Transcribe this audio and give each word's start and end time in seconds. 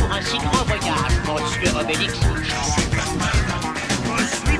pour 0.00 0.12
un 0.12 0.22
si 0.22 0.38
grand 0.38 0.64
voyage, 0.64 1.14
monsieur 1.26 1.76
Obélix. 1.78 2.14
Je 4.18 4.24
suis 4.24 4.58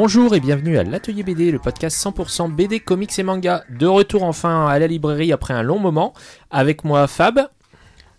Bonjour 0.00 0.32
et 0.36 0.38
bienvenue 0.38 0.78
à 0.78 0.84
l'Atelier 0.84 1.24
BD, 1.24 1.50
le 1.50 1.58
podcast 1.58 1.96
100% 2.06 2.52
BD, 2.52 2.78
comics 2.78 3.18
et 3.18 3.24
manga. 3.24 3.64
De 3.68 3.84
retour 3.88 4.22
enfin 4.22 4.68
à 4.68 4.78
la 4.78 4.86
librairie 4.86 5.32
après 5.32 5.54
un 5.54 5.64
long 5.64 5.80
moment. 5.80 6.14
Avec 6.52 6.84
moi 6.84 7.08
Fab, 7.08 7.48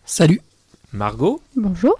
Salut. 0.04 0.42
Margot 0.92 1.40
Bonjour. 1.56 1.96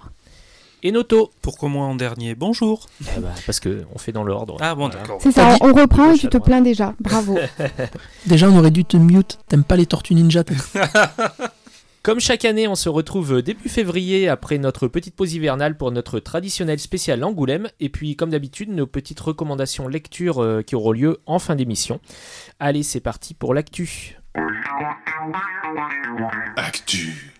et 0.82 0.92
Noto. 0.92 1.30
Pourquoi 1.40 1.70
moi 1.70 1.86
en 1.86 1.94
dernier 1.94 2.34
Bonjour. 2.34 2.88
Eh 3.16 3.20
ben, 3.20 3.30
parce 3.46 3.58
que 3.58 3.84
on 3.94 3.98
fait 3.98 4.12
dans 4.12 4.22
l'ordre. 4.22 4.58
Ah 4.60 4.74
bon, 4.74 4.88
Voilà. 4.88 5.00
d'accord. 5.00 5.18
C'est 5.22 5.32
ça, 5.32 5.56
on 5.62 5.72
reprend 5.72 6.12
et 6.12 6.18
tu 6.18 6.28
te 6.28 6.36
plains 6.36 6.60
déjà. 6.60 6.92
Bravo. 7.00 7.38
Déjà, 8.26 8.50
on 8.50 8.58
aurait 8.58 8.70
dû 8.70 8.84
te 8.84 8.98
mute. 8.98 9.38
T'aimes 9.48 9.64
pas 9.64 9.76
les 9.76 9.86
tortues 9.86 10.14
ninja 10.14 10.44
Comme 12.02 12.18
chaque 12.18 12.46
année, 12.46 12.66
on 12.66 12.76
se 12.76 12.88
retrouve 12.88 13.42
début 13.42 13.68
février 13.68 14.26
après 14.26 14.56
notre 14.56 14.88
petite 14.88 15.14
pause 15.14 15.34
hivernale 15.34 15.76
pour 15.76 15.92
notre 15.92 16.18
traditionnel 16.18 16.78
spécial 16.78 17.22
Angoulême. 17.22 17.68
Et 17.78 17.90
puis, 17.90 18.16
comme 18.16 18.30
d'habitude, 18.30 18.70
nos 18.70 18.86
petites 18.86 19.20
recommandations 19.20 19.86
lecture 19.86 20.42
euh, 20.42 20.62
qui 20.62 20.76
auront 20.76 20.92
lieu 20.92 21.18
en 21.26 21.38
fin 21.38 21.56
d'émission. 21.56 22.00
Allez, 22.58 22.84
c'est 22.84 23.00
parti 23.00 23.34
pour 23.34 23.52
l'actu. 23.52 24.16
Actu 26.56 27.34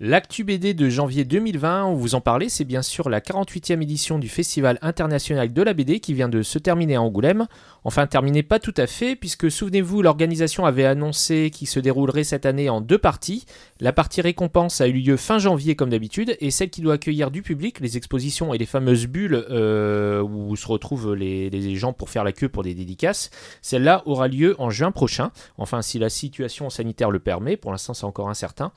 L'actu 0.00 0.42
BD 0.42 0.74
de 0.74 0.88
janvier 0.88 1.24
2020, 1.24 1.84
on 1.84 1.94
vous 1.94 2.16
en 2.16 2.20
parlait, 2.20 2.48
c'est 2.48 2.64
bien 2.64 2.82
sûr 2.82 3.08
la 3.08 3.20
48e 3.20 3.80
édition 3.80 4.18
du 4.18 4.28
Festival 4.28 4.76
international 4.82 5.52
de 5.52 5.62
la 5.62 5.72
BD 5.72 6.00
qui 6.00 6.14
vient 6.14 6.28
de 6.28 6.42
se 6.42 6.58
terminer 6.58 6.96
à 6.96 7.02
Angoulême. 7.02 7.46
Enfin, 7.84 8.08
terminé 8.08 8.42
pas 8.42 8.58
tout 8.58 8.74
à 8.76 8.88
fait, 8.88 9.14
puisque 9.14 9.52
souvenez-vous, 9.52 10.02
l'organisation 10.02 10.66
avait 10.66 10.84
annoncé 10.84 11.52
qu'il 11.54 11.68
se 11.68 11.78
déroulerait 11.78 12.24
cette 12.24 12.44
année 12.44 12.68
en 12.68 12.80
deux 12.80 12.98
parties. 12.98 13.46
La 13.78 13.92
partie 13.92 14.20
récompense 14.20 14.80
a 14.80 14.88
eu 14.88 14.94
lieu 14.94 15.16
fin 15.16 15.38
janvier 15.38 15.76
comme 15.76 15.90
d'habitude, 15.90 16.36
et 16.40 16.50
celle 16.50 16.70
qui 16.70 16.80
doit 16.80 16.94
accueillir 16.94 17.30
du 17.30 17.42
public, 17.42 17.78
les 17.78 17.96
expositions 17.96 18.52
et 18.52 18.58
les 18.58 18.66
fameuses 18.66 19.06
bulles 19.06 19.46
euh, 19.48 20.22
où 20.22 20.56
se 20.56 20.66
retrouvent 20.66 21.14
les, 21.14 21.50
les 21.50 21.76
gens 21.76 21.92
pour 21.92 22.10
faire 22.10 22.24
la 22.24 22.32
queue 22.32 22.48
pour 22.48 22.64
des 22.64 22.74
dédicaces, 22.74 23.30
celle-là 23.62 24.02
aura 24.06 24.26
lieu 24.26 24.56
en 24.58 24.70
juin 24.70 24.90
prochain. 24.90 25.30
Enfin, 25.56 25.82
si 25.82 26.00
la 26.00 26.10
situation 26.10 26.68
sanitaire 26.68 27.12
le 27.12 27.20
permet, 27.20 27.56
pour 27.56 27.70
l'instant 27.70 27.94
c'est 27.94 28.06
encore 28.06 28.28
incertain. 28.28 28.72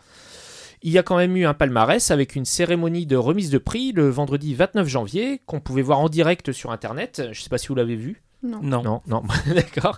Il 0.84 0.92
y 0.92 0.98
a 0.98 1.04
quand 1.04 1.18
même 1.18 1.36
eu 1.36 1.46
un 1.46 1.54
palmarès 1.54 2.12
avec 2.12 2.36
une 2.36 2.46
cérémonie 2.46 3.06
de 3.06 3.16
remise 3.16 3.50
de 3.50 3.58
prix 3.58 3.92
le 3.92 4.10
vendredi 4.10 4.54
29 4.54 4.88
janvier 4.88 5.42
qu'on 5.46 5.60
pouvait 5.60 5.82
voir 5.82 6.00
en 6.00 6.10
direct 6.10 6.52
sur 6.52 6.72
internet. 6.72 7.22
Je 7.24 7.30
ne 7.30 7.34
sais 7.34 7.50
pas 7.50 7.58
si 7.58 7.68
vous 7.68 7.76
l'avez 7.76 7.96
vu. 7.96 8.22
Non. 8.44 8.60
Non. 8.62 8.84
Non, 8.84 9.02
non, 9.08 9.24
d'accord. 9.56 9.98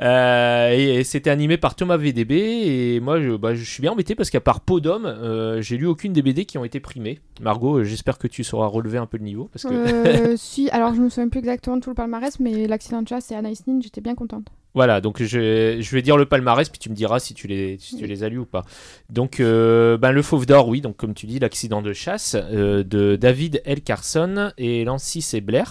Euh, 0.00 0.70
et, 0.72 0.94
et 1.00 1.04
c'était 1.04 1.28
animé 1.28 1.58
par 1.58 1.74
Thomas 1.74 1.98
VDB 1.98 2.32
et 2.32 3.00
moi 3.00 3.20
je, 3.20 3.36
bah, 3.36 3.54
je 3.54 3.62
suis 3.64 3.82
bien 3.82 3.92
embêté 3.92 4.14
parce 4.14 4.30
qu'à 4.30 4.40
part 4.40 4.60
Podom, 4.60 5.04
euh, 5.04 5.60
j'ai 5.60 5.76
lu 5.76 5.86
aucune 5.86 6.14
des 6.14 6.22
BD 6.22 6.46
qui 6.46 6.56
ont 6.56 6.64
été 6.64 6.80
primées. 6.80 7.20
Margot, 7.40 7.78
euh, 7.78 7.84
j'espère 7.84 8.16
que 8.18 8.26
tu 8.28 8.44
sauras 8.44 8.66
relever 8.66 8.96
un 8.96 9.06
peu 9.06 9.18
le 9.18 9.24
niveau 9.24 9.50
parce 9.52 9.64
que 9.64 9.74
Euh, 9.74 10.34
si, 10.38 10.70
alors 10.70 10.94
je 10.94 11.02
me 11.02 11.10
souviens 11.10 11.28
plus 11.28 11.40
exactement 11.40 11.76
de 11.76 11.82
tout 11.82 11.90
le 11.90 11.94
palmarès, 11.94 12.40
mais 12.40 12.66
l'accident 12.66 13.02
de 13.02 13.08
chasse 13.08 13.30
et 13.30 13.34
Anaïs 13.34 13.66
Nin, 13.66 13.78
j'étais 13.82 14.00
bien 14.00 14.14
contente. 14.14 14.46
Voilà, 14.76 15.00
donc 15.00 15.22
je, 15.22 15.78
je 15.80 15.90
vais 15.94 16.02
dire 16.02 16.16
le 16.18 16.26
palmarès, 16.26 16.68
puis 16.68 16.78
tu 16.78 16.90
me 16.90 16.94
diras 16.94 17.18
si 17.18 17.32
tu 17.34 17.48
les, 17.48 17.78
si 17.80 17.96
tu 17.96 18.06
les 18.06 18.22
as 18.22 18.28
lus 18.28 18.38
ou 18.38 18.44
pas. 18.44 18.62
Donc, 19.10 19.40
euh, 19.40 19.96
ben, 19.96 20.12
le 20.12 20.20
Fauve 20.20 20.44
d'Or, 20.46 20.68
oui, 20.68 20.82
donc 20.82 20.96
comme 20.98 21.14
tu 21.14 21.24
dis, 21.26 21.38
l'accident 21.38 21.80
de 21.80 21.94
chasse 21.94 22.36
euh, 22.36 22.84
de 22.84 23.16
David 23.16 23.62
L. 23.64 23.80
Carson 23.80 24.52
et 24.58 24.84
Lancy 24.84 25.22
Sebler. 25.22 25.64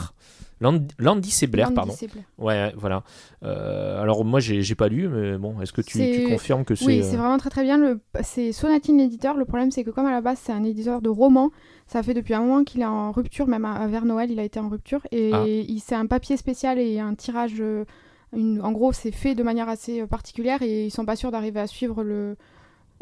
Land- 0.62 0.88
Landy 1.00 1.30
Sebler, 1.32 1.64
Landy 1.64 1.76
pardon. 1.76 1.92
Sebler. 1.94 2.22
Ouais, 2.40 2.74
voilà. 2.78 3.04
Euh, 3.44 4.02
alors, 4.02 4.24
moi, 4.26 4.40
j'ai 4.40 4.74
pas 4.76 4.88
lu, 4.88 5.08
mais 5.10 5.38
bon, 5.38 5.60
est-ce 5.62 5.74
que 5.74 5.82
tu, 5.82 6.28
confirmes 6.30 6.64
que 6.66 6.74
c'est. 6.76 6.86
Oui, 6.86 7.04
c'est 7.04 7.18
vraiment 7.18 7.38
très 7.38 7.50
très 7.50 7.64
bien. 7.64 7.78
Le... 7.78 8.00
C'est 8.24 8.54
Sonatine 8.54 8.98
l'éditeur. 8.98 9.36
Le 9.38 9.46
problème, 9.46 9.70
c'est 9.70 9.84
que 9.84 9.90
comme 9.92 10.06
à 10.08 10.12
la 10.12 10.22
base, 10.22 10.40
c'est 10.42 10.54
un 10.54 10.64
éditeur 10.64 11.02
de 11.02 11.10
romans, 11.10 11.52
ça 11.88 12.02
fait 12.04 12.14
depuis 12.14 12.34
un 12.34 12.40
moment 12.40 12.64
qu'il 12.64 12.82
est 12.82 12.86
en 12.86 13.12
rupture, 13.12 13.48
même 13.48 13.66
à- 13.66 13.86
vers 13.88 14.06
Noël, 14.06 14.32
il 14.32 14.40
a 14.40 14.44
été 14.44 14.60
en 14.60 14.70
rupture. 14.70 15.02
Et 15.12 15.30
Ah. 15.34 15.44
il 15.46 15.80
c'est 15.86 15.94
un 15.96 16.06
papier 16.08 16.38
spécial 16.38 16.80
et 16.80 17.00
un 17.00 17.14
tirage. 17.16 17.62
Une- 18.35 18.62
En 18.62 18.72
gros, 18.72 18.94
c'est 18.94 19.12
fait 19.12 19.35
de 19.35 19.44
manière 19.44 19.69
assez 19.69 20.01
euh, 20.01 20.07
particulière 20.07 20.62
et 20.62 20.85
ils 20.85 20.91
sont 20.91 21.06
pas 21.06 21.16
sûrs 21.16 21.31
d'arriver 21.31 21.59
à 21.59 21.68
suivre 21.68 22.03
le, 22.03 22.35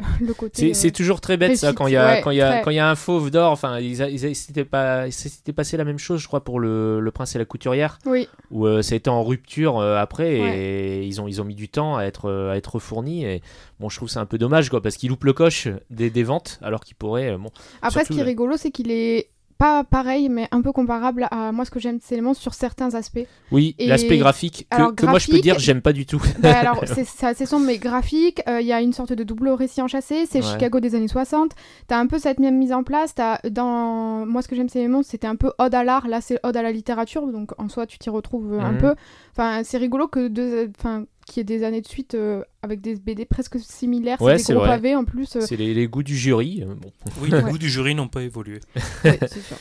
le 0.20 0.34
côté. 0.34 0.54
C'est 0.60 0.70
euh, 0.70 0.74
c'est 0.74 0.90
toujours 0.90 1.20
très 1.20 1.36
bête 1.36 1.56
ça 1.56 1.72
quand 1.72 1.86
il 1.86 1.92
y 1.92 1.96
a 1.96 2.14
ouais, 2.14 2.20
quand 2.20 2.32
il 2.32 2.40
très. 2.40 2.62
quand 2.62 2.70
il 2.70 2.76
y 2.76 2.80
a 2.80 2.90
un 2.90 2.96
fauve 2.96 3.30
d'or 3.30 3.52
enfin 3.52 3.78
ils, 3.78 4.34
c'était 4.34 4.64
pas 4.64 5.08
c'était 5.12 5.52
passé 5.52 5.76
la 5.76 5.84
même 5.84 5.98
chose 6.00 6.20
je 6.20 6.26
crois 6.26 6.42
pour 6.42 6.58
le, 6.58 6.98
le 6.98 7.10
prince 7.12 7.36
et 7.36 7.38
la 7.38 7.44
couturière 7.44 7.98
Oui, 8.04 8.28
où 8.50 8.66
euh, 8.66 8.82
ça 8.82 8.94
a 8.94 8.96
été 8.96 9.08
en 9.08 9.22
rupture 9.22 9.78
euh, 9.78 9.96
après 9.96 10.34
et 10.36 11.04
ils 11.04 11.20
ont 11.20 11.28
ils 11.28 11.40
ont 11.40 11.44
mis 11.44 11.54
du 11.54 11.68
temps 11.68 11.96
à 11.96 12.02
être 12.04 12.28
à 12.50 12.56
être 12.56 12.80
fournis 12.80 13.24
et 13.24 13.40
bon 13.78 13.88
je 13.88 13.96
trouve 13.96 14.08
c'est 14.08 14.18
un 14.18 14.26
peu 14.26 14.36
dommage 14.36 14.68
quoi 14.68 14.82
parce 14.82 14.96
qu'ils 14.96 15.10
loupent 15.10 15.24
le 15.24 15.32
coche 15.32 15.68
des, 15.90 16.10
des 16.10 16.22
ventes 16.24 16.58
alors 16.60 16.80
qu'ils 16.80 16.96
pourraient 16.96 17.36
bon 17.38 17.50
Après, 17.80 18.00
Surtout, 18.00 18.14
ce 18.14 18.18
qui 18.18 18.20
est 18.20 18.24
rigolo, 18.24 18.56
c'est 18.56 18.72
qu'il 18.72 18.90
est 18.90 19.28
pas 19.58 19.84
pareil, 19.84 20.28
mais 20.28 20.48
un 20.50 20.60
peu 20.62 20.72
comparable 20.72 21.28
à 21.30 21.52
moi 21.52 21.64
ce 21.64 21.70
que 21.70 21.78
j'aime 21.80 21.98
de 21.98 22.02
ces 22.02 22.14
éléments 22.14 22.34
sur 22.34 22.54
certains 22.54 22.94
aspects. 22.94 23.26
oui 23.52 23.74
Et- 23.78 23.86
l'aspect 23.86 24.18
graphique 24.18 24.66
que, 24.70 24.76
alors, 24.76 24.94
que 24.94 25.06
moi 25.06 25.18
je 25.18 25.28
peux 25.30 25.38
dire 25.40 25.58
j'aime 25.58 25.80
pas 25.80 25.92
du 25.92 26.06
tout 26.06 26.20
Bah, 26.40 26.58
alors, 26.58 26.82
c'est 27.06 27.26
assez 27.26 27.46
sombre, 27.46 27.66
mais 27.66 27.78
graphique. 27.78 28.42
euh, 28.48 28.60
Il 28.60 28.66
y 28.66 28.72
a 28.72 28.80
une 28.80 28.92
sorte 28.92 29.12
de 29.12 29.22
double 29.24 29.48
récit 29.50 29.80
enchâssé. 29.82 30.26
C'est 30.28 30.42
Ouais. 30.44 30.50
Chicago 30.52 30.80
des 30.80 30.94
années 30.94 31.08
60. 31.08 31.52
T'as 31.86 31.98
un 31.98 32.06
peu 32.06 32.18
cette 32.18 32.38
même 32.40 32.58
mise 32.58 32.72
en 32.72 32.82
place. 32.82 33.14
As, 33.18 33.40
dans 33.50 34.26
moi, 34.26 34.42
ce 34.42 34.48
que 34.48 34.56
j'aime 34.56 34.66
de 34.66 34.70
ces 34.70 34.80
éléments, 34.80 35.02
c'était 35.02 35.26
un 35.26 35.36
peu 35.36 35.52
ode 35.58 35.74
à 35.74 35.84
l'art. 35.84 36.08
Là, 36.08 36.20
c'est 36.20 36.38
ode 36.42 36.56
à 36.56 36.62
la 36.62 36.72
littérature. 36.72 37.26
Donc, 37.26 37.52
en 37.58 37.68
soi, 37.68 37.86
tu 37.86 37.98
t'y 37.98 38.10
retrouves 38.10 38.58
un 38.60 38.72
Mhm. 38.72 38.78
peu. 38.78 38.94
Enfin, 39.32 39.62
c'est 39.64 39.78
rigolo 39.78 40.06
que 40.08 40.28
deux, 40.28 40.70
enfin, 40.78 41.04
qu'il 41.26 41.38
y 41.38 41.40
ait 41.40 41.44
des 41.44 41.64
années 41.64 41.80
de 41.80 41.86
suite 41.88 42.14
euh, 42.14 42.42
avec 42.62 42.80
des 42.80 42.96
BD 42.96 43.24
presque 43.24 43.58
similaires. 43.60 44.20
Ouais, 44.22 44.38
c'est 44.38 44.52
des 44.52 44.54
gros 44.56 44.64
vrai. 44.66 44.76
pavés 44.76 44.94
en 44.96 45.04
plus. 45.04 45.36
euh, 45.36 45.40
c'est 45.40 45.56
les, 45.56 45.74
les 45.74 45.86
goûts 45.88 46.02
du 46.02 46.16
jury 46.16 46.62
euh, 46.62 46.74
bon. 46.74 46.90
Oui, 47.20 47.28
les 47.32 47.36
Ouais. 47.42 47.50
goûts 47.50 47.58
du 47.58 47.68
jury 47.68 47.94
n'ont 47.94 48.08
pas 48.08 48.22
évolué. 48.22 48.60
ouais, 49.04 49.18
c'est 49.22 49.40
sûr. 49.42 49.56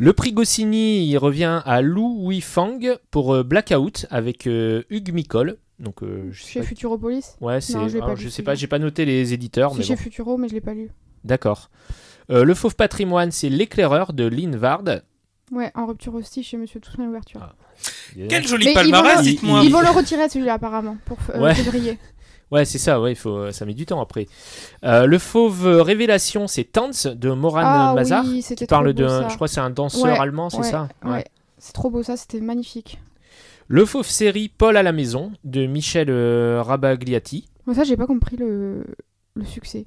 Le 0.00 0.12
prix 0.12 0.32
Goscinny, 0.32 1.08
il 1.08 1.16
revient 1.18 1.60
à 1.64 1.82
Lou 1.82 2.26
Wifang 2.26 2.98
pour 3.10 3.34
euh, 3.34 3.42
Blackout 3.42 4.06
avec 4.10 4.46
euh, 4.46 4.82
Hugues 4.90 5.12
Micol. 5.12 5.56
Donc, 5.80 6.02
euh, 6.02 6.28
je 6.32 6.42
sais 6.42 6.48
Chez 6.50 6.60
pas- 6.60 6.66
Futuropolis? 6.66 7.36
Ouais, 7.40 7.60
c'est. 7.60 7.74
Non, 7.74 7.88
je 7.88 7.98
alors, 7.98 8.16
je 8.16 8.28
sais 8.28 8.42
pas, 8.42 8.54
j'ai 8.54 8.66
pas 8.68 8.78
noté 8.78 9.04
les 9.04 9.32
éditeurs, 9.32 9.72
C'est 9.72 9.78
mais 9.78 9.84
chez 9.84 9.94
bon. 9.94 10.00
Futuro, 10.00 10.36
mais 10.36 10.48
je 10.48 10.54
l'ai 10.54 10.60
pas 10.60 10.74
lu. 10.74 10.90
D'accord. 11.24 11.70
Euh, 12.30 12.44
le 12.44 12.54
Fauve 12.54 12.76
Patrimoine, 12.76 13.30
c'est 13.30 13.48
l'éclaireur 13.48 14.12
de 14.12 14.24
Lynn 14.24 14.54
Vard. 14.56 14.82
Ouais, 15.50 15.70
en 15.74 15.86
rupture 15.86 16.14
aussi 16.14 16.42
chez 16.42 16.56
Monsieur 16.56 16.78
Toussaint 16.80 17.04
l'ouverture. 17.06 17.40
Ah. 17.42 17.54
Quel 18.28 18.46
joli 18.46 18.64
Mais 18.66 18.70
ils 18.72 18.74
palmarès, 18.74 19.14
vont 19.16 19.18
le- 19.22 19.24
dites-moi. 19.24 19.60
Ils 19.64 19.72
vont 19.72 19.80
le 19.80 19.90
retirer 19.90 20.28
celui-là 20.28 20.54
apparemment 20.54 20.96
pour 21.04 21.18
euh, 21.34 21.40
Ouais. 21.40 21.54
février. 21.54 21.98
Ouais, 22.50 22.64
c'est 22.64 22.78
ça. 22.78 22.98
Ouais, 22.98 23.12
il 23.12 23.14
faut. 23.14 23.52
Ça 23.52 23.66
met 23.66 23.74
du 23.74 23.84
temps 23.84 24.00
après. 24.00 24.26
Euh, 24.82 25.04
le 25.04 25.18
Fauve 25.18 25.66
Révélation, 25.66 26.46
c'est 26.46 26.64
Tanz 26.64 27.06
de 27.06 27.30
Moran 27.30 27.60
ah 27.62 27.92
Mazar. 27.94 28.24
oui, 28.24 28.36
qui 28.36 28.42
c'était 28.42 28.64
parle 28.66 28.94
trop 28.94 29.02
beau, 29.04 29.06
d'un. 29.10 29.20
ça. 29.24 29.28
Je 29.28 29.34
crois 29.34 29.48
que 29.48 29.52
c'est 29.52 29.60
un 29.60 29.68
danseur 29.68 30.04
Ouais, 30.04 30.18
allemand, 30.18 30.48
c'est 30.48 30.56
ouais, 30.56 30.62
ça. 30.70 30.88
Ouais. 31.04 31.26
C'est 31.58 31.74
trop 31.74 31.90
beau 31.90 32.02
ça, 32.02 32.16
c'était 32.16 32.40
magnifique. 32.40 32.98
Le 33.66 33.84
Fauve 33.84 34.06
série 34.08 34.48
Paul 34.48 34.78
à 34.78 34.82
la 34.82 34.92
maison 34.92 35.30
de 35.44 35.66
Michel 35.66 36.08
euh, 36.08 36.62
Rabagliati. 36.62 37.50
Moi 37.66 37.74
ça 37.76 37.84
j'ai 37.84 37.98
pas 37.98 38.06
compris 38.06 38.36
le, 38.38 38.82
le 39.34 39.44
succès. 39.44 39.84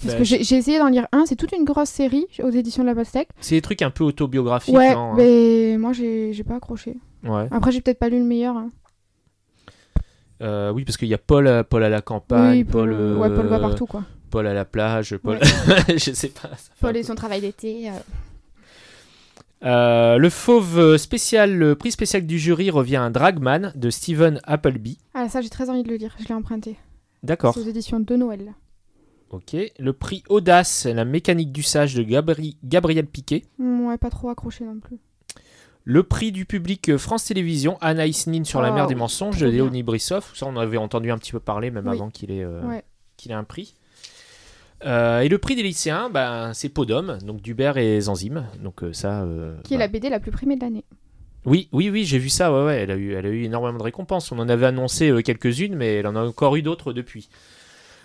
Parce 0.00 0.14
Bah, 0.14 0.18
que 0.20 0.24
j'ai 0.24 0.42
j'ai 0.42 0.56
essayé 0.56 0.78
d'en 0.78 0.88
lire 0.88 1.06
un, 1.12 1.26
c'est 1.26 1.36
toute 1.36 1.52
une 1.52 1.64
grosse 1.64 1.90
série 1.90 2.24
aux 2.42 2.48
éditions 2.48 2.82
de 2.82 2.88
la 2.88 2.94
Pastèque. 2.94 3.28
C'est 3.42 3.56
des 3.56 3.60
trucs 3.60 3.82
un 3.82 3.90
peu 3.90 4.04
autobiographiques. 4.04 4.74
Ouais, 4.74 4.94
non, 4.94 5.12
hein. 5.12 5.14
mais 5.18 5.76
moi 5.78 5.92
j'ai 5.92 6.32
j'ai 6.32 6.44
pas 6.44 6.54
accroché. 6.56 6.96
Ouais. 7.24 7.48
Après 7.50 7.70
j'ai 7.72 7.80
peut-être 7.80 7.98
pas 7.98 8.08
lu 8.08 8.18
le 8.18 8.24
meilleur. 8.24 8.56
hein. 8.56 8.70
Euh, 10.42 10.72
oui, 10.72 10.84
parce 10.84 10.96
qu'il 10.96 11.08
y 11.08 11.14
a 11.14 11.18
Paul, 11.18 11.46
à- 11.48 11.64
Paul 11.64 11.84
à 11.84 11.88
la 11.90 12.00
campagne, 12.00 12.58
oui, 12.58 12.64
Paul, 12.64 12.90
Paul, 12.96 13.18
ouais, 13.18 13.28
Paul 13.36 13.46
va 13.46 13.56
euh, 13.56 13.60
partout 13.60 13.86
quoi. 13.86 14.04
Paul 14.30 14.46
à 14.46 14.54
la 14.54 14.64
plage, 14.64 15.16
Paul. 15.18 15.38
je 15.88 16.12
sais 16.12 16.28
pas. 16.30 16.50
Paul 16.80 16.96
et 16.96 17.02
son 17.02 17.14
travail 17.14 17.40
d'été. 17.42 17.90
euh. 17.90 17.92
Euh, 19.62 20.16
le 20.16 20.30
fauve 20.30 20.96
spécial, 20.96 21.54
le 21.54 21.74
prix 21.74 21.90
spécial 21.90 22.26
du 22.26 22.38
jury 22.38 22.70
revient 22.70 22.96
à 22.96 23.10
Dragman 23.10 23.72
de 23.74 23.90
Stephen 23.90 24.40
Appleby. 24.44 24.96
Ah 25.12 25.28
ça 25.28 25.42
j'ai 25.42 25.50
très 25.50 25.68
envie 25.68 25.82
de 25.82 25.88
le 25.90 25.96
lire, 25.96 26.14
je 26.18 26.26
l'ai 26.28 26.34
emprunté. 26.34 26.78
D'accord. 27.22 27.52
C'est 27.52 27.60
aux 27.60 27.64
éditions 27.68 28.00
de 28.00 28.16
Noël. 28.16 28.54
Ok. 29.28 29.54
Le 29.78 29.92
prix 29.92 30.24
Audace, 30.30 30.86
la 30.86 31.04
mécanique 31.04 31.52
du 31.52 31.62
sage 31.62 31.94
de 31.94 32.02
Gabri- 32.02 32.56
Gabriel 32.64 33.04
Piquet. 33.06 33.44
Mm, 33.58 33.86
Ouais, 33.88 33.98
pas 33.98 34.08
trop 34.10 34.30
accroché 34.30 34.64
non 34.64 34.80
plus. 34.80 34.96
Le 35.84 36.02
prix 36.02 36.30
du 36.32 36.44
public 36.44 36.88
euh, 36.90 36.98
France 36.98 37.24
Télévisions, 37.24 37.78
Anaïs 37.80 38.26
Nin 38.26 38.44
sur 38.44 38.60
la 38.60 38.70
mer 38.70 38.86
des 38.86 38.94
oui, 38.94 39.00
mensonges. 39.00 39.42
Léonie 39.42 39.82
Brissov. 39.82 40.30
Ça, 40.34 40.46
on 40.46 40.56
avait 40.56 40.76
entendu 40.76 41.10
un 41.10 41.18
petit 41.18 41.32
peu 41.32 41.40
parler 41.40 41.70
même 41.70 41.86
Oui. 41.86 41.94
avant 41.94 42.10
qu'il 42.10 42.30
ait, 42.30 42.44
euh, 42.44 42.60
Ouais. 42.62 42.84
qu'il 43.16 43.30
ait 43.32 43.34
un 43.34 43.44
prix. 43.44 43.74
Euh, 44.86 45.20
et 45.20 45.28
le 45.28 45.38
prix 45.38 45.56
des 45.56 45.62
lycéens, 45.62 46.08
ben, 46.10 46.52
c'est 46.54 46.68
Podum, 46.70 47.18
donc 47.24 47.42
Dubert 47.42 47.76
et 47.76 48.00
Zanzime. 48.00 48.46
Donc 48.62 48.82
euh, 48.82 48.92
ça. 48.92 49.26
Qui 49.64 49.74
est 49.74 49.76
bah, 49.76 49.84
la 49.84 49.88
BD 49.88 50.08
la 50.10 50.20
plus 50.20 50.30
primée 50.30 50.56
de 50.56 50.60
l'année. 50.62 50.84
Oui, 51.46 51.68
oui, 51.72 51.88
oui, 51.90 52.04
j'ai 52.04 52.18
vu 52.18 52.28
ça. 52.28 52.52
Ouais, 52.52 52.64
ouais, 52.66 52.76
elle 52.82 52.90
a 52.90 52.96
eu, 52.96 53.14
elle 53.14 53.24
a 53.26 53.30
eu 53.30 53.44
énormément 53.44 53.78
de 53.78 53.82
récompenses. 53.82 54.30
On 54.32 54.38
en 54.38 54.48
avait 54.48 54.66
annoncé 54.66 55.10
quelques-unes, 55.22 55.74
mais 55.74 55.96
elle 55.96 56.06
en 56.06 56.14
a 56.16 56.22
encore 56.22 56.56
eu 56.56 56.62
d'autres 56.62 56.92
depuis. 56.92 57.28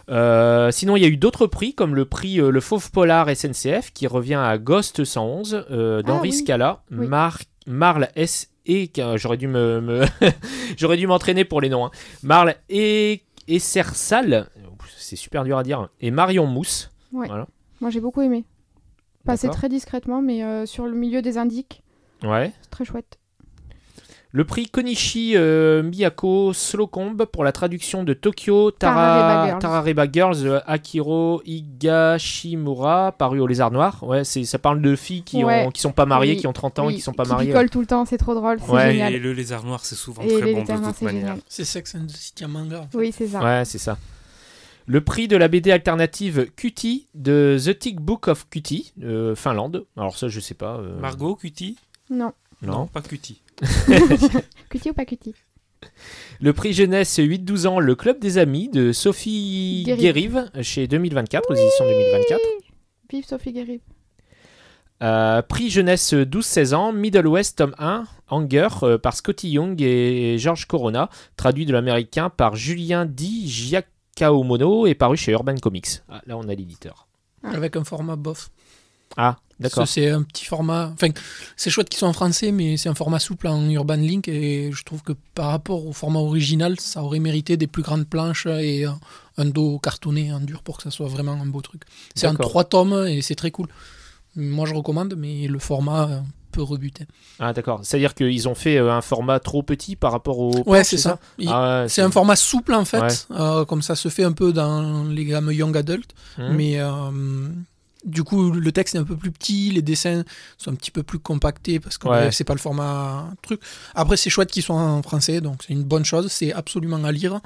Euh, 0.09 0.71
sinon, 0.71 0.95
il 0.95 1.01
y 1.01 1.05
a 1.05 1.09
eu 1.09 1.17
d'autres 1.17 1.47
prix, 1.47 1.73
comme 1.73 1.95
le 1.95 2.05
prix 2.05 2.39
euh, 2.39 2.49
Le 2.51 2.59
Fauve 2.61 2.91
Polar 2.91 3.27
SNCF, 3.35 3.91
qui 3.93 4.07
revient 4.07 4.35
à 4.35 4.57
Ghost 4.57 5.03
111, 5.03 5.65
euh, 5.71 6.01
d'Henri 6.01 6.29
Ah, 6.29 6.31
oui. 6.31 6.33
Scala, 6.33 6.83
Oui. 6.91 7.07
Mar- 7.07 7.39
Marle 7.65 8.09
S. 8.15 8.49
Et 8.67 8.91
j'aurais 9.15 9.37
dû 9.37 9.47
me, 9.47 9.79
me- 9.79 10.05
j'aurais 10.77 10.97
dû 10.97 11.05
m'entraîner 11.05 11.45
pour 11.45 11.61
les 11.61 11.69
noms. 11.69 11.85
hein. 11.85 11.91
Marle 12.23 12.55
et 12.69 13.21
Essersal, 13.47 14.49
c'est 14.97 15.15
super 15.15 15.43
dur 15.43 15.57
à 15.59 15.63
dire, 15.63 15.89
et 16.01 16.09
Marion 16.09 16.47
Mousse. 16.47 16.89
Moi 17.11 17.89
j'ai 17.89 17.99
beaucoup 17.99 18.21
aimé. 18.21 18.43
Passer 19.23 19.47
D'accord. 19.47 19.59
très 19.59 19.69
discrètement, 19.69 20.21
mais 20.21 20.43
euh, 20.43 20.65
sur 20.65 20.85
le 20.85 20.93
milieu 20.93 21.21
des 21.21 21.37
indiques, 21.37 21.83
Ouais. 22.23 22.51
c'est 22.61 22.69
très 22.71 22.85
chouette. 22.85 23.19
Le 24.37 24.43
prix 24.43 24.67
Konishi 24.67 25.37
euh, 25.37 25.81
Miyako 25.81 26.51
Slocombe 26.51 27.23
pour 27.23 27.45
la 27.45 27.53
traduction 27.53 28.03
de 28.03 28.13
Tokyo 28.13 28.69
Tarareba 28.69 29.21
Tara, 29.29 29.45
Girls. 29.47 29.59
Tarareba 29.59 30.11
Girls 30.11 30.45
euh, 30.45 30.59
Akiro 30.67 31.41
Higashimura 31.45 33.13
paru 33.13 33.39
au 33.39 33.47
Lézard 33.47 33.71
Noir. 33.71 34.03
Ouais, 34.03 34.25
c'est 34.25 34.43
ça 34.43 34.59
parle 34.59 34.81
de 34.81 34.93
filles 34.97 35.23
qui 35.23 35.41
Ouais. 35.45 35.65
ont 35.65 35.71
qui 35.71 35.79
sont 35.79 35.93
pas 35.93 36.05
mariées, 36.05 36.33
Oui. 36.33 36.39
qui 36.39 36.47
ont 36.47 36.53
30 36.53 36.79
ans 36.79 36.89
et 36.89 36.95
qui 36.95 36.99
sont 37.01 37.13
pas 37.13 37.23
qui 37.23 37.29
mariées. 37.29 37.53
picolent 37.53 37.69
tout 37.69 37.79
le 37.79 37.85
temps, 37.85 38.03
c'est 38.03 38.17
trop 38.17 38.35
drôle, 38.35 38.57
c'est 38.59 38.69
Ouais, 38.71 38.91
génial. 38.91 39.13
Et 39.13 39.19
le 39.19 39.31
lézard 39.31 39.63
noir, 39.63 39.85
c'est 39.85 39.95
souvent 39.95 40.21
Et 40.23 40.27
très 40.27 40.53
bon 40.53 40.63
de 40.63 40.67
toute 40.67 40.95
c'est 40.97 41.05
manière. 41.05 41.21
génial. 41.21 41.39
C'est 41.47 41.63
Sex 41.63 41.95
and 41.95 42.05
the 42.07 42.11
City 42.11 42.43
en 42.43 42.49
manga. 42.49 42.79
en 42.81 42.87
fait. 42.87 42.97
Oui, 42.97 43.13
c'est 43.15 43.27
ça. 43.27 43.41
Ouais, 43.41 43.63
c'est 43.63 43.77
ça. 43.77 43.97
Le 44.85 44.99
prix 45.01 45.29
de 45.29 45.37
la 45.37 45.47
BD 45.47 45.71
alternative 45.71 46.47
Cutie 46.57 47.07
de 47.15 47.57
The 47.63 47.79
Tick 47.79 48.01
Book 48.01 48.27
of 48.27 48.47
Cutie, 48.49 48.91
euh, 49.01 49.33
Finlande. 49.33 49.85
Alors 49.97 50.17
ça, 50.17 50.27
je 50.27 50.39
sais 50.41 50.53
pas. 50.53 50.75
euh, 50.75 50.99
Margot, 50.99 51.35
Cutie? 51.35 51.77
Non. 52.09 52.33
Non. 52.61 52.85
pas 52.87 53.01
Cutie. 53.01 53.41
Cutie 54.69 54.89
ou 54.89 54.93
pas 54.93 55.05
cutie 55.05 55.33
Le 56.41 56.53
prix 56.53 56.73
jeunesse 56.73 57.19
8-12 57.19 57.67
ans, 57.67 57.79
le 57.79 57.95
Club 57.95 58.19
des 58.19 58.37
Amis 58.37 58.69
de 58.69 58.91
Sophie 58.91 59.83
Guérive. 59.85 60.49
Chez 60.61 60.87
2024, 60.87 61.51
aux 61.51 61.55
éditions 61.55 61.85
2024. 61.85 62.41
Vive 63.11 63.25
Sophie 63.25 63.53
Guérive. 63.53 63.81
Euh, 65.03 65.41
prix 65.41 65.69
jeunesse 65.69 66.13
12-16 66.13 66.73
ans, 66.73 66.93
Middle 66.93 67.27
West 67.27 67.57
tome 67.57 67.75
1, 67.77 68.05
Anger, 68.29 68.67
euh, 68.83 68.97
par 68.97 69.13
Scotty 69.13 69.49
Young 69.49 69.81
et 69.81 70.37
George 70.37 70.65
Corona, 70.65 71.09
traduit 71.35 71.65
de 71.65 71.73
l'américain 71.73 72.29
par 72.29 72.55
Julien 72.55 73.05
Di 73.05 73.47
Giacomono 73.47 74.87
et 74.87 74.95
paru 74.95 75.17
chez 75.17 75.33
Urban 75.33 75.55
Comics. 75.57 76.01
Ah, 76.09 76.21
là, 76.25 76.37
on 76.37 76.47
a 76.47 76.55
l'éditeur. 76.55 77.07
Avec 77.43 77.75
un 77.75 77.83
format 77.83 78.15
bof. 78.15 78.49
Ah, 79.17 79.37
d'accord. 79.59 79.87
C'est 79.87 80.09
un 80.09 80.23
petit 80.23 80.45
format. 80.45 80.91
Enfin, 80.93 81.07
c'est 81.55 81.69
chouette 81.69 81.89
qu'ils 81.89 81.99
soient 81.99 82.07
en 82.09 82.13
français, 82.13 82.51
mais 82.51 82.77
c'est 82.77 82.89
un 82.89 82.95
format 82.95 83.19
souple 83.19 83.47
en 83.47 83.69
Urban 83.69 83.95
Link. 83.95 84.27
Et 84.27 84.71
je 84.71 84.83
trouve 84.83 85.01
que 85.03 85.13
par 85.33 85.47
rapport 85.51 85.85
au 85.85 85.93
format 85.93 86.19
original, 86.19 86.79
ça 86.79 87.03
aurait 87.03 87.19
mérité 87.19 87.57
des 87.57 87.67
plus 87.67 87.83
grandes 87.83 88.07
planches 88.07 88.45
et 88.47 88.85
un, 88.85 88.99
un 89.37 89.45
dos 89.45 89.79
cartonné 89.79 90.31
en 90.33 90.39
dur 90.39 90.61
pour 90.63 90.77
que 90.77 90.83
ça 90.83 90.91
soit 90.91 91.07
vraiment 91.07 91.33
un 91.33 91.45
beau 91.45 91.61
truc. 91.61 91.83
C'est 92.15 92.27
en 92.27 92.35
trois 92.35 92.63
tomes 92.63 93.05
et 93.07 93.21
c'est 93.21 93.35
très 93.35 93.51
cool. 93.51 93.67
Moi, 94.35 94.65
je 94.67 94.73
recommande, 94.73 95.15
mais 95.17 95.47
le 95.47 95.59
format 95.59 96.09
euh, 96.09 96.19
peut 96.51 96.61
rebuter. 96.61 97.05
Ah, 97.39 97.53
d'accord. 97.53 97.79
C'est-à-dire 97.83 98.13
qu'ils 98.13 98.49
ont 98.49 98.55
fait 98.55 98.77
euh, 98.77 98.91
un 98.91 99.01
format 99.01 99.39
trop 99.39 99.63
petit 99.63 99.95
par 99.95 100.11
rapport 100.11 100.39
au. 100.39 100.51
Ouais, 100.65 100.83
c'est 100.83 100.97
ça. 100.97 101.19
Ah, 101.47 101.83
ouais, 101.83 101.89
C'est 101.89 102.01
un 102.01 102.11
format 102.11 102.35
souple 102.35 102.73
en 102.73 102.83
fait, 102.83 102.99
Ouais. 103.01 103.39
euh, 103.39 103.63
comme 103.65 103.81
ça 103.81 103.95
se 103.95 104.09
fait 104.09 104.23
un 104.25 104.33
peu 104.33 104.51
dans 104.51 105.05
les 105.05 105.23
gammes 105.23 105.51
Young 105.53 105.75
Adult. 105.77 106.09
Hmm. 106.37 106.49
Mais 106.53 106.79
euh, 106.79 106.89
du 108.05 108.23
coup, 108.23 108.51
le 108.51 108.71
texte 108.71 108.95
est 108.95 108.99
un 108.99 109.03
peu 109.03 109.15
plus 109.17 109.31
petit, 109.31 109.71
les 109.71 109.81
dessins 109.81 110.23
sont 110.57 110.71
un 110.71 110.75
petit 110.75 110.91
peu 110.91 111.03
plus 111.03 111.19
compactés 111.19 111.79
parce 111.79 111.97
que 111.97 112.07
Ouais. 112.07 112.15
ouais, 112.25 112.31
c'est 112.31 112.43
pas 112.43 112.53
le 112.53 112.59
format 112.59 113.29
truc. 113.41 113.59
Après, 113.95 114.15
c'est 114.15 114.29
chouette 114.29 114.51
qu'ils 114.51 114.63
soient 114.63 114.75
en 114.75 115.01
français, 115.01 115.41
donc 115.41 115.63
c'est 115.65 115.73
une 115.73 115.83
bonne 115.83 116.05
chose. 116.05 116.31
C'est 116.31 116.53
absolument 116.53 117.03
à 117.03 117.11
lire. 117.11 117.39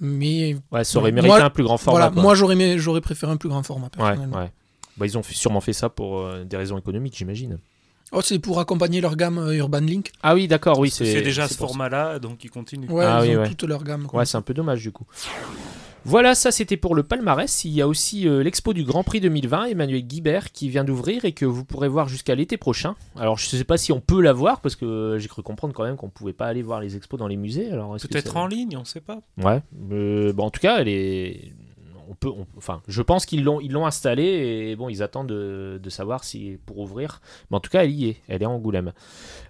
Mais 0.00 0.56
Ouais, 0.70 0.84
ça 0.84 0.98
aurait 0.98 1.10
Moi- 1.12 1.22
mérité 1.22 1.40
un 1.42 1.50
plus 1.50 1.64
grand 1.64 1.78
format. 1.78 1.98
voilà, 2.00 2.12
quoi. 2.12 2.22
moi 2.22 2.34
j'aurais 2.34 2.54
aimé- 2.54 2.78
j'aurais 2.78 3.00
préféré 3.00 3.32
un 3.32 3.36
plus 3.38 3.48
grand 3.48 3.62
format 3.62 3.86
Ouais, 3.86 3.90
personnellement. 3.96 4.36
ouais. 4.38 4.52
Bah, 4.98 5.06
ils 5.06 5.16
ont 5.16 5.22
fait- 5.22 5.34
sûrement 5.34 5.60
fait 5.60 5.72
ça 5.72 5.88
pour 5.88 6.18
euh, 6.20 6.44
des 6.44 6.56
raisons 6.56 6.76
économiques, 6.78 7.16
j'imagine. 7.16 7.58
Oh, 8.12 8.20
c'est 8.22 8.38
pour 8.38 8.60
accompagner 8.60 9.00
leur 9.00 9.16
gamme 9.16 9.38
euh, 9.38 9.52
Urban 9.56 9.80
Link. 9.80 10.12
Ah 10.22 10.34
oui, 10.34 10.48
d'accord, 10.48 10.78
oui, 10.78 10.90
C'est 10.90 11.04
c'est. 11.06 11.22
déjà 11.22 11.48
c'est 11.48 11.54
ce 11.54 11.58
format-là, 11.58 12.18
donc 12.18 12.44
il 12.44 12.50
continue. 12.50 12.88
Ouais, 12.88 13.04
Ah 13.04 13.20
ils 13.24 13.30
oui, 13.30 13.36
ont 13.36 13.40
ouais. 13.40 13.48
toute 13.48 13.62
leur 13.64 13.82
gamme. 13.84 14.06
quoi. 14.06 14.20
Ouais, 14.20 14.26
c'est 14.26 14.36
un 14.36 14.42
peu 14.42 14.54
dommage 14.54 14.82
du 14.82 14.92
coup. 14.92 15.06
Voilà, 16.06 16.34
ça 16.34 16.50
c'était 16.50 16.76
pour 16.76 16.94
le 16.94 17.02
palmarès. 17.02 17.64
Il 17.64 17.72
y 17.72 17.82
a 17.82 17.88
aussi 17.88 18.28
euh, 18.28 18.42
l'expo 18.42 18.72
du 18.72 18.84
Grand 18.84 19.02
Prix 19.04 19.20
2020, 19.20 19.66
Emmanuel 19.66 20.02
Guibert, 20.02 20.52
qui 20.52 20.68
vient 20.68 20.84
d'ouvrir 20.84 21.24
et 21.24 21.32
que 21.32 21.44
vous 21.44 21.64
pourrez 21.64 21.88
voir 21.88 22.08
jusqu'à 22.08 22.34
l'été 22.34 22.56
prochain. 22.56 22.94
Alors 23.16 23.38
je 23.38 23.46
sais 23.46 23.64
pas 23.64 23.76
si 23.76 23.92
on 23.92 24.00
peut 24.00 24.20
la 24.20 24.32
voir 24.32 24.60
parce 24.60 24.76
que 24.76 24.84
euh, 24.84 25.18
j'ai 25.18 25.28
cru 25.28 25.42
comprendre 25.42 25.74
quand 25.74 25.84
même 25.84 25.96
qu'on 25.96 26.08
pouvait 26.08 26.32
pas 26.32 26.46
aller 26.46 26.62
voir 26.62 26.80
les 26.80 26.96
expos 26.96 27.18
dans 27.18 27.28
les 27.28 27.36
musées. 27.36 27.70
Peut-être 28.08 28.32
ça- 28.32 28.38
en 28.38 28.46
ligne, 28.46 28.76
on 28.76 28.84
sait 28.84 29.00
pas. 29.00 29.20
Ouais. 29.42 29.60
Euh, 29.92 30.32
bon, 30.32 30.44
en 30.44 30.50
tout 30.50 30.60
cas, 30.60 30.78
elle 30.80 30.88
est. 30.88 31.52
On 32.08 32.14
peut, 32.14 32.28
on- 32.28 32.46
enfin, 32.56 32.82
je 32.88 33.02
pense 33.02 33.26
qu'ils 33.26 33.42
l'ont, 33.44 33.60
ils 33.60 33.72
l'ont 33.72 33.86
installée 33.86 34.68
et 34.70 34.76
bon, 34.76 34.88
ils 34.88 35.02
attendent 35.02 35.28
de, 35.28 35.80
de 35.82 35.90
savoir 35.90 36.24
si 36.24 36.58
pour 36.66 36.78
ouvrir. 36.78 37.20
Mais 37.50 37.56
en 37.56 37.60
tout 37.60 37.70
cas, 37.70 37.84
elle 37.84 37.90
y 37.92 38.08
est. 38.08 38.16
Elle 38.28 38.42
est 38.42 38.44
à 38.44 38.50
Angoulême. 38.50 38.92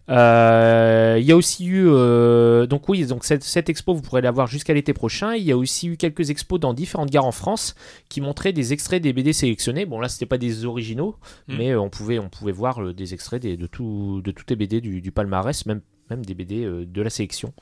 Euh, 0.08 1.16
il 1.18 1.24
y 1.26 1.32
a 1.32 1.36
aussi 1.36 1.66
eu, 1.66 1.86
euh, 1.88 2.66
donc 2.66 2.88
oui, 2.88 3.04
donc 3.06 3.24
cette, 3.24 3.42
cette 3.42 3.68
expo, 3.68 3.92
vous 3.94 4.02
pourrez 4.02 4.20
la 4.22 4.30
voir 4.30 4.46
jusqu'à 4.46 4.72
l'été 4.74 4.92
prochain. 4.92 5.34
Il 5.34 5.42
y 5.42 5.52
a 5.52 5.56
aussi 5.56 5.88
eu 5.88 5.96
quelques 5.96 6.30
expos 6.30 6.60
dans 6.60 6.74
différentes 6.74 7.10
gares 7.10 7.24
en 7.26 7.32
France 7.32 7.74
qui 8.08 8.20
montraient 8.20 8.52
des 8.52 8.72
extraits 8.72 9.02
des 9.02 9.12
BD 9.12 9.32
sélectionnés. 9.32 9.84
Bon, 9.86 9.98
là, 10.00 10.08
c'était 10.08 10.26
pas 10.26 10.38
des 10.38 10.64
originaux, 10.64 11.16
Mm. 11.48 11.56
mais 11.58 11.70
euh, 11.72 11.80
on 11.80 11.90
pouvait, 11.90 12.18
on 12.18 12.28
pouvait 12.28 12.52
voir 12.52 12.94
des 12.94 13.14
extraits 13.14 13.42
des- 13.42 13.56
de 13.56 13.66
tout, 13.66 14.20
de 14.24 14.30
toutes 14.30 14.48
les 14.50 14.56
BD 14.56 14.80
du, 14.80 15.00
du 15.00 15.10
palmarès, 15.12 15.66
même, 15.66 15.80
même 16.10 16.24
des 16.24 16.34
BD 16.34 16.64
de 16.64 17.02
la 17.02 17.10
sélection. 17.10 17.52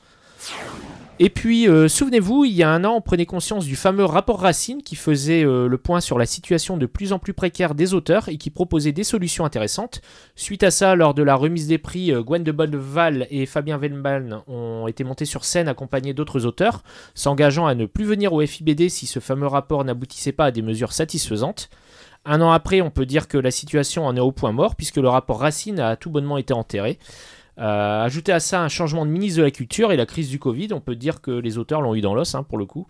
Et 1.17 1.29
puis, 1.29 1.69
euh, 1.69 1.87
souvenez-vous, 1.87 2.43
il 2.43 2.51
y 2.51 2.61
a 2.61 2.69
un 2.69 2.83
an, 2.83 2.95
on 2.95 3.01
prenait 3.01 3.25
conscience 3.25 3.65
du 3.65 3.77
fameux 3.77 4.03
rapport 4.03 4.41
Racine 4.41 4.83
qui 4.83 4.97
faisait 4.97 5.45
euh, 5.45 5.69
le 5.69 5.77
point 5.77 6.01
sur 6.01 6.19
la 6.19 6.25
situation 6.25 6.75
de 6.75 6.85
plus 6.85 7.13
en 7.13 7.19
plus 7.19 7.33
précaire 7.33 7.73
des 7.73 7.93
auteurs 7.93 8.27
et 8.27 8.35
qui 8.35 8.49
proposait 8.49 8.91
des 8.91 9.05
solutions 9.05 9.45
intéressantes. 9.45 10.01
Suite 10.35 10.63
à 10.63 10.71
ça, 10.71 10.93
lors 10.95 11.13
de 11.13 11.23
la 11.23 11.35
remise 11.35 11.67
des 11.67 11.77
prix, 11.77 12.11
euh, 12.11 12.21
Gwen 12.21 12.43
de 12.43 12.51
Bonneval 12.51 13.27
et 13.29 13.45
Fabien 13.45 13.77
Vellman 13.77 14.43
ont 14.49 14.87
été 14.89 15.05
montés 15.05 15.23
sur 15.23 15.45
scène 15.45 15.69
accompagnés 15.69 16.13
d'autres 16.13 16.45
auteurs, 16.45 16.83
s'engageant 17.13 17.65
à 17.65 17.75
ne 17.75 17.85
plus 17.85 18.03
venir 18.03 18.33
au 18.33 18.45
FIBD 18.45 18.89
si 18.89 19.05
ce 19.05 19.21
fameux 19.21 19.47
rapport 19.47 19.85
n'aboutissait 19.85 20.33
pas 20.33 20.45
à 20.45 20.51
des 20.51 20.61
mesures 20.61 20.91
satisfaisantes. 20.91 21.69
Un 22.25 22.41
an 22.41 22.51
après, 22.51 22.81
on 22.81 22.89
peut 22.89 23.05
dire 23.05 23.29
que 23.29 23.37
la 23.37 23.51
situation 23.51 24.05
en 24.05 24.17
est 24.17 24.19
au 24.19 24.33
point 24.33 24.51
mort 24.51 24.75
puisque 24.75 24.97
le 24.97 25.07
rapport 25.07 25.39
Racine 25.39 25.79
a 25.79 25.95
tout 25.95 26.09
bonnement 26.09 26.37
été 26.37 26.53
enterré. 26.53 26.99
Euh, 27.57 28.03
ajouter 28.03 28.31
à 28.31 28.39
ça 28.39 28.61
un 28.61 28.67
changement 28.67 29.05
de 29.05 29.11
ministre 29.11 29.39
de 29.39 29.43
la 29.43 29.51
Culture 29.51 29.91
et 29.91 29.97
la 29.97 30.05
crise 30.05 30.29
du 30.29 30.39
Covid, 30.39 30.69
on 30.73 30.81
peut 30.81 30.95
dire 30.95 31.21
que 31.21 31.31
les 31.31 31.57
auteurs 31.57 31.81
l'ont 31.81 31.95
eu 31.95 32.01
dans 32.01 32.13
l'os, 32.13 32.35
hein, 32.35 32.43
pour 32.43 32.57
le 32.57 32.65
coup. 32.65 32.87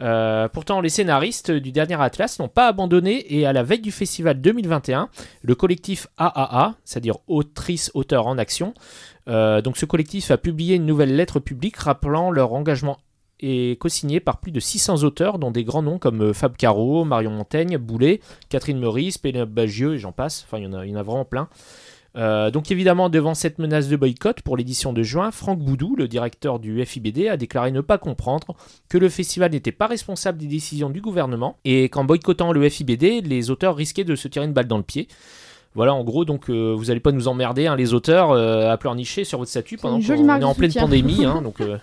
Euh, 0.00 0.48
pourtant, 0.48 0.80
les 0.80 0.90
scénaristes 0.90 1.50
du 1.50 1.72
dernier 1.72 2.00
Atlas 2.00 2.38
n'ont 2.38 2.48
pas 2.48 2.68
abandonné 2.68 3.34
et 3.34 3.46
à 3.46 3.52
la 3.52 3.62
veille 3.62 3.80
du 3.80 3.92
festival 3.92 4.40
2021, 4.40 5.08
le 5.42 5.54
collectif 5.54 6.06
AAA, 6.18 6.74
c'est-à-dire 6.84 7.16
Autrice 7.26 7.90
Auteur 7.94 8.26
en 8.26 8.36
Action, 8.38 8.74
euh, 9.28 9.60
donc 9.62 9.76
ce 9.76 9.86
collectif 9.86 10.30
a 10.30 10.38
publié 10.38 10.76
une 10.76 10.86
nouvelle 10.86 11.16
lettre 11.16 11.40
publique 11.40 11.76
rappelant 11.76 12.30
leur 12.30 12.52
engagement 12.52 12.98
et 13.40 13.76
co-signé 13.80 14.20
par 14.20 14.38
plus 14.38 14.52
de 14.52 14.60
600 14.60 15.02
auteurs, 15.04 15.38
dont 15.38 15.50
des 15.50 15.64
grands 15.64 15.82
noms 15.82 15.98
comme 15.98 16.22
euh, 16.22 16.32
Fab 16.32 16.56
Caro, 16.56 17.04
Marion 17.04 17.30
Montaigne, 17.30 17.76
Boulet, 17.76 18.20
Catherine 18.48 18.78
Meurice, 18.78 19.18
Pénélope 19.18 19.50
Bagieux 19.50 19.94
et 19.94 19.98
j'en 19.98 20.12
passe. 20.12 20.44
Enfin, 20.46 20.58
il 20.58 20.64
y 20.64 20.66
en 20.66 20.82
il 20.82 20.90
y 20.90 20.94
en 20.94 20.98
a 20.98 21.02
vraiment 21.02 21.24
plein. 21.24 21.48
Euh, 22.16 22.50
donc 22.50 22.70
évidemment, 22.70 23.08
devant 23.10 23.34
cette 23.34 23.58
menace 23.58 23.88
de 23.88 23.96
boycott 23.96 24.40
pour 24.40 24.56
l'édition 24.56 24.92
de 24.92 25.02
juin, 25.02 25.30
Franck 25.30 25.58
Boudou, 25.58 25.96
le 25.96 26.08
directeur 26.08 26.58
du 26.58 26.84
FIBD, 26.84 27.28
a 27.28 27.36
déclaré 27.36 27.70
ne 27.72 27.80
pas 27.80 27.98
comprendre 27.98 28.54
que 28.88 28.96
le 28.98 29.08
festival 29.08 29.50
n'était 29.50 29.72
pas 29.72 29.86
responsable 29.86 30.38
des 30.38 30.46
décisions 30.46 30.88
du 30.90 31.00
gouvernement 31.00 31.58
et 31.64 31.88
qu'en 31.88 32.04
boycottant 32.04 32.52
le 32.52 32.68
FIBD, 32.68 33.22
les 33.24 33.50
auteurs 33.50 33.76
risquaient 33.76 34.04
de 34.04 34.16
se 34.16 34.28
tirer 34.28 34.46
une 34.46 34.52
balle 34.52 34.68
dans 34.68 34.78
le 34.78 34.82
pied. 34.82 35.08
Voilà, 35.74 35.92
en 35.92 36.04
gros, 36.04 36.24
donc 36.24 36.48
euh, 36.48 36.74
vous 36.74 36.86
n'allez 36.86 37.00
pas 37.00 37.12
nous 37.12 37.28
emmerder, 37.28 37.66
hein, 37.66 37.76
les 37.76 37.92
auteurs, 37.92 38.30
euh, 38.30 38.70
à 38.70 38.78
pleurnicher 38.78 39.24
sur 39.24 39.38
votre 39.38 39.50
statut 39.50 39.76
pendant 39.76 39.98
une 40.00 40.06
qu'on 40.06 40.40
est 40.40 40.44
en 40.44 40.54
pleine 40.54 40.72
pandémie. 40.72 41.26
hein, 41.26 41.42
donc, 41.44 41.60
euh, 41.60 41.76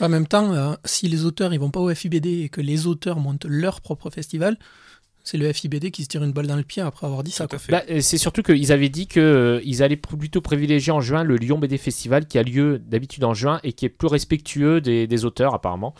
En 0.00 0.08
même 0.08 0.26
temps, 0.26 0.52
euh, 0.52 0.74
si 0.84 1.08
les 1.08 1.24
auteurs 1.24 1.52
ils 1.52 1.60
vont 1.60 1.70
pas 1.70 1.80
au 1.80 1.92
FIBD 1.92 2.26
et 2.44 2.48
que 2.48 2.60
les 2.60 2.86
auteurs 2.86 3.18
montent 3.18 3.44
leur 3.46 3.80
propre 3.80 4.10
festival, 4.10 4.56
c'est 5.30 5.36
le 5.38 5.52
FIBD 5.52 5.90
qui 5.90 6.02
se 6.04 6.08
tire 6.08 6.24
une 6.24 6.32
balle 6.32 6.46
dans 6.46 6.56
le 6.56 6.62
pied 6.62 6.80
après 6.82 7.06
avoir 7.06 7.22
dit 7.22 7.30
ça. 7.30 7.46
Bah, 7.68 7.82
euh, 7.90 8.00
c'est 8.00 8.16
surtout 8.18 8.42
qu'ils 8.42 8.72
avaient 8.72 8.88
dit 8.88 9.06
qu'ils 9.06 9.82
allaient 9.82 9.96
plutôt 9.96 10.40
privilégier 10.40 10.92
en 10.92 11.00
juin 11.00 11.22
le 11.24 11.36
Lyon 11.36 11.58
BD 11.58 11.76
Festival 11.76 12.26
qui 12.26 12.38
a 12.38 12.42
lieu 12.42 12.78
d'habitude 12.78 13.24
en 13.24 13.34
juin 13.34 13.60
et 13.62 13.72
qui 13.74 13.84
est 13.84 13.90
plus 13.90 14.08
respectueux 14.08 14.80
des, 14.80 15.06
des 15.06 15.24
auteurs 15.24 15.54
apparemment. 15.54 15.94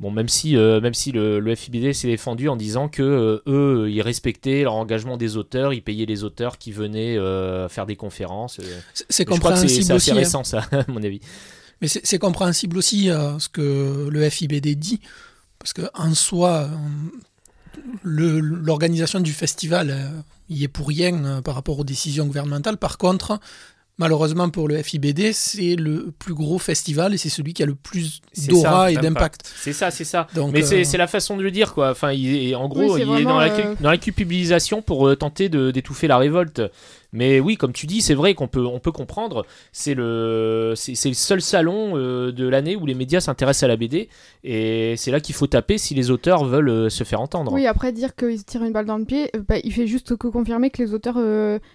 Bon, 0.00 0.10
même 0.10 0.28
si, 0.28 0.56
euh, 0.56 0.80
même 0.80 0.92
si 0.92 1.12
le, 1.12 1.38
le 1.38 1.54
FIBD 1.54 1.92
s'est 1.92 2.08
défendu 2.08 2.48
en 2.48 2.56
disant 2.56 2.88
que 2.88 3.02
euh, 3.02 3.42
eux, 3.46 3.86
ils 3.90 4.02
respectaient 4.02 4.64
leur 4.64 4.74
engagement 4.74 5.16
des 5.16 5.36
auteurs, 5.36 5.72
ils 5.72 5.82
payaient 5.82 6.04
les 6.04 6.24
auteurs 6.24 6.58
qui 6.58 6.72
venaient 6.72 7.16
euh, 7.16 7.68
faire 7.68 7.86
des 7.86 7.94
conférences. 7.96 8.58
euh. 8.58 8.64
C'est- 8.92 9.06
C'est 9.08 9.28
Mais 9.30 9.36
je 9.36 9.40
crois 9.40 9.52
que 9.52 9.56
c'est 9.58 9.66
compréhensible 9.68 9.84
c'est 9.86 9.92
assez 9.92 9.94
aussi. 9.94 10.10
hein. 10.10 10.14
récent 10.14 10.44
ça, 10.44 10.58
à 10.72 10.84
mon 10.88 11.02
avis. 11.02 11.20
Mais 11.80 11.86
c'est 11.88 12.04
c'est 12.04 12.18
compréhensible 12.18 12.76
aussi 12.76 13.08
euh, 13.08 13.38
ce 13.38 13.48
que 13.48 14.08
le 14.10 14.28
FIBD 14.28 14.74
dit, 14.74 15.00
parce 15.60 15.72
que 15.72 15.82
en 15.94 16.12
soi, 16.14 16.68
euh, 16.68 16.68
l'organisation 18.02 19.20
du 19.20 19.32
festival 19.32 19.90
euh, 19.90 20.08
y 20.50 20.64
est 20.64 20.68
pour 20.68 20.88
rien 20.88 21.24
euh, 21.24 21.40
par 21.40 21.54
rapport 21.54 21.78
aux 21.78 21.84
décisions 21.84 22.26
gouvernementales. 22.26 22.76
Par 22.76 22.98
contre, 22.98 23.38
malheureusement 23.98 24.48
pour 24.50 24.68
le 24.68 24.82
FIBD, 24.82 25.32
c'est 25.32 25.76
le 25.76 26.12
plus 26.18 26.34
gros 26.34 26.58
festival 26.58 27.14
et 27.14 27.18
c'est 27.18 27.28
celui 27.28 27.54
qui 27.54 27.62
a 27.62 27.66
le 27.66 27.74
plus 27.74 28.20
d'aura 28.48 28.90
et 28.90 28.96
d'impact. 28.96 29.42
C'est 29.56 29.72
ça, 29.72 29.90
c'est 29.90 30.04
ça. 30.04 30.26
Donc, 30.34 30.52
Mais 30.52 30.62
c'est 30.62 30.80
euh, 30.80 30.84
c'est 30.84 30.98
la 30.98 31.06
façon 31.06 31.36
de 31.36 31.42
le 31.42 31.50
dire, 31.50 31.72
quoi. 31.74 31.90
Enfin, 31.90 32.12
il 32.12 32.34
est- 32.50 32.54
en 32.54 32.68
gros, 32.68 32.94
Oui, 32.94 33.02
il 33.06 33.20
est 33.20 33.24
dans 33.24 33.38
la, 33.38 33.48
dans 33.80 33.90
la 33.90 33.98
culpabilisation 33.98 34.82
pour 34.82 35.08
euh, 35.08 35.16
tenter 35.16 35.48
de- 35.48 35.70
d'étouffer 35.70 36.06
la 36.08 36.18
révolte. 36.18 36.62
Mais 37.14 37.40
oui, 37.40 37.56
comme 37.56 37.72
tu 37.72 37.86
dis, 37.86 38.02
c'est 38.02 38.12
vrai 38.14 38.34
qu'on 38.34 38.48
peut, 38.48 38.66
on 38.66 38.80
peut 38.80 38.92
comprendre. 38.92 39.46
C'est 39.72 39.94
le, 39.94 40.74
c'est 40.76 40.94
c'est 40.94 41.08
le 41.08 41.14
seul 41.14 41.40
salon 41.40 41.92
euh, 41.96 42.32
de 42.32 42.46
l'année 42.46 42.76
où 42.76 42.84
les 42.84 42.94
médias 42.94 43.20
s'intéressent 43.20 43.62
à 43.62 43.68
la 43.68 43.76
BD, 43.76 44.08
et 44.42 44.94
c'est 44.98 45.10
là 45.10 45.20
qu'il 45.20 45.34
faut 45.34 45.46
taper 45.46 45.78
si 45.78 45.94
les 45.94 46.10
auteurs 46.10 46.44
veulent 46.44 46.68
euh, 46.68 46.88
se 46.90 47.04
faire 47.04 47.20
entendre. 47.20 47.52
Oui, 47.52 47.66
après 47.66 47.92
dire 47.92 48.14
qu'ils 48.16 48.38
se 48.40 48.44
tirent 48.44 48.64
une 48.64 48.72
balle 48.72 48.86
dans 48.86 48.98
le 48.98 49.04
pied, 49.04 49.30
euh, 49.36 49.40
bah, 49.48 49.56
il 49.62 49.72
fait 49.72 49.86
juste 49.86 50.16
que 50.16 50.26
confirmer 50.26 50.70
que 50.70 50.82
les 50.82 50.92
auteurs, 50.92 51.16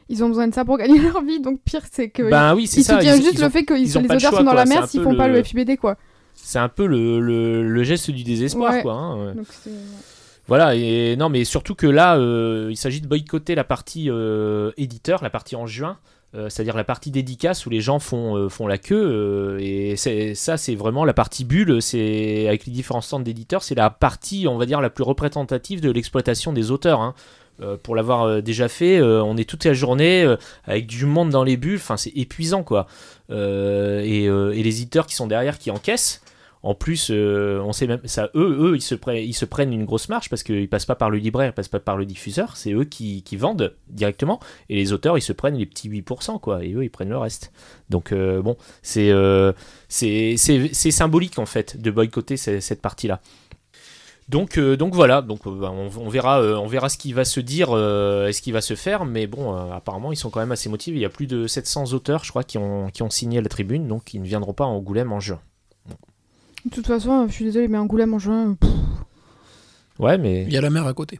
ils 0.09 0.23
ont 0.23 0.27
besoin 0.27 0.47
de 0.47 0.53
ça 0.53 0.65
pour 0.65 0.77
gagner 0.77 0.99
leur 1.01 1.23
vie. 1.23 1.39
Donc 1.39 1.61
pire, 1.63 1.81
c'est 1.91 2.09
que 2.09 2.29
Ben 2.29 2.53
oui, 2.53 2.67
c'est 2.67 2.81
ils 2.81 2.83
ça. 2.83 2.95
soutiennent 2.97 3.17
ils- 3.19 3.23
juste 3.23 3.37
ils 3.39 3.43
le 3.43 3.49
fait 3.49 3.63
que 3.63 3.73
ils 3.73 3.83
les 3.85 3.97
auteurs 3.97 4.19
choix, 4.19 4.29
sont 4.31 4.37
dans 4.43 4.51
quoi. 4.51 4.53
la 4.55 4.65
merde 4.65 4.87
s'ils 4.87 5.01
font 5.01 5.15
pas 5.15 5.27
le- 5.29 5.35
le 5.35 5.43
FIBD, 5.43 5.77
quoi. 5.77 5.95
C'est 6.35 6.59
un 6.59 6.69
peu 6.69 6.85
le, 6.85 7.19
le- 7.19 7.67
le 7.67 7.83
geste 7.83 8.11
du 8.11 8.23
désespoir, 8.23 8.73
Ouais. 8.73 8.81
quoi. 8.81 8.93
hein, 8.93 9.25
ouais. 9.27 9.33
Donc 9.35 9.45
c'est- 9.51 9.69
Voilà, 10.49 10.73
et 10.73 11.15
non, 11.15 11.29
mais 11.29 11.43
surtout 11.43 11.75
que 11.75 11.85
là, 11.85 12.17
euh, 12.17 12.69
il 12.71 12.75
s'agit 12.75 13.01
de 13.01 13.07
boycotter 13.07 13.53
la 13.53 13.63
partie 13.63 14.09
euh, 14.09 14.71
éditeur, 14.77 15.21
la 15.21 15.29
partie 15.29 15.55
en 15.55 15.67
juin, 15.67 15.99
euh, 16.33 16.49
c'est-à-dire 16.49 16.75
la 16.75 16.83
partie 16.83 17.11
dédicace 17.11 17.67
où 17.67 17.69
les 17.69 17.81
gens 17.81 17.99
font, 17.99 18.49
font 18.49 18.65
la 18.65 18.79
queue, 18.79 19.57
et 19.61 19.95
ça, 19.95 20.57
c'est 20.57 20.73
vraiment 20.73 21.05
la 21.05 21.13
partie 21.13 21.45
bulle, 21.45 21.83
c'est 21.83 22.47
avec 22.47 22.65
les 22.65 22.71
différents 22.71 23.01
stands 23.01 23.19
d'éditeurs, 23.19 23.61
c'est 23.61 23.75
la 23.75 23.91
partie, 23.91 24.47
on 24.47 24.57
va 24.57 24.65
dire, 24.65 24.81
la 24.81 24.89
plus 24.89 25.03
représentative 25.03 25.81
de 25.81 25.91
l'exploitation 25.91 26.51
des 26.51 26.71
auteurs. 26.71 27.01
hein. 27.01 27.13
Pour 27.83 27.93
l'avoir 27.93 28.41
déjà 28.41 28.69
fait, 28.69 29.01
on 29.01 29.35
est 29.35 29.47
toute 29.47 29.65
la 29.65 29.73
journée 29.73 30.25
avec 30.63 30.87
du 30.87 31.05
monde 31.05 31.29
dans 31.29 31.43
les 31.43 31.57
bulles, 31.57 31.75
enfin 31.75 31.97
c'est 31.97 32.13
épuisant 32.15 32.63
quoi. 32.63 32.87
Et 33.29 34.29
les 34.29 34.81
éditeurs 34.81 35.05
qui 35.05 35.13
sont 35.13 35.27
derrière 35.27 35.59
qui 35.59 35.69
encaissent, 35.69 36.21
en 36.61 36.75
plus, 36.75 37.09
euh, 37.09 37.61
on 37.61 37.71
sait 37.71 37.87
même 37.87 38.01
ça. 38.03 38.29
Eux, 38.35 38.73
ils 38.75 38.81
se, 38.81 38.95
prennent, 39.45 39.71
une 39.73 39.85
grosse 39.85 40.09
marge 40.09 40.29
parce 40.29 40.43
qu'ils 40.43 40.67
passent 40.67 40.85
pas 40.85 40.95
par 40.95 41.09
le 41.09 41.17
libraire, 41.17 41.51
ils 41.51 41.53
passent 41.53 41.69
pas 41.69 41.79
par 41.79 41.95
le 41.95 42.05
diffuseur. 42.05 42.57
C'est 42.57 42.73
eux 42.73 42.83
qui, 42.83 43.23
vendent 43.37 43.73
directement. 43.87 44.41
Et 44.67 44.75
les 44.75 44.91
auteurs, 44.91 45.17
ils 45.17 45.21
se 45.21 45.31
prennent 45.31 45.55
les 45.55 45.65
petits 45.65 45.89
8%, 45.89 46.39
quoi. 46.39 46.63
Et 46.65 46.73
eux, 46.73 46.83
ils 46.83 46.89
prennent 46.89 47.09
le 47.09 47.17
reste. 47.17 47.53
Donc, 47.89 48.11
euh, 48.11 48.41
bon, 48.41 48.57
c'est 48.81 49.09
euh, 49.09 49.53
c'est 49.87 50.35
symbolique, 50.35 51.39
en 51.39 51.45
fait, 51.45 51.81
de 51.81 51.91
boycotter 51.91 52.35
ce- 52.35 52.59
cette 52.59 52.81
partie-là. 52.81 53.21
Donc, 54.27 54.57
euh, 54.57 54.75
donc 54.77 54.93
voilà, 54.93 55.21
bah, 55.21 55.33
on, 55.41 56.09
verra, 56.09 56.89
ce 56.89 56.97
qui 56.97 57.13
va 57.13 57.25
se 57.25 57.39
dire 57.39 57.69
et 57.69 58.33
ce 58.33 58.41
qui 58.41 58.51
va 58.51 58.61
se 58.61 58.75
faire, 58.75 59.05
mais 59.05 59.25
bon, 59.27 59.53
apparemment 59.71 60.11
ils 60.11 60.17
sont 60.17 60.29
quand 60.29 60.39
même 60.39 60.51
assez 60.51 60.69
motivés. 60.69 60.97
Il 60.97 61.01
y 61.01 61.05
a 61.05 61.09
plus 61.09 61.25
de 61.25 61.47
700 61.47 61.93
auteurs, 61.93 62.23
je 62.25 62.29
crois, 62.29 62.43
qui 62.43 62.57
ont, 62.59 62.89
qui 62.91 63.01
ont 63.01 63.09
signé 63.09 63.41
la 63.41 63.49
tribune, 63.49 63.87
donc 63.87 64.13
ils 64.13 64.21
ne 64.21 64.27
viendront 64.27 64.53
pas 64.53 64.65
à 64.65 64.67
Angoulême 64.67 65.11
en 65.13 65.19
juin. 65.19 65.39
De 66.69 66.75
toute 66.75 66.87
façon, 66.87 67.27
je 67.27 67.33
suis 67.33 67.45
désolée, 67.45 67.67
mais 67.67 67.77
Angoulême 67.77 68.13
en 68.13 68.19
juin, 68.19 68.55
pff, 68.59 68.69
Ouais, 69.99 70.17
mais. 70.17 70.43
Il 70.43 70.53
y 70.53 70.57
a 70.57 70.61
la 70.61 70.69
mer 70.69 70.85
à 70.87 70.93
côté. 70.93 71.19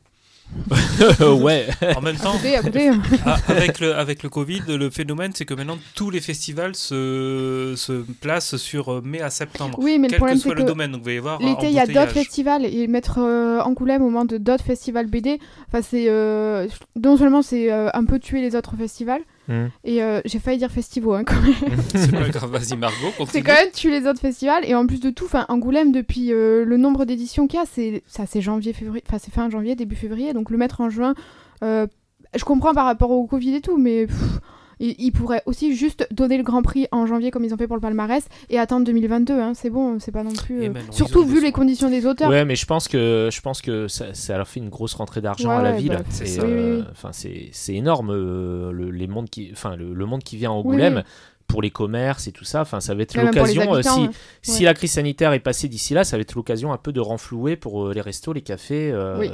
ouais. 1.22 1.68
En 1.96 2.02
même 2.02 2.16
temps, 2.16 2.32
à 2.34 2.38
côté, 2.38 2.56
à 2.56 2.62
côté. 2.64 2.90
ah, 3.26 3.38
avec, 3.50 3.80
le, 3.80 3.94
avec 3.96 4.24
le 4.24 4.30
Covid, 4.30 4.62
le 4.68 4.90
phénomène, 4.90 5.32
c'est 5.36 5.46
que 5.46 5.54
maintenant 5.54 5.78
tous 5.94 6.10
les 6.10 6.22
festivals 6.22 6.74
se, 6.76 7.76
se 7.78 8.04
placent 8.20 8.56
sur 8.58 8.90
euh, 8.94 9.02
mai 9.04 9.22
à 9.22 9.30
septembre. 9.30 9.78
Oui, 9.80 10.00
mais 10.00 10.08
le 10.08 10.12
Quel 10.12 10.18
problème, 10.18 10.38
que 10.38 10.42
c'est 10.42 10.48
soit 10.50 10.56
le 10.56 10.64
que 10.64 10.68
domaine, 10.68 10.92
donc 10.92 11.04
vous 11.04 11.10
allez 11.10 11.20
voir. 11.20 11.40
l'été, 11.40 11.68
il 11.68 11.74
y 11.74 11.80
a 11.80 11.86
d'autres 11.86 12.00
embouteillage. 12.00 12.14
festivals 12.14 12.66
et 12.66 12.88
mettre 12.88 13.20
euh, 13.20 13.60
Angoulême 13.62 14.02
au 14.02 14.06
moment 14.10 14.26
de 14.26 14.38
d'autres 14.40 14.64
festivals 14.64 15.06
BD, 15.08 15.40
enfin, 15.68 15.82
c'est. 15.88 16.06
euh, 16.10 16.68
non 17.00 17.16
seulement 17.18 17.44
c'est 17.44 17.72
euh, 17.72 17.90
un 17.94 18.06
peu 18.06 18.18
tuer 18.18 18.42
les 18.42 18.56
autres 18.56 18.76
festivals, 18.76 19.22
Hmm. 19.50 19.70
et 19.84 20.04
euh, 20.04 20.22
j'ai 20.26 20.38
failli 20.38 20.60
dire 20.60 20.70
festivals, 20.70 21.22
hein, 21.22 21.24
quand 21.24 21.42
même. 21.42 21.80
C'est 21.96 22.12
pas 22.12 22.30
grave, 22.30 22.52
vas-y 22.52 22.78
Margot, 22.78 23.12
C'est 23.32 23.42
quand 23.42 23.54
même 23.54 23.72
tuer 23.72 24.00
les 24.00 24.08
autres 24.08 24.20
festivals 24.20 24.64
et 24.64 24.76
en 24.76 24.86
plus 24.86 25.00
de 25.00 25.10
tout, 25.10 25.28
Angoulême 25.48 25.92
depuis 25.92 26.32
euh, 26.32 26.64
le 26.64 26.78
nombre 26.78 27.04
d'éditions 27.04 27.48
qu'il 27.48 27.60
y 27.60 27.64
a, 27.64 27.66
c'est 27.66 28.04
ça 28.06 28.28
c'est 28.28 28.42
janvier 28.42 28.74
février, 28.74 29.04
enfin 29.08 29.18
c'est 29.20 29.34
fin 29.34 29.50
janvier 29.50 29.76
début 29.76 29.96
février, 29.96 30.34
donc 30.34 30.52
le 30.52 30.58
mettre 30.58 30.82
en 30.82 30.92
juin, 30.92 31.16
euh, 31.64 31.88
je 32.36 32.44
comprends 32.44 32.76
par 32.76 32.86
rapport 32.86 33.10
au 33.10 33.26
Covid 33.26 33.56
et 33.56 33.62
tout, 33.62 33.78
mais 33.78 34.06
pff, 34.06 34.40
ils, 34.80 34.96
ils 34.98 35.12
pourraient 35.12 35.44
aussi 35.46 35.76
juste 35.76 36.08
donner 36.12 36.38
le 36.38 36.44
Grand 36.44 36.62
Prix 36.62 36.88
en 36.92 37.06
janvier 37.06 37.32
comme 37.32 37.44
ils 37.44 37.54
ont 37.54 37.58
fait 37.58 37.68
pour 37.68 37.76
le 37.76 37.82
palmarès 37.82 38.24
et 38.50 38.58
attendre 38.60 38.86
2022, 38.86 39.34
hein, 39.40 39.54
c'est 39.54 39.70
bon, 39.70 40.00
c'est 40.00 40.12
pas 40.12 40.24
non 40.24 40.32
plus. 40.34 40.64
Et 40.64 40.68
euh, 40.68 40.72
ben 40.72 40.84
non, 40.86 40.92
surtout 40.92 41.24
vu 41.26 41.42
les 41.42 41.52
conditions 41.52 41.90
des 41.90 42.06
auteurs. 42.06 42.30
Ouais, 42.30 42.46
mais 42.46 42.56
je 42.56 42.66
pense 42.66 42.88
que 42.88 43.30
je 43.32 43.42
pense 43.42 43.62
que 43.62 43.88
ça, 43.88 44.14
ça 44.14 44.38
leur 44.38 44.48
fait 44.48 44.60
une 44.60 44.70
grosse 44.70 44.94
rentrée 44.94 45.22
d'argent 45.22 45.50
Ouais, 45.50 45.56
à 45.56 45.62
la 45.62 45.72
ouais, 45.72 45.78
ville. 45.78 45.90
bah, 45.90 46.04
c'est 46.10 46.40
euh, 46.40 46.76
Oui, 46.78 46.80
oui. 46.82 46.88
Enfin, 46.92 47.10
c'est 47.12 47.50
c'est 47.52 47.76
énorme 47.76 48.12
euh, 48.12 48.72
le, 48.72 48.90
les 48.92 49.08
mondes 49.08 49.30
qui, 49.30 49.50
enfin 49.52 49.76
le, 49.76 49.94
le 49.94 50.06
monde 50.06 50.24
qui 50.24 50.38
vient 50.38 50.52
à 50.52 50.54
Angoulême. 50.54 50.96
oui. 51.06 51.12
Pour 51.48 51.64
les 51.64 51.72
commerces 51.72 52.28
et 52.28 52.32
tout 52.32 52.46
ça, 52.46 52.62
enfin, 52.62 52.80
ça 52.80 52.94
va 52.94 53.02
être 53.02 53.16
l'occasion. 53.20 53.74
euh, 53.74 53.82
si 53.82 53.90
hein. 53.90 54.12
si 54.44 54.64
la 54.66 54.76
crise 54.76 54.92
sanitaire 54.92 55.34
est 55.34 55.40
passée 55.40 55.68
d'ici 55.68 55.96
là, 55.96 56.04
ça 56.04 56.16
va 56.16 56.22
être 56.22 56.36
l'occasion 56.36 56.72
un 56.72 56.78
peu 56.78 56.92
de 56.94 57.00
renflouer 57.00 57.56
pour 57.56 57.88
euh, 57.88 57.92
les 57.96 58.02
restos, 58.02 58.34
les 58.34 58.42
cafés, 58.44 58.92
euh, 58.94 59.18
Oui. 59.18 59.32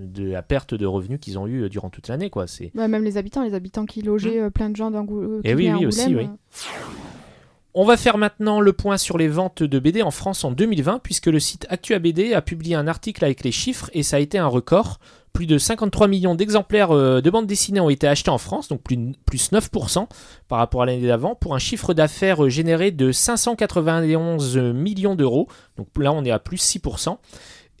De 0.00 0.24
la 0.24 0.42
perte 0.42 0.74
de 0.74 0.86
revenus 0.86 1.18
qu'ils 1.20 1.38
ont 1.38 1.46
eu 1.46 1.62
euh, 1.62 1.68
durant 1.68 1.90
toute 1.90 2.08
l'année, 2.08 2.30
quoi. 2.30 2.46
C'est 2.46 2.74
même 2.74 3.04
les 3.04 3.16
habitants, 3.16 3.42
les 3.42 3.54
habitants 3.54 3.86
qui 3.86 4.02
logeaient 4.02 4.40
euh, 4.40 4.50
plein 4.50 4.70
de 4.70 4.76
gens 4.76 4.90
d'Angoulême. 4.90 5.40
Et 5.44 5.54
oui, 5.54 5.70
oui, 5.72 5.86
aussi, 5.86 6.14
oui. 6.14 6.28
On 7.72 7.84
va 7.84 7.96
faire 7.96 8.18
maintenant 8.18 8.60
le 8.60 8.72
point 8.72 8.98
sur 8.98 9.16
les 9.16 9.28
ventes 9.28 9.62
de 9.62 9.78
BD 9.78 10.02
en 10.02 10.10
France 10.10 10.42
en 10.42 10.50
2020, 10.50 10.98
puisque 11.04 11.26
le 11.26 11.38
site 11.38 11.66
ActuaBD 11.70 12.32
a 12.32 12.42
publié 12.42 12.74
un 12.74 12.88
article 12.88 13.24
avec 13.24 13.44
les 13.44 13.52
chiffres 13.52 13.90
et 13.92 14.02
ça 14.02 14.16
a 14.16 14.18
été 14.18 14.38
un 14.38 14.48
record. 14.48 14.98
Plus 15.32 15.46
de 15.46 15.56
53 15.56 16.08
millions 16.08 16.34
d'exemplaires 16.34 16.90
euh, 16.90 17.20
de 17.20 17.30
bandes 17.30 17.46
dessinées 17.46 17.78
ont 17.78 17.88
été 17.88 18.08
achetés 18.08 18.30
en 18.30 18.38
France, 18.38 18.66
donc 18.66 18.82
plus, 18.82 18.98
plus 19.24 19.52
9% 19.52 20.08
par 20.48 20.58
rapport 20.58 20.82
à 20.82 20.86
l'année 20.86 21.06
d'avant, 21.06 21.36
pour 21.36 21.54
un 21.54 21.60
chiffre 21.60 21.94
d'affaires 21.94 22.44
euh, 22.44 22.48
généré 22.48 22.90
de 22.90 23.12
591 23.12 24.58
millions 24.58 25.14
d'euros. 25.14 25.46
Donc 25.76 25.86
là, 25.96 26.12
on 26.12 26.24
est 26.24 26.32
à 26.32 26.40
plus 26.40 26.60
6%. 26.60 27.18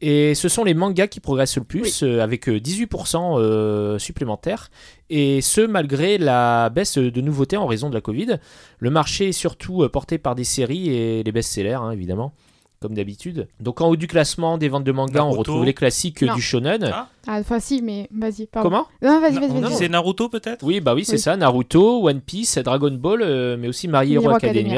Et 0.02 0.34
ce 0.34 0.48
sont 0.48 0.64
les 0.64 0.72
mangas 0.74 1.08
qui 1.08 1.20
progressent 1.20 1.56
le 1.58 1.64
plus, 1.64 2.02
euh, 2.02 2.20
avec 2.22 2.48
euh, 2.48 2.58
18% 2.58 3.38
euh, 3.38 3.98
supplémentaires. 3.98 4.70
Et 5.10 5.40
ce, 5.42 5.60
malgré 5.60 6.16
la 6.16 6.70
baisse 6.70 6.96
de 6.96 7.20
nouveautés 7.20 7.56
en 7.58 7.66
raison 7.66 7.90
de 7.90 7.94
la 7.94 8.00
Covid. 8.00 8.38
Le 8.78 8.90
marché 8.90 9.28
est 9.28 9.32
surtout 9.32 9.82
euh, 9.82 9.88
porté 9.88 10.16
par 10.18 10.34
des 10.34 10.44
séries 10.44 10.88
et 10.88 11.22
les 11.22 11.32
best-sellers, 11.32 11.74
hein, 11.74 11.90
évidemment, 11.90 12.32
comme 12.80 12.94
d'habitude. 12.94 13.46
Donc 13.60 13.82
en 13.82 13.88
haut 13.90 13.96
du 13.96 14.06
classement 14.06 14.56
des 14.56 14.70
ventes 14.70 14.84
de 14.84 14.92
mangas, 14.92 15.20
on 15.20 15.24
Naruto. 15.32 15.38
retrouve 15.40 15.64
les 15.66 15.74
classiques 15.74 16.22
euh, 16.22 16.28
Non. 16.28 16.34
du 16.36 16.40
shonen. 16.40 16.82
Ah. 16.90 17.08
Ah, 17.26 17.36
enfin 17.38 17.60
si, 17.60 17.82
mais 17.82 18.08
vas-y, 18.10 18.46
pardon. 18.46 18.70
Comment? 18.70 18.86
Non, 19.02 19.20
vas-y, 19.20 19.34
vas-y, 19.38 19.60
vas-y. 19.60 19.70
disait 19.72 19.88
Naruto 19.90 20.30
peut-être? 20.30 20.64
Oui, 20.64 20.80
bah 20.80 20.94
oui, 20.94 21.04
c'est 21.04 21.12
Oui. 21.14 21.18
ça. 21.18 21.36
Naruto, 21.36 22.08
One 22.08 22.22
Piece, 22.22 22.56
Dragon 22.56 22.90
Ball, 22.92 23.20
euh, 23.20 23.58
mais 23.58 23.68
aussi 23.68 23.86
My 23.86 24.10
Hero 24.10 24.30
Academia. 24.30 24.36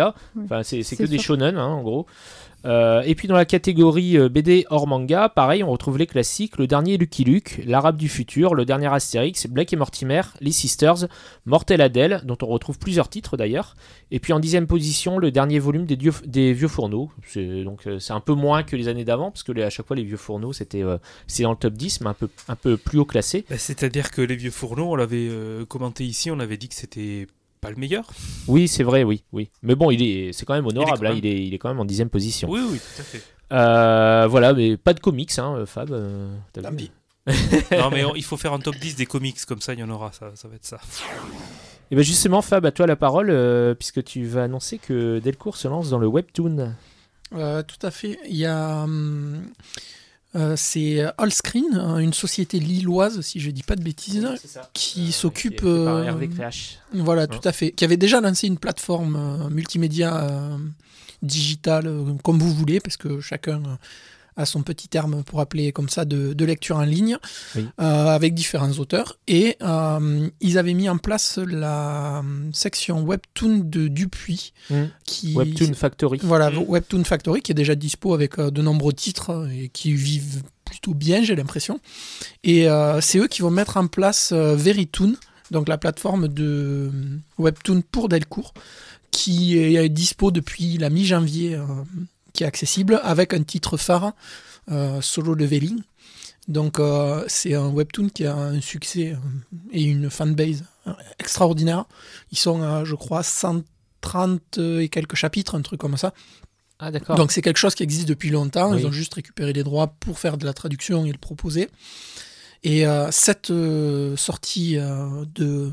Academia. 0.08 0.14
Oui. 0.34 0.42
Enfin, 0.46 0.62
c'est 0.64 0.82
c'est 0.82 0.96
C'est 0.96 1.04
que 1.04 1.08
des 1.08 1.18
shonen, 1.18 1.56
hein, 1.56 1.68
en 1.68 1.82
gros. 1.82 2.06
Euh, 2.64 3.02
et 3.02 3.14
puis 3.14 3.28
dans 3.28 3.36
la 3.36 3.44
catégorie 3.44 4.16
euh, 4.16 4.28
BD 4.28 4.66
hors 4.70 4.86
manga, 4.86 5.28
pareil, 5.28 5.62
on 5.62 5.70
retrouve 5.70 5.98
les 5.98 6.06
classiques, 6.06 6.58
le 6.58 6.66
dernier 6.66 6.96
Lucky 6.96 7.24
Luke, 7.24 7.60
l'Arabe 7.66 7.96
du 7.96 8.08
futur, 8.08 8.54
le 8.54 8.64
dernier 8.64 8.92
Astérix, 8.92 9.46
Black 9.46 9.72
et 9.72 9.76
Mortimer, 9.76 10.22
les 10.40 10.52
Sisters, 10.52 11.08
Mortel 11.46 11.80
Adèle, 11.80 12.22
dont 12.24 12.38
on 12.42 12.46
retrouve 12.46 12.78
plusieurs 12.78 13.08
titres 13.08 13.36
d'ailleurs. 13.36 13.74
Et 14.10 14.20
puis 14.20 14.32
en 14.32 14.40
dixième 14.40 14.66
position, 14.66 15.18
le 15.18 15.30
dernier 15.30 15.58
volume 15.58 15.86
des, 15.86 15.98
des 16.26 16.52
Vieux 16.52 16.68
Fourneaux. 16.68 17.10
C'est 17.26 17.64
donc 17.64 17.86
euh, 17.86 17.98
c'est 17.98 18.12
un 18.12 18.20
peu 18.20 18.34
moins 18.34 18.62
que 18.62 18.76
les 18.76 18.88
années 18.88 19.04
d'avant, 19.04 19.30
parce 19.30 19.42
que 19.42 19.58
à 19.60 19.70
chaque 19.70 19.86
fois 19.86 19.96
les 19.96 20.04
Vieux 20.04 20.16
Fourneaux 20.16 20.52
c'était 20.52 20.82
c'est 21.26 21.42
dans 21.42 21.50
le 21.50 21.56
top 21.56 21.74
10, 21.74 22.00
mais 22.02 22.08
un 22.08 22.14
peu, 22.14 22.28
un 22.48 22.56
peu 22.56 22.76
plus 22.76 22.98
haut 22.98 23.04
classé. 23.04 23.44
Bah, 23.48 23.58
C'est-à-dire 23.58 24.10
que 24.10 24.22
les 24.22 24.36
vieux 24.36 24.50
fourneaux, 24.50 24.90
on 24.90 24.96
l'avait 24.96 25.30
commenté 25.68 26.04
ici, 26.04 26.30
on 26.30 26.40
avait 26.40 26.56
dit 26.56 26.68
que 26.68 26.74
c'était 26.74 27.26
pas 27.62 27.70
le 27.70 27.76
meilleur. 27.76 28.04
Oui, 28.48 28.68
c'est 28.68 28.82
vrai, 28.82 29.04
oui, 29.04 29.22
oui. 29.32 29.50
Mais 29.62 29.74
bon, 29.74 29.90
il 29.90 30.02
est, 30.02 30.32
c'est 30.34 30.44
quand 30.44 30.52
même 30.54 30.66
honorable. 30.66 30.98
quand 30.98 31.04
là, 31.04 31.10
même- 31.10 31.18
Il, 31.18 31.26
est, 31.26 31.46
il 31.46 31.54
est 31.54 31.58
quand 31.58 31.68
même 31.70 31.80
en 31.80 31.84
dixième 31.86 32.10
position. 32.10 32.50
Oui, 32.50 32.60
oui, 32.70 32.78
tout 32.78 33.00
à 33.00 33.04
fait. 33.04 33.22
Euh, 33.52 34.26
voilà, 34.28 34.52
mais 34.52 34.76
pas 34.76 34.92
de 34.92 35.00
comics, 35.00 35.30
hein, 35.38 35.64
Fab. 35.64 35.90
euh, 35.92 36.34
t'as 36.52 36.68
vu 36.70 36.76
pis. 36.76 36.90
non, 37.70 37.90
mais 37.90 38.04
on- 38.04 38.14
il 38.16 38.24
faut 38.24 38.36
faire 38.36 38.52
un 38.52 38.58
top 38.58 38.74
10 38.76 38.96
des 38.96 39.06
comics, 39.06 39.42
comme 39.46 39.60
ça, 39.60 39.74
il 39.74 39.78
y 39.80 39.82
en 39.82 39.90
aura, 39.90 40.10
ça, 40.12 40.32
ça 40.34 40.48
va 40.48 40.56
être 40.56 40.64
ça. 40.66 40.78
Et 41.90 41.94
bien 41.94 42.02
justement, 42.02 42.42
Fab, 42.42 42.66
à 42.66 42.72
toi 42.72 42.86
la 42.86 42.96
parole, 42.96 43.30
euh, 43.30 43.74
puisque 43.74 44.02
tu 44.02 44.24
vas 44.26 44.42
annoncer 44.44 44.78
que 44.78 45.20
Delcourt 45.20 45.56
se 45.56 45.68
lance 45.68 45.88
dans 45.90 45.98
le 45.98 46.06
webtoon. 46.08 46.74
Euh, 47.34 47.62
tout 47.62 47.86
à 47.86 47.90
fait. 47.92 48.18
Il 48.28 48.36
y 48.36 48.44
a. 48.46 48.82
hum, 48.82 49.42
euh, 50.34 50.54
c'est 50.56 51.04
Allscreen, 51.18 51.74
hein, 51.74 51.98
une 51.98 52.12
société 52.14 52.58
lilloise, 52.58 53.20
si 53.20 53.38
je 53.40 53.50
dis 53.50 53.62
pas 53.62 53.76
de 53.76 53.82
bêtises, 53.82 54.26
qui 54.72 55.12
s'occupe. 55.12 55.60
Euh, 55.64 56.26
Créache. 56.34 56.78
Voilà, 56.94 57.22
Hein. 57.22 57.26
tout 57.26 57.46
à 57.46 57.52
fait. 57.52 57.72
Qui 57.72 57.84
avait 57.84 57.96
déjà 57.98 58.20
lancé 58.20 58.46
une 58.46 58.58
plateforme 58.58 59.16
euh, 59.16 59.50
multimédia 59.50 60.16
euh, 60.24 60.56
digitale, 61.22 61.86
euh, 61.86 62.14
comme 62.24 62.38
vous 62.38 62.52
voulez, 62.52 62.80
parce 62.80 62.96
que 62.96 63.20
chacun 63.20 63.62
a 64.36 64.46
son 64.46 64.62
petit 64.62 64.88
terme 64.88 65.22
pour 65.24 65.40
appeler 65.40 65.72
comme 65.72 65.88
ça 65.88 66.04
de, 66.04 66.32
de 66.32 66.44
lecture 66.44 66.76
en 66.76 66.82
ligne, 66.84 67.18
Oui. 67.54 67.66
euh, 67.80 68.06
avec 68.06 68.34
différents 68.34 68.72
auteurs. 68.78 69.18
Et 69.28 69.56
euh, 69.62 70.28
ils 70.40 70.58
avaient 70.58 70.74
mis 70.74 70.88
en 70.88 70.98
place 70.98 71.38
la 71.38 72.18
euh, 72.18 72.22
section 72.52 73.02
Webtoon 73.02 73.58
de 73.64 73.88
Dupuis, 73.88 74.52
Mm. 74.70 74.84
qui 75.04 75.34
Webtoon 75.34 75.74
Factory. 75.74 76.20
voilà, 76.22 76.50
Mm. 76.50 76.64
Webtoon 76.68 77.04
Factory, 77.04 77.42
qui 77.42 77.52
est 77.52 77.54
déjà 77.54 77.74
dispo 77.74 78.14
avec 78.14 78.38
euh, 78.38 78.50
de 78.50 78.62
nombreux 78.62 78.92
titres 78.92 79.48
et 79.52 79.68
qui 79.68 79.92
vivent 79.92 80.42
plutôt 80.64 80.94
bien, 80.94 81.22
j'ai 81.22 81.36
l'impression. 81.36 81.80
Et 82.44 82.68
euh, 82.68 83.00
c'est 83.02 83.18
eux 83.18 83.28
qui 83.28 83.42
vont 83.42 83.50
mettre 83.50 83.76
en 83.76 83.86
place 83.88 84.30
euh, 84.32 84.56
Verytoon 84.56 85.14
donc 85.50 85.68
la 85.68 85.76
plateforme 85.76 86.28
de 86.28 86.90
euh, 86.90 86.90
Webtoon 87.36 87.82
pour 87.92 88.08
Delcourt, 88.08 88.54
qui 89.10 89.58
est 89.58 89.88
dispo 89.90 90.30
depuis 90.30 90.78
la 90.78 90.88
mi-janvier, 90.88 91.56
euh, 91.56 91.64
qui 92.32 92.44
est 92.44 92.46
accessible 92.46 93.00
avec 93.02 93.34
un 93.34 93.42
titre 93.42 93.76
phare, 93.76 94.12
euh, 94.70 95.00
Solo 95.00 95.34
Leveling. 95.34 95.82
Donc 96.48 96.80
euh, 96.80 97.24
c'est 97.28 97.54
un 97.54 97.68
webtoon 97.68 98.08
qui 98.08 98.26
a 98.26 98.34
un 98.34 98.60
succès 98.60 99.12
euh, 99.12 99.56
et 99.72 99.82
une 99.82 100.10
fanbase 100.10 100.64
extraordinaire. 101.18 101.84
Ils 102.32 102.38
sont 102.38 102.62
à, 102.62 102.84
je 102.84 102.94
crois, 102.94 103.22
130 103.22 104.58
et 104.58 104.88
quelques 104.88 105.14
chapitres, 105.14 105.54
un 105.54 105.62
truc 105.62 105.80
comme 105.80 105.96
ça. 105.96 106.12
Ah, 106.80 106.90
d'accord. 106.90 107.16
Donc 107.16 107.30
c'est 107.30 107.42
quelque 107.42 107.58
chose 107.58 107.76
qui 107.76 107.84
existe 107.84 108.08
depuis 108.08 108.30
longtemps. 108.30 108.72
Oui. 108.72 108.80
Ils 108.80 108.86
ont 108.86 108.92
juste 108.92 109.14
récupéré 109.14 109.52
les 109.52 109.62
droits 109.62 109.86
pour 110.00 110.18
faire 110.18 110.36
de 110.36 110.44
la 110.44 110.52
traduction 110.52 111.06
et 111.06 111.12
le 111.12 111.18
proposer. 111.18 111.68
Et 112.64 112.86
euh, 112.86 113.10
cette 113.10 113.50
euh, 113.50 114.16
sortie 114.16 114.78
euh, 114.78 115.24
de 115.34 115.72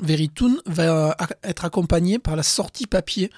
Veritoon 0.00 0.56
va 0.66 1.16
être 1.42 1.64
accompagnée 1.64 2.18
par 2.18 2.36
la 2.36 2.42
sortie 2.42 2.86
papier 2.86 3.30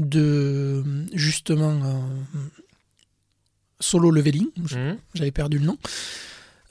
de 0.00 0.82
justement 1.12 1.78
euh, 1.84 2.38
Solo 3.78 4.10
Leveling. 4.10 4.48
Mhm. 4.56 4.96
j'avais 5.14 5.30
perdu 5.30 5.58
le 5.58 5.66
nom, 5.66 5.78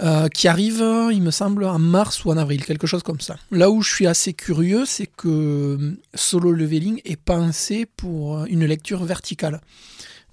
euh, 0.02 0.28
qui 0.28 0.48
arrive, 0.48 0.84
il 1.12 1.22
me 1.22 1.32
semble, 1.32 1.64
en 1.64 1.80
mars 1.80 2.26
ou 2.26 2.32
en 2.32 2.38
avril, 2.38 2.66
quelque 2.66 2.88
chose 2.88 3.04
comme 3.04 3.22
ça. 3.22 3.38
Là 3.52 3.70
où 3.70 3.82
je 3.82 3.94
suis 3.94 4.08
assez 4.08 4.34
curieux, 4.34 4.86
c'est 4.86 5.08
que 5.08 5.28
euh, 5.28 5.98
Solo 6.14 6.52
Leveling 6.52 7.02
est 7.06 7.18
pensé 7.18 7.86
pour 7.86 8.46
une 8.46 8.66
lecture 8.66 9.04
verticale. 9.06 9.62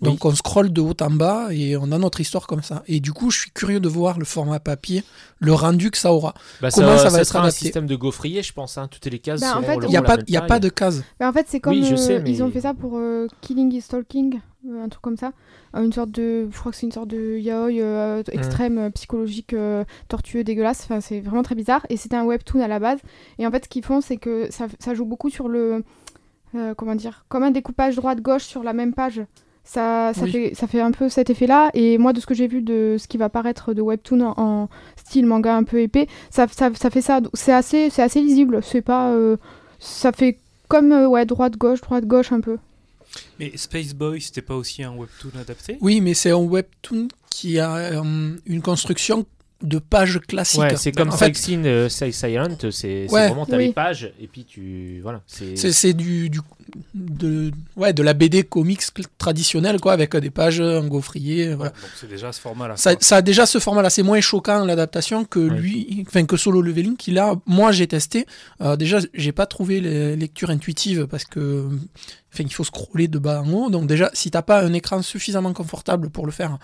Donc 0.03 0.25
on 0.25 0.35
scrolle 0.35 0.73
de 0.73 0.81
haut 0.81 0.95
en 1.01 1.11
bas 1.11 1.49
et 1.53 1.77
on 1.77 1.91
a 1.93 1.99
notre 1.99 2.21
histoire 2.21 2.47
comme 2.47 2.63
ça. 2.63 2.83
Et 2.87 3.01
du 3.01 3.13
coup, 3.13 3.31
je 3.31 3.39
suis 3.41 3.51
curieux 3.51 3.81
de 3.81 3.89
voir 3.89 4.19
le 4.19 4.25
format 4.25 4.61
papier, 4.61 5.03
le 5.39 5.53
rendu 5.55 5.91
que 5.91 5.97
ça 5.99 6.13
aura. 6.13 6.35
Bah, 6.61 6.69
comment 6.71 6.99
ça 6.99 7.09
va 7.09 7.21
être 7.21 7.27
sera 7.27 7.39
un 7.41 7.43
adapté 7.45 7.59
système 7.65 7.87
de 7.87 7.97
gaufrier, 7.97 8.43
je 8.43 8.53
pense. 8.53 8.77
hein. 8.77 8.89
Toutes 8.91 9.07
les 9.07 9.19
cases 9.19 9.41
Bah, 9.41 9.57
en 9.57 9.63
fait, 9.63 9.79
Il 9.83 9.89
n'y 9.89 9.97
a, 9.97 10.03
pas, 10.03 10.17
y 10.29 10.37
a 10.37 10.59
de 10.59 10.69
case. 10.69 11.03
Bah, 11.19 11.29
en 11.29 11.33
fait, 11.33 11.47
c'est 11.49 11.61
comme 11.61 11.73
Oui, 11.73 11.85
je 11.85 11.95
euh, 11.95 11.97
sais, 11.97 12.21
mais- 12.21 12.31
ils 12.31 12.43
ont 12.43 12.51
fait 12.51 12.61
ça 12.61 12.75
pour 12.75 12.99
euh, 12.99 13.27
Killing 13.41 13.73
is 13.73 13.85
Talking, 13.89 14.41
euh, 14.69 14.85
un 14.85 14.89
truc 14.89 15.01
comme 15.03 15.17
ça. 15.17 15.33
Euh, 15.75 15.83
une 15.83 15.93
sorte 15.93 16.11
de, 16.11 16.49
je 16.53 16.59
crois 16.59 16.73
que 16.73 16.77
c'est 16.79 16.87
une 16.87 16.93
sorte 16.93 17.09
de 17.09 17.39
yaoi 17.39 17.71
euh, 17.83 18.23
extrême, 18.33 18.79
euh, 18.79 18.91
psychologique, 18.91 19.53
euh, 19.55 19.85
tortueux, 20.09 20.45
dégueulasse. 20.45 20.83
Enfin, 20.85 21.01
c'est 21.01 21.21
vraiment 21.21 21.43
très 21.43 21.55
bizarre. 21.55 21.87
Et 21.89 21.97
c'était 21.97 22.17
un 22.17 22.25
webtoon 22.25 22.61
à 22.61 22.69
la 22.69 22.79
base. 22.79 22.99
Et 23.39 23.47
en 23.47 23.51
fait, 23.51 23.65
ce 23.65 23.69
qu'ils 23.69 23.85
font, 23.85 24.01
c'est 24.03 24.19
que 24.19 24.47
ça, 24.51 24.67
ça 24.79 24.95
joue 24.95 25.07
beaucoup 25.07 25.31
sur 25.31 25.49
le, 25.49 25.85
euh, 26.55 26.75
comment 26.75 26.95
dire, 26.95 27.25
comme 27.29 27.43
un 27.45 27.51
découpage 27.51 27.97
droite-gauche 27.97 28.45
sur 28.45 28.63
la 28.63 28.73
même 28.75 28.93
page. 28.93 29.23
Ça, 29.69 30.13
ça, 30.15 30.23
Oui. 30.23 30.31
fait, 30.31 30.55
ça 30.55 30.69
fait 30.69 30.81
un 30.81 30.93
peu 30.93 31.09
cet 31.09 31.29
effet-là. 31.29 31.71
Et 31.75 31.99
moi, 31.99 32.13
de 32.13 32.21
ce 32.21 32.27
que 32.27 32.35
j'ai 32.35 32.47
vu 32.47 32.63
de 32.63 32.97
ce 32.99 33.09
qui 33.09 33.17
va 33.19 33.29
paraître 33.29 33.75
de 33.75 33.83
webtoon 33.83 34.21
en, 34.21 34.35
en 34.37 34.69
style 34.97 35.27
manga 35.27 35.55
un 35.57 35.65
peu 35.65 35.81
épais, 35.83 36.07
ça, 36.31 36.47
ça, 36.49 36.71
ça 36.75 36.89
fait 36.89 37.01
ça. 37.03 37.21
C'est 37.35 37.53
assez, 37.53 37.91
c'est 37.91 38.03
assez 38.03 38.21
lisible. 38.21 38.61
C'est 38.63 38.81
pas, 38.81 39.11
euh, 39.11 39.37
ça 39.81 40.13
fait 40.13 40.39
comme 40.69 40.93
euh, 40.93 41.09
ouais, 41.09 41.27
droite-gauche, 41.27 41.81
droite-gauche 41.81 42.31
un 42.31 42.41
peu. 42.41 42.59
Mais 43.41 43.51
Space 43.57 43.93
Boy, 43.93 44.21
c'était 44.21 44.41
pas 44.43 44.55
aussi 44.55 44.83
un 44.85 44.93
webtoon 44.95 45.31
adapté? 45.41 45.79
Oui, 45.81 46.01
mais 46.01 46.15
c'est 46.15 46.31
un 46.31 46.37
webtoon 46.37 47.09
qui 47.29 47.59
a 47.59 47.75
euh, 47.77 48.37
une 48.47 48.63
construction 48.63 49.27
de 49.63 49.79
page 49.79 50.21
classique. 50.21 50.61
Ouais, 50.61 50.77
c'est 50.77 50.93
comme 50.93 51.11
Saxin, 51.11 51.65
euh, 51.65 51.89
Silent, 51.89 52.59
c'est 52.71 53.11
Ouais. 53.11 53.29
vraiment 53.29 53.47
t'as 53.47 53.57
Oui. 53.57 53.69
les 53.69 53.73
pages 53.73 54.13
et 54.21 54.27
puis 54.27 54.45
tu 54.45 55.01
voilà, 55.03 55.23
c'est 55.27 55.95
du, 55.95 56.29
du 56.29 56.41
de 56.95 57.53
ouais 57.77 57.93
de 57.93 58.03
la 58.03 58.13
BD 58.13 58.43
comics 58.43 58.83
traditionnelle 59.19 59.81
quoi 59.81 59.93
avec 59.93 60.15
euh, 60.15 60.21
des 60.21 60.31
pages 60.31 60.61
en 60.61 60.85
gaufrier 60.87 61.55
voilà. 61.55 61.71
Donc 61.71 61.91
c'est 61.99 62.09
déjà 62.09 62.33
ce 62.33 62.41
format-là. 62.41 62.77
Ça, 62.77 62.95
quoi. 62.97 63.03
ça 63.03 63.17
a 63.17 63.23
déjà 63.23 63.47
ce 63.47 63.59
format 63.59 63.83
là 63.83 63.89
c'est 63.91 64.03
moins 64.03 64.21
choquant 64.21 64.65
l'adaptation 64.65 65.25
que 65.25 65.39
Ouais. 65.49 65.59
lui 65.59 66.05
enfin 66.07 66.27
que 66.27 66.37
Solo 66.37 66.61
Leveling 66.61 66.97
qui 66.97 67.13
là 67.13 67.35
moi 67.47 67.73
j'ai 67.73 67.87
testé 67.87 68.27
Euh, 68.61 68.77
déjà 68.77 68.99
j'ai 69.15 69.33
pas 69.33 69.47
trouvé 69.47 69.81
les 69.81 70.17
lectures 70.17 70.51
intuitives 70.51 71.07
parce 71.07 71.25
que 71.25 71.67
enfin 72.35 72.45
il 72.45 72.53
faut 72.53 72.65
scroller 72.65 73.09
de 73.09 73.19
bas 73.19 73.43
en 73.43 73.51
haut 73.53 73.71
donc 73.71 73.87
déjà 73.87 74.11
si 74.13 74.31
t'as 74.31 74.43
pas 74.43 74.61
un 74.63 74.73
écran 74.75 75.01
suffisamment 75.03 75.53
confortable 75.55 76.11
pour 76.11 76.27
le 76.27 76.33
faire 76.33 76.59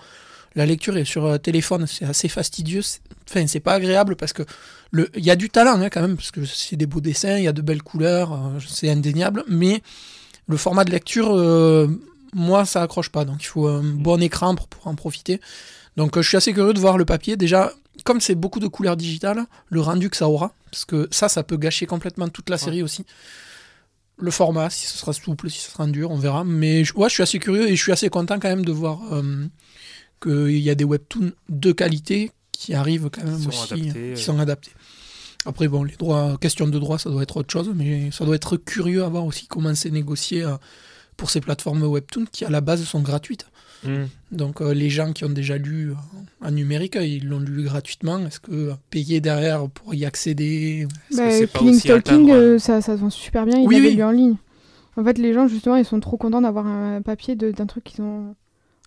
la 0.55 0.65
lecture 0.65 0.97
est 0.97 1.05
sur 1.05 1.25
euh, 1.25 1.37
téléphone 1.37 1.87
c'est 1.87 2.05
assez 2.05 2.29
fastidieux 2.29 2.81
enfin 3.29 3.47
c'est 3.47 3.59
pas 3.59 3.73
agréable 3.73 4.15
parce 4.15 4.33
que 4.33 4.43
le 4.91 5.09
il 5.15 5.25
y 5.25 5.31
a 5.31 5.35
du 5.35 5.49
talent 5.49 5.81
hein, 5.81 5.89
quand 5.89 6.01
même 6.01 6.15
parce 6.15 6.31
que 6.31 6.45
c'est 6.45 6.75
des 6.75 6.85
beaux 6.85 7.01
dessins 7.01 7.37
il 7.37 7.43
y 7.43 7.47
a 7.47 7.53
de 7.53 7.61
belles 7.61 7.83
couleurs 7.83 8.33
euh, 8.33 8.59
c'est 8.67 8.89
indéniable 8.89 9.43
mais 9.47 9.81
le 10.47 10.57
format 10.57 10.83
de 10.83 10.91
lecture 10.91 11.35
euh, 11.35 11.87
moi 12.33 12.65
ça 12.65 12.81
accroche 12.81 13.09
pas. 13.09 13.25
Donc 13.25 13.43
il 13.43 13.47
faut 13.47 13.67
un 13.67 13.83
bon 13.83 14.21
écran 14.21 14.55
pour 14.55 14.87
en 14.87 14.95
profiter. 14.95 15.39
Donc 15.97 16.17
euh, 16.17 16.21
je 16.21 16.27
suis 16.27 16.37
assez 16.37 16.53
curieux 16.53 16.73
de 16.73 16.79
voir 16.79 16.97
le 16.97 17.05
papier. 17.05 17.37
Déjà 17.37 17.71
comme 18.03 18.19
c'est 18.19 18.35
beaucoup 18.35 18.59
de 18.59 18.67
couleurs 18.67 18.97
digitales 18.97 19.45
le 19.69 19.79
rendu 19.81 20.09
que 20.09 20.17
ça 20.17 20.27
aura 20.27 20.51
parce 20.71 20.83
que 20.83 21.07
ça 21.11 21.29
ça 21.29 21.43
peut 21.43 21.57
gâcher 21.57 21.85
complètement 21.85 22.27
toute 22.27 22.49
la 22.49 22.57
série 22.57 22.81
aussi. 22.81 23.05
Le 24.17 24.31
format 24.31 24.69
si 24.69 24.87
ce 24.87 24.97
sera 24.97 25.13
souple 25.13 25.49
si 25.49 25.59
ce 25.59 25.71
sera 25.71 25.85
dur 25.87 26.11
on 26.11 26.17
verra. 26.17 26.43
Mais 26.43 26.83
ouais 26.95 27.09
je 27.09 27.13
suis 27.13 27.23
assez 27.23 27.39
curieux 27.39 27.69
et 27.69 27.75
je 27.75 27.81
suis 27.81 27.91
assez 27.91 28.09
content 28.09 28.39
quand 28.39 28.49
même 28.49 28.65
de 28.65 28.71
voir 28.71 28.99
euh, 29.11 29.45
qu'il 30.23 30.57
y 30.59 30.69
a 30.69 30.75
des 30.75 30.83
webtoons 30.85 31.31
de 31.49 31.71
qualité 31.71 32.31
qui 32.51 32.73
arrivent 32.73 33.09
quand 33.11 33.23
même 33.23 33.39
Qui 33.39 33.47
aussi 33.47 33.73
adaptés, 33.73 33.89
euh, 33.99 34.11
euh. 34.11 34.13
qui 34.15 34.23
sont 34.23 34.39
adaptés 34.39 34.71
après 35.45 35.67
bon 35.67 35.83
les 35.83 35.95
droits 35.97 36.37
question 36.39 36.67
de 36.67 36.79
droit 36.79 36.97
ça 36.97 37.09
doit 37.09 37.23
être 37.23 37.35
autre 37.37 37.51
chose 37.51 37.71
mais 37.75 38.11
ça 38.11 38.23
doit 38.25 38.35
être 38.35 38.55
curieux 38.57 39.03
à 39.03 39.09
voir 39.09 39.25
aussi 39.25 39.45
comment 39.47 39.75
c'est 39.75 39.91
négocié 39.91 40.43
euh, 40.43 40.55
pour 41.17 41.29
ces 41.29 41.41
plateformes 41.41 41.83
webtoon 41.83 42.25
qui 42.31 42.45
à 42.45 42.49
la 42.49 42.61
base 42.61 42.83
sont 42.83 43.01
gratuites 43.01 43.45
Hmm. 43.85 44.05
donc 44.31 44.61
euh, 44.61 44.73
les 44.73 44.89
gens 44.89 45.11
qui 45.11 45.25
ont 45.25 45.29
déjà 45.29 45.57
lu 45.57 45.91
euh, 45.91 45.95
en 46.47 46.51
numérique, 46.51 46.97
ils 47.01 47.27
l'ont 47.27 47.39
lu 47.41 47.63
gratuitement. 47.63 48.17
Est-ce 48.25 48.39
que 48.39 48.51
euh, 48.53 48.73
payer 48.89 49.19
derrière 49.19 49.67
pour 49.67 49.93
y 49.93 50.05
accéder 50.05 50.87
Bah, 51.13 51.29
Stalking, 51.31 51.91
atteindre, 51.91 52.33
euh, 52.33 52.57
ça, 52.59 52.81
ça 52.81 52.95
se 52.95 53.01
vend 53.01 53.09
super 53.09 53.45
bien. 53.45 53.59
Ils 53.59 53.67
Oui, 53.67 53.75
l'avaient 53.75 53.89
oui. 53.89 53.95
lu 53.95 54.03
en 54.03 54.11
ligne. 54.11 54.35
En 54.95 55.03
fait, 55.03 55.17
les 55.17 55.33
gens, 55.33 55.49
justement, 55.49 55.75
ils 55.75 55.83
sont 55.83 55.99
trop 55.99 56.15
contents 56.15 56.39
d'avoir 56.39 56.65
un 56.65 57.01
papier 57.01 57.35
d'un 57.35 57.65
truc 57.65 57.83
qu'ils 57.83 58.01
ont. 58.05 58.35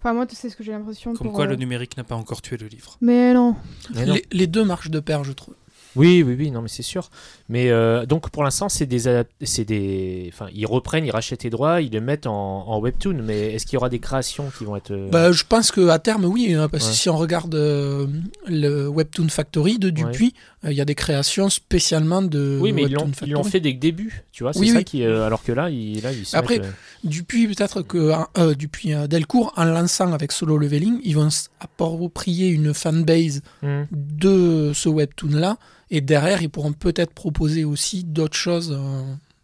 Enfin, 0.06 0.14
moi, 0.14 0.26
c'est 0.30 0.50
ce 0.50 0.54
que 0.54 0.62
j'ai 0.62 0.70
l'impression. 0.70 1.14
Comme 1.14 1.26
pour, 1.26 1.34
quoi 1.34 1.46
euh, 1.46 1.48
le 1.48 1.56
numérique 1.56 1.96
n'a 1.96 2.04
pas 2.04 2.14
encore 2.14 2.40
tué 2.40 2.56
le 2.56 2.68
livre. 2.68 2.96
Mais 3.00 3.34
non. 3.34 3.56
Mais 3.92 4.06
non. 4.06 4.14
les, 4.14 4.24
les 4.30 4.46
deux 4.46 4.62
marchent 4.62 4.90
de 4.90 5.00
pair, 5.00 5.24
je 5.24 5.32
trouve. 5.32 5.56
Oui, 5.96 6.22
oui, 6.26 6.36
oui, 6.38 6.50
non, 6.50 6.62
mais 6.62 6.68
c'est 6.68 6.82
sûr. 6.82 7.10
Mais 7.48 7.70
euh, 7.70 8.06
donc 8.06 8.30
pour 8.30 8.44
l'instant, 8.44 8.68
c'est 8.68 8.86
des, 8.86 9.22
c'est 9.42 9.64
des, 9.64 10.30
enfin, 10.32 10.46
ils 10.54 10.66
reprennent, 10.66 11.04
ils 11.04 11.10
rachètent 11.10 11.44
les 11.44 11.50
droits, 11.50 11.80
ils 11.80 11.90
les 11.92 12.00
mettent 12.00 12.26
en, 12.26 12.68
en 12.68 12.78
webtoon. 12.80 13.20
Mais 13.22 13.54
est-ce 13.54 13.64
qu'il 13.66 13.74
y 13.74 13.76
aura 13.78 13.88
des 13.88 13.98
créations 13.98 14.50
qui 14.56 14.64
vont 14.64 14.76
être 14.76 14.90
euh, 14.92 15.08
Bah, 15.10 15.32
je 15.32 15.44
pense 15.48 15.72
qu'à 15.72 15.98
terme, 15.98 16.24
oui, 16.26 16.54
hein, 16.54 16.68
parce 16.68 16.84
Ouais. 16.84 16.90
que 16.90 16.96
si 16.96 17.08
on 17.08 17.16
regarde 17.16 17.54
euh, 17.54 18.06
le 18.46 18.88
Webtoon 18.88 19.28
Factory 19.28 19.78
de 19.78 19.90
Dupuis, 19.90 20.34
euh, 20.64 20.70
il 20.72 20.76
y 20.76 20.80
a 20.80 20.84
des 20.84 20.94
créations 20.94 21.48
spécialement 21.48 22.22
de 22.22 22.58
Oui, 22.60 22.72
mais 22.72 22.82
ils 22.82 22.88
Webtoon 22.88 23.04
l'ont, 23.06 23.12
ils 23.26 23.30
l'ont 23.32 23.36
Factory. 23.42 23.50
fait 23.50 23.60
dès 23.60 23.72
le 23.72 23.78
début, 23.78 24.24
tu 24.32 24.42
vois. 24.44 24.52
C'est 24.52 24.60
Oui, 24.60 24.68
ça 24.68 24.78
oui. 24.78 24.84
qui, 24.84 25.04
alors 25.04 25.42
que 25.42 25.52
là, 25.52 25.70
ils, 25.70 26.00
là, 26.02 26.12
ils 26.12 26.24
Après, 26.36 26.58
mettent, 26.58 26.72
Dupuis, 27.04 27.46
peut-être 27.48 27.82
que 27.82 28.12
euh, 28.38 28.54
Dupuis 28.54 28.94
euh, 28.94 29.06
Delcourt, 29.06 29.52
en 29.56 29.64
lançant 29.64 30.12
avec 30.12 30.32
Solo 30.32 30.58
Leveling, 30.58 31.00
ils 31.04 31.14
vont 31.14 31.30
s'approprier 31.30 32.48
une 32.48 32.74
fanbase 32.74 33.42
hmm. 33.62 33.82
de 33.92 34.72
ce 34.74 34.88
webtoon-là, 34.88 35.56
et 35.90 36.00
derrière, 36.00 36.42
ils 36.42 36.50
pourront 36.50 36.72
peut-être 36.72 37.12
proposer 37.12 37.64
aussi 37.64 38.04
d'autres 38.04 38.36
choses. 38.36 38.70
euh, 38.78 39.02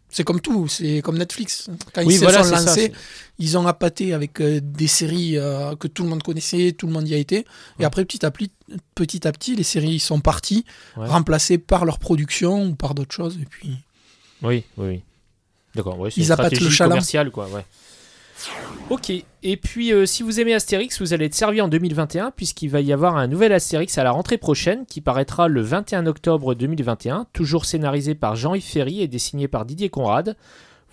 C'est 0.09 0.23
comme 0.23 0.41
tout, 0.41 0.67
c'est 0.67 1.01
comme 1.01 1.17
Netflix. 1.17 1.69
Quand 1.93 2.03
Oui, 2.05 2.15
ils 2.15 2.19
voilà, 2.19 2.43
se 2.43 2.49
sont 2.49 2.55
lancés, 2.65 2.91
ils 3.39 3.57
ont 3.57 3.65
appâté 3.65 4.13
avec 4.13 4.39
euh, 4.41 4.59
des 4.61 4.87
séries 4.87 5.37
euh, 5.37 5.75
que 5.75 5.87
tout 5.87 6.03
le 6.03 6.09
monde 6.09 6.21
connaissait, 6.21 6.73
tout 6.77 6.85
le 6.87 6.93
monde 6.93 7.07
y 7.07 7.13
a 7.15 7.17
été. 7.17 7.45
Et 7.79 7.85
après, 7.85 8.05
petit 8.05 8.23
à 8.25 8.29
petit, 8.31 8.51
petit 8.93 9.27
à 9.27 9.31
petit, 9.31 9.55
les 9.55 9.63
séries 9.63 9.99
sont 9.99 10.19
parties, 10.19 10.65
Ouais. 10.97 11.07
remplacées 11.07 11.57
par 11.57 11.85
leur 11.85 11.97
production 11.97 12.65
ou 12.67 12.75
par 12.75 12.93
d'autres 12.93 13.15
choses. 13.15 13.37
Et 13.41 13.45
puis, 13.45 13.71
Oui, 14.43 14.63
oui, 14.77 14.87
oui. 14.87 15.01
D'accord. 15.75 15.97
Ouais, 15.99 16.11
c'est 16.11 16.21
Ils 16.21 16.25
une 16.27 16.31
appâtent 16.33 16.59
le 16.59 16.69
chaland. 16.69 16.91
commerciale, 16.91 17.31
quoi. 17.31 17.47
Ouais. 17.49 17.65
Ok. 18.89 19.11
Et 19.43 19.57
puis, 19.57 19.91
euh, 19.91 20.05
si 20.05 20.23
vous 20.23 20.39
aimez 20.39 20.53
Astérix, 20.53 21.01
vous 21.01 21.13
allez 21.13 21.25
être 21.25 21.33
servi 21.33 21.61
en 21.61 21.67
2021 21.67 22.31
puisqu'il 22.31 22.69
va 22.69 22.81
y 22.81 22.93
avoir 22.93 23.17
un 23.17 23.27
nouvel 23.27 23.51
Astérix 23.53 23.97
à 23.97 24.03
la 24.03 24.11
rentrée 24.11 24.37
prochaine 24.37 24.85
qui 24.85 25.01
paraîtra 25.01 25.47
le 25.47 25.61
21 25.61 26.05
octobre 26.05 26.53
2021, 26.53 27.27
toujours 27.33 27.65
scénarisé 27.65 28.15
par 28.15 28.35
Jean-Yves 28.35 28.63
Ferry 28.63 29.01
et 29.01 29.07
dessiné 29.07 29.47
par 29.47 29.65
Didier 29.65 29.89
Conrad. 29.89 30.35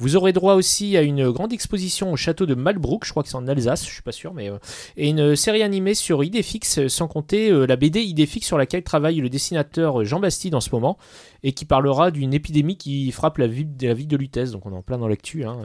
Vous 0.01 0.17
aurez 0.17 0.33
droit 0.33 0.55
aussi 0.55 0.97
à 0.97 1.03
une 1.03 1.31
grande 1.31 1.53
exposition 1.53 2.11
au 2.11 2.17
château 2.17 2.47
de 2.47 2.55
Malbrook, 2.55 3.05
je 3.05 3.11
crois 3.11 3.23
que 3.23 3.29
c'est 3.29 3.37
en 3.37 3.47
Alsace, 3.47 3.87
je 3.87 3.93
suis 3.93 4.03
pas 4.03 4.13
sûr, 4.13 4.33
mais 4.33 4.49
euh, 4.49 4.57
et 4.97 5.11
une 5.11 5.37
série 5.37 5.63
animée 5.63 5.93
sur 5.93 6.25
Idéfix, 6.25 6.79
euh, 6.79 6.89
sans 6.89 7.07
compter 7.07 7.51
euh, 7.51 7.67
la 7.67 7.77
BD 7.77 8.01
Idéfix 8.01 8.47
sur 8.47 8.57
laquelle 8.57 8.83
travaille 8.83 9.17
le 9.17 9.29
dessinateur 9.29 10.03
Jean 10.07 10.19
Bastide 10.19 10.55
en 10.55 10.61
ce 10.61 10.71
moment 10.73 10.97
et 11.43 11.53
qui 11.53 11.67
parlera 11.67 12.11
d'une 12.11 12.33
épidémie 12.33 12.79
qui 12.79 13.13
frappe 13.13 13.37
la 13.37 13.47
ville, 13.47 13.77
de 13.77 14.17
Lutèce. 14.17 14.53
Donc 14.53 14.65
on 14.65 14.73
est 14.73 14.77
en 14.77 14.83
plein 14.83 14.97
dans 14.97 15.09
l'actu. 15.09 15.45
Hein. 15.45 15.59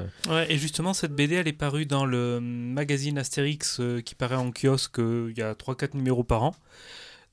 Et 0.49 0.57
justement, 0.57 0.93
cette 0.93 1.13
BD, 1.13 1.35
elle 1.35 1.47
est 1.47 1.53
parue 1.53 1.85
dans 1.85 2.05
le 2.05 2.41
magazine 2.41 3.17
Astérix 3.17 3.79
qui 4.03 4.15
paraît 4.15 4.35
en 4.35 4.51
kiosque 4.51 4.99
il 4.99 5.37
y 5.37 5.41
a 5.41 5.53
3-4 5.53 5.95
numéros 5.95 6.23
par 6.23 6.43
an. 6.43 6.55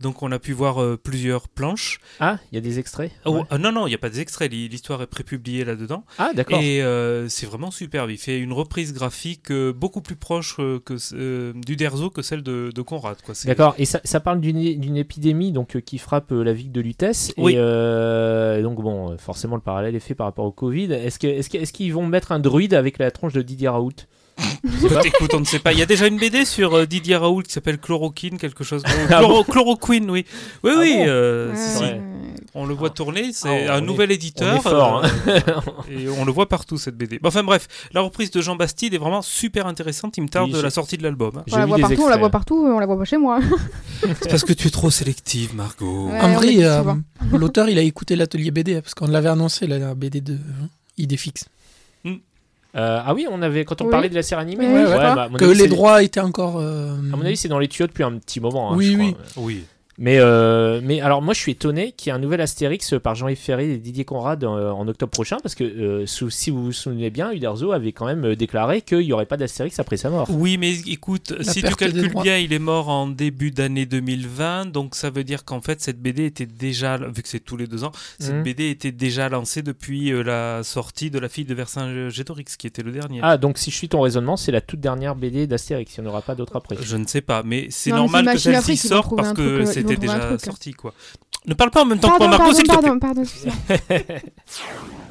Donc 0.03 0.23
on 0.23 0.31
a 0.33 0.39
pu 0.39 0.53
voir 0.53 0.83
euh, 0.83 0.97
plusieurs 1.03 1.49
planches. 1.49 2.01
Ah, 2.21 2.39
il 2.51 2.57
y 2.57 2.59
a 2.59 2.61
des 2.61 2.79
extraits? 2.79 3.13
Oh, 3.25 3.31
Ouais. 3.37 3.43
euh, 3.53 3.59
non, 3.59 3.73
non, 3.73 3.87
il 3.87 3.91
n'y 3.91 3.95
a 3.95 3.99
pas 3.99 4.11
d'extrait. 4.11 4.49
L'histoire 4.49 5.01
est 5.01 5.07
prépubliée 5.07 5.65
là-dedans. 5.65 6.05
Ah, 6.19 6.33
d'accord. 6.35 6.61
Et 6.61 6.83
euh, 6.83 7.29
c'est 7.29 7.47
vraiment 7.47 7.71
superbe. 7.71 8.11
Il 8.11 8.19
fait 8.19 8.39
une 8.39 8.53
reprise 8.53 8.93
graphique 8.93 9.53
beaucoup 9.53 10.03
plus 10.03 10.17
proche 10.17 10.57
que, 10.57 11.53
du 11.65 11.77
Derzo 11.77 12.11
que 12.11 12.21
celle 12.23 12.43
de, 12.43 12.71
de 12.75 12.83
Conrad. 12.83 13.17
D'accord, 13.47 13.75
et 13.79 13.85
ça, 13.85 14.01
ça 14.05 14.21
parle 14.21 14.41
d'une 14.41 14.97
épidémie 14.97 15.53
donc, 15.53 15.81
qui 15.83 15.99
frappe 15.99 16.33
la 16.33 16.53
ville 16.53 16.73
de 16.73 16.81
Lutèce. 16.81 17.33
Oui. 17.37 17.53
Et 17.55 18.63
donc, 18.63 18.83
bon, 18.83 19.17
forcément, 19.19 19.55
le 19.57 19.63
parallèle 19.63 19.95
est 19.95 20.01
fait 20.01 20.15
par 20.15 20.27
rapport 20.27 20.45
au 20.45 20.53
Covid. 20.53 20.89
Que- 21.21 21.27
est-ce 21.27 21.73
qu'ils 21.73 21.93
vont 21.95 22.07
mettre 22.07 22.33
un 22.33 22.41
druide 22.41 22.75
avec 22.75 22.99
la 22.99 23.11
tronche 23.11 23.33
de 23.33 23.43
Didier 23.43 23.69
Raoult? 23.69 23.93
Écoute, 25.05 25.35
on 25.35 25.41
ne 25.41 25.45
sait 25.45 25.59
pas. 25.59 25.73
Il 25.73 25.79
y 25.79 25.83
a 25.83 25.87
déjà 25.87 26.07
une 26.07 26.19
BD 26.19 26.45
sur 26.45 26.75
euh, 26.75 26.87
Didier 26.87 27.17
Raoult 27.17 27.43
qui 27.43 27.53
s'appelle 27.53 27.79
Chloroquine, 27.79 28.39
quelque 28.39 28.65
chose. 28.65 28.83
Euh, 28.87 29.07
Ah 29.11 29.21
Chloro- 29.21 29.45
Chloroquine, 29.45 30.11
oui. 30.11 30.25
Oui, 30.63 30.71
Ah 30.75 30.79
oui. 30.79 30.95
bon 30.99 31.05
euh, 31.09 31.55
si. 31.57 31.85
On 32.55 32.67
le 32.67 32.75
voit 32.75 32.91
tourner. 32.91 33.31
C'est 33.33 33.49
Ah, 33.49 33.73
on 33.73 33.75
un 33.75 33.79
est- 33.79 33.81
nouvel 33.87 34.11
éditeur. 34.13 34.55
on 34.55 34.59
est 34.59 34.63
fort, 34.63 35.05
hein. 35.05 35.11
euh, 35.29 35.41
et 35.91 36.09
on 36.09 36.25
le 36.25 36.33
voit 36.33 36.49
partout, 36.49 36.77
cette 36.77 36.97
BD. 36.97 37.19
Bon, 37.19 37.29
enfin 37.29 37.43
bref, 37.43 37.67
la 37.93 38.01
reprise 38.03 38.31
de 38.31 38.41
Jean 38.43 38.57
Bastide 38.57 38.93
est 38.95 38.99
vraiment 38.99 39.23
super 39.23 39.67
intéressante. 39.67 40.17
Il 40.19 40.23
me 40.25 40.29
tarde 40.29 40.47
Oui, 40.49 40.53
de 40.53 40.57
j'ai- 40.59 40.63
la 40.63 40.71
sortie 40.71 40.99
de 40.99 41.03
l'album. 41.03 41.33
hein. 41.39 41.43
J'ai 41.47 41.55
On 41.55 41.59
la 41.59 41.65
vu 41.65 41.69
voit 41.69 41.77
des 41.79 41.83
partout, 41.83 41.95
on 41.95 41.97
la 41.97 42.03
extraits. 42.05 42.21
voit 42.21 42.31
partout, 42.31 42.67
on 42.75 42.79
la 42.79 42.87
voit 42.87 42.99
pas 42.99 43.05
chez 43.05 43.17
moi. 43.19 43.41
C'est 44.21 44.29
parce 44.29 44.45
que 44.45 44.53
tu 44.53 44.69
es 44.69 44.71
trop 44.71 44.91
sélective, 44.91 45.55
Margot. 45.55 46.09
Ouais. 46.09 46.21
en 46.21 46.25
on 46.25 46.29
le 46.29 46.35
vrai, 46.35 46.47
dit 46.49 46.65
euh, 46.65 46.79
souvent. 46.79 46.99
l'auteur, 47.33 47.69
il 47.69 47.79
a 47.79 47.83
écouté 47.83 48.17
l'atelier 48.17 48.51
BD, 48.51 48.81
parce 48.83 48.95
qu'on 48.95 49.07
l'avait 49.07 49.29
annoncé, 49.31 49.67
la, 49.67 49.95
BD 49.95 50.21
de 50.21 50.35
hein, 50.35 50.69
Idéfix. 50.99 51.47
Euh, 52.75 53.01
Ah 53.05 53.13
oui, 53.15 53.27
on 53.31 53.43
avait, 53.43 53.65
quand 53.65 53.81
on 53.83 53.85
Oui. 53.87 53.91
parlait 53.91 54.09
de 54.09 54.15
la 54.15 54.23
série 54.23 54.41
animée, 54.41 54.67
Oui, 54.67 54.73
ouais, 54.73 54.81
je 54.83 54.87
ouais, 54.91 54.97
crois. 54.97 55.15
bah, 55.15 55.29
Que 55.39 55.45
avis, 55.45 55.59
les 55.61 55.69
droits 55.69 56.03
étaient 56.03 56.21
encore... 56.21 56.59
euh, 56.59 56.97
À 57.13 57.17
mon 57.17 57.25
avis, 57.25 57.37
c'est 57.37 57.49
dans 57.49 57.59
les 57.59 57.69
tuyaux 57.69 57.87
depuis 57.87 58.03
un 58.05 58.13
petit 58.19 58.41
moment. 58.41 58.73
hein, 58.73 58.77
Oui, 58.77 58.93
je 58.93 59.11
crois. 59.11 59.45
oui. 59.45 59.65
Mais, 59.99 60.17
euh, 60.19 60.81
mais 60.83 61.01
alors, 61.01 61.21
moi, 61.21 61.35
je 61.35 61.39
suis 61.41 61.53
étonné 61.53 61.93
qu'il 61.93 62.09
y 62.09 62.11
ait 62.13 62.17
un 62.17 62.19
nouvel 62.19 62.41
Astérix 62.41 62.95
par 63.03 63.15
Jean-Yves 63.15 63.37
Ferry 63.39 63.71
et 63.73 63.77
Didier 63.77 64.05
Conrad 64.07 64.43
euh, 64.43 64.71
en 64.71 64.89
octobre 64.89 65.11
prochain, 65.11 65.37
parce 65.43 65.55
que 65.55 65.65
euh, 65.65 66.07
sous- 66.07 66.31
si 66.31 66.51
vous 66.51 66.65
vous 66.65 66.73
souvenez 66.73 67.11
bien, 67.11 67.31
Uderzo 67.31 67.73
avait 67.73 67.93
quand 67.93 68.07
même 68.07 68.35
déclaré 68.35 68.81
qu'il 68.81 69.01
n'y 69.01 69.13
aurait 69.13 69.27
pas 69.27 69.37
d'Astérix 69.37 69.79
après 69.79 69.99
sa 69.99 70.09
mort. 70.09 70.29
Oui, 70.31 70.57
mais 70.57 70.73
écoute, 70.87 71.35
La 71.37 71.45
si 71.45 71.63
tu 71.63 71.75
calcules 71.77 72.13
bien, 72.23 72.39
il 72.39 72.53
est 72.55 72.59
mort 72.59 72.89
en 72.89 73.07
début 73.07 73.51
d'année 73.51 73.85
2020, 73.85 74.67
donc 74.73 74.95
ça 74.95 75.11
veut 75.11 75.25
dire 75.25 75.45
qu'en 75.45 75.61
fait, 75.61 75.81
cette 75.83 76.01
BD 76.01 76.25
était 76.25 76.47
déjà, 76.47 76.97
vu 76.97 77.23
que 77.23 77.29
c'est 77.29 77.41
tous 77.41 77.57
les 77.59 77.67
deux 77.67 77.85
ans, 77.85 77.93
cette 78.19 78.35
Mhm. 78.37 78.43
BD 78.45 78.71
était 78.71 78.93
déjà 78.93 79.29
lancée 79.29 79.63
depuis 79.63 80.11
la 80.25 80.63
sortie 80.65 81.11
de 81.11 81.19
La 81.19 81.29
fille 81.29 81.45
de 81.45 81.55
Vercingétorix, 81.55 82.57
qui 82.57 82.67
était 82.67 82.83
le 82.83 82.93
dernier. 82.93 83.21
Ah, 83.23 83.37
donc 83.37 83.59
si 83.59 83.71
je 83.71 83.77
suis 83.77 83.89
ton 83.91 84.01
raisonnement, 84.01 84.37
c'est 84.39 84.53
la 84.53 84.61
toute 84.63 84.81
dernière 84.81 85.15
BD 85.17 85.47
d'Astérix, 85.47 85.95
il 85.97 86.01
n'y 86.03 86.07
en 86.07 86.11
aura 86.11 86.23
pas 86.23 86.35
d'autres 86.35 86.57
après. 86.57 86.77
Je 86.81 86.97
ne 86.97 87.07
sais 87.07 87.21
pas, 87.21 87.43
mais 87.45 87.67
c'est 87.71 87.91
normal 87.91 88.25
c'est 88.27 88.35
que 88.35 88.39
celle-ci 88.63 88.77
sorte 88.89 89.15
parce 89.17 89.33
que 89.35 89.43
vont 89.43 89.82
c'était 89.83 90.01
déjà 90.01 90.39
sorti, 90.39 90.73
quoi. 90.73 90.93
Ne 91.47 91.55
parle 91.55 91.71
pas 91.71 91.83
en 91.83 91.87
même 91.87 91.99
temps 91.99 92.09
Pardon, 92.09 92.25
que 92.27 92.31
moi, 92.31 92.39
pardon, 92.39 92.55
s'il 92.55 92.63
te 92.65 92.73
plaît. 92.73 92.83
pardon, 92.83 92.99
pardon, 93.01 93.23
excusez-moi. 93.23 94.21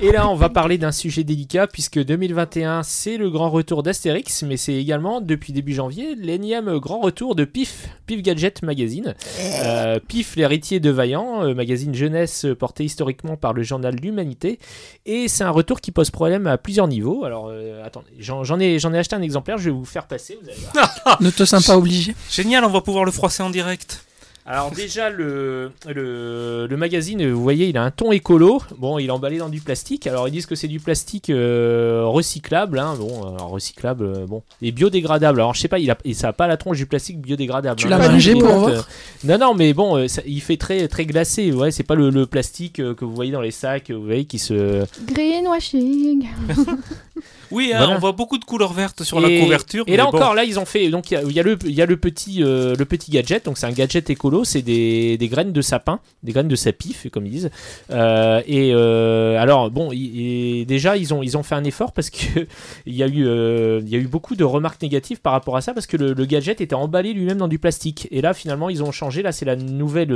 Et 0.00 0.10
là, 0.10 0.28
on 0.28 0.34
va 0.34 0.48
parler 0.48 0.78
d'un 0.78 0.90
sujet 0.90 1.22
délicat 1.22 1.66
puisque 1.66 2.02
2021, 2.02 2.82
c'est 2.82 3.18
le 3.18 3.28
grand 3.28 3.50
retour 3.50 3.82
d'Astérix, 3.82 4.42
mais 4.42 4.56
c'est 4.56 4.72
également, 4.72 5.20
depuis 5.20 5.52
début 5.52 5.74
janvier, 5.74 6.14
l'énième 6.16 6.78
grand 6.78 7.00
retour 7.00 7.34
de 7.34 7.44
PIF, 7.44 7.88
PIF 8.06 8.22
Gadget 8.22 8.62
Magazine. 8.62 9.14
Euh, 9.38 10.00
PIF, 10.00 10.34
l'héritier 10.36 10.80
de 10.80 10.88
Vaillant, 10.88 11.44
euh, 11.44 11.54
magazine 11.54 11.94
jeunesse 11.94 12.46
porté 12.58 12.84
historiquement 12.84 13.36
par 13.36 13.52
le 13.52 13.62
journal 13.62 13.94
L'Humanité. 13.94 14.58
Et 15.04 15.28
c'est 15.28 15.44
un 15.44 15.50
retour 15.50 15.80
qui 15.80 15.90
pose 15.92 16.10
problème 16.10 16.46
à 16.46 16.56
plusieurs 16.56 16.88
niveaux. 16.88 17.24
Alors, 17.24 17.48
euh, 17.50 17.84
attendez, 17.84 18.10
j'en 18.18 18.58
ai, 18.58 18.78
j'en 18.78 18.94
ai 18.94 18.98
acheté 18.98 19.14
un 19.14 19.22
exemplaire, 19.22 19.58
je 19.58 19.64
vais 19.64 19.76
vous 19.76 19.84
faire 19.84 20.06
passer, 20.06 20.38
vous 20.42 20.48
allez 20.48 20.58
voir. 20.72 21.18
Ne 21.20 21.30
te 21.30 21.44
sens 21.44 21.66
pas 21.66 21.76
obligé. 21.76 22.14
Génial, 22.30 22.64
on 22.64 22.70
va 22.70 22.80
pouvoir 22.80 23.04
le 23.04 23.12
froisser 23.12 23.42
en 23.42 23.50
direct. 23.50 24.04
Alors 24.44 24.72
déjà 24.72 25.08
le, 25.08 25.70
le, 25.88 26.66
le 26.68 26.76
magazine, 26.76 27.30
vous 27.30 27.40
voyez, 27.42 27.68
il 27.68 27.76
a 27.76 27.84
un 27.84 27.92
ton 27.92 28.10
écolo. 28.10 28.60
Bon, 28.76 28.98
il 28.98 29.06
est 29.06 29.10
emballé 29.10 29.38
dans 29.38 29.48
du 29.48 29.60
plastique. 29.60 30.08
Alors 30.08 30.26
ils 30.26 30.32
disent 30.32 30.46
que 30.46 30.56
c'est 30.56 30.66
du 30.66 30.80
plastique 30.80 31.30
euh, 31.30 32.02
recyclable. 32.06 32.80
hein. 32.80 32.96
Bon, 32.98 33.34
alors, 33.36 33.50
recyclable, 33.50 34.04
euh, 34.04 34.26
bon, 34.26 34.42
et 34.60 34.72
biodégradable. 34.72 35.38
Alors 35.40 35.54
je 35.54 35.60
sais 35.60 35.68
pas, 35.68 35.78
il 35.78 35.88
a, 35.92 35.96
et 36.04 36.12
ça 36.12 36.28
a 36.28 36.32
pas 36.32 36.48
la 36.48 36.56
tronche 36.56 36.76
du 36.76 36.86
plastique 36.86 37.20
biodégradable. 37.20 37.78
Tu 37.78 37.86
hein. 37.86 37.90
l'as 37.90 38.08
mangé 38.08 38.32
pour 38.32 38.48
voir 38.48 38.68
euh, 38.70 38.80
Non, 39.22 39.38
non, 39.38 39.54
mais 39.54 39.72
bon, 39.74 39.96
euh, 39.96 40.08
ça- 40.08 40.22
il 40.26 40.40
fait 40.40 40.56
très 40.56 40.88
très 40.88 41.06
glacé. 41.06 41.52
Ouais, 41.52 41.70
c'est 41.70 41.84
pas 41.84 41.94
le, 41.94 42.10
le 42.10 42.26
plastique 42.26 42.80
euh, 42.80 42.94
que 42.94 43.04
vous 43.04 43.14
voyez 43.14 43.30
dans 43.30 43.40
les 43.42 43.52
sacs, 43.52 43.90
euh, 43.90 43.94
vous 43.94 44.04
voyez, 44.06 44.24
qui 44.24 44.40
se. 44.40 44.84
Greenwashing. 45.06 46.26
Oui, 47.52 47.70
hein, 47.72 47.78
Voilà. 47.78 47.96
on 47.96 47.98
voit 47.98 48.12
beaucoup 48.12 48.38
de 48.38 48.44
couleurs 48.44 48.72
vertes 48.72 49.02
sur 49.04 49.18
Et- 49.18 49.36
la 49.36 49.40
couverture. 49.44 49.84
Et 49.86 49.96
là 49.96 50.04
bon. 50.04 50.16
encore, 50.16 50.34
là, 50.34 50.44
ils 50.44 50.58
ont 50.58 50.64
fait. 50.64 50.88
Donc, 50.90 51.10
il 51.10 51.14
y 51.14 51.16
a, 51.16 51.22
il 51.22 51.32
y 51.32 51.38
a 51.40 51.42
le, 51.42 51.58
il 51.64 51.72
y 51.74 51.82
a 51.82 51.86
le 51.86 51.96
petit, 51.96 52.42
euh, 52.42 52.74
le 52.78 52.84
petit 52.84 53.10
gadget. 53.10 53.44
Donc, 53.44 53.58
c'est 53.58 53.66
un 53.66 53.72
gadget 53.72 54.08
écolo. 54.10 54.44
C'est 54.44 54.62
des, 54.62 55.16
des 55.18 55.28
graines 55.28 55.52
de 55.52 55.60
sapin, 55.62 56.00
des 56.22 56.32
graines 56.32 56.48
de 56.48 56.56
sapif, 56.56 57.06
comme 57.10 57.26
ils 57.26 57.32
disent. 57.32 57.50
Euh, 57.90 58.40
et 58.46 58.72
euh, 58.74 59.38
alors, 59.40 59.70
bon, 59.70 59.90
et 59.92 60.64
déjà, 60.66 60.96
ils 60.96 61.12
ont, 61.14 61.22
ils 61.22 61.36
ont 61.36 61.42
fait 61.42 61.54
un 61.54 61.64
effort 61.64 61.92
parce 61.92 62.10
que 62.10 62.46
il 62.86 62.94
y 62.94 63.02
a 63.02 63.06
eu, 63.06 63.22
il 63.82 63.88
y 63.88 63.94
a 63.94 63.98
eu 63.98 64.06
beaucoup 64.08 64.34
de 64.36 64.44
remarques 64.44 64.80
négatives 64.82 65.20
par 65.20 65.32
rapport 65.32 65.56
à 65.56 65.60
ça 65.60 65.74
parce 65.74 65.86
que 65.86 65.96
le, 65.96 66.14
le 66.14 66.24
gadget 66.24 66.60
était 66.60 66.74
emballé 66.74 67.12
lui-même 67.12 67.38
dans 67.38 67.48
du 67.48 67.58
plastique. 67.58 68.08
Et 68.10 68.20
là, 68.22 68.34
finalement, 68.34 68.70
ils 68.70 68.82
ont 68.82 68.92
changé. 68.92 69.22
Là, 69.22 69.32
c'est 69.32 69.44
la 69.44 69.56
nouvelle. 69.56 70.12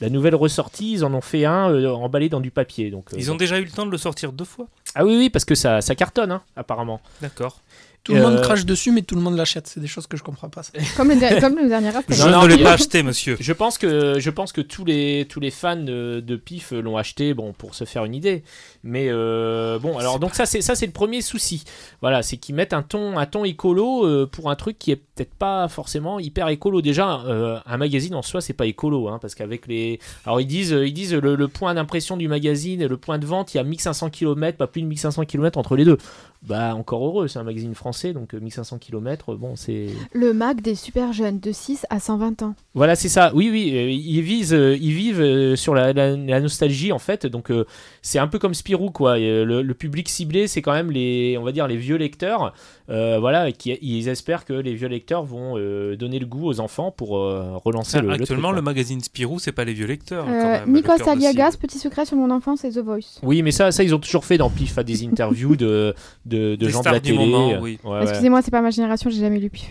La 0.00 0.10
nouvelle 0.10 0.34
ressortie, 0.34 0.92
ils 0.92 1.04
en 1.04 1.14
ont 1.14 1.20
fait 1.20 1.44
un 1.44 1.70
euh, 1.70 1.90
emballé 1.90 2.28
dans 2.28 2.40
du 2.40 2.50
papier. 2.50 2.90
Donc, 2.90 3.12
euh, 3.12 3.16
Ils 3.18 3.30
ont 3.30 3.36
déjà 3.36 3.58
eu 3.58 3.64
le 3.64 3.70
temps 3.70 3.86
de 3.86 3.90
le 3.90 3.98
sortir 3.98 4.32
deux 4.32 4.44
fois? 4.44 4.66
Ah 4.94 5.04
oui, 5.04 5.16
oui, 5.16 5.30
parce 5.30 5.44
que 5.44 5.54
ça, 5.54 5.80
ça 5.80 5.94
cartonne, 5.94 6.32
hein, 6.32 6.42
apparemment. 6.54 7.00
D'accord. 7.22 7.60
Tout 8.06 8.14
le 8.14 8.22
monde 8.22 8.36
Euh, 8.36 8.40
crache 8.40 8.64
dessus, 8.64 8.92
mais 8.92 9.02
tout 9.02 9.16
le 9.16 9.20
monde 9.20 9.36
l'achète. 9.36 9.66
C'est 9.66 9.80
des 9.80 9.88
choses 9.88 10.06
que 10.06 10.16
je 10.16 10.22
comprends 10.22 10.48
pas. 10.48 10.62
ça. 10.62 10.70
Comme 10.96 11.08
le, 11.08 11.40
comme 11.40 11.56
le 11.56 11.68
dernier 11.68 11.90
rap. 11.90 12.04
Je 12.08 12.22
Non, 12.22 12.30
non, 12.30 12.42
ne 12.44 12.54
l'ai 12.54 12.62
pas 12.62 12.74
acheté, 12.74 13.02
monsieur. 13.02 13.36
Je 13.40 13.52
pense 13.52 13.78
que 13.78 14.20
je 14.20 14.30
pense 14.30 14.52
que 14.52 14.60
tous 14.60 14.84
les 14.84 15.26
tous 15.28 15.40
les 15.40 15.50
fans 15.50 15.74
de, 15.74 16.20
de 16.24 16.36
Pif 16.36 16.70
l'ont 16.70 16.96
acheté 16.96 17.34
bon 17.34 17.52
pour 17.52 17.74
se 17.74 17.82
faire 17.82 18.04
une 18.04 18.14
idée. 18.14 18.44
Mais 18.84 19.08
euh, 19.08 19.80
bon 19.80 19.98
alors 19.98 20.20
donc 20.20 20.36
ça 20.36 20.46
c'est 20.46 20.60
ça 20.60 20.76
c'est 20.76 20.86
le 20.86 20.92
premier 20.92 21.20
souci. 21.20 21.64
Voilà 22.00 22.22
c'est 22.22 22.36
qu'ils 22.36 22.54
mettent 22.54 22.72
un 22.74 22.82
ton 22.82 23.18
un 23.18 23.26
ton 23.26 23.44
écolo 23.44 24.06
euh, 24.06 24.26
pour 24.30 24.50
un 24.50 24.54
truc 24.54 24.78
qui 24.78 24.92
est 24.92 24.96
peut-être 24.96 25.34
pas 25.34 25.66
forcément 25.66 26.20
hyper 26.20 26.48
écolo. 26.48 26.82
Déjà 26.82 27.22
euh, 27.26 27.58
un 27.66 27.76
magazine 27.76 28.14
en 28.14 28.22
soi 28.22 28.40
c'est 28.40 28.52
pas 28.52 28.66
écolo 28.66 29.08
hein, 29.08 29.18
parce 29.20 29.34
qu'avec 29.34 29.66
les 29.66 29.98
alors 30.24 30.40
ils 30.40 30.46
disent 30.46 30.70
ils 30.70 30.94
disent 30.94 31.14
le, 31.14 31.34
le 31.34 31.48
point 31.48 31.74
d'impression 31.74 32.16
du 32.16 32.28
magazine 32.28 32.80
et 32.80 32.86
le 32.86 32.96
point 32.96 33.18
de 33.18 33.26
vente 33.26 33.52
il 33.54 33.56
y 33.56 33.60
a 33.60 33.64
1500 33.64 34.10
km 34.10 34.56
pas 34.56 34.68
plus 34.68 34.82
de 34.82 34.86
1500 34.86 35.24
km 35.24 35.58
entre 35.58 35.74
les 35.74 35.84
deux. 35.84 35.98
Bah 36.46 36.74
encore 36.76 37.04
heureux 37.04 37.26
c'est 37.28 37.38
un 37.40 37.42
magazine 37.44 37.74
français 37.74 38.12
donc 38.12 38.32
euh, 38.34 38.38
1500 38.40 38.78
km 38.78 39.34
bon 39.34 39.56
c'est 39.56 39.88
Le 40.12 40.32
Mac 40.32 40.60
des 40.62 40.74
super 40.76 41.12
jeunes 41.12 41.40
de 41.40 41.50
6 41.50 41.86
à 41.90 41.98
120 41.98 42.42
ans. 42.42 42.54
voilà, 42.74 42.94
c'est 42.94 43.08
ça. 43.08 43.32
Oui, 43.34 43.48
oui, 43.50 43.72
euh, 43.74 43.90
ils 43.90 44.20
visent, 44.20 44.54
euh, 44.54 44.76
ils 44.80 44.92
vivent 44.92 45.20
euh, 45.20 45.56
sur 45.56 45.74
la, 45.74 45.92
la- 45.92 46.16
la 46.16 46.40
nostalgie 46.40 46.92
en 46.92 46.98
fait. 47.00 47.26
Donc 47.26 47.50
euh, 47.50 47.64
c'est 48.02 48.18
un 48.20 48.28
peu 48.28 48.38
comme 48.38 48.54
Spirou 48.54 48.90
quoi. 48.90 49.18
Euh, 49.18 49.44
le, 49.44 49.62
le 49.62 49.74
public 49.74 50.08
ciblé, 50.08 50.46
c'est 50.46 50.62
quand 50.62 50.72
même 50.72 50.90
les, 50.92 51.36
on 51.38 51.42
va 51.42 51.50
dire 51.52 51.66
les 51.66 51.76
vieux 51.76 51.96
lecteurs. 51.96 52.54
Euh, 52.88 53.18
voilà, 53.18 53.50
qui 53.50 53.76
ils 53.82 54.08
espèrent 54.08 54.44
que 54.44 54.52
les 54.52 54.74
vieux 54.74 54.86
lecteurs 54.86 55.24
vont 55.24 55.54
euh, 55.56 55.96
donner 55.96 56.18
le 56.20 56.26
goût 56.26 56.46
aux 56.46 56.60
enfants 56.60 56.92
pour 56.92 57.18
euh, 57.18 57.56
relancer 57.56 58.00
le, 58.00 58.06
le 58.06 58.12
Actuellement, 58.14 58.48
truc, 58.48 58.56
le, 58.56 58.62
magazine 58.62 59.00
Spirou, 59.00 59.40
c'est 59.40 59.52
pas 59.52 59.64
les 59.64 59.72
vieux 59.72 59.86
lecteurs. 59.86 60.24
quand 60.24 60.30
Euh, 60.32 60.64
même, 60.64 60.74
le 60.74 61.56
petit 61.56 61.78
secret 61.78 62.04
sur 62.06 62.16
mon 62.16 62.30
enfance 62.30 62.64
et 62.64 62.70
The 62.70 62.78
Voice. 62.78 63.18
Oui, 63.22 63.42
mais 63.42 63.50
ça, 63.50 63.72
ça 63.72 63.82
ils 63.82 63.94
ont 63.94 63.98
toujours 63.98 64.24
fait 64.24 64.38
dans 64.38 64.50
Pif, 64.50 64.78
à 64.78 64.84
des 64.84 65.04
interviews 65.04 65.56
de, 65.56 65.94
de, 66.26 66.56
gens 66.68 66.82
de 66.82 66.88
la 66.88 67.00
télé. 67.00 67.18
oui. 67.60 67.78
Ouais, 67.82 67.90
ouais. 67.90 68.02
Excusez-moi, 68.02 68.42
c'est 68.42 68.50
pas 68.50 68.60
ma 68.62 68.70
génération, 68.70 69.10
j'ai 69.10 69.20
jamais 69.20 69.40
lu 69.40 69.50
Pif. 69.50 69.68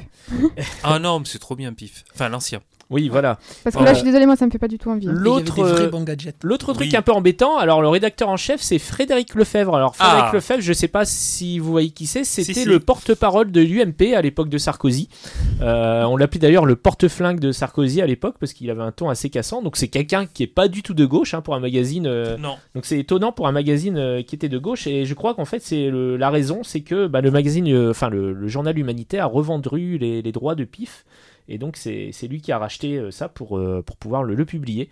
Ah 0.84 1.00
non, 1.00 1.20
mais 1.20 1.26
c'est 1.26 1.40
trop 1.40 1.56
bien, 1.56 1.72
Pif. 1.74 2.04
Enfin, 2.14 2.30
l'ancien. 2.30 2.60
Oui, 2.92 3.10
voilà. 3.10 3.40
Parce 3.64 3.76
que 3.76 3.82
Euh, 3.82 3.86
là, 3.86 3.94
je 3.94 3.98
suis 4.00 4.06
désolée, 4.06 4.26
moi, 4.28 4.36
ça 4.36 4.46
me 4.46 4.52
fait 4.52 4.60
pas 4.60 4.68
du 4.68 4.78
tout 4.78 4.90
envie. 4.92 5.08
hein. 5.08 5.14
L'autre, 5.16 5.60
euh. 5.60 5.90
L'autre 6.44 6.74
truc 6.74 6.88
Oui. 6.92 6.96
un 6.96 7.02
peu 7.02 7.12
embêtant, 7.14 7.58
alors 7.58 7.82
le 7.82 7.88
rédacteur 7.88 8.30
en 8.30 8.38
chef 8.38 8.62
c'est 8.62 8.78
Frédéric 8.80 9.34
Lefebvre. 9.34 9.76
Alors 9.76 9.96
Frédéric 9.96 10.26
Ah. 10.30 10.36
Lefebvre, 10.36 10.62
je 10.62 10.72
sais 10.74 10.88
pas 10.88 11.04
si 11.06 11.58
vous 11.58 11.72
voyez 11.72 11.90
qui 11.90 12.06
c'est, 12.06 12.24
c'était 12.24 12.54
si. 12.54 12.66
le 12.66 12.80
porte-parole 12.80 13.52
de 13.52 13.62
l'UMP 13.62 14.14
à 14.16 14.22
l'époque 14.22 14.50
de 14.50 14.58
Sarkozy. 14.60 15.10
Euh, 15.62 16.04
on 16.04 16.16
l'appelait 16.18 16.40
d'ailleurs 16.40 16.66
le 16.66 16.76
porte-flingue 16.76 17.40
de 17.40 17.52
Sarkozy 17.52 18.02
à 18.02 18.08
l'époque 18.08 18.36
parce 18.40 18.54
qu'il 18.54 18.70
avait 18.70 18.84
un 18.84 18.92
ton 18.92 19.10
assez 19.10 19.30
cassant. 19.30 19.62
Donc 19.64 19.78
c'est 19.78 19.88
quelqu'un 19.88 20.26
qui 20.28 20.44
est 20.44 20.48
pas 20.48 20.68
du 20.68 20.84
tout 20.84 20.94
de 20.94 21.06
gauche 21.06 21.34
hein, 21.34 21.42
pour 21.42 21.56
un 21.56 21.60
magazine. 21.60 22.06
euh, 22.08 22.38
Non. 22.38 22.56
donc 22.76 22.86
c'est 22.86 23.00
étonnant 23.00 23.32
pour 23.32 23.48
un 23.48 23.52
magazine 23.52 23.98
euh, 23.98 24.22
qui 24.22 24.36
était 24.36 24.50
de 24.50 24.58
gauche 24.60 24.86
et 24.88 25.06
je 25.06 25.14
crois 25.16 25.34
qu'en 25.34 25.46
fait 25.46 25.62
c'est 25.62 25.90
la 25.92 26.30
raison, 26.30 26.62
c'est 26.64 26.82
que 26.82 27.08
bah, 27.08 27.22
le 27.22 27.32
magazine, 27.32 27.68
euh, 27.74 27.90
enfin 27.92 28.10
le, 28.10 28.34
le 28.34 28.48
journal 28.48 28.78
Humanité 28.78 29.18
a 29.20 29.26
revendu 29.26 29.98
les, 29.98 30.22
les 30.22 30.32
droits 30.32 30.54
de 30.56 30.64
PIF 30.64 31.06
et 31.48 31.58
donc 31.58 31.78
c'est 31.78 32.12
lui 32.30 32.42
qui 32.42 32.52
a 32.52 32.58
racheté 32.58 32.98
euh, 32.98 33.12
ça 33.12 33.30
pour, 33.30 33.58
euh, 33.58 33.82
pour 33.82 33.98
pouvoir 33.98 34.24
le, 34.24 34.36
le 34.36 34.46
publier. 34.46 34.90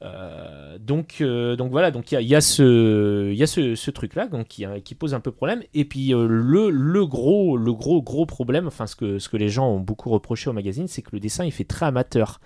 Euh, 0.00 0.78
donc, 0.78 1.16
euh, 1.20 1.56
donc 1.56 1.72
voilà, 1.72 1.90
donc 1.90 2.12
il 2.12 2.14
y 2.14 2.18
a, 2.18 2.20
y 2.20 2.34
a 2.36 2.40
ce, 2.40 3.32
y 3.32 3.42
a 3.42 3.48
ce, 3.48 3.74
ce 3.74 3.90
truc-là 3.90 4.28
donc 4.28 4.46
qui, 4.46 4.64
qui 4.84 4.94
pose 4.94 5.12
un 5.12 5.18
peu 5.18 5.32
problème. 5.32 5.62
Et 5.74 5.84
puis 5.84 6.14
euh, 6.14 6.28
le, 6.28 6.70
le 6.70 7.06
gros, 7.06 7.56
le 7.56 7.72
gros, 7.72 8.00
gros 8.00 8.24
problème, 8.24 8.68
enfin 8.68 8.86
ce 8.86 8.94
que, 8.94 9.18
ce 9.18 9.28
que 9.28 9.36
les 9.36 9.48
gens 9.48 9.68
ont 9.68 9.80
beaucoup 9.80 10.10
reproché 10.10 10.50
au 10.50 10.52
magazine, 10.52 10.86
c'est 10.86 11.02
que 11.02 11.10
le 11.12 11.18
dessin 11.18 11.44
il 11.44 11.50
fait 11.50 11.64
très 11.64 11.86
amateur. 11.86 12.40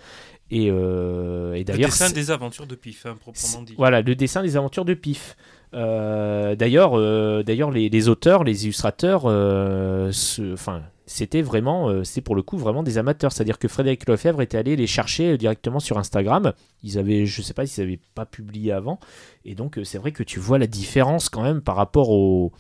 Et, 0.51 0.67
et 0.67 0.71
Le 0.71 1.63
d'ailleurs, 1.65 1.89
dessin 1.89 2.11
des 2.11 2.31
aventures 2.31 2.67
de 2.67 2.75
Pif, 2.75 3.07
hein, 3.07 3.17
proprement 3.19 3.63
dit. 3.63 3.75
Voilà, 3.79 4.03
le 4.03 4.15
dessin 4.15 4.43
des 4.43 4.59
aventures 4.59 4.85
de 4.85 4.93
Pif. 4.93 5.35
D'ailleurs, 5.73 6.99
d'ailleurs, 7.43 7.71
les, 7.71 7.89
les 7.89 8.09
auteurs, 8.11 8.45
les 8.45 8.65
illustrateurs, 8.65 9.25
enfin, 9.25 10.83
c'était 11.07 11.43
vraiment, 11.43 11.89
euh, 11.89 12.05
c'est 12.05 12.21
pour 12.21 12.35
le 12.35 12.43
coup 12.43 12.57
vraiment 12.57 12.83
des 12.83 12.99
amateurs. 12.99 13.33
C'est-à-dire 13.33 13.59
que 13.59 13.69
Frédéric 13.69 14.09
Lefebvre 14.09 14.41
était 14.43 14.59
allé 14.59 14.77
les 14.77 14.87
chercher 14.87 15.33
euh, 15.33 15.37
directement 15.37 15.81
sur 15.81 15.99
Instagram. 15.99 16.53
Ils 16.83 16.99
avaient, 16.99 17.27
sais 17.27 17.55
pas 17.55 17.67
s'ils 17.67 17.85
n'avaient 17.85 18.01
pas 18.15 18.27
publié 18.27 18.73
avant. 18.73 18.99
Et 19.45 19.55
donc 19.55 19.79
euh, 19.79 19.85
c'est 19.85 19.99
vrai 19.99 20.13
que 20.13 20.23
tu 20.23 20.39
vois 20.41 20.59
la 20.59 20.67
différence 20.67 21.29
quand 21.29 21.43
même 21.43 21.61
par 21.61 21.77
rapport 21.77 22.11
aux, 22.11 22.53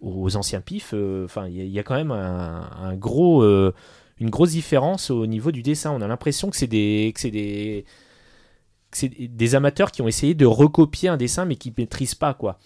aux 0.00 0.36
anciens 0.36 0.60
pifs. 0.60 0.94
Enfin, 1.24 1.46
il 1.48 1.66
y, 1.66 1.78
a- 1.78 1.82
quand 1.82 1.94
même 1.94 2.10
un, 2.10 2.94
gros, 2.96 3.42
une 3.44 4.30
grosse 4.30 4.50
différence 4.50 5.10
au 5.10 5.26
niveau 5.26 5.50
du 5.52 5.62
dessin. 5.62 5.90
On 5.92 6.02
a 6.02 6.08
l'impression 6.08 6.50
que 6.50 6.56
c'est 6.56 6.66
des, 6.66 7.12
des, 7.22 7.84
des 9.28 9.54
amateurs 9.54 9.90
qui 9.90 10.02
ont 10.02 10.08
essayé 10.08 10.34
de 10.34 10.46
recopier 10.46 11.08
un 11.08 11.16
dessin 11.16 11.44
mais 11.44 11.56
qui 11.56 11.72
maîtrisent 11.76 12.14
pas 12.14 12.34
quoi. 12.34 12.58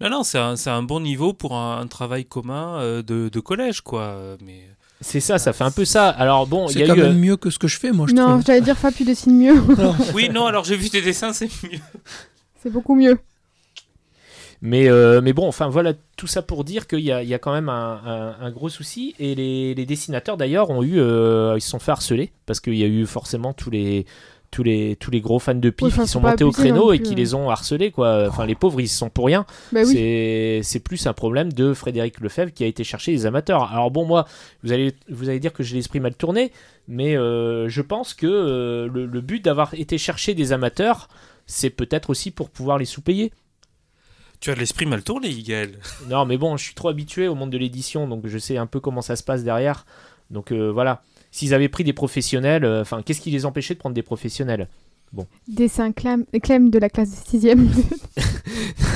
Non, 0.00 0.10
non, 0.10 0.22
c'est 0.24 0.38
un, 0.38 0.56
c'est 0.56 0.70
un 0.70 0.82
bon 0.82 1.00
niveau 1.00 1.32
pour 1.32 1.54
un, 1.54 1.80
un 1.80 1.86
travail 1.86 2.24
commun 2.26 2.78
euh, 2.80 3.02
de, 3.02 3.28
de 3.30 3.40
collège, 3.40 3.80
quoi. 3.80 4.02
euh, 4.02 4.36
Mais 4.44 4.60
C'est 5.00 5.20
ça, 5.20 5.38
ça 5.38 5.52
fait 5.54 5.64
un 5.64 5.70
peu 5.70 5.84
ça. 5.86 6.08
Alors 6.10 6.46
bon, 6.46 6.66
il 6.68 6.72
y 6.72 6.74
C'est 6.74 6.84
a 6.84 6.86
quand 6.88 6.96
eu. 6.96 7.00
euh, 7.00 7.08
même 7.08 7.18
mieux 7.18 7.36
que 7.36 7.48
ce 7.50 7.58
que 7.58 7.66
je 7.68 7.78
fais, 7.78 7.92
moi, 7.92 8.06
je 8.08 8.14
Non, 8.14 8.32
trouve. 8.32 8.44
j'allais 8.46 8.60
dire 8.60 8.76
Fab, 8.76 8.92
tu 8.94 9.04
dessines 9.04 9.38
mieux. 9.38 9.54
oui, 10.14 10.28
non, 10.28 10.46
alors 10.46 10.64
j'ai 10.64 10.76
vu 10.76 10.90
tes 10.90 11.00
dessins, 11.00 11.32
c'est 11.32 11.48
mieux. 11.64 11.78
c'est 12.62 12.70
beaucoup 12.70 12.94
mieux. 12.94 13.18
Mais, 14.62 14.88
euh, 14.88 15.20
mais 15.22 15.34
bon, 15.34 15.46
enfin 15.46 15.68
voilà, 15.68 15.92
tout 16.16 16.26
ça 16.26 16.40
pour 16.40 16.64
dire 16.64 16.86
qu'il 16.86 17.00
y 17.00 17.12
a, 17.12 17.22
il 17.22 17.28
y 17.28 17.34
a 17.34 17.38
quand 17.38 17.52
même 17.52 17.68
un, 17.68 18.00
un- 18.04 18.36
un 18.46 18.50
gros 18.50 18.70
souci. 18.70 19.14
Et 19.18 19.34
les, 19.34 19.74
les 19.74 19.86
dessinateurs 19.86 20.36
d'ailleurs 20.38 20.70
ont 20.70 20.82
eu, 20.82 20.98
euh, 20.98 21.54
ils 21.56 21.60
se 21.60 21.68
sont 21.70 21.78
fait 21.78 21.92
harceler 21.92 22.32
parce 22.46 22.60
qu'il 22.60 22.74
y 22.74 22.82
a 22.82 22.86
eu 22.86 23.04
forcément 23.06 23.52
tous 23.52 23.70
les, 23.70 24.06
tous 24.50 24.62
les, 24.62 24.96
tous 24.96 25.10
les 25.10 25.20
gros 25.20 25.38
fans 25.38 25.54
de 25.54 25.70
pif 25.70 26.00
qui 26.00 26.06
sont 26.06 26.20
montés 26.20 26.44
au 26.44 26.50
créneau 26.50 26.92
et 26.92 26.98
plus, 26.98 27.06
qui 27.06 27.12
hein. 27.12 27.16
les 27.16 27.34
ont 27.34 27.50
harcelés 27.50 27.90
quoi. 27.90 28.26
Enfin 28.28 28.46
les 28.46 28.54
pauvres 28.54 28.80
ils 28.80 28.84
y 28.84 28.88
sont 28.88 29.10
pour 29.10 29.26
rien. 29.26 29.46
Bah 29.72 29.80
oui. 29.84 29.92
C'est, 29.92 30.60
c'est 30.62 30.80
plus 30.80 31.06
un 31.06 31.12
problème 31.12 31.52
de 31.52 31.74
Frédéric 31.74 32.20
Lefebvre 32.20 32.52
qui 32.52 32.64
a 32.64 32.66
été 32.66 32.84
chercher 32.84 33.12
les 33.12 33.26
amateurs. 33.26 33.72
Alors 33.72 33.90
bon 33.90 34.04
moi, 34.04 34.26
vous 34.62 34.72
allez, 34.72 34.94
vous 35.08 35.28
allez 35.28 35.40
dire 35.40 35.52
que 35.52 35.62
j'ai 35.62 35.76
l'esprit 35.76 36.00
mal 36.00 36.14
tourné, 36.14 36.52
mais 36.88 37.16
euh, 37.16 37.68
je 37.68 37.82
pense 37.82 38.14
que 38.14 38.26
euh, 38.26 38.88
le, 38.92 39.06
le 39.06 39.20
but 39.20 39.44
d'avoir 39.44 39.74
été 39.74 39.98
chercher 39.98 40.34
des 40.34 40.52
amateurs, 40.52 41.08
c'est 41.46 41.70
peut-être 41.70 42.10
aussi 42.10 42.30
pour 42.30 42.50
pouvoir 42.50 42.78
les 42.78 42.84
sous-payer. 42.84 43.32
Tu 44.38 44.50
as 44.50 44.54
de 44.54 44.60
l'esprit 44.60 44.84
mal 44.86 45.02
tourné, 45.02 45.32
Gaël. 45.42 45.78
Non, 46.08 46.26
mais 46.26 46.36
bon, 46.36 46.56
je 46.56 46.64
suis 46.64 46.74
trop 46.74 46.88
habitué 46.88 47.26
au 47.26 47.34
monde 47.34 47.50
de 47.50 47.58
l'édition, 47.58 48.06
donc 48.06 48.26
je 48.26 48.38
sais 48.38 48.58
un 48.58 48.66
peu 48.66 48.80
comment 48.80 49.00
ça 49.00 49.16
se 49.16 49.22
passe 49.22 49.44
derrière. 49.44 49.86
Donc 50.30 50.52
euh, 50.52 50.70
voilà. 50.70 51.02
S'ils 51.36 51.52
avaient 51.52 51.68
pris 51.68 51.84
des 51.84 51.92
professionnels, 51.92 52.64
euh, 52.64 52.80
enfin, 52.80 53.02
qu'est-ce 53.02 53.20
qui 53.20 53.30
les 53.30 53.44
empêchait 53.44 53.74
de 53.74 53.78
prendre 53.78 53.92
des 53.92 54.02
professionnels? 54.02 54.68
Dessin 55.48 55.92
Clem, 55.92 56.24
Clem 56.42 56.68
de 56.70 56.78
la 56.78 56.90
classe 56.90 57.08
de 57.10 57.38
6ème. 57.38 57.68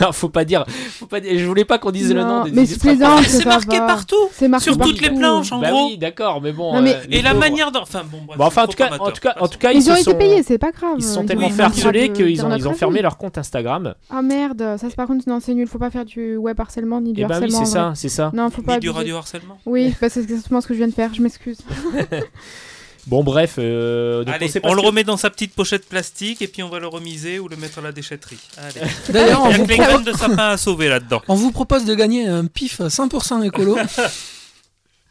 Non, 0.00 0.12
faut 0.12 0.28
pas 0.28 0.44
dire, 0.44 0.64
faut 0.68 1.06
pas 1.06 1.20
dire. 1.20 1.38
Je 1.38 1.46
voulais 1.46 1.64
pas 1.64 1.78
qu'on 1.78 1.90
dise 1.90 2.12
le 2.12 2.22
nom 2.22 2.44
des 2.44 2.50
mais 2.50 2.66
je 2.66 2.78
plaisante, 2.78 3.22
c'est 3.24 3.42
ça 3.42 3.48
marqué 3.48 3.78
va. 3.78 3.86
partout 3.86 4.16
C'est 4.32 4.48
marqué 4.48 4.64
Sur 4.64 4.76
toutes 4.76 5.00
les 5.00 5.10
planches, 5.10 5.50
en 5.52 5.60
Bah 5.60 5.70
gros. 5.70 5.86
oui, 5.88 5.96
d'accord, 5.98 6.42
mais 6.42 6.52
bon. 6.52 6.74
Non, 6.74 6.82
mais- 6.82 6.94
euh, 6.94 7.04
Et 7.10 7.22
la 7.22 7.30
pauvres- 7.30 7.40
manière 7.40 7.72
d'en... 7.72 7.82
Enfin, 7.82 8.02
bon, 8.10 8.18
bref, 8.26 8.36
Bon, 8.38 8.44
enfin, 8.44 8.62
en 8.62 8.66
c'est 8.66 8.70
tout 8.72 8.76
cas, 8.76 8.86
en 8.86 9.10
tout 9.10 9.20
cas, 9.20 9.30
amateur, 9.30 9.42
en 9.42 9.48
tout 9.48 9.58
cas, 9.58 9.72
ils, 9.72 9.78
Ils 9.78 9.82
se 9.82 9.90
ont 9.90 9.94
été 9.94 10.02
sont, 10.04 10.14
payés, 10.18 10.42
c'est 10.42 10.58
pas 10.58 10.72
grave. 10.72 10.94
ils 10.98 11.04
se 11.04 11.14
sont 11.14 11.22
Ils 11.22 11.26
tellement 11.26 11.46
ont 11.46 11.50
fait 11.50 11.62
harceler 11.62 12.12
qu'ils 12.12 12.44
ont, 12.44 12.54
ils 12.54 12.74
fermé 12.74 13.00
leur 13.00 13.16
compte 13.16 13.38
Instagram. 13.38 13.94
Ah 14.10 14.20
merde, 14.20 14.58
ça 14.78 14.88
c'est 14.90 14.96
par 14.96 15.06
contre 15.06 15.26
non 15.28 15.38
c'est 15.40 15.54
nul, 15.54 15.66
faut 15.68 15.78
pas 15.78 15.90
faire 15.90 16.04
du 16.04 16.36
web 16.36 16.60
harcèlement 16.60 17.00
ni 17.00 17.12
du 17.12 17.22
bah 17.22 17.28
oui, 17.30 17.34
harcèlement. 17.44 17.64
c'est 17.64 17.78
en 17.78 17.82
vrai. 17.86 17.94
ça, 17.94 18.00
c'est 18.00 18.08
ça. 18.08 18.30
Non, 18.34 18.50
faut 18.50 18.62
pas. 18.62 18.74
Ni 18.74 18.80
du 18.80 18.90
radio 18.90 19.16
harcèlement 19.16 19.58
Oui, 19.64 19.94
bah, 20.00 20.08
c'est 20.10 20.20
exactement 20.20 20.60
ce 20.60 20.66
que 20.66 20.74
je 20.74 20.78
viens 20.78 20.88
de 20.88 20.92
faire, 20.94 21.14
je 21.14 21.22
m'excuse. 21.22 21.58
Bon, 23.06 23.24
bref, 23.24 23.54
euh, 23.58 24.24
donc 24.24 24.34
Allez, 24.34 24.50
on 24.62 24.74
le 24.74 24.80
que- 24.82 24.86
remet 24.86 25.04
dans 25.04 25.16
sa 25.16 25.30
petite 25.30 25.54
pochette 25.54 25.88
plastique 25.88 26.42
et 26.42 26.46
puis 26.48 26.62
on 26.62 26.68
va 26.68 26.78
le 26.80 26.86
remiser 26.86 27.38
ou 27.38 27.48
le 27.48 27.56
mettre 27.56 27.78
à 27.78 27.82
la 27.82 27.92
déchetterie. 27.92 28.38
D'ailleurs, 29.10 29.42
on 29.42 29.50
Il 29.50 29.52
y 29.52 29.54
a 29.54 29.58
vous, 29.58 29.66
graines 29.66 30.04
de 30.04 30.12
sapin 30.12 30.50
à 30.50 30.56
sauver 30.56 30.88
là-dedans. 30.88 31.22
on 31.28 31.34
vous 31.34 31.50
propose 31.52 31.84
de 31.84 31.94
gagner 31.94 32.26
un 32.26 32.46
pif 32.46 32.80
100% 32.80 33.42
écolo. 33.44 33.76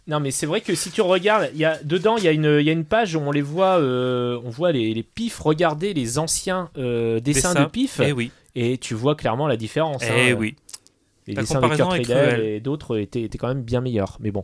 Non, 0.08 0.20
mais 0.20 0.32
c'est 0.32 0.48
vrai 0.48 0.62
que 0.62 0.74
si 0.74 0.90
tu 0.90 1.02
regardes, 1.02 1.52
il 1.54 1.60
y 1.60 1.66
a, 1.66 1.78
dedans, 1.84 2.18
il 2.18 2.24
y, 2.24 2.28
a 2.28 2.32
une- 2.32 2.58
il 2.60 2.66
y 2.66 2.70
a 2.70 2.74
une 2.74 2.86
page 2.86 3.14
où 3.16 3.20
on 3.20 3.32
les 3.32 3.44
voit, 3.44 3.78
euh, 3.78 4.40
on 4.44 4.50
voit 4.50 4.72
les, 4.72 4.92
les 4.96 5.04
pifs 5.04 5.38
regarder 5.40 5.94
les 5.94 6.18
anciens 6.18 6.70
euh, 6.80 7.20
dessins 7.20 7.54
Dessin. 7.54 7.64
de 7.66 7.70
pif, 7.70 8.00
Eh 8.04 8.12
oui, 8.12 8.32
et 8.56 8.80
tu 8.80 8.96
vois 8.96 9.14
clairement 9.16 9.48
la 9.48 9.56
différence. 9.56 10.02
eh 10.04 10.32
hein. 10.32 10.36
oui. 10.36 10.56
Les 11.30 11.36
La 11.36 11.42
dessins 11.44 11.62
de 11.62 11.68
Kurt 11.68 11.92
Riedel 11.92 12.40
et 12.40 12.60
d'autres 12.60 13.00
étaient, 13.00 13.22
étaient 13.22 13.38
quand 13.38 13.50
même 13.50 13.62
bien 13.62 13.82
meilleurs. 13.82 14.18
Mais 14.20 14.32
bon. 14.32 14.44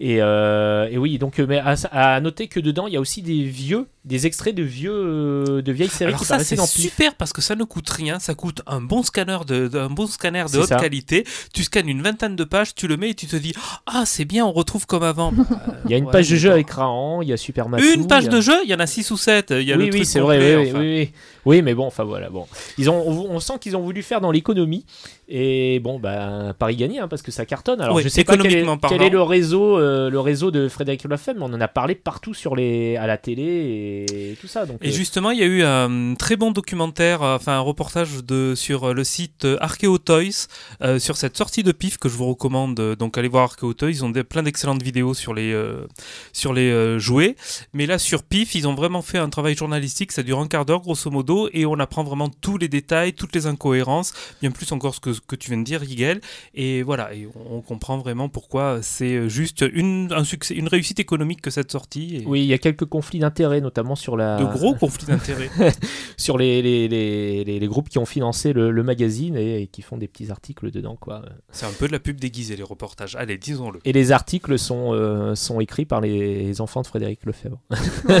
Et, 0.00 0.18
euh, 0.20 0.86
et 0.90 0.98
oui, 0.98 1.16
donc, 1.16 1.40
euh, 1.40 1.46
mais 1.48 1.58
à, 1.58 1.74
à 1.90 2.20
noter 2.20 2.46
que 2.46 2.60
dedans, 2.60 2.86
il 2.86 2.92
y 2.92 2.96
a 2.98 3.00
aussi 3.00 3.22
des 3.22 3.42
vieux, 3.42 3.86
des 4.06 4.26
extraits 4.26 4.54
de 4.54 4.62
vieux, 4.62 4.92
euh, 4.94 5.62
de 5.62 5.72
vieilles 5.72 5.88
séries 5.88 6.10
Alors 6.10 6.20
qui 6.20 6.26
ça 6.26 6.38
c'est 6.38 6.56
super 6.64 7.14
parce 7.16 7.32
que 7.32 7.42
ça 7.42 7.56
ne 7.56 7.64
coûte 7.64 7.90
rien, 7.90 8.20
ça 8.20 8.34
coûte 8.34 8.62
un 8.66 8.80
bon 8.80 9.02
scanner 9.02 9.38
de, 9.46 9.66
de- 9.66 9.78
un 9.78 9.90
bon 9.90 10.06
scanner 10.06 10.44
de 10.52 10.58
haute 10.58 10.68
ça. 10.68 10.76
qualité. 10.76 11.24
Tu 11.52 11.64
scannes 11.64 11.88
une 11.88 12.02
vingtaine 12.02 12.36
de 12.36 12.44
pages, 12.44 12.74
tu 12.74 12.86
le 12.86 12.96
mets 12.96 13.10
et 13.10 13.14
tu 13.14 13.26
te 13.26 13.34
dis 13.36 13.52
ah 13.86 14.04
c'est 14.06 14.24
bien, 14.24 14.46
on 14.46 14.52
retrouve 14.52 14.86
comme 14.86 15.02
avant. 15.02 15.32
Bah, 15.32 15.44
Il 15.86 15.90
y 15.90 15.94
a 15.94 15.98
une 15.98 16.04
ouais, 16.06 16.12
page 16.12 16.30
de 16.30 16.36
jeu 16.36 16.52
avec 16.52 16.70
Rahan, 16.70 17.20
il 17.22 17.28
y 17.28 17.32
a 17.32 17.36
Super 17.36 17.68
Matou. 17.68 17.84
Une 17.94 18.06
page 18.06 18.26
a- 18.26 18.28
de 18.30 18.40
jeu, 18.40 18.54
il 18.64 18.70
y 18.70 18.74
en 18.74 18.78
a 18.80 18.86
6 18.86 19.10
ou 19.10 19.16
7 19.16 19.50
Il 19.50 19.62
y 19.62 19.72
a 19.72 19.76
oui, 19.76 19.90
oui, 19.92 20.04
c'est 20.06 20.20
vrai. 20.20 20.38
Oui, 20.38 20.62
oui, 20.64 20.70
enfin. 20.70 20.80
oui, 20.80 20.98
oui. 21.00 21.10
Oui, 21.44 21.62
mais 21.62 21.74
bon, 21.74 21.86
enfin 21.86 22.02
voilà. 22.04 22.28
Bon, 22.28 22.46
ils 22.78 22.90
ont, 22.90 23.08
on, 23.08 23.30
on 23.30 23.40
sent 23.40 23.54
qu'ils 23.60 23.76
ont 23.76 23.80
voulu 23.82 24.02
faire 24.02 24.20
dans 24.20 24.32
l'économie 24.32 24.84
et 25.28 25.80
bon, 25.80 25.98
bah 25.98 26.54
Paris 26.58 26.76
gagné 26.76 27.00
hein, 27.00 27.08
parce 27.08 27.22
que 27.22 27.30
ça 27.32 27.44
cartonne. 27.44 27.80
Alors 27.80 28.00
je 28.00 28.08
sais 28.08 28.22
pas 28.24 28.36
quel 28.36 28.52
est, 28.54 28.64
quel 28.88 29.12
le 29.12 29.22
réseau, 29.22 29.78
euh, 29.78 30.10
le 30.10 30.20
réseau 30.20 30.50
de 30.50 30.68
Frédéric 30.68 31.04
mais 31.08 31.16
on 31.40 31.44
en 31.46 31.60
a 31.60 31.68
parlé 31.68 31.94
partout 31.94 32.34
sur 32.34 32.54
les, 32.56 32.96
à 32.96 33.06
la 33.06 33.16
télé 33.16 33.42
et 33.42 33.95
tout 34.40 34.48
ça. 34.48 34.66
Donc 34.66 34.78
Et 34.82 34.88
euh, 34.88 34.92
justement, 34.92 35.30
il 35.30 35.38
y 35.38 35.42
a 35.42 35.46
eu 35.46 35.62
un 35.62 36.14
très 36.14 36.36
bon 36.36 36.50
documentaire, 36.50 37.22
euh, 37.22 37.36
enfin 37.36 37.52
un 37.52 37.60
reportage 37.60 38.24
de, 38.24 38.54
sur 38.54 38.84
euh, 38.84 38.92
le 38.92 39.04
site 39.04 39.44
euh, 39.44 39.56
Archeo 39.60 39.96
Toys 39.98 40.48
euh, 40.82 40.98
sur 40.98 41.16
cette 41.16 41.36
sortie 41.36 41.62
de 41.62 41.72
PIF 41.72 41.96
que 41.98 42.08
je 42.08 42.16
vous 42.16 42.26
recommande. 42.26 42.78
euh, 42.80 42.96
Donc 42.96 43.16
allez 43.16 43.28
voir 43.28 43.44
Archeo 43.44 43.72
Toys, 43.72 43.90
ils 43.90 44.04
ont 44.04 44.10
des, 44.10 44.24
plein 44.24 44.42
d'excellentes 44.42 44.82
vidéos 44.82 45.14
sur 45.14 45.32
les, 45.32 45.52
euh, 45.52 45.86
sur 46.32 46.52
les 46.52 46.70
euh, 46.70 46.98
jouets. 46.98 47.36
Mais 47.72 47.86
là 47.86 47.98
sur 47.98 48.22
PIF, 48.22 48.54
ils 48.54 48.66
ont 48.66 48.74
vraiment 48.74 49.02
fait 49.02 49.18
un 49.18 49.28
travail 49.30 49.54
journalistique, 49.54 50.12
ça 50.12 50.22
dure 50.22 50.40
un 50.40 50.48
quart 50.48 50.64
d'heure 50.66 50.80
grosso 50.82 51.10
modo, 51.10 51.48
et 51.52 51.64
on 51.66 51.78
apprend 51.78 52.02
vraiment 52.02 52.28
tous 52.28 52.58
les 52.58 52.68
détails, 52.68 53.12
toutes 53.12 53.34
les 53.34 53.46
incohérences, 53.46 54.12
bien 54.40 54.50
plus 54.50 54.72
encore 54.72 54.94
ce 54.94 55.00
que, 55.00 55.12
ce 55.12 55.20
que 55.20 55.36
tu 55.36 55.50
viens 55.50 55.58
de 55.58 55.64
dire, 55.64 55.80
Rigel. 55.80 56.20
Et 56.54 56.82
voilà, 56.82 57.14
et 57.14 57.28
on, 57.34 57.58
on 57.58 57.60
comprend 57.60 57.98
vraiment 57.98 58.28
pourquoi 58.28 58.80
c'est 58.82 59.28
juste 59.28 59.64
une, 59.72 60.12
un 60.12 60.24
succès, 60.24 60.54
une 60.54 60.68
réussite 60.68 60.98
économique 60.98 61.40
que 61.40 61.50
cette 61.50 61.70
sortie. 61.70 62.16
Et 62.16 62.24
oui, 62.26 62.40
il 62.40 62.46
y 62.46 62.52
a 62.54 62.58
quelques 62.58 62.86
conflits 62.86 63.18
d'intérêts, 63.20 63.60
notamment 63.60 63.85
sur 63.94 64.16
la, 64.16 64.38
De 64.38 64.44
gros 64.44 64.74
conflits 64.74 65.06
d'intérêts. 65.06 65.50
sur 66.16 66.36
les, 66.38 66.60
les, 66.62 66.88
les, 66.88 67.44
les- 67.44 67.60
les 67.60 67.66
groupes 67.68 67.88
qui 67.88 67.98
ont 67.98 68.06
financé 68.06 68.52
le, 68.52 68.70
le 68.70 68.82
magazine 68.82 69.36
et, 69.36 69.62
et 69.62 69.66
qui 69.68 69.82
font 69.82 69.96
des 69.96 70.08
petits 70.08 70.30
articles 70.30 70.70
dedans, 70.70 70.96
quoi. 70.96 71.22
C'est 71.52 71.66
un 71.66 71.72
peu 71.72 71.86
de 71.86 71.92
la 71.92 72.00
pub 72.00 72.18
déguisée, 72.20 72.56
les 72.56 72.62
reportages. 72.62 73.14
Allez, 73.16 73.38
disons-le. 73.38 73.78
Et 73.84 73.92
les 73.92 74.12
articles 74.12 74.58
sont, 74.58 74.92
euh, 74.94 75.34
sont 75.34 75.60
écrits 75.60 75.84
par 75.86 76.00
les 76.00 76.60
enfants 76.60 76.82
de 76.82 76.86
Frédéric 76.86 77.24
Lefebvre. 77.24 77.60
Oh. 78.08 78.14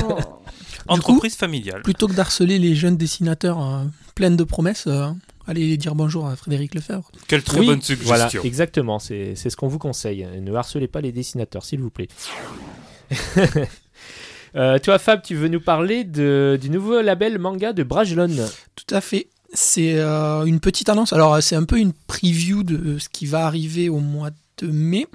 Entreprise 0.88 1.34
familiale. 1.36 1.82
Plutôt 1.82 2.06
que 2.06 2.12
d'harceler 2.14 2.58
les 2.60 2.74
jeunes 2.76 2.96
dessinateurs 2.96 3.60
euh, 3.64 3.84
pleins 4.14 4.30
de 4.30 4.44
promesses, 4.44 4.86
euh, 4.86 5.08
allez 5.48 5.76
dire 5.76 5.94
bonjour 5.96 6.26
à 6.28 6.36
Frédéric 6.36 6.74
Lefebvre. 6.76 7.10
Quelle 7.26 7.42
très 7.42 7.58
Oui, 7.60 7.66
bonne 7.66 7.80
Voilà, 8.02 8.24
suggestion. 8.28 8.42
exactement, 8.44 8.98
c'est 9.00 9.34
c'est 9.34 9.50
ce 9.50 9.56
qu'on 9.56 9.66
vous 9.68 9.78
conseille. 9.80 10.26
Ne 10.40 10.54
harcelez 10.54 10.86
pas 10.86 11.00
les 11.00 11.10
dessinateurs, 11.10 11.64
s'il 11.64 11.80
vous 11.80 11.90
plaît. 11.90 12.06
Euh, 14.56 14.78
toi, 14.78 14.98
Fab, 14.98 15.22
tu 15.22 15.34
veux 15.34 15.48
nous 15.48 15.60
parler 15.60 16.04
de, 16.04 16.58
du 16.60 16.70
nouveau 16.70 17.00
label 17.02 17.38
manga 17.38 17.72
de 17.72 17.82
Brajlon. 17.82 18.30
Tout 18.74 18.94
à 18.94 19.00
fait. 19.00 19.28
C'est 19.52 19.94
euh, 19.98 20.44
une 20.44 20.60
petite 20.60 20.88
annonce. 20.88 21.12
Alors, 21.12 21.34
euh, 21.34 21.40
c'est 21.40 21.56
un 21.56 21.64
peu 21.64 21.78
une 21.78 21.92
preview 22.06 22.62
de 22.62 22.98
ce 22.98 23.08
qui 23.08 23.26
va 23.26 23.46
arriver 23.46 23.88
au 23.88 24.00
mois 24.00 24.30
de 24.58 24.66
mai. 24.66 25.06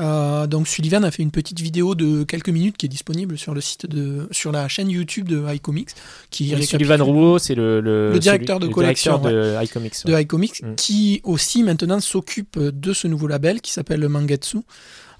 Euh, 0.00 0.46
donc, 0.46 0.68
Sullivan 0.68 1.02
a 1.04 1.10
fait 1.10 1.24
une 1.24 1.32
petite 1.32 1.58
vidéo 1.60 1.96
de 1.96 2.22
quelques 2.22 2.50
minutes 2.50 2.76
qui 2.76 2.86
est 2.86 2.88
disponible 2.88 3.36
sur 3.36 3.52
le 3.52 3.60
site 3.60 3.86
de, 3.86 4.28
sur 4.30 4.52
la 4.52 4.68
chaîne 4.68 4.88
YouTube 4.90 5.28
de 5.28 5.44
iComics, 5.54 5.88
qui 6.30 6.54
Oui, 6.54 6.64
Sullivan 6.64 7.02
Rouault, 7.02 7.38
c'est 7.40 7.56
le, 7.56 7.80
le, 7.80 8.12
Le 8.12 8.18
directeur 8.20 8.60
de 8.60 8.68
le 8.68 8.72
collection, 8.72 9.18
directeur 9.18 9.58
de 9.58 9.64
iComics. 9.64 9.94
de 10.06 10.20
iComics, 10.20 10.62
Mm. 10.62 10.74
qui 10.76 11.20
aussi 11.24 11.64
maintenant 11.64 11.98
s'occupe 12.00 12.58
de 12.60 12.92
ce 12.92 13.08
nouveau 13.08 13.26
label 13.26 13.60
qui 13.60 13.72
s'appelle 13.72 13.98
le 14.00 14.08
Mangetsu. 14.08 14.58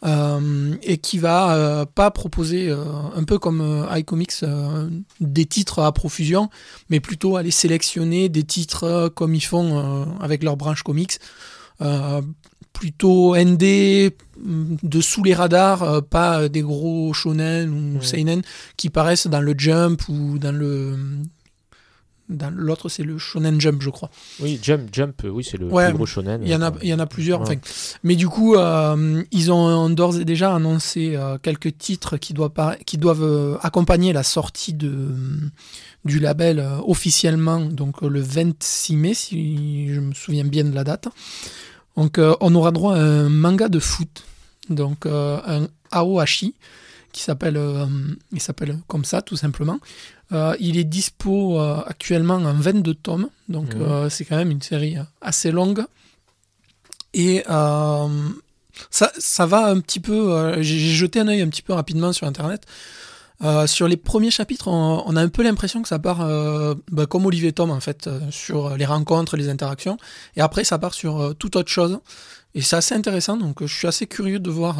Euh, 0.05 0.77
et 0.83 0.99
qui 0.99 1.19
va 1.19 1.55
euh, 1.55 1.85
pas 1.85 2.13
proposer 2.13 2.69
euh, 2.69 2.85
un 3.17 3.25
peu 3.25 3.39
comme 3.39 3.85
iComics 3.97 4.45
des 5.21 5.45
titres 5.45 5.81
à 5.81 5.91
profusion 5.91 6.51
mais 6.89 7.01
plutôt 7.01 7.37
aller 7.37 7.51
sélectionner 7.51 8.29
des 8.29 8.45
titres 8.45 9.09
comme 9.09 9.35
ils 9.35 9.45
font 9.45 10.07
avec 10.21 10.45
leur 10.45 10.57
branche 10.57 10.83
comics. 10.85 11.19
Plutôt 12.73 13.35
ND 13.35 14.13
mm, 14.41 14.77
de 14.85 15.01
sous 15.01 15.25
les 15.25 15.35
radars 15.35 16.05
pas 16.05 16.49
des 16.49 16.63
gros 16.63 17.13
shonen 17.13 17.97
ou 17.97 18.03
seinen 18.03 18.43
qui 18.77 18.91
paraissent 18.91 19.27
dans 19.27 19.41
le 19.41 19.55
Jump 19.59 20.03
ou 20.09 20.39
dans 20.39 20.55
le 20.55 20.97
l'autre 22.55 22.89
c'est 22.89 23.03
le 23.03 23.17
Shonen 23.19 23.61
Jump 23.61 23.81
je 23.83 23.91
crois 23.91 24.11
Oui, 24.41 24.59
Jump, 24.63 24.89
Jump, 24.93 25.25
euh, 25.25 25.29
oui, 25.31 25.43
c'est 25.45 25.57
le 25.57 25.67
Ouais, 25.67 25.87
plus 25.89 25.95
gros 25.97 26.07
shonen. 26.07 26.41
il 26.43 26.49
y 26.49 26.55
en 26.55 26.61
a, 26.63 26.69
Enfin, 26.71 26.79
il 26.83 26.89
y 26.89 26.95
en 26.95 26.99
a 26.99 27.07
plusieurs. 27.07 27.41
Ouais. 27.49 27.59
Mais 28.03 28.17
du 28.17 28.29
coup, 28.29 28.55
euh, 28.57 29.23
ils 29.33 29.51
ont 29.51 29.89
d'ores 29.91 30.19
et 30.21 30.25
déjà 30.25 30.55
annoncé 30.55 31.17
euh, 31.17 31.39
quelques 31.39 31.79
titres 31.79 32.17
qui 32.19 32.35
doivent, 32.35 32.51
par- 32.51 32.77
qui 32.79 32.99
doivent 32.99 33.23
euh, 33.25 33.57
accompagner 33.63 34.13
la 34.13 34.23
sortie 34.23 34.75
de, 34.75 35.09
du 36.05 36.19
label 36.19 36.59
euh, 36.61 36.79
officiellement, 36.87 37.61
donc 37.61 38.03
euh, 38.03 38.09
le 38.09 38.21
26 38.21 38.97
mai, 38.97 39.15
si 39.15 39.93
je 39.95 40.01
me 40.01 40.13
souviens 40.15 40.45
bien 40.45 40.65
de 40.65 40.75
la 40.75 40.85
date. 40.85 41.09
Donc, 41.97 42.19
euh, 42.19 42.35
on 42.41 42.55
aura 42.55 42.71
droit 42.71 42.95
à 42.95 43.01
un 43.01 43.29
manga 43.29 43.69
de 43.69 43.79
foot 43.79 44.25
donc 44.71 45.07
euh, 45.07 45.41
un 45.47 45.67
Aohashi, 45.91 46.55
qui 47.13 47.25
euh, 47.31 47.87
s'appelle 48.39 48.79
comme 48.87 49.05
ça 49.07 49.23
tout 49.23 49.35
simplement. 49.37 49.79
Euh, 50.33 50.55
il 50.61 50.77
est 50.77 50.85
dispo 50.85 51.59
euh, 51.59 51.81
actuellement 51.87 52.35
en 52.35 52.53
22 52.53 52.95
tomes, 52.95 53.29
donc 53.49 53.75
Mhm. 53.75 53.83
euh, 53.83 54.11
c'est 54.11 54.25
quand 54.27 54.37
même 54.37 54.51
une 54.51 54.61
série 54.63 54.97
assez 55.23 55.51
longue. 55.51 55.85
Et 57.15 57.43
ça, 57.49 59.11
ça 59.19 59.47
va 59.47 59.67
un 59.67 59.81
petit 59.81 60.01
peu. 60.01 60.61
J'ai 60.63 60.79
jeté 60.79 61.21
un 61.21 61.29
œil 61.29 61.41
un 61.43 61.49
petit 61.49 61.63
peu 61.63 61.73
rapidement 61.73 62.13
sur 62.13 62.27
internet. 62.27 62.65
Sur 63.67 63.89
les 63.89 63.97
premiers 63.97 64.31
chapitres, 64.31 64.69
on, 64.69 65.03
on 65.07 65.17
a 65.17 65.23
un 65.23 65.29
peu 65.29 65.43
l'impression 65.43 65.81
que 65.83 65.89
ça 65.89 65.99
part 65.99 66.19
bah, 66.93 67.07
comme 67.07 67.25
Olivier 67.27 67.53
Tom 67.53 67.71
en 67.71 67.81
fait, 67.81 68.09
sur 68.31 68.77
les 68.77 68.85
rencontres, 68.85 69.37
les 69.37 69.49
interactions. 69.49 69.97
Et 70.37 70.41
après, 70.43 70.65
ça 70.65 70.79
part 70.79 70.93
sur 70.95 71.35
toute 71.39 71.57
autre 71.57 71.71
chose. 71.71 71.99
Et 72.55 72.61
c'est 72.61 72.77
assez 72.77 72.95
intéressant, 72.95 73.37
donc 73.37 73.65
je 73.65 73.73
suis 73.75 73.87
assez 73.89 74.07
curieux 74.07 74.39
de 74.39 74.51
voir 74.51 74.77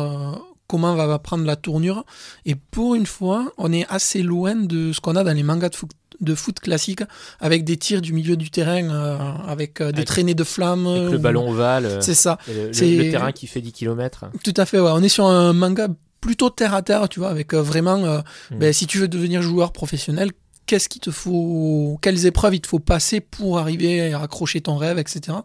comment 0.69 0.95
va, 0.95 1.07
va 1.09 1.19
prendre 1.19 1.45
la 1.45 1.57
tournure. 1.57 2.05
Et 2.47 2.55
pour 2.55 2.95
une 2.95 3.07
fois, 3.07 3.51
on 3.59 3.73
est 3.73 3.87
assez 3.89 4.23
loin 4.23 4.55
de 4.55 4.93
ce 4.93 5.01
qu'on 5.01 5.17
a 5.17 5.25
dans 5.25 5.33
les 5.35 5.43
mangas 5.43 5.71
de 5.71 5.75
foot, 5.75 5.91
de 6.21 6.35
foot 6.35 6.61
classiques, 6.61 7.03
avec 7.41 7.65
des 7.65 7.77
tirs 7.77 8.01
du 8.03 8.13
milieu 8.13 8.37
du 8.37 8.51
terrain, 8.51 8.89
euh, 8.91 9.17
avec 9.49 9.81
euh, 9.81 9.87
des 9.93 9.99
Avec- 9.99 10.07
traînées 10.09 10.35
de 10.35 10.45
flammes. 10.45 10.87
Avec 10.87 11.11
le 11.13 11.19
ballon 11.19 11.51
ovale, 11.51 11.87
euh, 11.87 12.01
C'est 12.01 12.15
ça. 12.15 12.39
le, 12.49 12.67
le- 12.69 12.73
c'est- 12.73 12.97
le 12.97 13.11
terrain 13.11 13.33
qui 13.33 13.47
fait 13.47 13.61
10 13.61 13.73
km. 13.73 14.27
Tout 14.45 14.55
à 14.57 14.67
fait, 14.67 14.79
ouais. 14.79 14.91
On 14.93 15.03
est 15.03 15.09
sur 15.09 15.27
un 15.27 15.53
manga 15.53 15.89
plutôt 16.21 16.51
terre 16.51 16.75
à 16.75 16.83
terre, 16.83 17.09
tu 17.09 17.21
vois, 17.21 17.29
avec 17.31 17.55
vraiment, 17.55 17.97
euh, 18.05 18.19
Mm. 18.51 18.59
ben, 18.59 18.73
si 18.73 18.87
tu 18.87 18.99
veux 18.99 19.09
devenir 19.09 19.41
joueur 19.43 19.73
professionnel, 19.73 20.31
qu'est-ce 20.69 20.89
qu'il 20.89 21.01
te 21.01 21.11
faut, 21.11 21.99
quelles 22.01 22.27
épreuves 22.27 22.55
il 22.55 22.61
te 22.61 22.69
faut 22.69 22.79
passer 22.79 23.21
pour 23.21 23.59
arriver 23.59 24.13
à 24.13 24.23
accrocher 24.23 24.61
ton 24.61 24.77
rêve, 24.77 24.99
etc. 24.99 25.39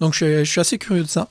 Donc 0.00 0.14
je, 0.14 0.42
je 0.42 0.50
suis 0.50 0.60
assez 0.60 0.78
curieux 0.78 1.04
de 1.04 1.08
ça. 1.08 1.28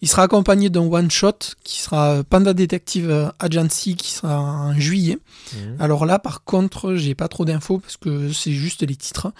Il 0.00 0.08
sera 0.08 0.22
accompagné 0.22 0.70
d'un 0.70 0.80
one 0.80 1.10
shot 1.10 1.38
qui 1.62 1.80
sera 1.80 2.22
Panda 2.24 2.54
Detective 2.54 3.32
Agency 3.38 3.94
qui 3.94 4.12
sera 4.12 4.40
en 4.40 4.74
juillet. 4.78 5.18
Mhm. 5.54 5.76
Alors 5.78 6.06
là, 6.06 6.18
par 6.18 6.44
contre, 6.44 6.94
j'ai 6.94 7.14
pas 7.14 7.28
trop 7.28 7.44
d'infos 7.44 7.78
parce 7.78 7.96
que 7.96 8.32
c'est 8.32 8.52
juste 8.52 8.82
les 8.82 8.96
titres. 8.96 9.32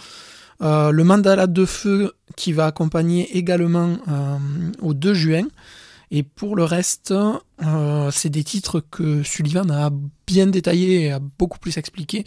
Euh, 0.60 0.90
le 0.90 1.04
Mandala 1.04 1.46
de 1.46 1.64
Feu 1.64 2.12
qui 2.36 2.52
va 2.52 2.66
accompagner 2.66 3.36
également 3.36 3.96
euh, 4.08 4.38
au 4.80 4.94
2 4.94 5.14
juin. 5.14 5.46
Et 6.10 6.22
pour 6.22 6.56
le 6.56 6.64
reste, 6.64 7.12
euh, 7.12 8.10
c'est 8.10 8.30
des 8.30 8.42
titres 8.42 8.80
que 8.80 9.22
Sullivan 9.22 9.70
a 9.70 9.90
bien 10.26 10.46
détaillés 10.46 11.02
et 11.02 11.12
a 11.12 11.18
beaucoup 11.20 11.58
plus 11.58 11.76
expliqué, 11.76 12.24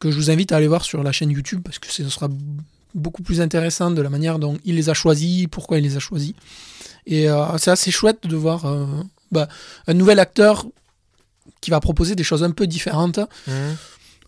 que 0.00 0.10
je 0.10 0.16
vous 0.16 0.30
invite 0.30 0.50
à 0.52 0.56
aller 0.56 0.66
voir 0.66 0.84
sur 0.84 1.02
la 1.02 1.12
chaîne 1.12 1.30
YouTube 1.30 1.60
parce 1.64 1.78
que 1.78 1.90
ce 1.92 2.08
sera 2.08 2.28
beaucoup 2.94 3.22
plus 3.22 3.40
intéressant 3.40 3.90
de 3.92 4.02
la 4.02 4.10
manière 4.10 4.38
dont 4.38 4.58
il 4.64 4.74
les 4.74 4.88
a 4.88 4.94
choisis, 4.94 5.46
pourquoi 5.50 5.78
il 5.78 5.84
les 5.84 5.96
a 5.96 6.00
choisis. 6.00 6.32
Et 7.06 7.30
euh, 7.30 7.56
c'est 7.58 7.70
assez 7.70 7.90
chouette 7.90 8.26
de 8.26 8.34
voir 8.36 8.64
euh, 8.66 8.86
bah, 9.30 9.48
un 9.86 9.94
nouvel 9.94 10.18
acteur 10.18 10.66
qui 11.60 11.70
va 11.70 11.80
proposer 11.80 12.14
des 12.16 12.24
choses 12.24 12.42
un 12.42 12.50
peu 12.50 12.66
différentes. 12.66 13.20
Mhm. 13.46 13.76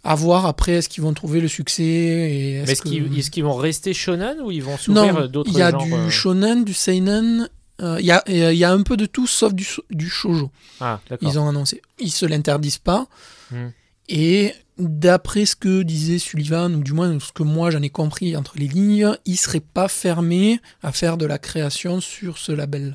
À 0.05 0.15
voir 0.17 0.47
après, 0.47 0.73
est-ce 0.73 0.89
qu'ils 0.89 1.03
vont 1.05 1.15
trouver 1.15 1.41
le 1.41 1.47
succès 1.49 1.83
et 1.85 2.63
Mais 2.67 2.73
est-ce 2.73 2.83
que- 2.83 2.89
qu'ils 2.89 3.19
est-ce 3.19 3.31
qu'ils 3.31 3.45
vont 3.45 3.55
rester 3.55 3.95
shonen 3.95 4.41
ou 4.43 4.51
ils 4.51 4.63
vont 4.63 4.77
s'ouvrir 4.77 5.29
d'autres 5.29 5.51
il 5.53 5.59
y 5.59 5.63
a 5.63 5.71
genres 5.71 5.85
du 5.85 5.93
euh, 5.95 6.11
shonen, 6.11 6.65
du 6.65 6.75
seinen, 6.75 7.49
euh, 7.81 7.99
il 8.01 8.07
y, 8.07 8.11
a, 8.11 8.23
il 8.27 8.57
y 8.57 8.65
a 8.65 8.73
un 8.73 8.83
peu 8.83 8.97
de 8.97 9.07
tout 9.07 9.29
sauf 9.29 9.55
du, 9.55 9.65
du 9.91 10.09
shoujo. 10.11 10.51
Ah. 10.81 11.01
Ils 11.21 11.39
ont 11.39 11.49
annoncé. 11.49 11.81
Ils 12.01 12.11
se 12.11 12.27
l'interdisent 12.27 12.79
pas. 12.79 13.07
Hmm. 13.53 13.69
Et 14.09 14.53
d'après 14.79 15.45
ce 15.47 15.55
que 15.57 15.83
disait 15.83 16.19
Sullivan, 16.19 16.75
ou 16.75 16.83
du 16.83 16.93
moins 16.93 17.19
ce 17.21 17.33
que 17.33 17.43
moi 17.43 17.71
j'en 17.71 17.83
ai 17.83 17.91
compris 17.91 18.37
entre 18.37 18.55
les 18.57 18.67
lignes, 18.69 19.13
il 19.27 19.37
serait 19.37 19.61
pas 19.61 19.89
fermé 19.89 20.61
à 20.83 20.93
faire 20.93 21.17
de 21.19 21.27
la 21.27 21.39
création 21.39 22.01
sur 22.01 22.39
ce 22.39 22.53
label. 22.53 22.95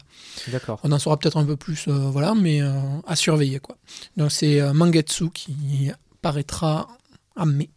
D'accord. 0.49 0.79
On 0.83 0.91
en 0.91 0.99
saura 0.99 1.17
peut-être 1.17 1.37
un 1.37 1.45
peu 1.45 1.55
plus, 1.55 1.87
euh, 1.87 1.91
voilà, 2.09 2.33
mais 2.35 2.61
euh, 2.61 2.71
à 3.05 3.15
surveiller 3.15 3.59
quoi. 3.59 3.77
Donc 4.17 4.31
c'est 4.31 4.59
euh, 4.59 4.73
Mangetsu 4.73 5.29
qui 5.29 5.91
paraîtra 6.21 6.87
en 7.35 7.45
mai. 7.45 7.69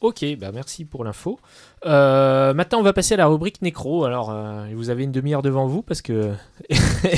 Ok, 0.00 0.22
bah 0.38 0.50
merci 0.52 0.84
pour 0.84 1.02
l'info. 1.04 1.40
Euh, 1.86 2.52
maintenant, 2.52 2.80
on 2.80 2.82
va 2.82 2.92
passer 2.92 3.14
à 3.14 3.16
la 3.16 3.26
rubrique 3.26 3.62
nécro. 3.62 4.04
Alors, 4.04 4.30
euh, 4.30 4.66
vous 4.74 4.90
avez 4.90 5.04
une 5.04 5.12
demi-heure 5.12 5.40
devant 5.40 5.66
vous 5.66 5.80
parce 5.82 6.02
que 6.02 6.32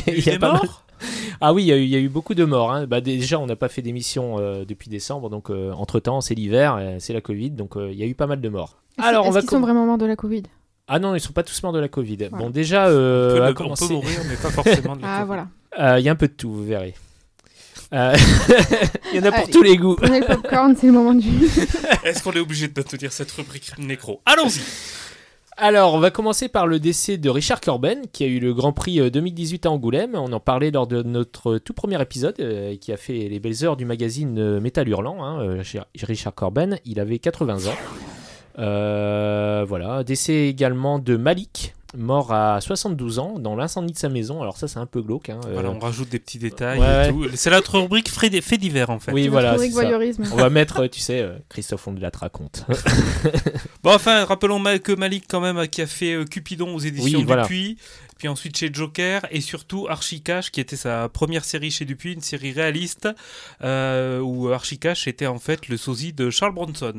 Il 0.07 0.25
y 0.25 0.31
a 0.31 0.35
est 0.35 0.39
pas 0.39 0.53
mal- 0.53 0.61
mort? 0.63 0.85
Ah 1.41 1.53
oui, 1.53 1.65
il 1.65 1.67
y, 1.67 1.73
a 1.73 1.77
eu- 1.77 1.83
il 1.83 1.89
y 1.91 1.97
a 1.97 1.99
eu 1.99 2.09
beaucoup 2.09 2.35
de 2.35 2.45
morts. 2.45 2.73
hein. 2.73 2.87
Bah, 2.87 3.01
déjà, 3.01 3.39
on 3.39 3.47
n'a 3.47 3.57
pas 3.57 3.69
fait 3.69 3.83
d'émission 3.83 4.37
euh, 4.39 4.65
depuis 4.65 4.89
décembre, 4.89 5.29
donc 5.31 5.51
entre 5.51 6.01
temps, 6.01 6.21
c'est 6.21 6.35
l'hiver, 6.35 6.77
euh, 6.79 6.97
c'est 6.99 7.13
la 7.13 7.21
Covid, 7.21 7.51
donc 7.51 7.77
euh, 7.77 7.91
il 7.93 7.99
y 7.99 8.03
a 8.03 8.07
eu 8.07 8.15
pas 8.15 8.27
mal 8.27 8.41
de 8.41 8.49
morts. 8.49 8.79
Est-ce- 8.99 9.07
Alors, 9.07 9.25
on 9.25 9.29
est-ce 9.29 9.35
va 9.35 9.41
qu'ils 9.41 9.49
com- 9.51 9.59
sont 9.61 9.65
vraiment 9.67 9.85
morts 9.87 9.99
de 9.99 10.07
la 10.07 10.17
Covid? 10.17 10.45
Ah 10.89 10.99
non, 10.99 11.15
ils 11.15 11.21
sont 11.21 11.33
pas 11.33 11.43
tous 11.43 11.63
morts 11.63 11.73
de 11.73 11.81
la 11.81 11.89
Covid. 11.89 12.17
Voilà. 12.31 12.45
Bon, 12.45 12.51
déjà, 12.51 12.87
euh, 12.87 13.31
on, 13.31 13.35
peut 13.35 13.41
le- 13.45 13.51
on 13.51 13.55
commencer- 13.55 13.89
peut 13.89 13.95
mourir, 13.95 14.21
mais 14.29 14.37
pas 14.37 14.51
forcément 14.51 14.97
de 14.97 15.03
la 15.03 15.09
Ah 15.13 15.17
Covid. 15.19 15.27
voilà. 15.27 15.49
Euh, 15.79 15.99
il 15.99 16.05
y 16.05 16.09
a 16.09 16.13
un 16.13 16.17
peu 16.17 16.29
de 16.29 16.33
tout, 16.33 16.51
vous 16.51 16.65
verrez. 16.65 16.95
Euh, 17.93 18.17
Il 19.13 19.17
y 19.17 19.21
en 19.21 19.25
a 19.27 19.31
pour 19.33 19.43
Allez. 19.45 19.53
tous 19.53 19.63
les 19.63 19.77
goûts. 19.77 19.95
Prenez 19.97 20.21
le 20.21 20.27
popcorn, 20.27 20.75
c'est 20.77 20.87
le 20.89 20.93
moment 20.93 21.15
du. 21.15 21.29
Est-ce 22.05 22.23
qu'on 22.23 22.33
est 22.33 22.41
obligé 22.41 22.67
de 22.69 22.73
maintenir 22.77 23.13
cette 23.13 23.31
rubrique 23.33 23.71
nécro 23.79 24.21
Allons-y 24.27 24.61
Alors, 25.59 25.95
on 25.95 25.99
va 26.01 26.11
commencer 26.11 26.49
par 26.49 26.67
le 26.67 26.79
décès 26.79 27.17
de 27.17 27.31
Richard 27.31 27.63
Corben, 27.63 28.03
qui 28.13 28.25
a 28.25 28.27
eu 28.27 28.41
le 28.41 28.53
Grand 28.53 28.75
Prix 28.75 29.01
euh, 29.01 29.09
2018 29.09 29.65
à 29.65 29.71
Angoulême. 29.71 30.15
On 30.15 30.31
en 30.33 30.41
parlait 30.41 30.71
lors 30.71 30.87
de 30.87 31.03
notre 31.03 31.57
tout 31.57 31.73
premier 31.73 32.01
épisode, 32.01 32.35
euh, 32.41 32.77
qui 32.77 32.93
a 32.93 32.99
fait 32.99 33.29
les 33.31 33.41
belles 33.41 33.65
heures 33.65 33.79
du 33.79 33.87
magazine 33.87 34.39
euh, 34.39 34.61
Métal 34.61 34.87
Hurlant. 34.87 35.25
hein, 35.25 35.41
euh, 35.41 35.63
Richard 36.03 36.35
Corben, 36.35 36.79
il 36.85 37.01
avait 37.01 37.19
80 37.19 37.69
ans. 37.69 37.75
Euh, 38.59 39.65
voilà, 39.67 40.05
décès 40.05 40.49
également 40.49 40.99
de 40.99 41.17
Malik, 41.17 41.75
mort 41.97 42.33
à 42.33 42.61
72 42.61 43.19
ans 43.19 43.39
dans 43.39 43.57
l'incendie 43.57 43.93
de 43.93 43.99
sa 43.99 44.09
maison. 44.09 44.43
Alors 44.43 44.57
ça, 44.57 44.69
c'est 44.69 44.79
un 44.79 44.87
peu 44.87 45.03
glauque. 45.03 45.31
hein, 45.31 45.41
euh, 45.47 45.53
Voilà, 45.53 45.71
on 45.71 45.79
rajoute 45.79 46.09
des 46.09 46.19
petits 46.19 46.39
détails 46.39 46.79
ouais, 46.79 47.09
et 47.09 47.13
tout. 47.13 47.27
C'est 47.35 47.51
notre 47.51 47.79
rubrique 47.79 48.09
faits 48.11 48.61
divers 48.61 48.91
en 48.91 48.99
fait. 48.99 49.13
Oui, 49.13 49.29
voilà. 49.29 49.57
voyeurisme. 49.57 50.25
On 50.33 50.37
va 50.37 50.51
mettre, 50.51 50.81
euh, 50.81 50.89
tu 50.89 51.01
sais, 51.01 51.21
euh, 51.21 51.37
Christophe 51.49 51.87
Ondelat 51.89 52.13
raconte. 52.15 52.65
Bon, 53.83 53.95
enfin, 53.95 54.25
rappelons 54.25 54.61
que 54.83 54.93
Malik, 54.93 55.27
quand 55.29 55.41
même, 55.41 55.69
qui 55.69 55.81
a 55.81 55.87
fait 55.87 56.13
euh, 56.15 56.25
Cupidon 56.25 56.75
aux 56.75 56.81
éditions 56.81 57.21
Oui, 57.21 57.25
voilà. 57.25 57.43
Dupuis, 57.43 57.79
puis 58.19 58.27
ensuite 58.27 58.57
chez 58.57 58.69
Joker, 58.73 59.23
et 59.31 59.41
surtout 59.41 59.87
Archicash, 59.89 60.51
qui 60.51 60.61
était 60.61 60.75
sa 60.75 61.09
première 61.09 61.45
série 61.45 61.71
chez 61.71 61.85
Dupuis, 61.85 62.13
une 62.15 62.21
série 62.21 62.51
réaliste, 62.51 63.09
euh, 63.63 64.19
où 64.21 64.49
Archicash 64.49 65.07
était 65.07 65.27
en 65.27 65.39
fait 65.39 65.69
le 65.69 65.77
sosie 65.77 66.13
de 66.13 66.31
Charles 66.31 66.55
Bronson. 66.55 66.95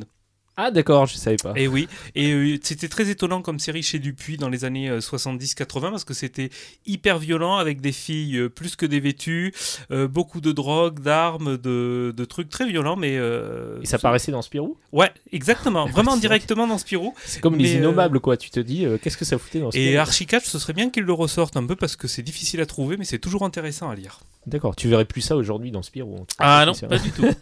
Ah 0.57 0.71
d'accord, 0.71 1.05
je 1.05 1.15
savais 1.17 1.37
pas. 1.37 1.53
Et 1.55 1.67
oui, 1.67 1.87
et 2.15 2.31
euh, 2.33 2.57
c'était 2.63 2.87
très 2.89 3.09
étonnant 3.09 3.41
comme 3.43 3.59
série 3.59 3.83
chez 3.83 3.99
Dupuis 3.99 4.37
dans 4.37 4.49
les 4.49 4.65
années 4.65 4.89
euh, 4.89 4.99
70-80 4.99 5.91
parce 5.91 6.03
que 6.03 6.15
c'était 6.15 6.49
hyper 6.87 7.19
violent 7.19 7.57
avec 7.57 7.79
des 7.79 7.91
filles 7.91 8.37
euh, 8.37 8.49
plus 8.49 8.75
que 8.75 8.85
dévêtues, 8.87 9.53
euh, 9.91 10.07
beaucoup 10.07 10.41
de 10.41 10.51
drogue, 10.51 10.99
d'armes, 10.99 11.57
de, 11.57 12.11
de 12.15 12.25
trucs 12.25 12.49
très 12.49 12.67
violents, 12.67 12.95
mais. 12.95 13.17
euh, 13.17 13.79
Et 13.81 13.85
ça 13.85 13.99
paraissait 13.99 14.31
dans 14.31 14.41
Spirou? 14.41 14.77
Ouais, 14.91 15.11
exactement, 15.31 15.85
vraiment 15.89 16.17
directement 16.17 16.65
dans 16.65 16.77
Spirou. 16.79 17.13
C'est 17.23 17.39
comme 17.39 17.55
Mais, 17.57 17.63
les 17.63 17.75
euh, 17.75 17.77
innommables, 17.79 18.19
quoi. 18.19 18.35
Tu 18.35 18.49
te 18.49 18.59
dis, 18.59 18.85
euh, 18.85 18.97
qu'est-ce 18.99 19.17
que 19.17 19.25
ça 19.25 19.37
foutait 19.37 19.59
dans 19.59 19.69
Spirou? 19.69 19.85
Et 19.85 19.97
Archicatch, 19.97 20.45
ce 20.45 20.57
serait 20.57 20.73
bien 20.73 20.89
qu'il 20.89 21.03
le 21.03 21.13
ressorte 21.13 21.55
un 21.55 21.65
peu 21.67 21.75
parce 21.75 21.95
que 21.95 22.07
c'est 22.07 22.23
difficile 22.23 22.61
à 22.61 22.65
trouver, 22.65 22.97
mais 22.97 23.05
c'est 23.05 23.19
toujours 23.19 23.43
intéressant 23.43 23.89
à 23.91 23.95
lire. 23.95 24.19
D'accord, 24.47 24.75
tu 24.75 24.87
verrais 24.87 25.05
plus 25.05 25.21
ça 25.21 25.35
aujourd'hui 25.35 25.71
dans 25.71 25.83
Spirou. 25.83 26.25
Ah 26.39 26.65
non, 26.65 26.73
pas 26.73 26.97
du 26.97 27.11
tout. 27.11 27.25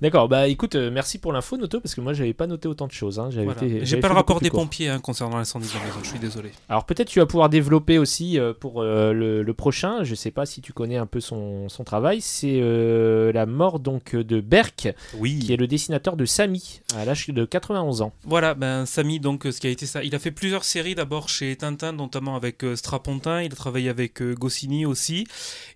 D'accord, 0.00 0.28
bah 0.28 0.46
écoute, 0.48 0.74
euh, 0.74 0.90
merci 0.90 1.18
pour 1.18 1.32
l'info, 1.32 1.56
Noto, 1.56 1.80
parce 1.80 1.94
que 1.94 2.02
moi 2.02 2.12
j'avais 2.12 2.34
pas 2.34 2.46
noté 2.46 2.68
autant 2.68 2.86
de 2.86 2.92
choses. 2.92 3.18
hein. 3.18 3.28
J'avais 3.30 3.46
Voilà. 3.46 3.62
été- 3.64 3.80
J'ai 3.80 3.86
j'avais 3.86 4.02
pas 4.02 4.08
fait 4.08 4.14
le 4.14 4.18
rapport 4.18 4.40
des 4.40 4.50
court. 4.50 4.60
pompiers 4.60 4.90
hein, 4.90 4.98
concernant 5.00 5.38
l'incendie 5.38 5.68
de 5.68 5.72
la 5.74 5.84
maison, 5.86 5.98
je 6.02 6.08
suis 6.10 6.18
désolé. 6.18 6.50
Alors 6.68 6.84
peut-être 6.84 7.08
tu 7.08 7.18
vas 7.18 7.24
pouvoir 7.24 7.48
développer 7.48 7.96
aussi 7.96 8.38
euh, 8.38 8.52
pour 8.52 8.82
euh, 8.82 9.14
le, 9.14 9.42
le 9.42 9.54
prochain, 9.54 10.04
je 10.04 10.14
sais 10.14 10.30
pas 10.30 10.44
si 10.44 10.60
tu 10.60 10.74
connais 10.74 10.98
un 10.98 11.06
peu 11.06 11.20
son, 11.20 11.70
son 11.70 11.82
travail, 11.84 12.20
c'est 12.20 12.58
euh, 12.60 13.32
la 13.32 13.46
mort 13.46 13.80
donc 13.80 14.14
de 14.14 14.40
Berk, 14.40 14.88
Oui. 15.18 15.38
qui 15.38 15.52
est 15.54 15.56
le 15.56 15.66
dessinateur 15.66 16.16
de 16.16 16.26
Samy, 16.26 16.80
à 16.94 17.06
l'âge 17.06 17.28
de 17.28 17.44
91 17.46 18.02
ans. 18.02 18.12
Voilà, 18.24 18.52
ben 18.54 18.84
Samy, 18.84 19.18
donc, 19.18 19.46
euh, 19.46 19.50
ce 19.52 19.60
qui 19.60 19.66
a 19.66 19.70
été 19.70 19.86
ça, 19.86 20.04
il 20.04 20.14
a 20.14 20.18
fait 20.18 20.30
plusieurs 20.30 20.64
séries 20.64 20.94
d'abord 20.94 21.30
chez 21.30 21.56
Tintin, 21.56 21.92
notamment 21.92 22.36
avec 22.36 22.62
euh, 22.64 22.76
Strapontin, 22.76 23.40
il 23.42 23.50
a 23.52 23.56
travaillé 23.56 23.88
avec 23.88 24.20
euh, 24.20 24.34
Goscinny 24.34 24.84
aussi, 24.84 25.26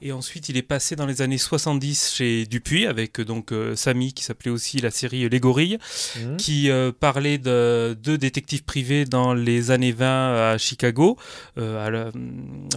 et 0.02 0.12
ensuite 0.12 0.50
il 0.50 0.58
est 0.58 0.62
passé 0.62 0.94
dans 0.94 1.06
les 1.06 1.22
années 1.22 1.38
70 1.38 2.12
chez 2.14 2.44
Dupuis, 2.44 2.86
avec 2.86 3.18
euh, 3.20 3.24
donc 3.24 3.52
euh, 3.52 3.74
Samy, 3.76 4.09
qui 4.12 4.24
s'appelait 4.24 4.50
aussi 4.50 4.78
la 4.80 4.90
série 4.90 5.28
Les 5.28 5.40
Gorilles, 5.40 5.78
Mhm. 6.16 6.36
qui 6.36 6.70
euh, 6.70 6.92
parlait 6.98 7.38
de 7.38 7.96
deux 8.02 8.18
détectives 8.18 8.64
privés 8.64 9.04
dans 9.04 9.34
les 9.34 9.70
années 9.70 9.92
20 9.92 10.52
à 10.52 10.58
Chicago, 10.58 11.16
euh, 11.58 11.86
à 11.86 11.90
la- 11.90 12.10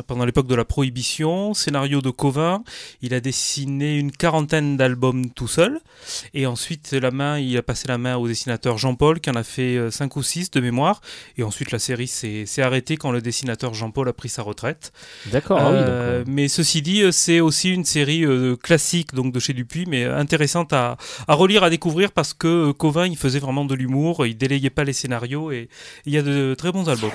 pendant 0.07 0.25
l'époque 0.25 0.47
de 0.47 0.55
la 0.55 0.65
Prohibition, 0.65 1.53
scénario 1.53 2.01
de 2.01 2.09
Covin, 2.09 2.63
il 3.01 3.13
a 3.13 3.19
dessiné 3.19 3.97
une 3.97 4.11
quarantaine 4.11 4.77
d'albums 4.77 5.29
tout 5.31 5.47
seul, 5.47 5.79
et 6.33 6.45
ensuite 6.45 6.91
la 6.93 7.11
main, 7.11 7.39
il 7.39 7.57
a 7.57 7.63
passé 7.63 7.87
la 7.87 7.97
main 7.97 8.15
au 8.17 8.27
dessinateur 8.27 8.77
Jean-Paul, 8.77 9.19
qui 9.19 9.29
en 9.29 9.35
a 9.35 9.43
fait 9.43 9.89
5 9.91 10.15
ou 10.15 10.23
6 10.23 10.51
de 10.51 10.59
mémoire, 10.59 11.01
et 11.37 11.43
ensuite 11.43 11.71
la 11.71 11.79
série 11.79 12.07
s'est 12.07 12.45
arrêtée 12.61 12.97
quand 12.97 13.11
le 13.11 13.21
dessinateur 13.21 13.73
Jean-Paul 13.73 14.07
a 14.09 14.13
pris 14.13 14.29
sa 14.29 14.41
retraite. 14.41 14.91
D'accord, 15.31 15.57
ah 15.59 15.69
oui, 15.71 15.77
Euh, 15.77 16.21
euh, 16.21 16.23
Mais 16.27 16.47
ceci 16.47 16.81
dit, 16.81 17.01
euh, 17.01 17.11
c'est 17.11 17.39
aussi 17.39 17.69
une 17.71 17.85
série 17.85 18.25
euh, 18.25 18.55
classique 18.55 19.13
donc 19.13 19.33
de 19.33 19.39
chez 19.39 19.53
Dupuis, 19.53 19.85
mais 19.87 20.03
euh, 20.03 20.17
intéressante 20.17 20.73
à, 20.73 20.97
à 21.27 21.33
relire, 21.35 21.63
à 21.63 21.69
découvrir 21.69 22.11
parce 22.11 22.33
que 22.33 22.69
euh, 22.69 22.73
Covin 22.73 23.07
il 23.07 23.17
faisait 23.17 23.39
vraiment 23.39 23.65
de 23.65 23.75
l'humour, 23.75 24.25
il 24.25 24.37
délayait 24.37 24.69
pas 24.69 24.83
les 24.83 24.93
scénarios 24.93 25.51
et 25.51 25.69
il 26.05 26.13
y 26.13 26.17
a 26.17 26.21
de 26.21 26.55
très 26.57 26.71
bons 26.71 26.89
albums. 26.89 27.11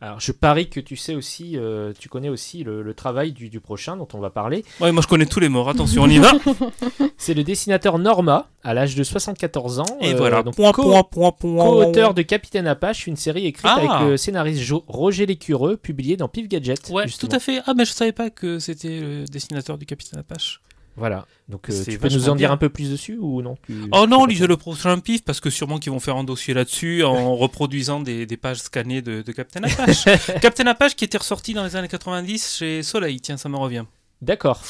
Alors, 0.00 0.20
je 0.20 0.30
parie 0.30 0.68
que 0.70 0.78
tu 0.78 0.94
sais 0.94 1.16
aussi, 1.16 1.56
euh, 1.56 1.92
tu 1.98 2.08
connais 2.08 2.28
aussi 2.28 2.62
le, 2.62 2.82
le 2.82 2.94
travail 2.94 3.32
du, 3.32 3.48
du 3.48 3.58
prochain 3.58 3.96
dont 3.96 4.06
on 4.14 4.20
va 4.20 4.30
parler. 4.30 4.64
Ouais, 4.80 4.92
moi 4.92 5.02
je 5.02 5.08
connais 5.08 5.26
tous 5.26 5.40
les 5.40 5.48
morts, 5.48 5.68
attention, 5.68 6.02
on 6.04 6.08
y 6.08 6.18
va. 6.18 6.30
C'est 7.18 7.34
le 7.34 7.42
dessinateur 7.42 7.98
Norma, 7.98 8.48
à 8.62 8.74
l'âge 8.74 8.94
de 8.94 9.02
74 9.02 9.80
ans. 9.80 9.84
Et 10.00 10.12
euh, 10.14 10.16
voilà. 10.16 10.44
donc 10.44 10.54
point, 10.54 10.70
co- 10.70 10.84
point, 10.84 11.02
point, 11.02 11.32
point. 11.32 11.64
co-auteur 11.64 12.14
de 12.14 12.22
Capitaine 12.22 12.68
Apache, 12.68 13.08
une 13.08 13.16
série 13.16 13.46
écrite 13.46 13.66
Ah. 13.68 13.74
avec 13.98 14.08
le 14.08 14.16
scénariste 14.16 14.60
Jo- 14.60 14.84
Roger 14.86 15.26
Lécureux, 15.26 15.76
publiée 15.76 16.16
dans 16.16 16.28
Pif 16.28 16.46
Gadget. 16.48 16.90
Ouais, 16.90 17.08
justement. 17.08 17.30
tout 17.30 17.34
à 17.36 17.40
fait. 17.40 17.60
Ah, 17.66 17.74
mais 17.76 17.84
je 17.84 17.90
savais 17.92 18.12
pas 18.12 18.30
que 18.30 18.60
c'était 18.60 19.00
le 19.00 19.24
dessinateur 19.24 19.78
du 19.78 19.84
Capitaine 19.86 20.20
Apache. 20.20 20.60
Voilà. 20.98 21.26
Donc, 21.48 21.70
euh, 21.70 21.84
tu 21.84 21.98
peux 21.98 22.08
nous 22.08 22.28
en 22.28 22.34
dire 22.34 22.48
bien. 22.48 22.52
un 22.52 22.56
peu 22.56 22.68
plus 22.68 22.90
dessus 22.90 23.16
ou 23.20 23.40
non? 23.40 23.56
Tu- 23.64 23.88
Oh 23.92 24.06
non, 24.06 24.26
lisez 24.26 24.46
le 24.46 24.56
prochain 24.56 24.98
pif 24.98 25.24
parce 25.24 25.40
que 25.40 25.48
sûrement 25.50 25.78
qu'ils 25.78 25.92
vont 25.92 26.00
faire 26.00 26.16
un 26.16 26.24
dossier 26.24 26.52
là-dessus 26.54 27.04
en 27.04 27.34
reproduisant 27.36 28.00
des, 28.00 28.26
des 28.26 28.36
pages 28.36 28.58
scannées 28.58 29.00
de, 29.02 29.22
de 29.22 29.32
Captain 29.32 29.62
Apache. 29.62 30.04
Captain 30.42 30.66
Apache 30.66 30.94
qui 30.96 31.04
était 31.04 31.18
ressorti 31.18 31.54
dans 31.54 31.64
les 31.64 31.76
années 31.76 31.88
90 31.88 32.56
chez 32.58 32.82
Soleil, 32.82 33.20
tiens, 33.20 33.36
ça 33.36 33.48
me 33.48 33.56
revient. 33.56 33.84
D'accord. 34.20 34.60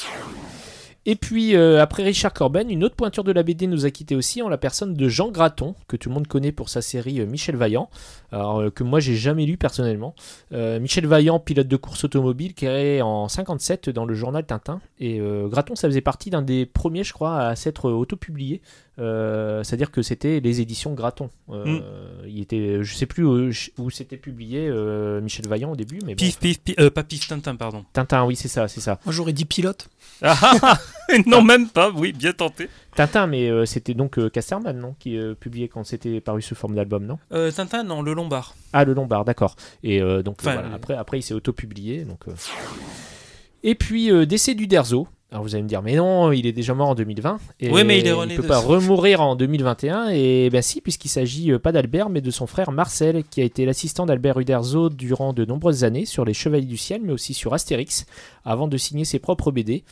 Et 1.05 1.15
puis, 1.15 1.55
euh, 1.55 1.81
après 1.81 2.03
Richard 2.03 2.33
Corben, 2.33 2.69
une 2.69 2.83
autre 2.83 2.95
pointure 2.95 3.23
de 3.23 3.31
la 3.31 3.41
BD 3.41 3.67
nous 3.67 3.85
a 3.85 3.91
quitté 3.91 4.15
aussi 4.15 4.41
en 4.41 4.49
la 4.49 4.57
personne 4.57 4.93
de 4.93 5.09
Jean 5.09 5.29
Graton, 5.29 5.75
que 5.87 5.95
tout 5.95 6.09
le 6.09 6.15
monde 6.15 6.27
connaît 6.27 6.51
pour 6.51 6.67
sa 6.69 6.81
série 6.81 7.21
euh, 7.21 7.25
Michel 7.25 7.55
Vaillant, 7.55 7.89
euh, 8.33 8.69
que 8.69 8.83
moi 8.83 8.99
j'ai 8.99 9.15
jamais 9.15 9.45
lu 9.45 9.57
personnellement. 9.57 10.13
Michel 10.51 11.07
Vaillant, 11.07 11.39
pilote 11.39 11.67
de 11.67 11.77
course 11.77 12.03
automobile, 12.03 12.53
créé 12.53 13.01
en 13.01 13.27
57 13.27 13.89
dans 13.89 14.05
le 14.05 14.13
journal 14.13 14.45
Tintin. 14.45 14.81
Et 14.99 15.21
Graton, 15.45 15.75
ça 15.75 15.87
faisait 15.87 16.01
partie 16.01 16.29
d'un 16.29 16.41
des 16.41 16.65
premiers, 16.65 17.03
je 17.03 17.13
crois, 17.13 17.39
à 17.39 17.55
s'être 17.55 17.89
autopublié. 17.89 18.61
Euh, 18.99 19.63
C'est-à-dire 19.63 19.91
que 19.91 20.01
c'était 20.01 20.39
les 20.39 20.61
éditions 20.61 20.93
Graton. 20.93 21.29
Euh, 21.49 21.65
Mm. 21.65 21.81
Il 22.27 22.41
était, 22.41 22.83
je 22.83 22.95
sais 22.95 23.05
plus 23.05 23.23
où, 23.25 23.49
où 23.77 23.89
c'était 23.89 24.17
publié 24.17 24.67
euh, 24.67 25.21
Michel 25.21 25.47
Vaillant 25.47 25.71
au 25.71 25.75
début, 25.75 25.99
mais 26.05 26.13
bon. 26.13 26.17
Pif, 26.17 26.39
pif, 26.39 26.59
pif, 26.61 26.75
euh, 26.79 26.89
pas 26.89 27.03
pif, 27.03 27.27
Tintin, 27.27 27.55
pardon. 27.55 27.85
Tintin, 27.93 28.23
oui, 28.25 28.35
c'est 28.35 28.47
ça, 28.47 28.67
c'est 28.67 28.81
ça. 28.81 28.99
Moi, 29.05 29.13
j'aurais 29.13 29.33
dit 29.33 29.45
pilote. 29.45 29.89
Ah, 30.21 30.37
ah, 30.41 30.57
ah, 30.61 30.79
non, 31.27 31.41
même 31.41 31.69
pas, 31.69 31.91
oui, 31.91 32.13
bien 32.13 32.33
tenté. 32.33 32.69
Tintin, 32.95 33.27
mais 33.27 33.49
euh, 33.49 33.65
c'était 33.65 33.93
donc 33.93 34.19
euh, 34.19 34.29
Casterman, 34.29 34.77
non 34.77 34.95
Qui 34.99 35.17
euh, 35.17 35.33
publiait 35.33 35.67
quand 35.67 35.83
c'était 35.83 36.21
paru 36.21 36.41
sous 36.41 36.55
forme 36.55 36.75
d'album, 36.75 37.05
non? 37.05 37.19
Euh, 37.31 37.51
Tintin, 37.51 37.83
non, 37.83 38.01
le 38.01 38.13
Lombard. 38.13 38.55
Ah, 38.73 38.83
le 38.85 38.93
Lombard, 38.93 39.25
d'accord. 39.25 39.55
Et 39.83 40.01
euh, 40.01 40.21
donc, 40.21 40.37
Enfin, 40.41 40.53
voilà, 40.53 40.69
euh, 40.69 40.75
après, 40.75 40.93
après, 40.95 41.19
il 41.19 41.23
s'est 41.23 41.33
auto-publié. 41.33 42.03
Donc, 42.03 42.27
euh. 42.27 42.33
Et 43.63 43.75
puis, 43.75 44.11
euh, 44.11 44.25
décès 44.25 44.55
du 44.55 44.67
Derzo. 44.67 45.07
Alors, 45.31 45.43
vous 45.43 45.53
allez 45.53 45.63
me 45.63 45.67
dire, 45.67 45.83
mais 45.83 45.95
non, 45.95 46.31
il 46.31 46.47
est 46.47 46.51
déjà 46.51 46.73
mort 46.73 46.89
en 46.89 46.95
2020. 46.95 47.37
Et 47.59 47.69
Oui, 47.69 47.83
mais 47.83 47.99
il 47.99 48.11
rené 48.11 48.35
peut 48.35 48.41
de 48.41 48.47
pas 48.47 48.57
remourir 48.57 49.21
en 49.21 49.35
2021. 49.35 50.09
Et 50.09 50.49
ben 50.49 50.63
si, 50.63 50.81
puisqu'il 50.81 51.09
s'agit 51.09 51.51
euh, 51.51 51.59
pas 51.59 51.71
d'Albert, 51.71 52.09
mais 52.09 52.21
de 52.21 52.31
son 52.31 52.47
frère 52.47 52.71
Marcel, 52.71 53.23
qui 53.29 53.41
a 53.41 53.43
été 53.43 53.65
l'assistant 53.65 54.07
d'Albert 54.07 54.39
Uderzo 54.39 54.89
durant 54.89 55.31
de 55.33 55.45
nombreuses 55.45 55.83
années 55.83 56.05
sur 56.05 56.25
les 56.25 56.33
Chevaliers 56.33 56.65
du 56.65 56.77
Ciel, 56.77 57.01
mais 57.03 57.13
aussi 57.13 57.35
sur 57.35 57.53
Astérix, 57.53 58.07
avant 58.43 58.67
de 58.67 58.75
signer 58.77 59.05
ses 59.05 59.19
propres 59.19 59.51
BD. 59.51 59.83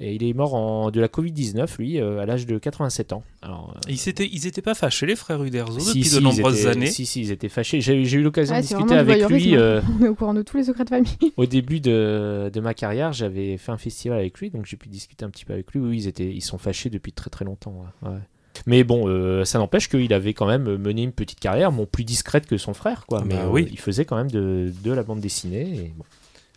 Et 0.00 0.14
il 0.14 0.24
est 0.24 0.32
mort 0.32 0.54
en, 0.54 0.90
de 0.90 1.00
la 1.00 1.06
Covid-19, 1.08 1.78
lui, 1.78 2.00
euh, 2.00 2.18
à 2.20 2.26
l'âge 2.26 2.46
de 2.46 2.58
87 2.58 3.12
ans. 3.12 3.22
Alors, 3.42 3.74
euh, 3.76 3.80
Ils 3.88 4.08
étaient, 4.08 4.28
ils 4.30 4.46
étaient 4.46 4.60
pas 4.62 4.74
fâchés, 4.74 5.06
les 5.06 5.14
frères 5.16 5.42
Uderzo, 5.42 5.78
si, 5.78 5.86
depuis 5.98 6.04
si, 6.04 6.14
de 6.16 6.20
nombreuses 6.20 6.60
étaient- 6.60 6.68
années. 6.70 6.86
Si, 6.86 7.06
si, 7.06 7.20
ils 7.20 7.30
étaient 7.30 7.48
fâchés. 7.48 7.80
J'ai 7.80 7.94
eu 8.02 8.22
l'occasion 8.22 8.54
Ouais, 8.54 8.60
de 8.62 8.66
discuter 8.66 8.94
avec 8.96 9.16
lui 9.16 9.22
voyeurisme. 9.52 9.54
euh, 9.58 9.80
On 10.00 10.04
est 10.04 10.08
au 10.08 10.14
courant 10.14 10.34
de 10.34 10.42
tous 10.42 10.56
les 10.56 10.64
secrets 10.64 10.84
de 10.84 10.88
famille. 10.90 11.16
au 11.36 11.46
début 11.46 11.80
de, 11.80 12.50
de 12.52 12.60
ma 12.60 12.74
carrière. 12.74 13.12
J'avais 13.12 13.56
fait 13.56 13.70
un 13.72 13.78
festival 13.78 14.18
avec 14.18 14.38
lui, 14.40 14.50
donc 14.50 14.66
j'ai 14.66 14.76
pu 14.76 14.88
discuter 14.88 15.24
un 15.24 15.30
petit 15.30 15.44
peu 15.44 15.52
avec 15.52 15.70
lui. 15.72 15.80
Oui, 15.80 15.96
ils, 15.98 16.08
étaient, 16.08 16.28
ils 16.32 16.42
sont 16.42 16.58
fâchés 16.58 16.90
depuis 16.90 17.12
très 17.12 17.30
très 17.30 17.44
longtemps. 17.44 17.84
ouais, 18.02 18.08
ouais. 18.10 18.18
Mais 18.66 18.84
bon, 18.84 19.08
euh, 19.08 19.44
ça 19.44 19.58
n'empêche 19.58 19.88
qu'il 19.88 20.12
avait 20.12 20.32
quand 20.32 20.46
même 20.46 20.76
mené 20.76 21.02
une 21.02 21.10
petite 21.12 21.40
carrière, 21.40 21.72
bon, 21.72 21.86
plus 21.86 22.04
discrète 22.04 22.46
que 22.46 22.56
son 22.56 22.72
frère, 22.72 23.04
quoi. 23.06 23.22
Mais 23.24 23.34
bah 23.34 23.42
euh, 23.46 23.50
oui. 23.50 23.68
il 23.70 23.78
faisait 23.80 24.04
quand 24.04 24.16
même 24.16 24.30
de, 24.30 24.72
de 24.84 24.92
la 24.92 25.02
bande 25.02 25.20
dessinée. 25.20 25.62
et 25.76 25.92
bon. 25.96 26.04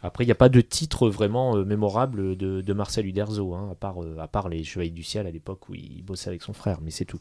Après, 0.03 0.23
il 0.23 0.27
n'y 0.27 0.31
a 0.31 0.35
pas 0.35 0.49
de 0.49 0.61
titre 0.61 1.09
vraiment 1.09 1.55
euh, 1.55 1.65
mémorable 1.65 2.35
de, 2.35 2.73
Marcel 2.73 3.05
Uderzo, 3.07 3.53
hein, 3.55 3.69
à, 3.71 3.75
part, 3.75 4.03
euh, 4.03 4.17
à 4.19 4.27
part 4.27 4.47
les 4.47 4.63
Chevaliers 4.63 4.91
du 4.91 5.03
Ciel 5.03 5.25
à 5.25 5.31
l'époque 5.31 5.69
où 5.69 5.73
il 5.73 6.03
bossait 6.03 6.29
avec 6.29 6.43
son 6.43 6.53
frère, 6.53 6.79
mais 6.81 6.91
c'est 6.91 7.05
tout. 7.05 7.19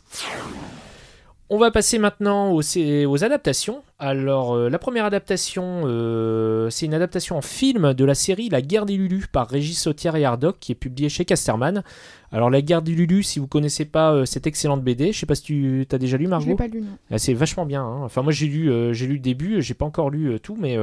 On 1.49 1.59
va 1.59 1.71
passer 1.71 1.99
maintenant 1.99 2.53
aux 2.53 3.25
adaptations. 3.25 3.83
Alors, 3.99 4.55
euh, 4.55 4.69
la 4.69 4.79
première 4.79 5.07
adaptation, 5.07 5.85
euh, 5.87 6.69
c'est 6.69 6.85
une 6.85 6.93
adaptation 6.93 7.39
en 7.39 7.41
film 7.41 7.95
de 7.95 8.05
la 8.05 8.15
série 8.15 8.51
La 8.51 8.61
guerre 8.61 8.85
des 8.85 8.95
Lulus 8.99 9.25
par 9.33 9.49
Régis 9.49 9.81
Sautière 9.81 10.17
et 10.17 10.25
Hardock, 10.27 10.59
qui 10.61 10.73
est 10.73 10.75
publiée 10.75 11.09
chez 11.09 11.25
Casterman. 11.25 11.83
Alors, 12.31 12.51
La 12.51 12.61
guerre 12.61 12.83
des 12.83 12.93
Lulus, 12.93 13.23
si 13.23 13.39
vous 13.39 13.47
connaissez 13.47 13.87
pas 13.87 14.13
euh, 14.13 14.27
cette 14.27 14.47
excellente 14.47 14.83
BD, 14.83 15.13
je 15.13 15.21
sais 15.21 15.25
pas 15.25 15.35
si 15.35 15.43
tu 15.45 15.87
as 15.91 15.97
déjà 15.97 16.19
lu, 16.19 16.25
Je 16.25 16.29
l'ai 16.29 16.31
Margot. 16.31 16.57
pas 16.57 16.67
lu, 16.67 16.83
non. 16.83 16.89
Ah, 17.11 17.17
c'est 17.17 17.33
vachement 17.33 17.65
bien. 17.65 17.83
hein. 17.85 18.03
Enfin, 18.03 18.21
moi, 18.21 18.33
j'ai 18.33 18.49
lu, 18.49 18.71
j'ai 18.93 19.07
lu 19.07 19.15
le 19.15 19.19
début, 19.21 19.63
j'ai 19.63 19.73
pas 19.73 19.87
encore 19.87 20.11
lu 20.11 20.39
tout, 20.43 20.59
mais 20.61 20.77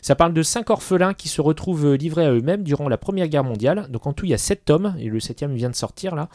ça 0.00 0.14
parle 0.14 0.32
de 0.32 0.42
cinq 0.44 0.70
orphelins 0.70 1.12
qui 1.14 1.28
se 1.28 1.40
retrouvent 1.40 1.94
livrés 1.94 2.26
à 2.26 2.30
eux-mêmes 2.32 2.62
durant 2.62 2.88
la 2.88 2.98
Première 2.98 3.26
Guerre 3.26 3.42
mondiale. 3.42 3.86
Donc, 3.90 4.06
en 4.06 4.12
tout, 4.12 4.26
il 4.26 4.30
y 4.30 4.34
a 4.34 4.38
sept 4.38 4.64
tomes, 4.64 4.94
et 5.00 5.06
le 5.08 5.18
septième 5.18 5.54
vient 5.54 5.70
de 5.70 5.74
sortir 5.74 6.14
là. 6.14 6.28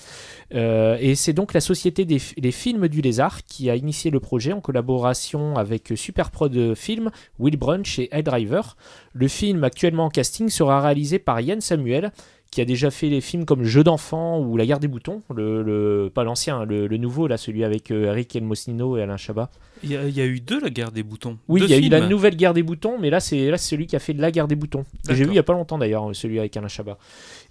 Euh, 0.54 0.98
et 1.00 1.16
c'est 1.16 1.32
donc 1.34 1.54
la 1.54 1.62
société 1.62 2.04
des 2.04 2.20
les 2.38 2.52
films 2.52 2.90
du 2.90 3.00
lézard 3.02 3.44
qui 3.46 3.70
a 3.70 3.76
initié 3.78 4.12
le 4.12 4.20
projet 4.20 4.52
en 4.52 4.60
collaboration 4.62 5.56
avec 5.56 5.94
Superprod 6.26 6.76
Film, 6.76 7.12
Will 7.40 7.58
Brunch 7.58 8.00
et 8.00 8.10
Ed 8.12 8.26
Driver. 8.26 8.76
Le 9.14 9.28
film 9.28 9.64
actuellement 9.64 10.06
en 10.06 10.10
casting 10.10 10.50
sera 10.50 10.82
réalisé 10.82 11.20
par 11.20 11.40
Yann 11.40 11.62
Samuel 11.62 12.12
qui 12.56 12.62
a 12.62 12.66
déjà 12.66 12.90
fait 12.90 13.10
les 13.10 13.20
films 13.20 13.44
comme 13.44 13.66
Jeu 13.66 13.84
d'enfant 13.84 14.40
ou 14.40 14.56
La 14.56 14.66
guerre 14.66 14.80
des 14.80 14.88
boutons, 14.88 15.24
le, 15.36 15.62
le- 15.62 16.10
pas 16.10 16.24
l'ancien, 16.24 16.64
le, 16.64 16.88
le 16.88 16.96
nouveau 16.98 17.28
là, 17.28 17.36
celui 17.36 17.66
avec 17.66 17.92
euh, 17.92 18.06
Eric 18.06 18.34
Elmosino 18.34 18.96
et 18.96 19.02
Alain 19.02 19.18
Chabat. 19.18 19.50
Il 19.84 19.92
y, 19.92 19.98
a, 19.98 20.06
il 20.08 20.18
y 20.18 20.22
a 20.22 20.26
eu 20.26 20.40
deux, 20.40 20.62
la 20.62 20.70
guerre 20.70 20.94
des 20.94 21.04
boutons. 21.04 21.38
Oui, 21.50 21.60
il 21.66 21.70
y 21.70 21.74
a 21.74 21.78
eu 21.78 21.90
la 21.90 22.08
nouvelle 22.08 22.38
guerre 22.38 22.54
des 22.54 22.64
boutons, 22.64 22.98
mais 22.98 23.10
là 23.10 23.20
c'est 23.20 23.56
celui 23.58 23.88
qui 23.88 23.98
a 23.98 24.00
fait 24.00 24.14
la 24.14 24.32
guerre 24.32 24.48
des 24.48 24.56
boutons. 24.56 24.86
J'ai 25.10 25.26
vu 25.26 25.32
il 25.32 25.36
y 25.36 25.40
a 25.40 25.44
pas 25.44 25.52
longtemps 25.52 25.78
d'ailleurs, 25.78 26.10
celui 26.14 26.40
avec 26.40 26.56
Alain 26.56 26.70
Chabat. 26.70 26.98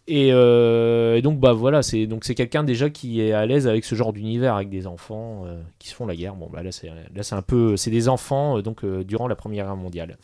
Et, 0.09 0.31
euh, 0.33 1.17
et 1.17 1.23
donc 1.23 1.39
bah 1.39 1.53
voilà, 1.53 1.83
c'est 1.83 2.07
donc 2.07 2.25
c'est 2.25 2.35
quelqu'un 2.35 2.65
déjà 2.65 2.89
qui 2.89 3.21
est 3.21 3.33
à 3.33 3.45
l'aise 3.45 3.69
avec 3.69 3.85
ce 3.85 3.95
genre 3.95 4.15
d'univers 4.15 4.55
avec 4.55 4.71
des 4.71 4.87
enfants 4.87 5.45
euh, 5.47 5.61
qui 5.79 5.89
se 5.91 5.95
font 5.95 6.07
la 6.07 6.17
guerre. 6.17 6.35
Bon 6.35 6.49
bah 6.51 6.63
là 6.63 6.73
c'est 6.73 6.89
là 6.89 7.23
c'est 7.23 7.35
un 7.35 7.43
peu 7.43 7.77
c'est 7.77 7.91
des 7.91 8.09
enfants 8.09 8.57
euh, 8.57 8.63
donc 8.63 8.85
durant 9.05 9.29
la 9.29 9.35
Première 9.37 9.67
Guerre 9.67 9.77
mondiale. 9.77 10.17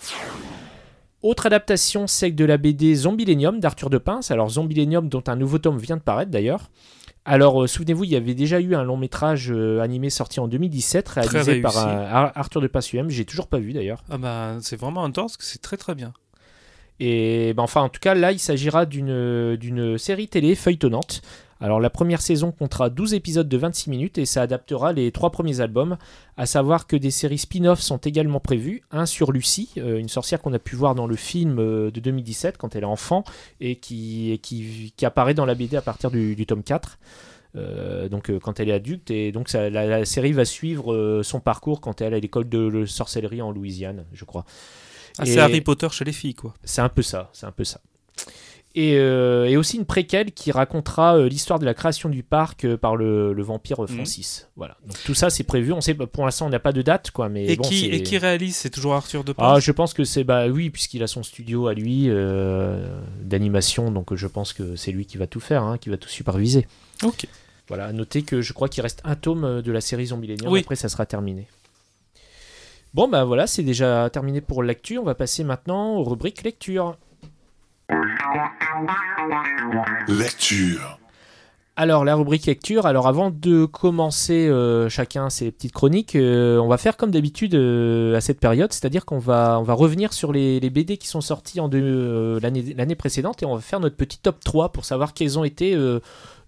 Autre 1.23 1.47
adaptation, 1.47 2.07
c'est 2.07 2.31
de 2.31 2.45
la 2.45 2.57
BD 2.57 2.95
Zombilenium 2.95 3.61
d'Arthur 3.61 3.91
de 3.91 3.99
Pince. 3.99 4.31
Alors 4.31 4.51
Zombilenium 4.51 5.09
dont 5.09 5.23
un 5.27 5.37
nouveau 5.37 5.59
tome 5.59 5.79
vient 5.79 5.97
de 5.97 6.03
paraître 6.03 6.31
d'ailleurs. 6.31 6.71
Alors 7.27 7.63
euh, 7.63 7.67
souvenez-vous, 7.67 8.05
il 8.05 8.11
y 8.11 8.17
avait 8.17 8.35
déjà 8.35 8.61
eu 8.61 8.75
un 8.75 8.83
long 8.83 8.97
métrage 8.97 9.51
euh, 9.53 9.81
animé 9.81 10.09
sorti 10.09 10.41
en 10.41 10.49
2017 10.49 11.09
réalisé 11.09 11.61
par 11.61 11.77
un- 11.87 12.05
Ar- 12.07 12.33
Arthur 12.35 12.63
de 12.63 12.67
Pince 12.67 12.93
UM. 12.95 13.11
J'ai 13.11 13.27
toujours 13.27 13.47
pas 13.49 13.59
vu 13.59 13.75
d'ailleurs. 13.75 14.03
Ah 14.11 14.17
bah, 14.17 14.57
c'est 14.63 14.77
vraiment 14.81 15.05
un 15.05 15.11
que 15.37 15.45
c'est 15.45 15.61
très 15.61 15.77
très 15.77 15.95
bien. 15.95 16.15
Et 16.99 17.53
ben, 17.55 17.63
enfin, 17.63 17.83
en 17.83 17.89
tout 17.91 18.01
cas, 18.01 18.15
là, 18.15 18.33
il 18.33 18.39
s'agira 18.39 18.85
d'une 19.57 19.97
série 19.99 20.29
télé 20.29 20.55
feuilletonnante. 20.55 21.23
Alors, 21.61 21.79
la 21.79 21.91
première 21.91 22.23
saison 22.23 22.53
comptera 22.53 22.89
12 22.89 23.13
épisodes 23.15 23.49
de 23.49 23.57
26 23.59 23.91
minutes 23.91 24.17
et 24.19 24.25
ça 24.25 24.43
adaptera 24.43 24.93
les 24.95 25.13
trois 25.13 25.31
premiers 25.31 25.61
albums. 25.61 25.99
À 26.39 26.47
savoir 26.47 26.87
que 26.87 26.97
des 26.97 27.11
séries 27.11 27.37
spin-off 27.39 27.81
sont 27.81 27.99
également 27.99 28.41
prévues. 28.41 28.83
Un 28.91 29.05
sur 29.05 29.31
Lucie, 29.31 29.71
euh, 29.77 29.99
une 29.99 30.09
sorcière 30.09 30.41
qu'on 30.41 30.55
a 30.55 30.59
pu 30.59 30.75
voir 30.75 30.95
dans 30.95 31.07
le 31.07 31.17
film 31.17 31.59
euh, 31.59 31.91
de 31.91 32.01
2017 32.01 32.57
quand 32.57 32.75
elle 32.77 32.83
est 32.85 32.87
enfant 32.87 33.25
et 33.61 33.77
qui, 33.77 34.31
et 34.31 34.39
qui, 34.39 34.95
qui 34.97 35.05
apparaît 35.05 35.35
dans 35.35 35.45
la 35.45 35.55
BD 35.55 35.77
à 35.77 35.83
partir 35.83 36.11
du, 36.11 36.35
du 36.35 36.47
tome 36.47 36.63
4. 36.63 36.99
Euh, 37.57 38.09
donc 38.09 38.31
euh, 38.31 38.39
quand 38.39 38.61
elle 38.61 38.69
est 38.69 38.73
adulte 38.73 39.11
et 39.11 39.33
donc 39.33 39.49
ça- 39.49 39.69
la, 39.71 39.85
la 39.85 40.05
série 40.05 40.31
va 40.33 40.45
suivre 40.45 40.93
euh, 40.95 41.25
son 41.25 41.41
parcours 41.41 41.81
quand 41.81 42.01
elle 42.01 42.13
est 42.13 42.17
à 42.17 42.21
l'école 42.21 42.49
de, 42.49 42.71
de 42.71 42.87
sorcellerie 42.87 43.43
en 43.43 43.51
Louisiane, 43.51 44.07
je 44.13 44.25
crois. 44.25 44.45
Ah, 45.19 45.27
C'est 45.27 45.41
Harry 45.41 45.61
Potter 45.61 45.89
chez 45.91 46.05
les 46.05 46.13
filles, 46.13 46.35
quoi. 46.37 46.55
c'est 46.63 46.81
un 46.81 46.89
peu 46.89 47.03
ça, 47.03 47.29
c'est 47.33 47.47
un 47.47 47.53
peu 47.53 47.65
ça. 47.65 47.81
Et, 48.77 48.99
euh, 48.99 49.47
et 49.49 49.57
aussi 49.57 49.79
une 49.79 49.85
préquelle 49.85 50.31
qui 50.31 50.53
racontera 50.53 51.17
euh, 51.17 51.29
l'histoire 51.29 51.59
de 51.59 51.65
la 51.65 51.75
création 51.75 52.09
du 52.09 52.23
parc 52.23 52.65
euh, 52.65 52.77
par 52.77 52.95
le, 52.95 53.33
le 53.33 53.43
vampire 53.43 53.81
Mhm. 53.81 53.89
Francis. 53.89 54.49
Voilà. 54.55 54.77
Donc 54.87 54.97
tout 55.05 55.15
ça 55.15 55.29
c'est 55.29 55.43
prévu. 55.43 55.73
On 55.73 55.81
sait 55.81 55.95
pour 55.95 56.25
l'instant 56.25 56.47
on 56.47 56.51
n'a 56.51 56.61
pas 56.61 56.73
de 56.73 56.81
date 56.81 57.11
quoi, 57.11 57.29
mais 57.29 57.47
Et, 57.47 57.57
bon, 57.57 57.65
qui, 57.65 57.81
c'est- 57.81 57.87
et 57.89 58.03
qui 58.05 58.17
réalise? 58.17 58.55
C'est 58.55 58.71
toujours 58.71 58.95
Arthur 58.95 59.25
de 59.25 59.35
Ah, 59.39 59.59
je 59.61 59.73
pense 59.73 59.93
que 59.93 60.05
c'est 60.05 60.23
bah 60.23 60.47
oui 60.47 60.71
puisqu'il 60.71 61.03
a 61.03 61.09
son 61.09 61.25
studio 61.25 61.67
à 61.67 61.75
lui 61.75 62.09
d'animation, 63.23 63.91
donc 63.91 64.15
je 64.15 64.27
pense 64.27 64.53
que 64.53 64.77
c'est 64.77 64.93
lui 64.93 65.05
qui 65.07 65.17
va 65.19 65.27
tout 65.27 65.41
faire, 65.41 65.63
hein, 65.65 65.77
qui 65.79 65.89
va 65.89 65.97
tout 65.97 66.09
superviser. 66.09 66.67
Ok. 67.03 67.27
Voilà. 67.69 67.87
À 67.87 67.93
noter 67.93 68.23
que 68.23 68.41
je 68.41 68.53
crois 68.53 68.69
qu'il 68.69 68.83
reste 68.83 69.01
un 69.05 69.17
tome 69.17 69.63
de 69.63 69.73
la 69.73 69.81
série 69.81 70.07
Zombilenium. 70.07 70.53
Oui. 70.53 70.61
Après 70.61 70.77
ça 70.77 70.89
sera 70.89 71.07
terminé. 71.07 71.47
Bon 72.95 73.09
bah 73.09 73.25
voilà, 73.25 73.47
c'est 73.47 73.63
déjà 73.63 74.09
terminé 74.11 74.41
pour 74.41 74.63
l'actu. 74.63 74.99
On 74.99 75.05
va 75.05 75.15
passer 75.15 75.45
maintenant 75.45 75.95
aux 75.97 76.05
rubriques 76.05 76.43
lecture. 76.43 76.97
Lecture. 80.09 80.99
Alors, 81.77 82.05
la 82.05 82.15
rubrique 82.15 82.45
lecture. 82.45 82.85
Alors, 82.85 83.09
avant 83.09 83.31
de 83.31 83.65
commencer 83.65 84.49
euh, 84.49 84.91
chacun 84.91 85.31
ses 85.31 85.51
petites 85.51 85.73
chroniques, 85.73 86.15
euh, 86.15 86.59
on 86.59 86.69
va 86.69 86.77
faire 86.77 86.97
comme 86.99 87.11
d'habitude 87.11 87.55
euh, 87.55 88.15
à 88.17 88.21
cette 88.21 88.39
période, 88.39 88.71
c'est-à-dire 88.73 89.07
qu'on 89.07 89.19
va, 89.19 89.59
on 89.59 89.63
va 89.63 89.73
revenir 89.73 90.13
sur 90.13 90.31
les, 90.33 90.61
les 90.61 90.69
BD 90.69 90.99
qui 90.99 91.09
sont 91.09 91.23
sortis 91.23 91.59
en 91.59 91.71
euh, 91.73 92.39
l'année 92.41 92.75
l'année 92.75 92.97
précédente 92.97 93.43
et 93.43 93.47
on 93.47 93.55
va 93.55 93.63
faire 93.63 93.81
notre 93.81 93.97
petit 93.97 94.19
top 94.19 94.45
3 94.45 94.73
pour 94.73 94.85
savoir 94.85 95.15
quelles 95.15 95.39
ont 95.39 95.45
été 95.45 95.75
euh, 95.75 96.01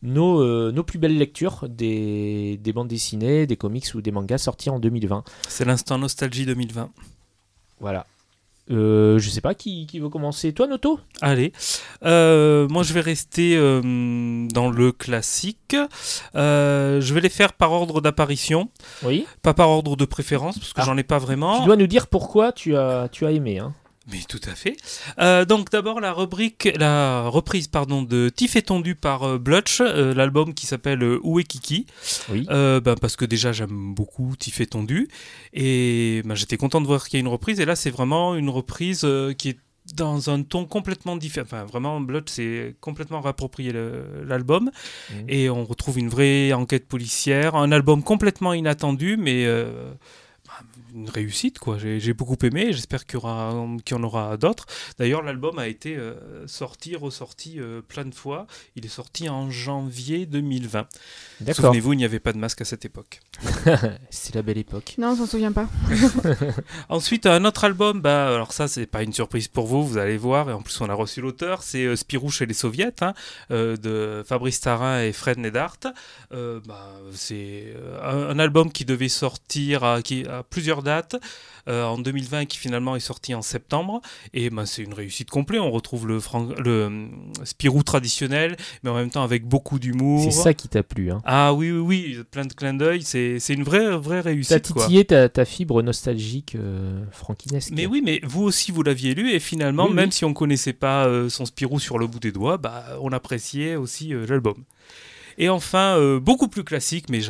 nos, 0.03 0.41
euh, 0.43 0.71
nos 0.71 0.83
plus 0.83 0.99
belles 0.99 1.17
lectures 1.17 1.67
des, 1.67 2.59
des 2.63 2.73
bandes 2.75 2.89
dessinées, 2.89 3.47
des 3.47 3.57
comics 3.57 3.87
ou 3.95 4.03
des 4.03 4.11
mangas 4.11 4.39
sortis 4.39 4.69
en 4.69 4.81
2020. 4.81 5.25
C'est 5.49 5.65
l'instant 5.65 5.97
nostalgie 5.97 6.45
2020. 6.45 6.91
Voilà. 7.81 8.07
Euh, 8.71 9.19
je 9.19 9.29
sais 9.29 9.41
pas 9.41 9.55
qui, 9.55 9.87
qui 9.87 9.99
veut 9.99 10.09
commencer. 10.09 10.53
Toi, 10.53 10.67
Noto 10.69 11.01
Allez, 11.21 11.53
Euh, 12.05 12.69
moi 12.69 12.83
je 12.85 12.93
vais 12.95 13.01
rester 13.01 13.57
euh, 13.57 13.81
dans 14.53 14.71
le 14.71 14.93
classique. 14.93 15.77
Euh, 16.37 17.01
je 17.01 17.13
vais 17.15 17.21
les 17.21 17.29
faire 17.29 17.53
par 17.55 17.73
ordre 17.73 18.01
d'apparition, 18.01 18.69
Oui. 19.03 19.27
pas 19.43 19.53
par 19.53 19.69
ordre 19.69 19.97
de 19.97 20.05
préférence, 20.05 20.59
parce 20.59 20.73
que 20.73 20.81
Ah. 20.81 20.85
j'en 20.85 20.97
ai 20.97 21.03
pas 21.03 21.19
vraiment. 21.19 21.61
Tu 21.61 21.67
dois 21.67 21.77
nous 21.77 21.87
dire 21.89 22.07
pourquoi 22.07 22.53
tu 22.53 22.77
as, 22.77 23.09
tu 23.11 23.27
as 23.27 23.33
aimé. 23.33 23.59
Hein. 23.59 23.75
Mais 24.13 24.21
tout 24.29 24.41
à 24.47 24.55
fait. 24.55 24.77
Euh, 25.19 25.45
donc 25.45 25.71
d'abord 25.71 26.01
la 26.01 26.13
rubrique, 26.13 26.69
la 26.77 27.29
reprise 27.29 27.67
pardon 27.69 28.03
de 28.03 28.29
Tiff 28.29 28.57
étendu 28.57 28.95
par 28.95 29.23
euh, 29.23 29.39
Blutch, 29.39 29.81
euh, 29.81 30.13
l'album 30.15 30.53
qui 30.55 30.67
s'appelle 30.67 31.03
euh, 31.03 31.19
Où 31.23 31.41
est 31.41 31.45
Kiki? 31.45 31.87
Oui. 32.31 32.47
Ben, 32.49 32.95
parce 33.01 33.17
que 33.17 33.25
déjà 33.25 33.53
j'aime 33.53 33.95
beaucoup 33.95 34.35
Tiff 34.39 34.61
et 35.55 36.23
ben, 36.25 36.35
j'étais 36.35 36.57
content 36.57 36.81
de 36.81 36.87
voir 36.87 37.09
qu'il 37.09 37.19
y 37.19 37.21
a 37.21 37.21
une 37.21 37.29
reprise 37.29 37.59
et 37.61 37.65
là 37.65 37.75
c'est 37.75 37.91
vraiment 37.91 38.37
une 38.37 38.51
reprise 38.51 39.07
qui 39.39 39.49
est 39.51 39.59
dans 39.95 40.31
un 40.31 40.43
ton 40.43 40.65
complètement 40.65 41.17
différent. 41.17 41.45
Enfin, 41.47 41.65
vraiment, 41.65 42.01
Blutch 42.01 42.31
s'est 42.31 42.77
complètement 42.81 43.21
réapproprié 43.21 43.73
l'album 44.25 44.71
Mhm. 45.11 45.25
et 45.29 45.51
on 45.51 45.65
retrouve 45.65 45.99
une 45.99 46.09
vraie 46.09 46.53
enquête 46.53 46.87
policière, 46.87 47.55
un 47.57 47.73
album 47.73 48.03
complètement 48.03 48.53
inattendu, 48.53 49.17
mais 49.19 49.45
euh, 49.45 49.93
une 50.95 51.09
réussite 51.09 51.59
quoi. 51.59 51.79
J'ai 51.79 52.01
j'ai 52.01 52.13
beaucoup 52.13 52.37
aimé. 52.43 52.73
J'espère 52.73 53.07
qu'il 53.07 53.15
y 53.15 53.17
aura, 53.19 53.67
qu'il 53.85 53.97
y 53.97 54.01
en 54.01 54.03
aura 54.03 54.37
d'autres. 54.37 54.67
D'ailleurs, 54.99 55.23
l'album 55.23 55.59
a 55.59 55.69
été 55.69 55.97
euh, 55.97 56.47
sorti, 56.47 56.97
ressorti 56.97 57.59
euh, 57.59 57.81
plein 57.81 58.05
de 58.05 58.15
fois. 58.15 58.47
Il 58.77 58.85
est 58.85 58.89
sorti 58.89 59.29
en 59.29 59.51
janvier 59.51 60.27
2020. 60.27 60.87
D'accord. 61.41 61.65
Souvenez-vous, 61.65 61.95
il 61.95 61.97
n'y 61.97 62.05
avait 62.05 62.21
pas 62.21 62.33
de 62.33 62.39
masque 62.39 62.61
à 62.61 62.65
cette 62.65 62.85
époque. 62.85 63.21
C'est 64.11 64.35
la 64.35 64.43
belle 64.43 64.59
époque. 64.59 64.95
Non, 64.99 65.13
on 65.13 65.17
s'en 65.17 65.27
souvient 65.27 65.53
pas. 65.53 65.69
Ensuite, 66.89 67.27
un 67.27 67.45
autre 67.45 67.65
album, 67.65 68.01
bah, 68.01 68.35
alors 68.35 68.53
ça, 68.53 68.69
c'est 68.69 68.87
pas 68.87 69.03
une 69.03 69.13
surprise 69.13 69.49
pour 69.49 69.67
vous, 69.67 69.87
vous 69.87 69.99
allez 69.99 70.17
voir, 70.17 70.51
et 70.51 70.53
en 70.53 70.63
plus, 70.63 70.81
on 70.81 70.89
a 70.89 70.95
reçu 70.95 71.21
l'auteur, 71.21 71.63
c'est 71.63 71.85
euh, 71.85 71.97
Spirou 71.97 72.31
chez 72.31 72.47
les 72.47 72.55
Soviets, 72.55 73.03
hein, 73.03 73.15
euh, 73.51 73.77
de 73.77 74.23
Fabrice 74.27 74.61
Tarin 74.61 75.03
et 75.03 75.13
Fred 75.13 75.39
Nedart. 75.39 75.79
Euh, 76.33 76.61
bah, 76.67 76.93
c'est 77.13 77.75
euh, 77.77 78.01
un, 78.03 78.37
un 78.37 78.39
album 78.39 78.71
qui 78.71 78.85
devait 78.85 79.09
sortir 79.09 79.85
à, 79.85 80.03
qui, 80.03 80.27
à 80.27 80.42
plusieurs 80.49 80.83
dates, 80.83 81.17
euh, 81.69 81.85
en 81.85 81.99
2020, 81.99 82.41
et 82.41 82.47
qui 82.47 82.59
finalement 82.59 82.97
est 82.97 83.01
sorti 83.01 83.35
en 83.35 83.43
septembre, 83.43 84.01
et 84.35 84.51
bah, 84.51 84.67
c'est 84.67 84.83
une 84.83 84.95
réussite 84.95 85.31
complète. 85.31 85.61
On 85.61 85.71
retrouve 85.71 86.07
le, 86.09 86.19
euh, 86.67 87.07
Spirou 87.45 87.83
traditionnel, 87.83 88.57
mais 88.83 88.91
en 88.91 88.95
même 88.95 89.11
temps 89.11 89.23
avec 89.23 89.45
beaucoup 89.47 89.79
d'humour. 89.79 90.23
C'est 90.25 90.31
ça 90.31 90.55
qui 90.55 90.69
t'a 90.69 90.83
plu. 90.83 91.11
Hein. 91.11 91.23
Ah 91.25 91.53
oui, 91.55 91.71
oui, 91.71 91.81
oui, 91.81 92.19
plein 92.31 92.45
de 92.45 92.53
clins 92.53 92.75
d'œil, 92.75 93.03
c'est 93.03 93.39
une 93.49 93.63
vraie, 93.63 93.97
vraie 93.97 94.23
T'as 94.23 94.29
réussite. 94.31 94.73
quoi. 94.73 94.83
titillé 94.85 95.05
ta, 95.05 95.29
ta 95.29 95.45
fibre 95.45 95.83
nostalgique 95.83 96.55
euh, 96.57 97.05
franquinesque. 97.11 97.71
Mais 97.75 97.87
oui, 97.87 98.03
mais 98.05 98.21
vous 98.25 98.43
aussi, 98.43 98.73
vous 98.73 98.83
l'aviez 98.83 99.15
lu, 99.15 99.31
et 99.33 99.41
finalement, 99.41 99.87
Oui, 99.87 99.95
même 99.95 100.09
oui. 100.09 100.13
si 100.13 100.25
on 100.25 100.35
connaissait 100.35 100.73
pas 100.73 101.07
euh, 101.07 101.29
son 101.29 101.45
Spirou 101.47 101.79
sur 101.81 101.99
le 101.99 102.07
bout 102.07 102.21
des 102.21 102.33
doigts, 102.33 102.57
bah, 102.59 102.85
on 103.01 103.13
appréciait 103.13 103.77
aussi 103.77 104.13
l'album. 104.29 104.65
Et 105.39 105.49
enfin, 105.49 105.97
euh, 105.99 106.21
beaucoup 106.21 106.49
plus 106.49 106.65
classique, 106.65 107.09
mais 107.09 107.21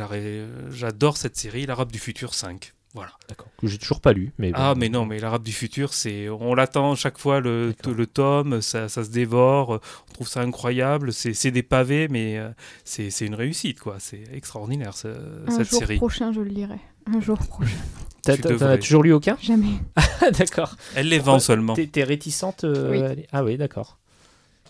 j'adore 0.71 1.17
cette 1.17 1.37
série, 1.37 1.65
L'Arabe 1.65 1.91
du 1.91 1.99
futur 1.99 2.33
5. 2.33 2.73
Voilà. 2.93 3.11
D'accord. 3.27 3.47
Que 3.59 3.67
j'ai 3.67 3.77
toujours 3.79 4.01
pas 4.01 4.13
lu. 4.13 4.31
Mais 4.37 4.51
bon. 4.51 4.57
Ah, 4.59 4.73
mais 4.77 4.87
non, 4.89 5.05
mais 5.05 5.19
l'Arabe 5.19 5.43
du 5.43 5.51
futur, 5.51 5.93
c'est, 5.93 6.29
on 6.29 6.53
l'attend 6.53 6.93
chaque 6.95 7.17
fois 7.17 7.39
le, 7.39 7.73
le 7.87 8.07
tome, 8.07 8.61
ça, 8.61 8.87
ça 8.89 9.03
se 9.03 9.09
dévore, 9.09 9.79
on 10.09 10.13
trouve 10.13 10.27
ça 10.27 10.41
incroyable, 10.41 11.11
c'est 11.11 11.33
c'est 11.33 11.49
des 11.51 11.63
pavés, 11.63 12.07
mais 12.07 12.37
euh, 12.37 12.49
c'est 12.83 13.09
c'est 13.09 13.25
une 13.25 13.33
réussite, 13.35 13.79
quoi. 13.79 13.95
C'est 13.99 14.23
extraordinaire, 14.33 14.95
ce- 14.95 15.07
Un 15.47 15.51
cette 15.51 15.69
jour 15.71 15.79
série. 15.79 15.97
prochain, 15.97 16.31
je 16.31 16.41
le 16.41 16.49
lirai. 16.49 16.79
Un 17.11 17.19
jour 17.19 17.37
prochain. 17.39 17.77
T'as- 18.21 18.77
toujours 18.77 19.03
lu 19.03 19.11
aucun? 19.11 19.37
Jamais. 19.41 19.73
Ah, 19.95 20.03
D'accord. 20.37 20.75
Elle 20.95 21.09
les 21.09 21.19
vend 21.19 21.39
seulement. 21.39 21.73
T'es 21.75 22.03
réticente 22.03 22.63
euh, 22.63 22.91
Oui. 23.15 23.25
Ah 23.33 23.43
oui, 23.43 23.57
d'accord. 23.57 23.97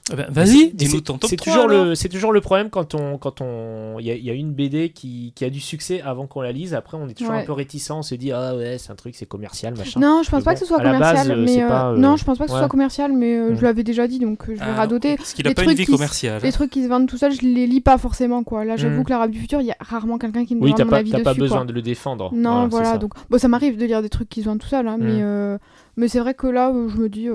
Ben, 0.09 0.17
Mais 0.17 0.25
Vas-y, 0.33 0.47
c'est- 0.57 0.75
dis-nous 0.75 0.99
ton 0.99 1.17
top 1.17 1.29
C'est 1.29 1.37
3, 1.37 1.53
toujours 1.53 1.67
le, 1.69 1.95
c'est 1.95 2.09
toujours 2.09 2.33
le 2.33 2.41
problème 2.41 2.69
quand 2.69 2.93
on, 2.93 3.17
quand 3.17 3.39
on, 3.39 3.99
il 3.99 4.05
y, 4.05 4.11
a- 4.11 4.15
y 4.17 4.29
a 4.29 4.33
une 4.33 4.51
BD 4.51 4.89
qui, 4.89 5.31
qui 5.33 5.45
a 5.45 5.49
du 5.49 5.61
succès 5.61 6.01
avant 6.01 6.27
qu'on 6.27 6.41
la 6.41 6.51
lise. 6.51 6.73
Après, 6.73 6.97
on 6.97 7.07
est 7.07 7.13
toujours 7.13 7.31
Ouais. 7.33 7.39
un 7.41 7.45
peu 7.45 7.53
réticent. 7.53 7.89
On 7.91 8.01
se 8.01 8.13
dit 8.15 8.33
ah 8.33 8.53
ouais, 8.53 8.77
c'est 8.79 8.91
un 8.91 8.95
truc, 8.95 9.15
c'est 9.15 9.25
commercial, 9.25 9.77
machin. 9.77 10.01
Non, 10.01 10.21
je 10.21 10.29
pense 10.29 10.39
Mais 10.41 10.43
pas 10.43 10.51
bon, 10.51 10.55
que 10.55 10.59
ce 10.59 10.65
soit 10.65 10.79
base, 10.79 10.91
commercial. 10.97 11.31
euh, 11.31 11.43
mais 11.45 11.63
euh, 11.63 11.67
pas, 11.69 11.91
euh, 11.91 11.97
Non, 11.97 12.17
je 12.17 12.25
pense 12.25 12.37
pas 12.37 12.43
que 12.43 12.49
ce 12.49 12.55
ouais. 12.55 12.59
soit 12.59 12.67
commercial, 12.67 13.13
mais 13.13 13.37
euh, 13.37 13.51
Mm. 13.51 13.55
je 13.55 13.61
l'avais 13.61 13.83
déjà 13.85 14.05
dit, 14.09 14.19
donc 14.19 14.43
je 14.45 14.51
vais 14.51 14.57
Ah, 14.61 14.73
radoter. 14.75 15.15
Parce 15.15 15.33
qu'il 15.33 15.47
a 15.47 15.51
Les 15.51 15.55
pas 15.55 15.61
une 15.61 15.67
trucs 15.69 15.77
vie 15.77 15.85
qui 15.85 15.91
commerciale. 15.93 16.41
Les 16.43 16.51
trucs 16.51 16.69
qui 16.71 16.83
se 16.83 16.89
vendent 16.89 17.07
tout 17.07 17.17
seul, 17.17 17.31
je 17.31 17.39
les 17.41 17.65
lis 17.65 17.79
pas 17.79 17.97
forcément, 17.97 18.43
quoi. 18.43 18.65
Là, 18.65 18.75
j'avoue 18.75 18.99
Mm. 18.99 19.03
que 19.05 19.09
l'arabe 19.09 19.31
du 19.31 19.39
futur, 19.39 19.61
il 19.61 19.67
y 19.67 19.71
a 19.71 19.77
rarement 19.79 20.17
quelqu'un 20.17 20.43
qui 20.43 20.55
me 20.55 20.61
Oui, 20.63 20.73
demande 20.73 20.87
mon 20.87 20.89
pas, 20.91 20.97
avis 20.97 21.11
t'as 21.11 21.19
dessus. 21.19 21.23
pas 21.23 21.33
besoin 21.33 21.63
de 21.63 21.71
le 21.71 21.81
défendre. 21.81 22.29
Non, 22.33 22.67
voilà. 22.67 22.97
Donc, 22.97 23.13
bon, 23.29 23.37
ça 23.37 23.47
m'arrive 23.47 23.77
de 23.77 23.85
lire 23.85 24.01
des 24.01 24.09
trucs 24.09 24.27
qui 24.27 24.41
se 24.41 24.47
vendent 24.47 24.59
tout 24.59 24.67
seul, 24.67 24.85
hein, 24.85 24.97
mais, 24.99 25.23
Mm. 25.23 25.59
mais 25.95 26.09
c'est 26.09 26.19
vrai 26.19 26.33
que 26.33 26.47
là, 26.47 26.73
je 26.89 26.97
me 26.97 27.07
dis 27.07 27.29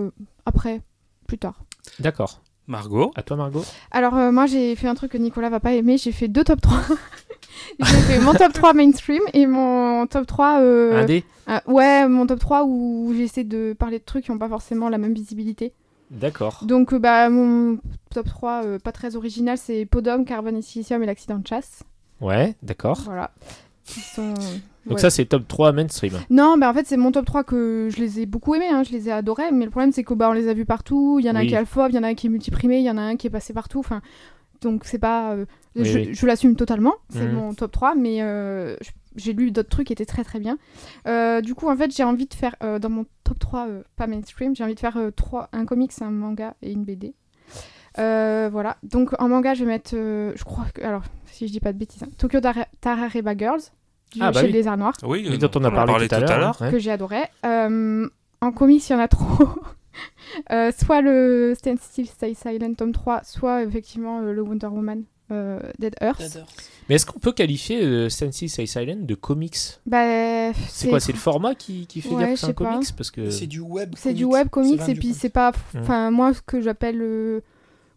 après, 0.45 0.83
plus 1.27 1.39
tard. 1.39 1.63
D'accord. 1.99 2.43
Margot. 2.69 3.11
À 3.17 3.23
toi, 3.23 3.37
Margot. 3.37 3.65
Alors, 3.91 4.17
euh, 4.17 4.31
moi, 4.31 4.47
j'ai 4.47 4.77
fait 4.77 4.87
un 4.89 4.95
truc 4.95 5.13
que 5.13 5.19
Nicolas 5.19 5.49
va 5.51 5.59
pas 5.61 5.73
aimer. 5.73 5.97
J'ai 5.99 6.13
fait 6.13 6.29
deux 6.29 6.45
top 6.45 6.61
3. 6.61 6.79
j'ai 7.81 7.85
fait 8.03 8.21
mon 8.21 8.35
top 8.35 8.53
3 8.53 8.75
mainstream 8.75 9.23
et 9.33 9.47
mon 9.47 10.07
top 10.07 10.27
3. 10.27 10.61
euh, 10.61 11.03
Un 11.03 11.05
dé. 11.07 11.25
ah, 11.47 11.63
ouais, 11.67 12.07
mon 12.09 12.27
top 12.27 12.39
3 12.41 12.65
où 12.65 13.13
j'essaie 13.17 13.45
de 13.45 13.75
parler 13.79 13.99
de 13.99 14.05
trucs 14.05 14.25
qui 14.27 14.31
n'ont 14.31 14.39
pas 14.39 14.49
forcément 14.49 14.89
la 14.89 14.99
même 14.99 15.15
visibilité. 15.15 15.73
D'accord. 16.11 16.61
Donc, 16.65 16.93
euh, 16.93 16.99
bah, 16.99 17.29
mon 17.31 17.79
top 18.15 18.29
3, 18.29 18.63
euh, 18.65 18.79
pas 18.79 18.93
très 18.93 19.17
original, 19.17 19.59
c'est 19.59 19.85
Podum, 19.87 20.25
Carbone 20.25 20.57
et 20.57 20.63
Silicium 20.63 21.03
et 21.03 21.07
l'accident 21.07 21.39
de 21.39 21.47
chasse. 21.47 21.83
Ouais, 22.21 22.55
d'accord. 22.63 23.01
Voilà. 23.05 23.31
Sont. 24.15 24.35
Donc 24.87 24.97
ouais. 24.97 24.99
ça, 24.99 25.11
c'est 25.11 25.25
top 25.27 25.47
3 25.49 25.73
mainstream. 25.73 26.15
Non, 26.31 26.57
bah 26.59 26.71
en 26.71 26.75
fait, 26.75 26.87
c'est 26.87 26.97
mon 26.97 27.13
top 27.13 27.27
3 27.27 27.45
que 27.45 27.89
je 27.91 27.99
les 28.01 28.21
ai 28.21 28.27
beaucoup 28.27 28.55
aimés, 28.55 28.69
hein, 28.71 28.83
je 28.85 28.93
les 28.93 29.09
ai 29.09 29.13
adorés, 29.13 29.51
mais 29.53 29.65
le 29.65 29.71
problème, 29.71 29.93
c'est 29.93 30.05
que 30.05 30.15
bah, 30.15 30.29
on 30.31 30.33
les 30.33 30.49
a 30.49 30.55
vus 30.55 30.65
partout. 30.65 31.19
Il 31.21 31.27
y 31.27 31.31
en 31.31 31.35
a 31.35 31.41
Oui. 31.41 31.45
un 31.45 31.49
qui 31.49 31.55
est 31.55 31.59
alpha, 31.59 31.89
il 31.89 31.95
y 31.95 31.99
en 31.99 32.03
a 32.03 32.09
un 32.09 32.15
qui 32.15 32.27
est 32.27 32.31
multiprimé, 32.31 32.79
il 32.79 32.85
y 32.85 32.91
en 32.91 32.97
a 32.99 33.03
un 33.03 33.17
qui 33.17 33.27
est 33.27 33.31
passé 33.31 33.53
partout. 33.53 33.81
Enfin, 33.81 34.01
donc, 34.63 34.85
c'est 34.85 34.99
pas. 34.99 35.33
euh, 35.33 35.45
Oui, 35.77 35.85
je 35.85 35.99
oui. 35.99 36.15
je 36.15 36.27
l'assume 36.27 36.57
totalement, 36.57 36.95
c'est 37.11 37.27
Mhm. 37.27 37.33
mon 37.35 37.55
top 37.55 37.71
3, 37.73 37.95
mais 37.95 38.23
euh, 38.23 38.77
j'ai 39.17 39.33
lu 39.35 39.51
d'autres 39.51 39.69
trucs 39.69 39.89
qui 39.89 39.93
étaient 39.93 40.07
très 40.07 40.25
très 40.25 40.39
bien. 40.41 40.59
Euh, 41.07 41.41
du 41.43 41.55
coup, 41.55 41.69
en 41.69 41.77
fait, 41.77 41.95
j'ai 41.95 42.05
envie 42.05 42.27
de 42.27 42.35
faire, 42.35 42.57
dans 42.81 42.89
mon 42.91 43.05
top 43.25 43.39
3, 43.39 43.69
euh, 43.69 43.83
pas 43.97 44.07
mainstream, 44.07 44.57
j'ai 44.57 44.65
envie 44.65 44.75
de 44.75 44.81
faire 44.81 44.97
euh, 44.97 45.11
trois, 45.11 45.49
un 45.53 45.65
comics, 45.67 45.93
un 46.01 46.11
manga 46.11 46.55
et 46.63 46.73
une 46.73 46.85
BD. 46.85 47.15
Euh, 47.99 48.49
voilà, 48.53 48.77
donc 48.85 49.21
en 49.21 49.29
manga, 49.29 49.55
je 49.55 49.65
vais 49.65 49.71
mettre, 49.71 49.91
euh, 49.95 50.33
je 50.37 50.45
crois 50.45 50.67
que, 50.73 50.83
alors, 50.83 51.03
si 51.27 51.47
je 51.49 51.53
dis 51.53 51.59
pas 51.61 51.73
de 51.73 51.79
bêtises, 51.79 52.03
hein, 52.03 52.09
Tokyo 52.17 52.41
Tara- 52.41 52.69
Tarareba 52.81 53.37
Girls, 53.37 53.61
du 54.13 54.19
Ah, 54.23 54.31
bah 54.33 54.41
chez 54.41 54.47
oui. 54.47 54.53
le 54.53 54.59
Lézard 54.59 54.77
Noir 54.77 54.93
Oui, 55.03 55.27
Oui, 55.29 55.35
euh, 55.35 55.39
dont 55.39 55.51
on 55.61 55.65
a 55.65 55.69
en 55.69 55.73
parlé 55.73 56.09
tout 56.09 56.15
à 56.15 56.21
l'heure. 56.21 56.59
que 56.59 56.79
j'ai 56.79 56.91
adoré. 56.91 57.23
Euh, 57.45 58.09
en 58.41 58.53
comics, 58.53 58.89
il 58.89 58.93
y 58.93 58.95
en 58.95 58.99
a 59.01 59.09
trop. 59.09 59.49
Euh, 60.53 60.71
soit 60.79 61.01
le 61.01 61.55
Stand 61.59 61.79
Still, 61.81 62.07
Stay 62.07 62.33
Silent 62.35 62.75
tome 62.75 62.93
3, 62.93 63.23
soit 63.25 63.65
effectivement 63.65 64.21
euh, 64.21 64.33
le 64.33 64.43
Wonder 64.43 64.69
Woman 64.69 65.03
euh, 65.33 65.59
Dead 65.81 65.97
Earth. 66.01 66.39
Mais 66.89 66.95
est-ce 66.95 67.05
qu'on 67.05 67.19
peut 67.19 67.33
qualifier 67.33 67.83
euh, 67.83 68.09
Stancy 68.09 68.49
Say 68.49 68.67
Silent 68.67 68.99
de 69.01 69.15
comics? 69.17 69.57
Bah, 69.87 70.53
C'est 70.69 70.89
quoi 70.89 71.01
C'est 71.01 71.11
le 71.13 71.19
format 71.19 71.57
qui, 71.57 71.87
qui 71.89 72.01
fait 72.01 72.11
Ouais, 72.11 72.27
dire 72.27 72.35
que 72.35 72.39
c'est 72.41 72.47
un 72.47 72.53
pas. 72.53 72.73
comics? 72.75 72.95
Parce 72.97 73.11
que... 73.11 73.31
C'est 73.31 73.49
du 73.49 73.59
web. 73.59 73.93
C'est 73.97 74.13
du 74.15 74.23
comics. 74.23 74.35
web 74.35 74.49
comics 74.51 74.89
et 74.89 74.95
puis 74.95 75.15
c'est 75.15 75.31
pas. 75.31 75.51
Mm. 75.75 75.79
Enfin, 75.81 76.11
moi, 76.13 76.33
ce 76.33 76.43
que 76.43 76.61
j'appelle 76.61 77.01
euh, 77.03 77.41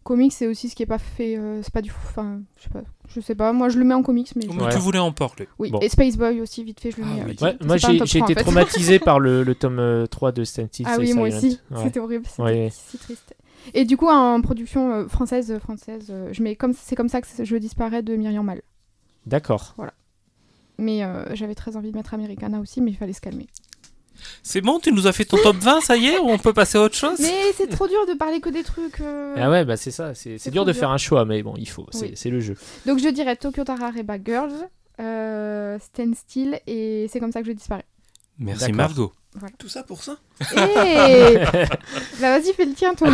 comics, 0.02 0.32
c'est 0.32 0.46
aussi 0.46 0.68
ce 0.68 0.74
qui 0.74 0.82
est 0.82 0.86
pas 0.86 0.98
fait. 0.98 1.36
euh, 1.36 1.60
c'est 1.62 1.72
pas 1.72 1.82
du. 1.82 1.90
Enfin, 1.90 2.40
je 2.58 2.64
sais 2.64 2.68
pas. 2.70 2.82
Je 3.08 3.20
sais 3.20 3.34
pas. 3.34 3.52
Moi, 3.52 3.68
je 3.68 3.78
le 3.78 3.84
mets 3.84 3.94
en 3.94 4.02
comics, 4.02 4.30
mais. 4.36 4.42
je- 4.42 4.50
Mais 4.50 4.62
Ouais. 4.64 4.72
tu 4.72 4.78
voulais 4.78 4.98
en 4.98 5.12
parler. 5.12 5.48
Oui, 5.58 5.70
Bon. 5.70 5.78
et 5.80 5.88
Space 5.88 6.16
Boy 6.16 6.40
aussi, 6.40 6.64
vite 6.64 6.80
fait, 6.80 6.90
je 6.90 6.98
le 6.98 7.02
Ah 7.04 7.06
mets. 7.08 7.14
oui. 7.14 7.20
avec. 7.22 7.40
Ouais, 7.40 7.56
C'est 7.60 7.66
moi 7.66 7.76
j'ai 7.76 7.98
top 7.98 8.06
j'ai 8.06 8.18
3, 8.18 8.28
en 8.28 8.30
été 8.30 8.34
fait. 8.38 8.44
traumatisé 8.44 8.98
par 8.98 9.20
le, 9.20 9.42
le 9.42 9.54
tome 9.54 9.78
euh, 9.78 10.06
3 10.06 10.32
de 10.32 10.44
Stancy 10.44 10.82
Ah 10.86 10.96
oui, 10.98 11.12
moi 11.14 11.28
aussi. 11.28 11.58
Ouais. 11.70 11.82
C'était 11.84 12.00
horrible. 12.00 12.26
C'était 12.26 12.42
Ouais. 12.42 12.68
si 12.72 12.98
triste. 12.98 13.34
Et 13.74 13.84
du 13.84 13.96
coup, 13.96 14.08
en 14.08 14.40
production 14.40 14.92
euh, 14.92 15.08
française, 15.08 15.56
française, 15.60 16.06
euh, 16.10 16.28
je 16.32 16.42
mets 16.42 16.56
comme 16.56 16.72
c'est 16.72 16.96
comme 16.96 17.08
ça 17.08 17.20
que 17.20 17.26
je 17.44 17.56
disparais 17.56 18.02
de 18.02 18.16
Myriam 18.16 18.44
Mal. 18.44 18.62
D'accord. 19.26 19.76
Mais 20.78 21.04
euh, 21.04 21.34
j'avais 21.34 21.54
très 21.54 21.76
envie 21.76 21.92
de 21.92 21.96
mettre 21.96 22.14
Americana 22.14 22.58
aussi, 22.58 22.80
mais 22.80 22.90
il 22.90 22.96
fallait 22.96 23.12
se 23.12 23.20
calmer. 23.20 23.46
C'est 24.42 24.60
bon, 24.60 24.78
tu 24.78 24.92
nous 24.92 25.06
as 25.06 25.12
fait 25.12 25.24
ton 25.24 25.36
top 25.38 25.56
20, 25.56 25.80
ça 25.80 25.96
y 25.96 26.06
est, 26.06 26.18
ou 26.18 26.28
on 26.30 26.38
peut 26.38 26.52
passer 26.52 26.78
à 26.78 26.82
autre 26.82 26.94
chose? 26.96 27.18
Mais 27.20 27.52
c'est 27.56 27.68
trop 27.68 27.88
dur 27.88 28.06
de 28.06 28.14
parler 28.14 28.40
que 28.40 28.48
des 28.50 28.62
trucs. 28.62 29.00
euh, 29.00 29.34
Ah 29.38 29.50
ouais, 29.50 29.64
bah 29.64 29.76
c'est 29.76 29.90
ça. 29.90 30.14
C'est 30.14 30.50
dur 30.50 30.64
de 30.64 30.72
dur. 30.72 30.80
faire 30.80 30.90
un 30.90 30.98
choix, 30.98 31.24
mais 31.24 31.42
bon, 31.42 31.54
il 31.58 31.68
faut. 31.68 31.86
C'est 31.90 32.00
Oui. 32.06 32.12
c'est 32.14 32.30
le 32.30 32.40
jeu. 32.40 32.56
Donc 32.86 32.98
je 32.98 33.08
dirais 33.08 33.36
Tokyo 33.36 33.64
Tarareba 33.64 34.16
Girls, 34.24 34.52
euh, 35.00 35.78
Stand 35.80 36.14
Still, 36.14 36.60
et 36.66 37.08
c'est 37.12 37.20
comme 37.20 37.32
ça 37.32 37.40
que 37.40 37.46
je 37.48 37.52
disparais. 37.52 37.84
Merci. 38.38 38.72
Margot. 38.72 39.12
Tout 39.58 39.68
ça 39.68 39.82
pour 39.82 40.02
ça? 40.02 40.16
Hey 40.54 41.36
Bah 42.20 42.38
vas-y, 42.38 42.52
fais 42.54 42.64
le 42.66 42.74
tien, 42.74 42.94
toi. 42.94 43.08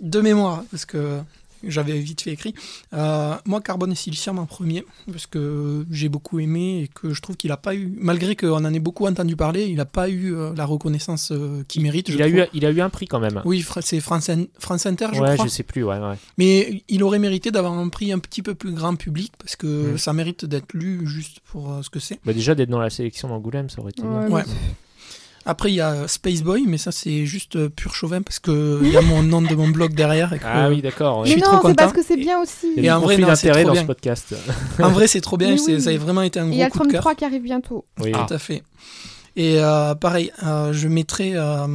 De 0.00 0.20
mémoire, 0.20 0.62
parce 0.70 0.84
que 0.84 1.18
j'avais 1.68 1.98
vite 1.98 2.20
fait 2.20 2.32
écrit. 2.32 2.54
Euh, 2.92 3.34
moi, 3.46 3.60
Carbone 3.60 3.92
et 3.92 3.94
Silicium 3.94 4.38
en 4.38 4.46
premier, 4.46 4.84
parce 5.10 5.26
que 5.26 5.84
j'ai 5.90 6.08
beaucoup 6.08 6.38
aimé 6.40 6.82
et 6.84 6.88
que 6.88 7.12
je 7.12 7.20
trouve 7.20 7.36
qu'il 7.36 7.50
n'a 7.50 7.56
pas 7.56 7.74
eu, 7.74 7.92
malgré 7.98 8.36
qu'on 8.36 8.64
en 8.64 8.72
ait 8.74 8.78
beaucoup 8.78 9.06
entendu 9.06 9.36
parler, 9.36 9.66
il 9.66 9.76
n'a 9.76 9.84
pas 9.84 10.08
eu 10.08 10.34
euh, 10.34 10.52
la 10.56 10.64
reconnaissance 10.64 11.30
euh, 11.32 11.62
qu'il 11.68 11.82
mérite. 11.82 12.10
je 12.10 12.16
Il 12.16 12.22
a, 12.22 12.28
eu, 12.28 12.42
il 12.52 12.64
a 12.66 12.70
eu 12.70 12.80
un 12.80 12.90
prix 12.90 13.06
quand 13.06 13.20
même. 13.20 13.40
Oui, 13.44 13.64
c'est 13.80 14.00
France, 14.00 14.28
In- 14.30 14.46
France 14.58 14.86
Inter, 14.86 15.08
je 15.12 15.20
ouais, 15.20 15.34
crois. 15.34 15.44
je 15.46 15.50
sais 15.50 15.62
plus. 15.62 15.84
Ouais, 15.84 15.98
ouais. 15.98 16.14
Mais 16.38 16.82
il 16.88 17.02
aurait 17.02 17.18
mérité 17.18 17.50
d'avoir 17.50 17.72
un 17.72 17.88
prix 17.88 18.12
un 18.12 18.18
petit 18.18 18.42
peu 18.42 18.54
plus 18.54 18.72
grand 18.72 18.94
public, 18.96 19.32
parce 19.38 19.56
que 19.56 19.92
Mm. 19.94 19.98
ça 19.98 20.12
mérite 20.12 20.44
d'être 20.44 20.72
lu 20.74 21.06
juste 21.06 21.40
pour 21.40 21.78
ce 21.82 21.90
que 21.90 21.98
c'est. 22.00 22.18
Bah 22.24 22.32
déjà 22.32 22.54
d'être 22.54 22.70
dans 22.70 22.78
la 22.80 22.90
sélection 22.90 23.28
d'Angoulême, 23.28 23.68
ça 23.70 23.80
aurait 23.80 23.90
été 23.90 24.02
bien. 24.02 24.28
Ouais, 24.28 24.42
Après, 25.46 25.70
il 25.70 25.74
y 25.74 25.80
a 25.80 26.08
Space 26.08 26.42
Boy, 26.42 26.64
mais 26.66 26.78
ça, 26.78 26.90
c'est 26.92 27.26
juste 27.26 27.56
euh, 27.56 27.68
pur 27.68 27.94
chauvin 27.94 28.22
parce 28.22 28.38
qu'il 28.38 28.88
y 28.90 28.96
a 28.96 29.02
mon 29.02 29.22
nom 29.22 29.42
de 29.42 29.54
mon 29.54 29.68
blog 29.68 29.94
derrière. 29.94 30.32
Et 30.32 30.38
que, 30.38 30.44
Ah 30.46 30.68
oui, 30.68 30.80
d'accord. 30.82 31.26
Je 31.26 31.34
Mais 31.34 31.40
non, 31.40 31.60
c'est 31.64 31.74
parce 31.76 31.92
que 31.92 32.02
c'est 32.02 32.16
bien 32.16 32.40
aussi. 32.40 32.72
Il 32.76 32.82
Et 32.82 32.86
y 32.86 32.88
a 32.88 32.96
en 32.96 33.00
du 33.00 33.04
vrai, 33.04 33.16
trop 33.16 33.64
dans 33.64 33.72
bien. 33.72 33.82
ce 33.82 33.86
podcast. 33.86 34.34
En 34.80 34.88
vrai, 34.90 35.06
c'est 35.06 35.20
trop 35.20 35.36
bien. 35.36 35.54
Oui. 35.54 35.80
Ça 35.80 35.90
a 35.90 35.96
vraiment 35.98 36.22
été 36.22 36.40
un 36.40 36.48
Et 36.48 36.52
il 36.52 36.56
y 36.58 36.62
a 36.62 36.68
gros 36.68 36.78
le 36.78 36.80
coup 36.80 36.86
de 36.88 36.92
cœur. 36.92 37.02
33 37.02 37.14
qui 37.14 37.24
arrive 37.26 37.42
bientôt. 37.42 37.84
Oui. 38.00 38.12
Tout 38.12 38.32
à 38.32 38.38
fait. 38.38 38.62
Et 39.36 39.56
euh, 39.58 39.96
pareil, 39.96 40.30
euh, 40.44 40.72
je 40.72 40.86
mettrai 40.86 41.32
euh, 41.34 41.66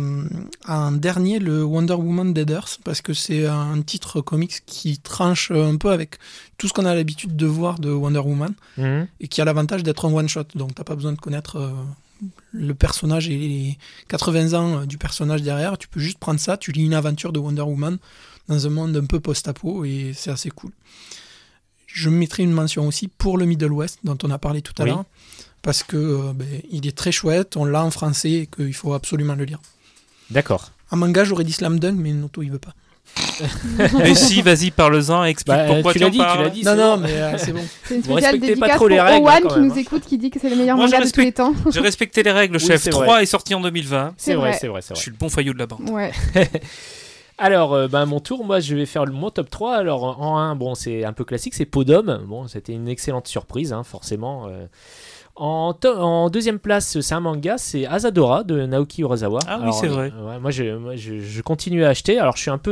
en 0.65 0.91
dernier 0.93 1.39
le 1.39 1.61
Wonder 1.63 1.93
Woman 1.95 2.33
Dead 2.33 2.49
Earth 2.49 2.79
parce 2.85 3.01
que 3.01 3.13
c'est 3.13 3.45
un 3.47 3.81
titre 3.81 4.21
comics 4.21 4.63
qui 4.65 4.97
tranche 4.99 5.51
un 5.51 5.75
peu 5.75 5.89
avec 5.91 6.15
tout 6.57 6.69
ce 6.69 6.73
qu'on 6.73 6.85
a 6.85 6.95
l'habitude 6.95 7.35
de 7.35 7.45
voir 7.45 7.77
de 7.79 7.91
Wonder 7.91 8.19
Woman 8.19 8.53
Mhm. 8.77 9.07
et 9.19 9.27
qui 9.27 9.41
a 9.41 9.45
l'avantage 9.45 9.83
d'être 9.83 10.05
un 10.07 10.13
one 10.13 10.29
shot. 10.29 10.45
Donc 10.55 10.73
t'as 10.73 10.85
pas 10.85 10.95
besoin 10.95 11.11
de 11.11 11.19
connaître 11.19 11.57
euh, 11.57 11.69
le 12.51 12.73
personnage 12.73 13.29
et 13.29 13.37
les 13.37 13.77
80 14.09 14.53
ans 14.59 14.79
euh, 14.81 14.85
du 14.85 14.97
personnage 14.97 15.41
derrière. 15.41 15.77
Tu 15.77 15.87
peux 15.87 15.99
juste 15.99 16.17
prendre 16.19 16.39
ça, 16.39 16.57
tu 16.57 16.71
lis 16.71 16.85
une 16.85 16.93
aventure 16.93 17.31
de 17.31 17.39
Wonder 17.39 17.61
Woman 17.61 17.97
dans 18.47 18.65
un 18.67 18.69
monde 18.69 18.95
un 18.97 19.05
peu 19.05 19.19
post-apo 19.19 19.85
et 19.85 20.11
c'est 20.15 20.31
assez 20.31 20.49
cool. 20.49 20.71
Je 21.87 22.09
mettrai 22.09 22.43
une 22.43 22.51
mention 22.51 22.87
aussi 22.87 23.07
pour 23.07 23.37
le 23.37 23.45
Middle 23.45 23.71
West 23.71 23.99
dont 24.03 24.17
on 24.23 24.29
a 24.31 24.37
parlé 24.37 24.61
tout 24.61 24.73
à 24.79 24.83
Oui. 24.83 24.89
l'heure 24.89 25.05
parce 25.61 25.83
que 25.83 25.97
euh, 25.97 26.33
ben, 26.33 26.47
il 26.71 26.87
est 26.87 26.95
très 26.97 27.11
chouette, 27.11 27.57
on 27.57 27.65
l'a 27.65 27.83
en 27.83 27.91
français 27.91 28.31
et 28.31 28.47
qu'il 28.47 28.73
faut 28.73 28.93
absolument 28.93 29.35
le 29.35 29.43
lire. 29.45 29.59
D'accord. 30.29 30.71
En 30.91 30.97
manga, 30.97 31.23
j'aurais 31.23 31.43
dit 31.43 31.51
Slam 31.53 31.79
Dunk, 31.79 31.95
mais 31.97 32.13
Noto 32.13 32.41
il 32.41 32.51
veut 32.51 32.59
pas. 32.59 32.73
Mais 33.97 34.15
si, 34.15 34.41
vas-y, 34.41 34.71
parle-en, 34.71 35.23
explique 35.23 35.55
Bah, 35.57 35.65
pourquoi 35.67 35.93
tu 35.93 35.99
l'as 35.99 36.09
dit, 36.09 36.17
tu 36.17 36.23
l'as 36.43 36.49
dit. 36.49 36.63
Non, 36.63 36.75
non, 36.75 36.97
mais 36.97 37.11
euh, 37.11 37.37
c'est 37.37 37.51
bon. 37.53 37.61
C'est 37.83 37.95
une 37.95 38.03
spéciale 38.03 38.23
respectez 38.33 38.39
pas 38.39 38.47
dédicace 38.67 38.75
trop 38.75 38.87
les 38.87 38.97
pour 38.97 39.05
règles, 39.05 39.25
Owen 39.25 39.39
quand 39.43 39.47
qui 39.49 39.55
même, 39.59 39.67
nous 39.67 39.73
hein. 39.73 39.77
écoute, 39.77 40.03
qui 40.05 40.17
dit 40.17 40.29
que 40.29 40.39
c'est 40.39 40.49
le 40.49 40.55
meilleur 40.55 40.75
Moi, 40.77 40.87
je 40.87 40.91
manga 40.93 41.05
de 41.05 41.11
tous 41.11 41.21
les 41.21 41.31
temps. 41.31 41.53
J'ai 41.71 41.79
respecté 41.79 42.23
les 42.23 42.31
règles, 42.31 42.57
Oui, 42.57 42.65
chef. 42.65 42.81
c'est 42.81 42.89
3 42.89 43.05
vrai. 43.05 43.23
est 43.23 43.25
sorti 43.25 43.53
en 43.55 43.61
2020. 43.61 44.13
C'est 44.17 44.31
C'est 44.31 44.35
vrai, 44.35 44.53
c'est 44.53 44.67
vrai, 44.67 44.81
c'est 44.81 44.89
Je 44.89 44.93
vrai. 44.93 45.01
suis 45.01 45.11
le 45.11 45.17
bon 45.17 45.29
faillot 45.29 45.53
de 45.53 45.59
la 45.59 45.65
bande. 45.67 45.89
Ouais. 45.89 46.11
Alors, 47.37 47.73
euh, 47.73 47.87
ben, 47.87 48.05
mon 48.05 48.19
tour, 48.19 48.43
moi, 48.43 48.59
je 48.59 48.75
vais 48.75 48.85
faire 48.85 49.05
le- 49.05 49.13
mon 49.13 49.29
top 49.29 49.49
3. 49.49 49.75
Alors, 49.77 50.19
en 50.21 50.37
1, 50.37 50.55
bon, 50.55 50.75
c'est 50.75 51.05
un 51.05 51.13
peu 51.13 51.23
classique, 51.23 51.53
c'est 51.53 51.65
Podom. 51.65 52.21
Bon, 52.27 52.47
c'était 52.47 52.73
une 52.73 52.89
excellente 52.89 53.27
surprise, 53.27 53.71
hein, 53.71 53.83
forcément. 53.83 54.47
euh. 54.47 54.65
En, 55.41 56.29
deuxième 56.29 56.59
place, 56.59 56.99
c'est 56.99 57.15
un 57.15 57.21
manga, 57.21 57.57
c'est 57.57 57.85
Asadora 57.85 58.43
de 58.43 58.65
Naoki 58.65 59.01
Urasawa. 59.03 59.39
Ah 59.47 59.59
oui, 59.63 59.71
c'est 59.73 59.87
vrai. 59.87 60.11
euh, 60.17 60.27
ouais, 60.29 60.39
moi, 60.39 60.51
je, 60.51 60.75
moi 60.75 60.95
je, 60.97 61.19
je 61.19 61.41
continue 61.41 61.85
à 61.85 61.89
acheter. 61.89 62.19
Alors, 62.19 62.35
je 62.35 62.41
suis 62.41 62.51
un 62.51 62.57
peu, 62.57 62.71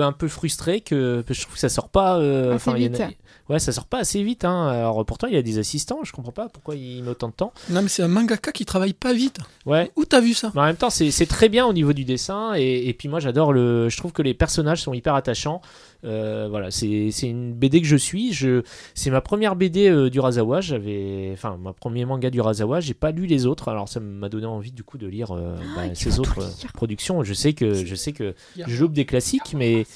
euh, 0.00 0.06
un 0.06 0.12
peu 0.12 0.28
frustré 0.28 0.80
que, 0.80 1.22
que 1.26 1.34
je 1.34 1.40
trouve 1.42 1.54
que 1.54 1.60
ça 1.60 1.68
sort 1.68 1.88
pas. 1.88 2.16
euh, 2.18 2.54
enfin, 2.54 2.74
il 2.76 2.84
y 2.84 2.88
en 2.88 2.94
a- 2.94 3.06
vite. 3.08 3.16
Ouais, 3.48 3.58
ça 3.58 3.72
sort 3.72 3.86
pas 3.86 3.98
assez 3.98 4.22
vite. 4.22 4.44
Hein. 4.44 4.68
Alors, 4.68 5.04
pourtant, 5.04 5.26
il 5.26 5.34
y 5.34 5.38
a 5.38 5.42
des 5.42 5.58
assistants. 5.58 6.00
Je 6.04 6.12
comprends 6.12 6.32
pas 6.32 6.48
pourquoi 6.48 6.74
il 6.74 7.02
met 7.02 7.10
autant 7.10 7.28
de 7.28 7.34
temps. 7.34 7.52
Non, 7.70 7.82
mais 7.82 7.88
c'est 7.88 8.02
un 8.02 8.08
mangaka 8.08 8.52
qui 8.52 8.64
travaille 8.64 8.92
pas 8.92 9.12
vite. 9.12 9.38
Ouais. 9.64 9.90
Où 9.96 10.04
t'as 10.04 10.20
vu 10.20 10.34
ça? 10.34 10.52
Mais 10.54 10.60
en 10.60 10.64
même 10.64 10.76
temps, 10.76 10.90
c'est 10.90 11.26
très 11.26 11.48
bien 11.48 11.66
au 11.66 11.72
niveau 11.72 11.92
du 11.92 12.04
dessin. 12.04 12.54
Et, 12.56 12.88
et 12.88 12.94
puis 12.94 13.08
moi, 13.08 13.20
j'adore 13.20 13.52
le. 13.52 13.88
Je 13.88 13.96
trouve 13.96 14.12
que 14.12 14.22
les 14.22 14.34
personnages 14.34 14.82
sont 14.82 14.94
hyper 14.94 15.14
attachants. 15.14 15.60
Euh, 16.04 16.46
voilà, 16.48 16.70
c'est 16.70 17.10
une 17.22 17.52
BD 17.52 17.80
que 17.80 17.86
je 17.86 17.96
suis. 17.96 18.32
Je, 18.32 18.62
c'est 18.94 19.10
ma 19.10 19.20
première 19.20 19.56
BD 19.56 19.88
euh, 19.88 20.10
du 20.10 20.20
Razawa. 20.20 20.60
J'avais, 20.60 21.30
enfin, 21.32 21.58
ma 21.60 21.72
premier 21.72 22.04
manga 22.04 22.30
du 22.30 22.40
Razawa. 22.40 22.80
J'ai 22.80 22.94
pas 22.94 23.10
lu 23.10 23.26
les 23.26 23.46
autres. 23.46 23.68
Alors 23.68 23.88
ça 23.88 23.98
m'a 23.98 24.28
donné 24.28 24.46
envie 24.46 24.72
du 24.72 24.84
coup 24.84 24.98
de 24.98 25.06
lire 25.06 25.32
euh, 25.32 25.56
bah, 25.74 25.82
ces 25.94 26.10
faut 26.10 26.20
autres 26.20 26.38
euh, 26.42 26.48
lire. 26.62 26.72
productions. 26.74 27.24
Je 27.24 27.34
sais 27.34 27.54
que, 27.54 27.74
je 27.74 27.94
sais 27.94 28.12
que 28.12 28.34
je 28.56 28.80
loupe 28.80 28.92
des 28.92 29.04
classiques, 29.06 29.54
mais, 29.56 29.86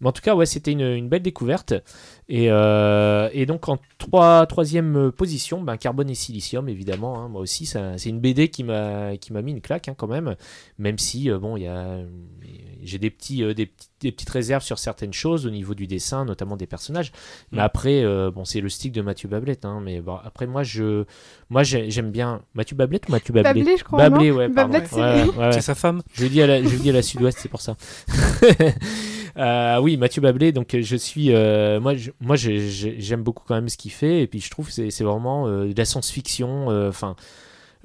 mais 0.00 0.08
en 0.08 0.12
tout 0.12 0.22
cas, 0.22 0.34
ouais, 0.34 0.46
c'était 0.46 0.72
une, 0.72 1.08
belle 1.08 1.22
découverte. 1.22 1.74
Et, 2.28 2.46
euh, 2.50 3.46
donc 3.46 3.68
en 3.68 3.78
trois, 3.98 4.46
troisième 4.46 5.12
position, 5.12 5.62
ben, 5.62 5.76
Carbone 5.76 6.10
et 6.10 6.14
Silicium, 6.14 6.68
évidemment. 6.68 7.18
hein, 7.18 7.28
moi 7.28 7.40
aussi, 7.40 7.66
c'est 7.66 8.08
une 8.08 8.20
BD 8.20 8.48
qui 8.48 8.64
m'a 8.64 9.16
qui 9.16 9.32
m'a 9.32 9.42
mis 9.42 9.52
une 9.52 9.60
claque 9.60 9.88
hein, 9.88 9.94
quand 9.96 10.08
même. 10.08 10.36
Même 10.78 10.98
si 10.98 11.30
euh, 11.30 11.38
bon, 11.38 11.56
il 11.56 11.64
y 11.64 11.66
a 11.66 11.98
j'ai 12.84 12.98
des 12.98 13.10
petits 13.10 13.42
euh, 13.42 13.54
des, 13.54 13.66
petits- 13.66 13.88
des 14.00 14.12
petites 14.12 14.30
réserves 14.30 14.62
sur 14.62 14.78
certaines 14.78 15.12
choses 15.12 15.46
au 15.46 15.50
niveau 15.50 15.74
du 15.74 15.86
dessin, 15.86 16.24
notamment 16.24 16.56
des 16.56 16.66
personnages. 16.66 17.10
Mais 17.52 17.58
Mm. 17.58 17.60
après, 17.64 18.04
euh, 18.04 18.30
bon, 18.30 18.44
c'est 18.44 18.60
le 18.60 18.68
style 18.68 18.92
de 18.92 19.00
Mathieu 19.02 19.28
Bablette. 19.28 19.64
hein, 19.64 19.80
mais 19.82 20.00
bon, 20.00 20.16
après, 20.24 20.46
moi, 20.46 20.62
je 20.62 21.04
moi 21.50 21.62
j'ai- 21.62 21.90
j'aime 21.90 22.10
bien 22.10 22.42
Mathieu 22.54 22.76
Bablette 22.76 23.08
ou 23.08 23.12
Mathieu 23.12 23.32
Bablé. 23.34 23.60
Bablé, 23.62 23.76
je 23.78 23.84
crois. 23.84 23.98
Bablé, 24.10 24.30
ouais, 24.30 24.48
pardon. 24.48 24.72
Bablette, 24.72 24.90
c'est 24.92 25.00
Ouais, 25.00 25.22
lui. 25.24 25.30
ouais, 25.30 25.60
sa 25.60 25.74
femme. 25.74 26.02
Je 26.12 26.26
dis 26.26 26.40
à 26.42 26.46
la, 26.46 26.62
je 26.62 26.68
le 26.68 26.76
dis 26.78 26.90
à 26.90 26.92
la 26.92 27.02
sud-ouest, 27.02 27.38
c'est 27.40 27.48
pour 27.48 27.60
ça. 27.60 27.76
Euh, 29.36 29.78
oui, 29.80 29.96
Mathieu 29.96 30.22
Bablé, 30.22 30.52
donc 30.52 30.76
je 30.80 30.96
suis. 30.96 31.32
euh, 31.34 31.80
moi, 31.80 31.96
je- 31.96 32.12
moi 32.20 32.36
je- 32.36 32.68
je- 32.68 32.90
j'aime 32.98 33.22
beaucoup 33.24 33.42
quand 33.44 33.56
même 33.56 33.68
ce 33.68 33.76
qu'il 33.76 33.90
fait, 33.90 34.22
et 34.22 34.26
puis 34.28 34.40
je 34.40 34.48
trouve 34.48 34.66
que 34.68 34.72
c'est 34.72 34.90
c'est 34.90 35.02
vraiment 35.02 35.48
euh, 35.48 35.66
de 35.72 35.74
la 35.76 35.84
science-fiction, 35.84 36.70
euh, 36.70 36.88
enfin. 36.88 37.16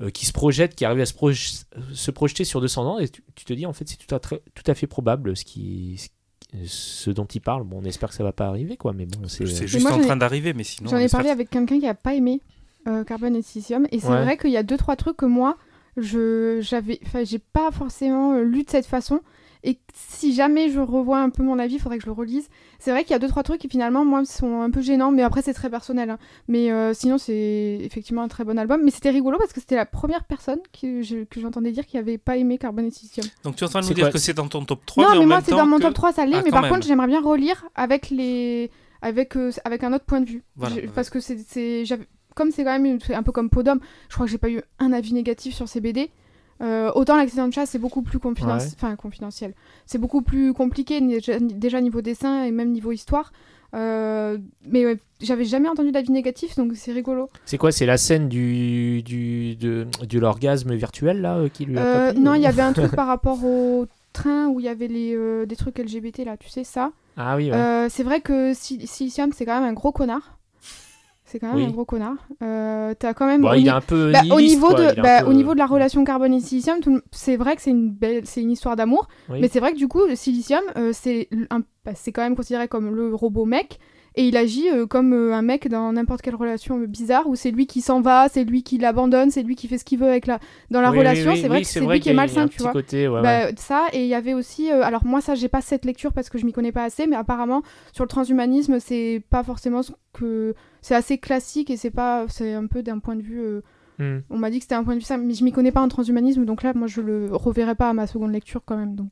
Euh, 0.02 0.10
qui 0.10 0.26
se 0.26 0.32
projette, 0.34 0.76
qui 0.76 0.86
arrive 0.86 1.02
à 1.02 1.06
se, 1.06 1.14
proj- 1.14 1.64
se 1.94 2.12
projeter 2.12 2.44
sur 2.46 2.62
200 2.62 2.86
ans, 2.86 3.00
et 3.00 3.10
tu, 3.10 3.22
tu 3.36 3.46
te 3.46 3.54
dis 3.54 3.66
en 3.66 3.74
fait 3.74 3.88
c'est 3.88 3.98
tout 3.98 4.14
à, 4.16 4.20
tout 4.20 4.38
à 4.66 4.74
fait 4.74 4.88
probable 4.88 5.36
ce, 5.36 5.44
qui, 5.46 5.98
ce, 5.98 6.66
ce 6.66 7.10
dont 7.12 7.26
il 7.26 7.42
parle. 7.42 7.64
Bon, 7.64 7.80
on 7.82 7.86
espère 7.86 8.10
que 8.10 8.16
ça 8.16 8.24
va 8.24 8.32
pas 8.32 8.48
arriver, 8.48 8.78
quoi, 8.78 8.94
mais 8.94 9.06
bon, 9.06 9.28
c'est. 9.28 9.46
C'est 9.48 9.64
euh, 9.64 9.68
juste 9.68 9.88
moi, 9.88 9.98
en 9.98 10.02
train 10.02 10.18
d'arriver, 10.18 10.54
mais 10.54 10.64
sinon. 10.64 10.90
J'en 10.90 10.98
ai 10.98 11.10
parlé 11.10 11.30
avec 11.30 11.50
quelqu'un 11.50 11.80
qui 11.80 11.88
a 11.88 11.94
pas 11.94 12.14
aimé 12.16 12.42
euh, 12.88 13.04
Carbone 13.04 13.36
et 13.36 13.42
Silicium. 13.42 13.86
Et 13.92 14.00
c'est 14.00 14.08
Ouais. 14.08 14.24
vrai 14.24 14.38
qu'il 14.38 14.52
y 14.52 14.58
a 14.58 14.64
deux, 14.64 14.78
trois 14.78 14.96
trucs 14.96 15.18
que 15.18 15.26
moi, 15.26 15.58
je 15.98 16.60
j'avais, 16.62 17.00
enfin, 17.06 17.24
j'ai 17.24 17.40
pas 17.40 17.72
forcément 17.72 18.34
euh, 18.34 18.44
lu 18.44 18.64
de 18.64 18.70
cette 18.70 18.86
façon. 18.86 19.20
Et 19.64 19.78
si 19.94 20.34
jamais 20.34 20.70
je 20.70 20.80
revois 20.80 21.20
un 21.20 21.30
peu 21.30 21.44
mon 21.44 21.60
avis, 21.60 21.76
il 21.76 21.80
faudrait 21.82 21.98
que 21.98 22.04
je 22.04 22.10
le 22.10 22.14
relise. 22.14 22.48
C'est 22.80 22.92
vrai 22.92 23.04
qu'il 23.04 23.12
y 23.12 23.14
a 23.14 23.20
deux, 23.20 23.28
trois 23.28 23.44
trucs 23.44 23.60
qui 23.60 23.68
finalement, 23.68 24.06
moi, 24.06 24.24
sont 24.26 24.62
un 24.62 24.72
peu 24.72 24.82
gênants. 24.82 25.12
Mais 25.12 25.22
après, 25.22 25.42
c'est 25.42 25.54
très 25.54 25.70
personnel. 25.70 26.10
hein. 26.12 26.18
Mais 26.48 26.72
euh, 26.72 26.94
sinon, 26.94 27.18
c'est 27.18 27.78
effectivement 27.82 28.22
un 28.22 28.28
très 28.30 28.44
bon 28.46 28.58
album. 28.58 28.82
Mais 28.84 28.92
c'était 28.92 29.10
rigolo 29.10 29.38
parce 29.38 29.52
que 29.54 29.60
c'était 29.60 29.76
la 29.76 29.86
première 29.86 30.24
personne 30.24 30.60
que 30.82 31.02
je- 31.02 31.26
que 31.26 31.40
j'entendais 31.42 31.72
dire 31.72 31.86
qui 31.86 31.98
avait 31.98 32.18
pas 32.18 32.38
aimé 32.38 32.58
Carbone 32.58 32.86
et 32.86 32.92
Silicium. 32.92 33.26
Donc 33.44 33.56
tu 33.58 33.64
es 33.64 33.68
en 33.68 33.70
train 33.70 33.82
de 33.82 33.88
nous 33.88 33.94
dire 33.94 34.10
que 34.12 34.18
c'est 34.18 34.34
dans 34.34 34.48
ton 34.48 34.64
top 34.64 34.86
3 34.86 35.04
non, 35.04 35.10
mais 35.12 35.18
mais 35.20 35.24
en 35.24 35.28
moi, 35.28 35.42
c'est 35.44 35.52
dans 35.52 35.66
mon 35.66 35.78
que- 35.78 35.84
top 35.84 35.94
3, 35.94 36.14
ça 36.14 36.26
l'est. 36.26 36.38
Ah, 36.38 36.42
mais 36.44 36.52
par 36.52 36.62
même. 36.62 36.72
contre, 36.72 36.88
j'aimerais 36.88 37.08
bien 37.08 37.22
relire 37.22 37.66
avec 37.76 38.10
les. 38.10 38.72
Avec, 39.02 39.38
euh, 39.38 39.52
avec 39.64 39.84
un 39.84 39.94
autre 39.94 40.04
point 40.06 40.20
de 40.22 40.30
vue. 40.30 40.44
Voilà, 40.58 40.76
Je- 40.76 40.82
ouais. 40.82 40.90
Parce 40.94 41.10
que 41.10 41.20
c'est- 41.20 41.38
c'est. 41.48 41.86
j'avais- 41.86 42.08
Comme 42.36 42.52
c'est 42.52 42.64
quand 42.64 42.72
même 42.72 42.86
une- 42.86 43.00
un 43.14 43.24
peu 43.24 43.32
comme 43.34 43.50
Podom, 43.50 43.80
je 44.08 44.14
crois 44.14 44.26
que 44.26 44.32
j'ai 44.32 44.38
pas 44.38 44.50
eu 44.50 44.62
un 44.80 44.94
avis 44.94 45.14
négatif 45.14 45.54
sur 45.56 45.68
ces 45.68 45.82
BD. 45.82 46.10
Euh, 46.62 46.92
autant 46.96 47.16
l'accident 47.16 47.48
de 47.48 47.54
chasse, 47.54 47.70
c'est 47.70 47.80
beaucoup 47.80 48.02
plus 48.02 48.20
confidence- 48.20 48.76
Ouais. 48.84 48.96
confidentiel. 48.98 49.54
C'est 49.86 49.98
beaucoup 49.98 50.22
plus 50.22 50.54
compliqué, 50.54 51.00
déjà, 51.00 51.40
déjà 51.40 51.80
niveau 51.82 52.02
dessin 52.02 52.44
et 52.44 52.52
même 52.52 52.72
niveau 52.72 52.92
histoire. 52.92 53.32
Euh, 53.76 54.38
mais 54.68 54.86
ouais, 54.86 54.98
j'avais 55.22 55.46
jamais 55.46 55.70
entendu 55.70 55.92
d'avis 55.92 56.12
négatif, 56.12 56.56
donc 56.56 56.72
c'est 56.76 56.92
rigolo. 56.92 57.30
C'est 57.46 57.58
quoi 57.60 57.72
C'est 57.72 57.86
la 57.86 57.98
scène 57.98 58.28
du, 58.28 59.04
du, 59.04 59.56
de, 59.56 59.86
de 60.08 60.20
l'orgasme 60.20 60.74
virtuel 60.74 61.22
là 61.22 61.36
euh, 61.38 61.50
qui 61.50 61.66
lui 61.66 61.78
a 61.78 61.82
Euh, 62.10 62.14
non, 62.14 62.32
ou- 62.32 62.36
il 62.36 62.42
y 62.42 62.48
avait 62.48 62.64
un 62.64 62.74
truc 62.74 62.92
par 62.96 63.08
rapport 63.08 63.46
au 63.46 63.86
train 64.12 64.48
où 64.48 64.60
il 64.60 64.66
y 64.66 64.70
avait 64.70 64.88
les, 64.88 65.46
des 65.46 65.56
trucs 65.56 65.78
LGBT 65.78 66.26
là, 66.26 66.36
tu 66.36 66.50
sais 66.50 66.64
ça. 66.64 66.92
Ah 67.16 67.36
oui, 67.38 67.52
ouais. 67.52 67.88
C'est 67.90 68.04
vrai 68.04 68.22
que 68.22 68.54
Silicium, 68.56 69.32
c'est 69.34 69.46
quand 69.46 69.60
même 69.60 69.70
un 69.70 69.74
gros 69.74 69.92
connard. 69.92 70.39
C'est 71.32 71.38
quand 71.40 71.48
même 71.48 71.58
Oui. 71.58 71.66
un 71.66 71.70
gros 71.72 71.86
connard. 71.86 72.16
Euh, 72.42 72.96
quand 73.14 73.28
même. 73.28 73.42
Bon, 73.42 73.52
au 73.52 73.54
il 73.54 73.62
ni- 73.62 73.68
est 73.68 73.72
un 73.72 73.82
peu 73.82 74.12
bah, 74.12 74.22
au, 74.22 74.36
nihiliste, 74.40 74.56
niveau 74.56 74.68
quoi, 74.74 74.94
de, 74.94 75.02
bah, 75.02 75.22
peu- 75.22 75.28
au 75.30 75.34
niveau 75.34 75.54
de 75.54 75.60
la 75.60 75.68
relation 75.68 76.04
carbone 76.04 76.34
et 76.34 76.40
silicium, 76.40 76.80
tout 76.80 77.02
c'est 77.12 77.38
vrai 77.38 77.56
que 77.56 77.62
c'est 77.62 77.70
une, 77.70 77.92
belle, 77.92 78.26
c'est 78.26 78.42
une 78.42 78.50
histoire 78.50 78.76
d'amour. 78.76 79.08
Oui. 79.30 79.38
Mais 79.40 79.48
c'est 79.48 79.60
vrai 79.60 79.72
que 79.74 79.78
du 79.78 79.88
coup, 79.88 80.02
le 80.08 80.16
silicium, 80.16 80.62
euh, 80.76 80.90
c'est 80.92 81.28
l- 81.32 81.46
un- 81.52 81.60
bah, 81.86 81.92
c'est 81.94 82.12
quand 82.12 82.24
même 82.24 82.36
considéré 82.36 82.68
comme 82.68 82.96
le 82.96 83.14
robot 83.14 83.46
mec. 83.46 83.80
Et 84.20 84.28
il 84.28 84.36
agit 84.36 84.70
euh, 84.70 84.86
comme 84.86 85.14
euh, 85.14 85.34
un 85.34 85.42
mec 85.42 85.70
dans 85.70 85.94
n'importe 85.94 86.22
quelle 86.22 86.36
relation 86.36 86.78
euh, 86.80 86.88
bizarre 86.88 87.26
où 87.28 87.36
c'est 87.38 87.52
lui 87.52 87.68
qui 87.68 87.80
s'en 87.80 88.02
va, 88.02 88.28
c'est 88.28 88.44
lui 88.44 88.64
qui 88.64 88.78
l'abandonne, 88.78 89.32
c'est 89.32 89.44
lui 89.44 89.56
qui 89.56 89.68
fait 89.70 89.78
ce 89.78 89.86
qu'il 89.86 89.98
veut 89.98 90.10
avec 90.10 90.28
la... 90.28 90.40
dans 90.72 90.82
la 90.82 90.90
Oui, 90.92 90.98
oui, 90.98 91.00
relation. 91.00 91.32
oui, 91.32 91.38
c'est 91.42 91.48
vrai 91.48 91.58
oui, 91.60 91.64
que 91.64 91.68
c'est 91.70 91.80
lui 91.80 91.88
qui 91.94 92.00
qu'il 92.02 92.12
est 92.12 92.16
malsain, 92.16 92.48
tu 92.50 92.62
vois. 92.62 92.74
côté, 92.74 93.08
ouais, 93.08 93.16
ouais. 93.16 93.22
Bah, 93.22 93.48
ça, 93.56 93.88
et 93.94 94.02
il 94.02 94.08
y 94.08 94.14
avait 94.16 94.34
aussi. 94.34 94.70
euh, 94.72 94.82
alors, 94.84 95.06
moi, 95.06 95.22
ça, 95.22 95.36
j'ai 95.36 95.48
pas 95.48 95.62
cette 95.62 95.86
lecture 95.86 96.12
parce 96.12 96.30
que 96.30 96.38
je 96.38 96.46
m'y 96.46 96.52
connais 96.52 96.74
pas 96.74 96.84
assez, 96.84 97.08
mais 97.08 97.16
apparemment, 97.16 97.64
sur 97.94 98.04
le 98.04 98.10
transhumanisme, 98.10 98.80
c'est 98.82 99.24
pas 99.30 99.44
forcément 99.44 99.84
ce 99.84 99.94
que. 100.12 100.54
C'est 100.82 100.96
assez 100.96 101.18
classique 101.18 101.70
et 101.70 101.78
c'est 101.78 101.90
pas. 101.92 102.26
C'est 102.28 102.54
un 102.54 102.68
peu 102.68 102.84
d'un 102.84 103.00
point 103.00 103.16
de 103.16 103.22
vue. 103.22 103.40
euh, 103.40 103.62
Hmm. 104.00 104.20
On 104.30 104.38
m'a 104.38 104.50
dit 104.50 104.60
que 104.60 104.64
c'était 104.64 104.76
un 104.76 104.84
point 104.86 104.94
de 104.96 105.00
vue 105.00 105.06
ça, 105.06 105.18
mais 105.18 105.34
je 105.34 105.44
m'y 105.44 105.52
connais 105.52 105.74
pas 105.74 105.82
en 105.82 105.90
transhumanisme, 105.90 106.46
donc 106.46 106.64
là, 106.64 106.72
moi, 106.74 106.88
je 106.88 107.02
le 107.02 107.28
reverrai 107.32 107.76
pas 107.76 107.90
à 107.90 107.94
ma 107.94 108.08
seconde 108.08 108.32
lecture 108.32 108.62
quand 108.66 108.78
même. 108.78 108.96
Donc 108.96 109.10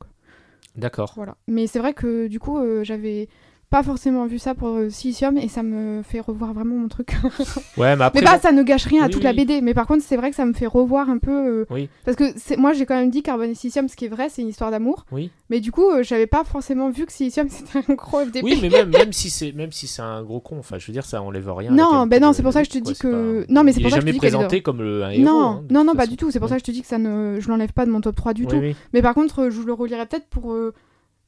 D'accord. 0.76 1.12
voilà. 1.16 1.36
Mais 1.46 1.66
c'est 1.66 1.78
vrai 1.78 1.92
que 1.92 2.26
du 2.28 2.38
coup, 2.40 2.58
euh, 2.58 2.84
j'avais 2.84 3.28
pas 3.70 3.82
forcément 3.82 4.26
vu 4.26 4.38
ça 4.38 4.54
pour 4.54 4.68
euh, 4.68 4.88
Silicium 4.88 5.36
et 5.36 5.48
ça 5.48 5.62
me 5.62 6.02
fait 6.02 6.20
revoir 6.20 6.52
vraiment 6.54 6.76
mon 6.76 6.88
truc. 6.88 7.10
Ouais, 7.76 7.94
mais 7.96 8.04
après. 8.04 8.20
mais 8.20 8.26
pas, 8.26 8.38
ça 8.38 8.50
ne 8.50 8.62
gâche 8.62 8.86
rien 8.86 9.02
à 9.02 9.06
Oui, 9.06 9.12
toute 9.12 9.22
la. 9.22 9.32
BD. 9.32 9.60
Mais 9.60 9.74
par 9.74 9.86
contre, 9.86 10.02
c'est 10.02 10.16
vrai 10.16 10.30
que 10.30 10.36
ça 10.36 10.44
me 10.46 10.52
fait 10.52 10.66
revoir 10.66 11.08
un 11.10 11.18
peu. 11.18 11.30
euh, 11.30 11.66
Oui. 11.70 11.88
Parce 12.04 12.16
que 12.16 12.56
moi, 12.58 12.72
j'ai 12.72 12.86
quand 12.86 12.96
même 12.96 13.10
dit 13.10 13.22
Carbone 13.22 13.50
et 13.50 13.54
Silicium, 13.54 13.88
ce 13.88 13.94
qui 13.96 14.06
est 14.06 14.08
vrai, 14.08 14.28
c'est 14.30 14.42
une 14.42 14.48
histoire 14.48 14.70
d'amour. 14.70 15.04
Oui. 15.12 15.30
Mais 15.50 15.60
du 15.60 15.70
coup, 15.70 15.88
euh, 15.88 16.02
j'avais 16.02 16.26
pas 16.26 16.44
forcément 16.44 16.90
vu 16.90 17.06
que 17.06 17.12
Silicium 17.12 17.48
c'était 17.50 17.78
un 17.88 17.94
gros 17.94 18.20
FDP. 18.24 18.42
Oui, 18.44 18.58
mais 18.62 18.68
même, 18.70 18.90
même 18.90 19.12
si 19.12 19.30
c'est 19.30 19.52
même 19.52 19.70
si 19.72 19.86
c'est 19.86 20.02
un 20.02 20.22
gros 20.22 20.40
con, 20.40 20.56
enfin, 20.58 20.78
je 20.78 20.86
veux 20.86 20.92
dire, 20.92 21.04
ça 21.04 21.22
enlève 21.22 21.48
rien. 21.52 21.70
Non, 21.70 22.06
ben 22.06 22.20
non, 22.22 22.32
c'est 22.32 22.42
pour 22.42 22.52
ça 22.52 22.62
que 22.62 22.66
je 22.72 22.78
te 22.78 22.82
dis 22.82 22.94
que- 22.94 23.42
pas- 23.42 23.52
non, 23.52 23.62
mais 23.64 23.72
c'est 23.72 23.80
pour 23.80 23.90
ça 23.90 23.96
que 23.98 24.02
je 24.02 24.06
te 24.06 24.12
dis 24.12 24.18
présenté 24.18 24.60
comme 24.62 24.82
le 24.82 25.04
un 25.04 25.10
héros. 25.10 25.24
non, 25.24 25.42
hein, 25.44 25.64
non, 25.70 25.84
non, 25.84 25.94
pas 25.94 26.06
du 26.06 26.16
tout. 26.16 26.30
C'est 26.30 26.40
pour 26.40 26.48
ça 26.48 26.56
que 26.56 26.60
je 26.60 26.64
te 26.64 26.70
dis 26.70 26.80
que 26.82 26.88
ça 26.88 26.98
ne, 26.98 27.38
je 27.40 27.48
l'enlève 27.48 27.72
pas 27.72 27.86
de 27.86 27.90
mon 27.90 28.00
top 28.00 28.16
3 28.16 28.32
du 28.34 28.46
tout. 28.46 28.56
oui. 28.56 28.74
Mais 28.92 29.02
par 29.02 29.14
contre, 29.14 29.50
je 29.50 29.60
le 29.62 29.72
relirai 29.72 30.06
peut-être 30.06 30.26
pour. 30.26 30.54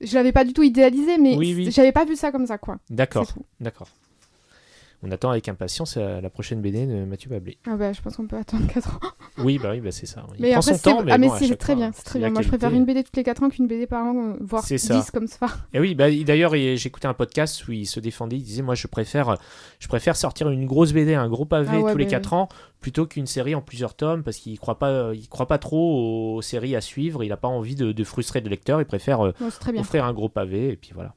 Je 0.01 0.15
l'avais 0.15 0.33
pas 0.33 0.45
du 0.45 0.53
tout 0.53 0.63
idéalisé, 0.63 1.19
mais 1.19 1.37
Oui, 1.37 1.55
oui. 1.55 1.71
j'avais 1.71 1.93
pas 1.93 2.05
vu 2.05 2.17
ça 2.17 2.33
comme 2.33 2.47
ça, 2.47 2.59
quoi. 2.59 2.79
D'accord, 2.89 3.27
d'accord. 3.61 3.89
On 5.03 5.11
attend 5.11 5.31
avec 5.31 5.49
impatience 5.49 5.97
la 5.97 6.29
prochaine 6.31 6.61
BD 6.61 6.87
de 6.87 7.05
Mathieu 7.05 7.31
Bablé. 7.31 7.59
Ah 7.67 7.77
bah, 7.77 7.93
je 7.93 8.01
pense 8.03 8.17
qu'on 8.17 8.27
peut 8.27 8.37
attendre 8.37 8.67
4 8.67 8.97
ans. 8.97 9.01
Oui, 9.43 9.59
bah 9.59 9.71
oui, 9.73 9.81
bah 9.81 9.91
c'est 9.91 10.05
ça. 10.05 10.27
Il 10.37 10.43
Mais 10.43 10.51
prend 10.51 10.61
après, 10.61 10.75
son 10.75 10.91
temps, 10.91 11.03
mais 11.03 11.13
ah, 11.13 11.17
mais 11.19 11.29
bon, 11.29 11.33
à 11.33 11.39
c'est 11.39 11.57
très 11.57 11.75
bien, 11.75 11.93
c'est 11.95 12.03
très 12.05 12.19
bien. 12.19 12.29
Moi, 12.29 12.43
je 12.43 12.49
préfère 12.49 12.71
une 12.75 12.85
BD 12.85 13.03
toutes 13.05 13.17
les 13.17 13.23
4 13.23 13.43
ans 13.45 13.49
qu'une 13.49 13.67
BD 13.69 13.87
par 13.87 14.05
an, 14.05 14.33
euh, 14.33 14.37
voire 14.41 14.63
C'est 14.65 14.75
10 14.75 14.81
ça. 14.83 15.05
comme 15.15 15.27
ça. 15.29 15.47
Et 15.73 15.81
oui, 15.81 15.95
bah, 15.95 16.11
il- 16.11 16.27
d'ailleurs, 16.27 16.55
il- 16.57 16.77
j'écoutais 16.77 17.07
un 17.07 17.15
podcast 17.15 17.67
où 17.67 17.73
il 17.73 17.87
se 17.87 18.01
défendait. 18.01 18.37
Il 18.37 18.43
disait 18.43 18.61
Moi, 18.61 18.75
je 18.75 18.87
préfère, 18.87 19.37
je 19.79 19.89
préfère 19.89 20.17
sortir 20.17 20.51
une 20.51 20.67
grosse 20.67 20.93
BD, 20.93 21.15
un 21.15 21.29
gros 21.29 21.47
pavé 21.47 21.69
Ah 21.73 21.81
ouais, 21.81 21.93
tous 21.93 21.97
les 21.99 22.05
bah 22.05 22.11
4 22.11 22.35
ans, 22.35 22.49
plutôt 22.81 23.07
qu'une 23.07 23.27
série 23.27 23.55
en 23.55 23.63
plusieurs 23.63 23.95
tomes, 23.95 24.23
parce 24.23 24.37
qu'il 24.37 24.59
croit 24.59 24.79
pas, 24.79 25.13
il 25.15 25.27
croit 25.29 25.47
pas 25.47 25.59
trop 25.59 26.35
aux 26.37 26.43
séries 26.43 26.77
à 26.77 26.83
suivre. 26.83 27.25
Il 27.25 27.33
a 27.33 27.39
pas 27.39 27.49
envie 27.49 27.77
de, 27.77 27.93
de 27.93 28.05
frustrer 28.05 28.43
le 28.43 28.51
lecteur. 28.51 28.83
Il 28.83 28.87
préfère 28.87 29.25
euh, 29.25 29.33
bien. 29.73 29.81
offrir 29.81 30.05
un 30.05 30.13
gros 30.13 30.29
pavé, 30.29 30.69
et 30.71 30.77
puis 30.77 30.91
voilà. 30.95 31.15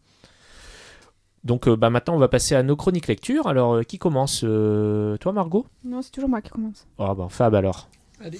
Donc, 1.44 1.68
euh, 1.68 1.76
bah, 1.76 1.90
maintenant, 1.90 2.16
on 2.16 2.20
va 2.20 2.28
passer 2.30 2.56
à 2.56 2.64
nos 2.64 2.76
chroniques 2.76 3.08
lecture. 3.08 3.48
Alors, 3.48 3.74
euh, 3.76 3.84
qui 3.84 3.98
commence 4.00 4.42
Euh, 4.46 5.18
Toi, 5.18 5.34
Margot? 5.34 5.66
Non, 5.84 6.02
c'est 6.02 6.12
toujours 6.12 6.30
moi 6.30 6.42
qui 6.42 6.50
commence. 6.50 6.86
Oh, 6.98 7.14
bah, 7.16 7.28
Fab, 7.30 7.54
alors. 7.56 7.90
Allez. 8.24 8.40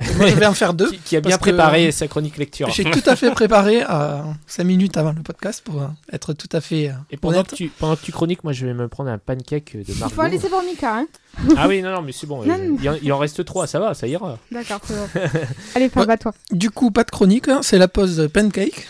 Moi, 0.16 0.26
je 0.26 0.34
vais 0.34 0.46
en 0.46 0.54
faire 0.54 0.74
deux. 0.74 0.90
Qui, 0.90 0.98
qui 0.98 1.16
a 1.16 1.20
bien 1.20 1.36
que- 1.36 1.40
préparé 1.42 1.92
sa 1.92 2.08
chronique 2.08 2.36
lecture 2.38 2.68
J'ai 2.70 2.82
tout 2.82 3.02
à 3.06 3.14
fait 3.14 3.30
préparé 3.30 3.82
à 3.82 4.24
5 4.48 4.64
minutes 4.64 4.96
avant 4.96 5.12
le 5.12 5.22
podcast 5.22 5.62
pour 5.62 5.80
euh, 5.82 5.86
être 6.12 6.32
tout 6.32 6.48
à 6.50 6.60
fait 6.60 6.88
euh, 6.88 6.92
Et 7.10 7.16
pendant 7.18 7.44
que, 7.44 7.54
tu, 7.54 7.68
pendant 7.68 7.94
que 7.94 8.00
tu 8.00 8.10
chroniques, 8.10 8.42
moi, 8.42 8.52
je 8.54 8.66
vais 8.66 8.74
me 8.74 8.88
prendre 8.88 9.10
un 9.10 9.18
pancake 9.18 9.76
de 9.76 9.84
Il 9.86 9.98
Margot. 10.00 10.14
faut 10.16 10.20
aller 10.22 10.38
c'est 10.40 10.48
pour 10.48 10.62
Mika, 10.64 10.96
hein 10.96 11.06
Ah 11.56 11.68
oui, 11.68 11.82
non, 11.82 11.92
non, 11.92 12.02
mais 12.02 12.10
c'est 12.10 12.26
bon. 12.26 12.42
Euh, 12.42 12.76
il, 12.82 12.88
en, 12.90 12.94
il 13.00 13.12
en 13.12 13.18
reste 13.18 13.44
trois, 13.44 13.68
ça 13.68 13.78
va, 13.78 13.94
ça 13.94 14.08
ira. 14.08 14.38
D'accord, 14.50 14.80
c'est 14.82 14.94
bon. 14.96 15.06
Allez, 15.76 15.88
Fab, 15.88 16.10
à 16.10 16.16
toi. 16.16 16.32
Du 16.50 16.70
coup, 16.70 16.90
pas 16.90 17.04
de 17.04 17.10
chronique, 17.10 17.46
hein, 17.48 17.60
c'est 17.62 17.78
la 17.78 17.86
pause 17.86 18.28
pancake. 18.32 18.86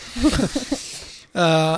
Euh, 1.35 1.77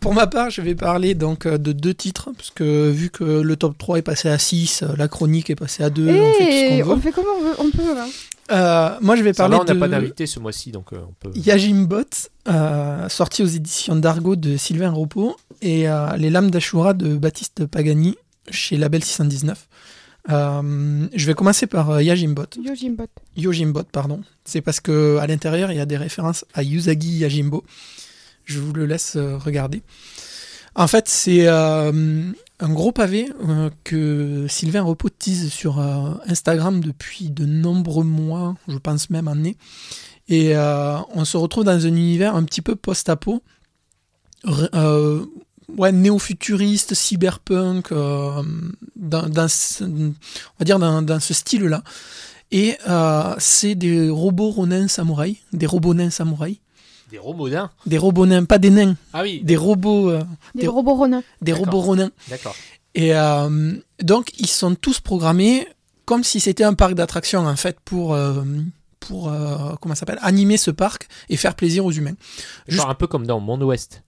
pour 0.00 0.14
ma 0.14 0.26
part, 0.26 0.50
je 0.50 0.60
vais 0.62 0.74
parler 0.74 1.14
donc 1.14 1.46
euh, 1.46 1.58
de 1.58 1.72
deux 1.72 1.94
titres, 1.94 2.30
parce 2.36 2.50
que 2.50 2.90
vu 2.90 3.10
que 3.10 3.24
le 3.24 3.56
top 3.56 3.76
3 3.78 3.98
est 3.98 4.02
passé 4.02 4.28
à 4.28 4.38
6, 4.38 4.82
euh, 4.82 4.86
la 4.96 5.08
chronique 5.08 5.50
est 5.50 5.54
passée 5.56 5.82
à 5.82 5.90
2, 5.90 6.02
on 6.08 6.32
fait 6.32 6.38
tout 6.38 6.44
ce 6.44 6.74
Et 6.78 6.82
qu'on 6.82 6.90
on 6.90 6.94
veut. 6.96 7.00
fait 7.02 7.12
comme 7.12 7.24
on, 7.38 7.42
veut, 7.42 7.54
on 7.58 7.70
peut, 7.70 7.98
hein. 7.98 8.08
Euh, 8.50 8.96
moi, 9.02 9.14
je 9.16 9.22
vais 9.22 9.32
Ça 9.34 9.42
parler 9.42 9.56
va, 9.56 9.62
on 9.62 9.64
n'a 9.64 9.74
pas 9.74 9.88
d'invité 9.88 10.26
ce 10.26 10.40
mois-ci, 10.40 10.72
donc 10.72 10.92
euh, 10.92 10.98
on 11.06 11.12
peut. 11.20 11.30
Yajimbot, 11.38 12.04
euh, 12.48 13.08
sorti 13.08 13.42
aux 13.42 13.46
éditions 13.46 13.94
d'Argo 13.96 14.36
de 14.36 14.56
Sylvain 14.56 14.90
Repos, 14.90 15.36
et 15.60 15.88
euh, 15.88 16.16
Les 16.16 16.30
Lames 16.30 16.50
d'Ashura 16.50 16.94
de 16.94 17.16
Baptiste 17.16 17.66
Pagani 17.66 18.16
chez 18.50 18.76
Label 18.78 19.04
619. 19.04 19.66
Euh, 20.30 21.06
je 21.14 21.26
vais 21.26 21.34
commencer 21.34 21.66
par 21.66 21.90
euh, 21.90 22.02
Yajimbot. 22.02 22.44
Yo 22.62 22.74
Jimbot. 22.74 23.06
Yojimbot, 23.36 23.84
pardon. 23.84 24.20
C'est 24.44 24.60
parce 24.60 24.80
que 24.80 25.16
à 25.18 25.26
l'intérieur, 25.26 25.70
il 25.72 25.76
y 25.78 25.80
a 25.80 25.86
des 25.86 25.96
références 25.96 26.44
à 26.54 26.62
Yusagi 26.62 27.18
Yajimbo. 27.18 27.64
Je 28.48 28.60
vous 28.60 28.72
le 28.72 28.86
laisse 28.86 29.16
euh, 29.16 29.36
regarder. 29.36 29.82
En 30.74 30.86
fait, 30.86 31.06
c'est 31.06 31.46
euh, 31.46 32.32
un 32.60 32.72
gros 32.72 32.92
pavé 32.92 33.30
euh, 33.46 33.68
que 33.84 34.46
Sylvain 34.48 34.82
Repos 34.82 35.10
tease 35.10 35.50
sur 35.50 35.78
Instagram 36.26 36.80
depuis 36.80 37.28
de 37.28 37.44
nombreux 37.44 38.04
mois, 38.04 38.56
je 38.68 38.78
pense 38.78 39.10
même 39.10 39.28
années. 39.28 39.56
Et 40.30 40.54
on 40.56 41.24
se 41.24 41.38
retrouve 41.38 41.64
dans 41.64 41.86
un 41.86 41.88
univers 41.88 42.36
un 42.36 42.44
petit 42.44 42.60
peu 42.60 42.76
post-apo, 42.76 43.42
ouais, 44.44 45.92
néo-futuriste, 45.92 46.92
cyberpunk, 46.92 47.92
on 47.92 48.44
va 49.00 49.28
dire 50.60 50.78
dans, 50.78 51.20
ce 51.20 51.32
style-là. 51.34 51.82
Et 52.52 52.76
c'est 53.38 53.74
des 53.74 54.10
robots 54.10 54.50
ronins 54.50 54.86
samouraïs, 54.86 55.38
des 55.54 55.66
robots 55.66 55.94
nains 55.94 56.10
samouraïs. 56.10 56.58
Des 57.10 57.18
romodins 57.18 57.70
Des 57.86 57.98
robots 57.98 58.26
nains, 58.26 58.44
pas 58.44 58.58
des 58.58 58.70
nains, 58.70 58.96
Ah 59.12 59.22
oui, 59.22 59.40
des 59.42 59.56
robots, 59.56 60.10
euh, 60.10 60.22
Des 60.54 60.62
Des- 60.62 60.66
robots 60.68 60.94
ronins. 60.94 61.22
des 61.42 61.52
D'accord. 61.52 61.66
robots 61.66 61.80
ronins. 61.80 62.10
d'accord. 62.28 62.54
Et 62.94 63.14
euh, 63.14 63.74
donc, 64.02 64.32
ils 64.38 64.46
sont 64.48 64.74
tous 64.74 65.00
programmés 65.00 65.66
comme 66.04 66.24
si 66.24 66.40
c'était 66.40 66.64
un 66.64 66.74
parc 66.74 66.94
d'attractions, 66.94 67.46
en 67.46 67.56
fait, 67.56 67.78
pour, 67.84 68.14
euh, 68.14 68.42
pour 69.00 69.28
euh, 69.30 69.74
comment 69.80 69.94
ça 69.94 70.00
s'appelle, 70.00 70.18
animer 70.22 70.56
ce 70.56 70.70
parc 70.70 71.06
et 71.28 71.36
faire 71.36 71.54
plaisir 71.54 71.84
aux 71.84 71.92
humains. 71.92 72.14
Juste- 72.66 72.80
Genre 72.82 72.90
un 72.90 72.94
peu 72.94 73.06
comme 73.06 73.26
dans 73.26 73.40
Monde 73.40 73.62
Ouest. 73.62 74.02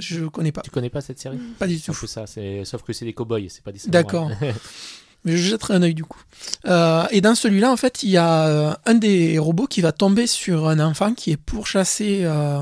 Je 0.00 0.24
connais 0.26 0.50
pas, 0.50 0.60
Tu 0.62 0.70
connais 0.70 0.90
pas 0.90 1.00
cette 1.00 1.20
série? 1.20 1.38
Pas 1.58 1.68
du 1.68 1.80
tout. 1.80 1.92
peu 1.92 2.06
ça, 2.08 2.26
c'est... 2.26 2.64
sauf 2.64 2.82
que 2.82 2.92
c'est 2.92 3.04
des 3.04 3.12
cow-boys, 3.14 3.48
c'est 3.48 3.62
pas 3.62 3.70
des. 3.72 3.78
D'accord. 3.86 4.28
Mais 5.24 5.36
je 5.36 5.50
jetterai 5.50 5.74
un 5.74 5.82
œil 5.82 5.94
du 5.94 6.04
coup. 6.04 6.20
Euh, 6.66 7.06
et 7.10 7.20
dans 7.20 7.34
celui-là, 7.34 7.70
en 7.70 7.76
fait, 7.76 8.02
il 8.02 8.10
y 8.10 8.16
a 8.16 8.46
euh, 8.46 8.74
un 8.86 8.94
des 8.94 9.38
robots 9.38 9.66
qui 9.66 9.80
va 9.80 9.92
tomber 9.92 10.26
sur 10.26 10.68
un 10.68 10.80
enfant 10.80 11.14
qui 11.14 11.30
est 11.30 11.36
pourchassé 11.36 12.20
euh, 12.24 12.60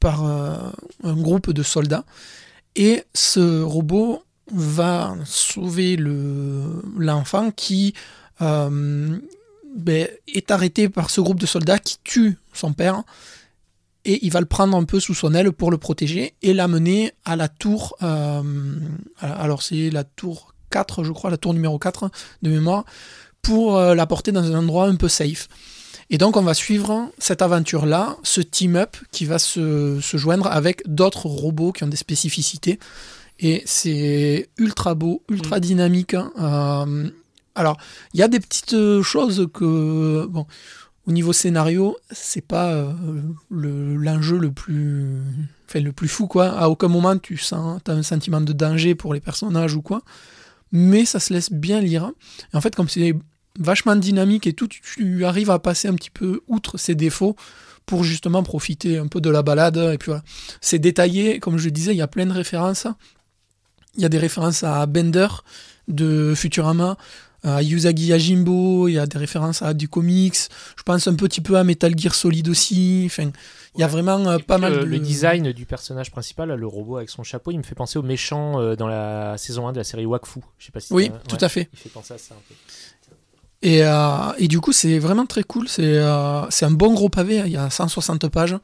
par 0.00 0.24
un 0.24 1.14
groupe 1.14 1.50
de 1.50 1.62
soldats. 1.62 2.04
Et 2.76 3.04
ce 3.14 3.62
robot 3.62 4.22
va 4.52 5.16
sauver 5.24 5.96
le, 5.96 6.82
l'enfant 6.98 7.50
qui 7.50 7.94
ben, 8.40 9.20
est 10.28 10.50
arrêté 10.50 10.88
par 10.88 11.10
ce 11.10 11.20
groupe 11.20 11.40
de 11.40 11.46
soldats 11.46 11.78
qui 11.78 11.98
tue 12.04 12.36
son 12.52 12.72
père. 12.72 13.02
Et 14.04 14.26
il 14.26 14.30
va 14.30 14.40
le 14.40 14.46
prendre 14.46 14.76
un 14.76 14.84
peu 14.84 15.00
sous 15.00 15.14
son 15.14 15.32
aile 15.32 15.50
pour 15.50 15.70
le 15.70 15.78
protéger 15.78 16.34
et 16.42 16.52
l'amener 16.52 17.12
à 17.24 17.36
la 17.36 17.48
tour. 17.48 17.96
alors, 19.20 19.62
c'est 19.62 19.88
la 19.88 20.04
tour 20.04 20.53
4, 20.74 21.04
je 21.04 21.12
crois, 21.12 21.30
la 21.30 21.36
tour 21.38 21.54
numéro 21.54 21.78
4 21.78 22.10
de 22.42 22.50
mémoire, 22.50 22.84
pour 23.42 23.76
euh, 23.76 23.94
la 23.94 24.06
porter 24.06 24.32
dans 24.32 24.44
un 24.50 24.54
endroit 24.58 24.86
un 24.88 24.96
peu 24.96 25.08
safe. 25.08 25.48
Et 26.10 26.18
donc 26.18 26.36
on 26.36 26.42
va 26.42 26.54
suivre 26.54 27.10
cette 27.18 27.40
aventure-là, 27.42 28.16
ce 28.22 28.40
team-up 28.42 28.96
qui 29.10 29.24
va 29.24 29.38
se, 29.38 29.98
se 30.02 30.16
joindre 30.18 30.46
avec 30.48 30.82
d'autres 30.86 31.26
robots 31.26 31.72
qui 31.72 31.82
ont 31.84 31.88
des 31.96 31.96
spécificités. 32.08 32.78
Et 33.40 33.62
c'est 33.66 34.48
ultra 34.58 34.94
beau, 34.94 35.22
ultra 35.28 35.60
dynamique. 35.60 36.14
hein. 36.14 36.30
Euh, 36.40 37.08
alors, 37.56 37.76
il 38.12 38.20
y 38.20 38.22
a 38.22 38.28
des 38.28 38.40
petites 38.40 38.76
choses 39.02 39.46
que, 39.54 40.26
bon, 40.28 40.44
au 41.06 41.12
niveau 41.12 41.32
scénario, 41.32 41.96
c'est 42.10 42.46
pas 42.54 42.68
euh, 42.72 42.92
le- 43.50 43.96
l'enjeu 43.96 44.38
le 44.38 44.50
plus, 44.52 45.20
enfin, 45.68 45.80
le 45.80 45.92
plus 45.92 46.08
fou, 46.08 46.26
quoi. 46.26 46.46
À 46.48 46.68
aucun 46.68 46.88
moment 46.88 47.16
tu 47.18 47.36
sens, 47.36 47.80
as 47.88 47.92
un 47.92 48.02
sentiment 48.02 48.40
de 48.40 48.52
danger 48.52 48.94
pour 48.94 49.14
les 49.14 49.20
personnages 49.20 49.74
ou 49.74 49.82
quoi. 49.82 50.00
Mais 50.74 51.04
ça 51.04 51.20
se 51.20 51.32
laisse 51.32 51.52
bien 51.52 51.80
lire. 51.80 52.10
Et 52.52 52.56
en 52.56 52.60
fait, 52.60 52.74
comme 52.74 52.88
c'est 52.88 53.14
vachement 53.58 53.94
dynamique 53.94 54.48
et 54.48 54.52
tout, 54.52 54.66
tu, 54.66 55.24
arrives 55.24 55.50
à 55.50 55.60
passer 55.60 55.86
un 55.86 55.94
petit 55.94 56.10
peu 56.10 56.40
outre 56.48 56.78
ces 56.78 56.96
défauts 56.96 57.36
pour 57.86 58.02
justement 58.02 58.42
profiter 58.42 58.98
un 58.98 59.06
peu 59.06 59.20
de 59.20 59.30
la 59.30 59.42
balade. 59.42 59.76
Et 59.76 59.98
puis 59.98 60.10
voilà. 60.10 60.24
C'est 60.60 60.80
détaillé, 60.80 61.38
comme 61.38 61.58
je 61.58 61.68
disais, 61.68 61.94
il 61.94 61.98
y 61.98 62.02
a 62.02 62.08
plein 62.08 62.26
de 62.26 62.32
références. 62.32 62.88
Il 63.96 64.02
y 64.02 64.04
a 64.04 64.08
des 64.08 64.18
références 64.18 64.64
à 64.64 64.84
Bender 64.86 65.28
de 65.86 66.34
Futurama, 66.34 66.96
à 67.44 67.62
Yusagi 67.62 68.06
Yajimbo, 68.06 68.88
il 68.88 68.94
y 68.94 68.98
a 68.98 69.06
des 69.06 69.18
références 69.18 69.62
à 69.62 69.74
du 69.74 69.88
comics. 69.88 70.36
Je 70.76 70.82
pense 70.82 71.06
un 71.06 71.14
petit 71.14 71.40
peu 71.40 71.56
à 71.56 71.64
Metal 71.64 71.96
Gear 71.96 72.14
Solid 72.14 72.48
aussi. 72.48 73.04
Enfin, 73.06 73.30
il 73.76 73.80
y 73.80 73.84
a 73.84 73.86
vraiment 73.86 74.18
euh, 74.28 74.38
pas 74.38 74.58
mal 74.58 74.72
euh, 74.72 74.80
de... 74.80 74.84
Le 74.84 74.98
design 74.98 75.52
du 75.52 75.66
personnage 75.66 76.10
principal, 76.10 76.52
le 76.52 76.66
robot 76.66 76.96
avec 76.96 77.10
son 77.10 77.22
chapeau, 77.22 77.50
il 77.50 77.58
me 77.58 77.62
fait 77.62 77.74
penser 77.74 77.98
au 77.98 78.02
méchant 78.02 78.60
euh, 78.60 78.76
dans 78.76 78.86
la 78.88 79.36
saison 79.38 79.68
1 79.68 79.72
de 79.72 79.78
la 79.78 79.84
série 79.84 80.06
Wakfu. 80.06 80.40
Je 80.58 80.66
sais 80.66 80.72
pas 80.72 80.80
si 80.80 80.92
Oui, 80.92 81.10
tout 81.28 81.36
ouais, 81.36 81.44
à 81.44 81.48
fait. 81.48 81.68
Il 81.72 81.78
fait 81.78 81.88
penser 81.88 82.14
à 82.14 82.18
ça 82.18 82.34
un 82.34 82.42
peu. 82.48 82.54
Et, 83.62 83.82
euh, 83.82 84.32
et 84.38 84.46
du 84.46 84.60
coup, 84.60 84.72
c'est 84.72 84.98
vraiment 84.98 85.24
très 85.24 85.42
cool. 85.42 85.68
C'est 85.68 85.96
euh, 85.98 86.42
un 86.60 86.70
bon 86.70 86.92
gros 86.92 87.08
pavé. 87.08 87.40
hein. 87.40 87.44
Il 87.46 87.52
y 87.52 87.56
a 87.56 87.70
160 87.70 88.28
pages. 88.28 88.56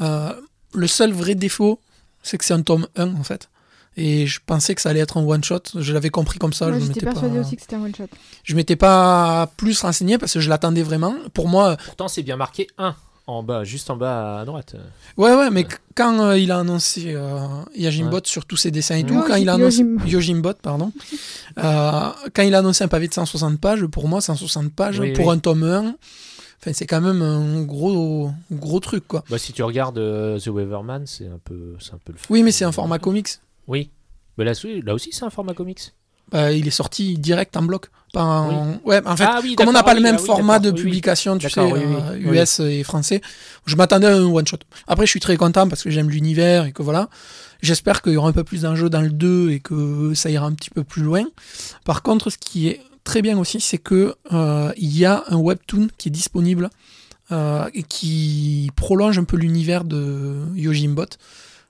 Euh, 0.00 0.32
le 0.72 0.86
seul 0.86 1.12
vrai 1.12 1.34
défaut, 1.34 1.78
c'est 2.22 2.38
que 2.38 2.44
c'est 2.46 2.54
un 2.54 2.62
tome 2.62 2.86
1 2.96 3.14
en 3.16 3.22
fait. 3.22 3.49
Et 3.96 4.26
je 4.26 4.40
pensais 4.44 4.74
que 4.74 4.80
ça 4.80 4.90
allait 4.90 5.00
être 5.00 5.16
un 5.18 5.24
one 5.26 5.42
shot. 5.44 5.60
Je 5.74 5.92
l'avais 5.92 6.10
compris 6.10 6.38
comme 6.38 6.52
ça. 6.52 6.68
Moi, 6.68 6.78
je 6.78 6.86
m'étais 6.86 7.00
persuadée 7.00 7.34
pas, 7.34 7.40
aussi 7.40 7.56
que 7.56 7.62
c'était 7.62 7.76
un 7.76 7.82
one 7.82 7.94
shot. 7.94 8.06
je 8.44 8.54
m'étais 8.56 8.76
pas 8.76 9.50
plus 9.56 9.80
renseigné 9.82 10.16
parce 10.16 10.32
que 10.32 10.40
je 10.40 10.48
l'attendais 10.48 10.82
vraiment. 10.82 11.14
Pour 11.34 11.48
moi, 11.48 11.76
Pourtant, 11.84 12.08
c'est 12.08 12.22
bien 12.22 12.36
marqué 12.36 12.68
1 12.78 12.94
en 13.26 13.42
bas, 13.44 13.62
juste 13.62 13.90
en 13.90 13.96
bas 13.96 14.40
à 14.40 14.44
droite. 14.44 14.74
ouais, 15.16 15.34
ouais, 15.34 15.50
mais 15.50 15.64
quand 15.94 16.18
euh, 16.20 16.38
il 16.38 16.50
a 16.50 16.58
annoncé 16.58 17.12
euh, 17.14 17.46
Yajimbot 17.76 18.20
sur 18.24 18.44
tous 18.44 18.56
ses 18.56 18.70
dessins 18.72 18.96
et 18.96 19.04
tout, 19.04 19.22
quand 19.26 19.36
il 19.36 19.48
a 19.48 19.54
annoncé 19.54 19.82
Yojim. 19.82 20.06
Yojimbot, 20.06 20.54
pardon, 20.54 20.92
euh, 21.58 22.10
quand 22.34 22.42
il 22.42 22.54
a 22.54 22.58
annoncé 22.58 22.82
un 22.82 22.88
pavé 22.88 23.06
de 23.06 23.14
160 23.14 23.60
pages, 23.60 23.84
pour 23.86 24.08
moi, 24.08 24.20
160 24.20 24.72
pages 24.72 24.98
Oui, 24.98 25.12
pour 25.12 25.26
oui. 25.26 25.34
un 25.34 25.38
tome 25.38 25.62
1, 25.62 25.94
enfin, 26.60 26.72
c'est 26.72 26.86
quand 26.86 27.00
même 27.00 27.22
un 27.22 27.62
gros, 27.62 28.32
gros 28.50 28.80
truc 28.80 29.06
quoi. 29.06 29.22
Bah, 29.30 29.38
si 29.38 29.52
tu 29.52 29.62
regardes 29.62 29.98
euh, 29.98 30.40
The 30.40 30.48
Weatherman, 30.48 31.06
c'est 31.06 31.26
un 31.28 31.38
peu, 31.44 31.76
c'est 31.78 31.94
un 31.94 31.98
peu 32.04 32.12
le. 32.12 32.18
Oui, 32.30 32.42
mais 32.42 32.50
c'est 32.50 32.64
un 32.64 32.72
format 32.72 32.98
comics. 32.98 33.28
Oui. 33.70 33.90
Mais 34.36 34.44
là, 34.44 34.52
là 34.84 34.94
aussi, 34.94 35.10
c'est 35.12 35.24
un 35.24 35.30
format 35.30 35.54
comics. 35.54 35.92
Euh, 36.34 36.52
il 36.52 36.66
est 36.66 36.72
sorti 36.72 37.18
direct 37.18 37.56
en 37.56 37.62
bloc. 37.62 37.86
Pas 38.12 38.22
en... 38.22 38.80
Ouais, 38.84 39.00
en 39.06 39.16
fait, 39.16 39.24
Ah 39.26 39.40
oui, 39.42 39.54
comme 39.54 39.68
on 39.68 39.72
n'a 39.72 39.82
pas 39.82 39.94
le 39.94 40.00
même 40.00 40.16
ah 40.18 40.24
format 40.24 40.58
de 40.58 40.70
publication, 40.70 41.38
tu 41.38 41.48
sais, 41.48 41.60
oui, 41.60 41.80
euh, 41.82 42.32
US 42.32 42.60
et 42.60 42.82
français, 42.82 43.20
je 43.66 43.76
m'attendais 43.76 44.06
à 44.06 44.14
un 44.14 44.26
one-shot. 44.26 44.58
Après, 44.86 45.06
je 45.06 45.10
suis 45.10 45.20
très 45.20 45.36
content 45.36 45.68
parce 45.68 45.82
que 45.82 45.90
j'aime 45.90 46.10
l'univers 46.10 46.66
et 46.66 46.72
que 46.72 46.82
voilà. 46.82 47.08
J'espère 47.62 48.02
qu'il 48.02 48.12
y 48.12 48.16
aura 48.16 48.28
un 48.28 48.32
peu 48.32 48.44
plus 48.44 48.62
d'enjeux 48.62 48.90
dans 48.90 49.02
le 49.02 49.10
2 49.10 49.50
et 49.50 49.60
que 49.60 50.12
ça 50.14 50.30
ira 50.30 50.46
un 50.46 50.52
petit 50.52 50.70
peu 50.70 50.82
plus 50.82 51.02
loin. 51.02 51.24
Par 51.84 52.02
contre, 52.02 52.30
ce 52.30 52.38
qui 52.38 52.68
est 52.68 52.80
très 53.04 53.22
bien 53.22 53.38
aussi, 53.38 53.60
c'est 53.60 53.78
que 53.78 54.14
euh, 54.32 54.72
il 54.76 54.96
y 54.96 55.04
a 55.04 55.24
un 55.28 55.36
webtoon 55.36 55.88
qui 55.98 56.08
est 56.08 56.12
disponible 56.12 56.70
euh, 57.32 57.68
et 57.74 57.82
qui 57.82 58.70
prolonge 58.76 59.18
un 59.18 59.24
peu 59.24 59.36
l'univers 59.36 59.84
de 59.84 60.36
Yojimbot. 60.54 61.06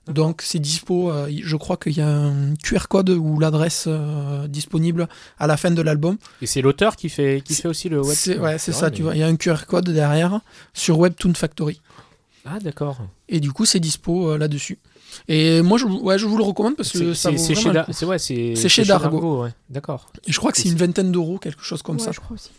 Donc 0.07 0.41
c'est 0.41 0.59
dispo, 0.59 1.11
euh, 1.11 1.29
je 1.43 1.55
crois 1.55 1.77
qu'il 1.77 1.95
y 1.95 2.01
a 2.01 2.07
un 2.09 2.55
QR 2.55 2.87
code 2.89 3.09
ou 3.11 3.39
l'adresse 3.39 3.85
euh, 3.87 4.47
disponible 4.47 5.07
à 5.37 5.45
la 5.47 5.57
fin 5.57 5.69
de 5.71 5.81
l'album. 5.81 6.17
Et 6.41 6.47
c'est 6.47 6.61
l'auteur 6.61 6.95
qui 6.95 7.07
fait, 7.07 7.41
qui 7.45 7.53
fait 7.53 7.67
aussi 7.67 7.87
le 7.87 8.01
web. 8.01 8.15
C'est 8.15 8.39
ouais, 8.39 8.57
c'est 8.57 8.71
vrai, 8.71 8.79
ça, 8.79 8.89
mais- 8.89 8.95
tu 8.95 9.03
vois. 9.03 9.15
Il 9.15 9.19
y 9.19 9.23
a 9.23 9.27
un 9.27 9.35
QR 9.35 9.65
code 9.67 9.89
derrière 9.89 10.41
sur 10.73 10.97
Webtoon 10.99 11.33
Factory. 11.35 11.79
Ah, 12.45 12.57
d'accord. 12.59 12.97
Et 13.29 13.39
du 13.39 13.51
coup, 13.51 13.65
c'est 13.65 13.79
dispo 13.79 14.31
euh, 14.31 14.37
là-dessus. 14.39 14.79
Et 15.27 15.61
moi, 15.61 15.77
je, 15.77 15.85
vous- 15.85 15.99
ouais, 15.99 16.17
je 16.17 16.25
vous 16.25 16.37
le 16.37 16.43
recommande 16.43 16.75
parce 16.75 16.91
que 16.91 17.13
C'est 17.13 17.13
ça 17.13 17.29
c'est- 17.29 17.35
vaut 17.35 17.37
c'est 17.37 17.53
vraiment 17.53 17.61
chez, 17.61 17.67
le 17.69 17.73
Da- 17.75 17.83
coup. 17.83 17.93
c'est- 17.93 18.05
ouais, 18.05 18.19
c'est- 18.19 18.55
C'est 18.55 18.69
chez 18.69 18.83
c'est 18.83 18.87
Dargo. 18.87 19.43
ouais. 19.43 19.49
D'accord. 19.69 20.07
Et 20.25 20.31
je 20.31 20.37
crois 20.39 20.51
que 20.51 20.57
c'est 20.57 20.69
une 20.69 20.77
vingtaine 20.77 21.11
d'euros, 21.11 21.37
quelque 21.37 21.61
chose 21.61 21.83
comme 21.83 21.97
Ouais, 21.97 22.01
ça. 22.03 22.11
je 22.11 22.19
crois 22.19 22.33
aussi. 22.35 22.49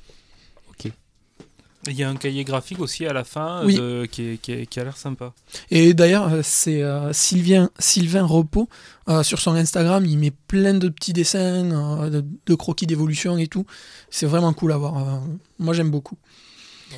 Il 1.88 1.94
y 1.94 2.04
a 2.04 2.08
un 2.08 2.14
cahier 2.14 2.44
graphique 2.44 2.78
aussi 2.78 3.06
à 3.06 3.12
la 3.12 3.24
fin 3.24 3.64
Oui. 3.64 3.74
de- 3.74 4.06
qui, 4.10 4.22
est- 4.22 4.36
qui 4.40 4.52
est- 4.52 4.66
qui 4.66 4.78
a 4.78 4.84
l'air 4.84 4.96
sympa. 4.96 5.32
Et 5.70 5.94
d'ailleurs, 5.94 6.32
euh, 6.32 6.40
c'est 6.44 6.80
euh, 6.82 7.12
Sylvain, 7.12 7.70
Sylvain 7.78 8.24
Repos, 8.24 8.68
euh, 9.08 9.22
sur 9.24 9.40
son 9.40 9.54
Instagram, 9.56 10.06
il 10.06 10.16
met 10.18 10.30
plein 10.30 10.74
de 10.74 10.88
petits 10.88 11.12
dessins, 11.12 11.38
euh, 11.72 12.08
de, 12.10 12.24
de 12.46 12.54
croquis 12.54 12.86
d'évolution 12.86 13.36
et 13.36 13.48
tout. 13.48 13.66
C'est 14.10 14.26
vraiment 14.26 14.52
cool 14.52 14.72
à 14.72 14.76
voir. 14.76 14.96
euh, 14.98 15.18
moi, 15.58 15.74
j'aime 15.74 15.90
beaucoup. 15.90 16.16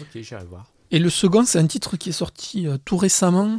Ok, 0.01 0.21
j'irai 0.23 0.45
voir. 0.45 0.67
Et 0.91 0.99
le 0.99 1.09
second, 1.09 1.45
c'est 1.47 1.59
un 1.59 1.67
titre 1.67 1.97
qui 1.97 2.11
est 2.11 2.13
sorti 2.13 2.67
euh, 2.69 2.77
tout 2.85 2.99
récemment, 2.99 3.59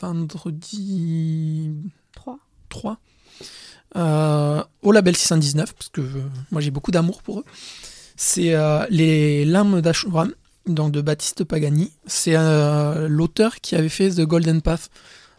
vendredi 0.00 1.70
3. 2.14 2.38
3, 2.68 2.98
euh, 3.96 4.62
au 4.82 4.92
label 4.92 5.16
619, 5.16 5.74
parce 5.74 5.88
que 5.88 6.00
euh, 6.02 6.22
moi 6.50 6.60
j'ai 6.60 6.70
beaucoup 6.70 6.90
d'amour 6.90 7.22
pour 7.22 7.40
eux. 7.40 7.44
C'est 8.20 8.52
euh, 8.54 8.84
Les 8.90 9.44
Lames 9.44 9.80
d'Ashura, 9.80 10.26
donc 10.66 10.90
de 10.90 11.00
Baptiste 11.00 11.44
Pagani. 11.44 11.92
C'est 12.06 12.34
euh, 12.36 13.06
l'auteur 13.08 13.60
qui 13.60 13.76
avait 13.76 13.88
fait 13.88 14.10
The 14.10 14.22
Golden 14.22 14.60
Path. 14.60 14.90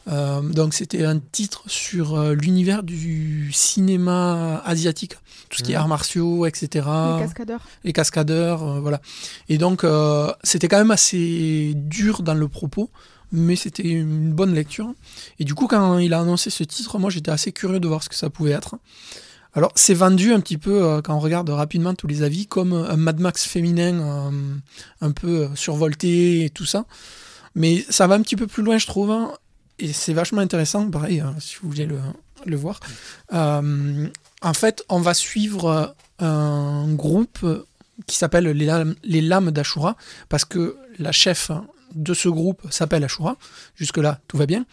Euh, 0.07 0.41
donc 0.41 0.73
c'était 0.73 1.03
un 1.03 1.19
titre 1.19 1.63
sur 1.67 2.15
euh, 2.17 2.33
l'univers 2.33 2.81
du 2.83 3.51
cinéma 3.53 4.61
asiatique, 4.65 5.15
tout 5.49 5.57
ce 5.57 5.63
qui 5.63 5.73
est 5.73 5.75
Mhm. 5.75 5.81
arts 5.81 5.87
martiaux, 5.89 6.45
etc. 6.45 6.67
Les 7.17 7.21
cascadeurs. 7.25 7.61
les 7.83 7.93
cascadeurs, 7.93 8.63
euh, 8.63 8.79
voilà. 8.79 9.01
Et 9.49 9.57
donc, 9.57 9.83
euh, 9.83 10.31
c'était 10.43 10.69
quand 10.69 10.77
même 10.77 10.89
assez 10.91 11.73
dur 11.75 12.23
dans 12.23 12.33
le 12.33 12.47
propos, 12.47 12.89
mais 13.33 13.57
c'était 13.57 13.83
une 13.89 14.31
bonne 14.31 14.55
lecture. 14.55 14.93
Et 15.37 15.43
du 15.43 15.53
coup, 15.53 15.67
quand 15.67 15.97
il 15.99 16.13
a 16.13 16.21
annoncé 16.21 16.49
ce 16.49 16.63
titre, 16.63 16.97
moi, 16.97 17.09
j'étais 17.09 17.29
assez 17.31 17.51
curieux 17.51 17.81
de 17.81 17.87
voir 17.89 18.01
ce 18.01 18.07
que 18.09 18.15
ça 18.15 18.29
pouvait 18.29 18.51
être. 18.51 18.77
Alors, 19.55 19.71
c'est 19.75 19.93
vendu 19.95 20.31
un 20.31 20.39
petit 20.39 20.57
peu, 20.57 20.83
euh, 20.83 21.01
quand 21.01 21.15
on 21.15 21.19
regarde 21.19 21.49
rapidement 21.49 21.95
tous 21.95 22.07
les 22.07 22.21
avis, 22.23 22.45
comme 22.45 22.73
un 22.73 22.97
Mad 22.97 23.19
Max 23.19 23.45
féminin 23.45 23.99
euh, 23.99 24.31
un 25.01 25.11
peu 25.11 25.27
euh, 25.45 25.55
survolté 25.55 26.45
et 26.45 26.49
tout 26.49 26.65
ça. 26.65 26.85
Mais 27.55 27.83
ça 27.89 28.05
va 28.07 28.15
un 28.15 28.21
petit 28.21 28.35
peu 28.35 28.47
plus 28.47 28.61
loin, 28.63 28.77
je 28.77 28.85
trouve. 28.85 29.09
hein. 29.11 29.33
Et 29.79 29.91
c'est 29.91 30.13
vachement 30.13 30.41
intéressant, 30.41 30.89
pareil, 30.91 31.19
hein, 31.19 31.35
si 31.39 31.55
vous 31.61 31.69
voulez 31.69 31.85
le, 31.85 31.99
le 32.45 32.55
voir. 32.57 32.79
En 33.31 34.53
fait, 34.53 34.83
on 34.89 34.99
va 35.01 35.13
suivre 35.13 35.95
un 36.19 36.93
groupe 36.93 37.45
qui 38.05 38.15
s'appelle 38.17 38.45
les 38.45 38.65
Lames, 38.65 38.95
les 39.03 39.21
Lames 39.21 39.51
d'Ashura, 39.51 39.95
parce 40.29 40.45
que 40.45 40.77
la 40.99 41.11
chef 41.11 41.51
de 41.95 42.13
ce 42.13 42.29
groupe 42.29 42.61
s'appelle 42.71 43.03
Ashura. 43.03 43.37
Jusque-là, 43.75 44.19
tout 44.27 44.37
va 44.37 44.45
bien. 44.45 44.65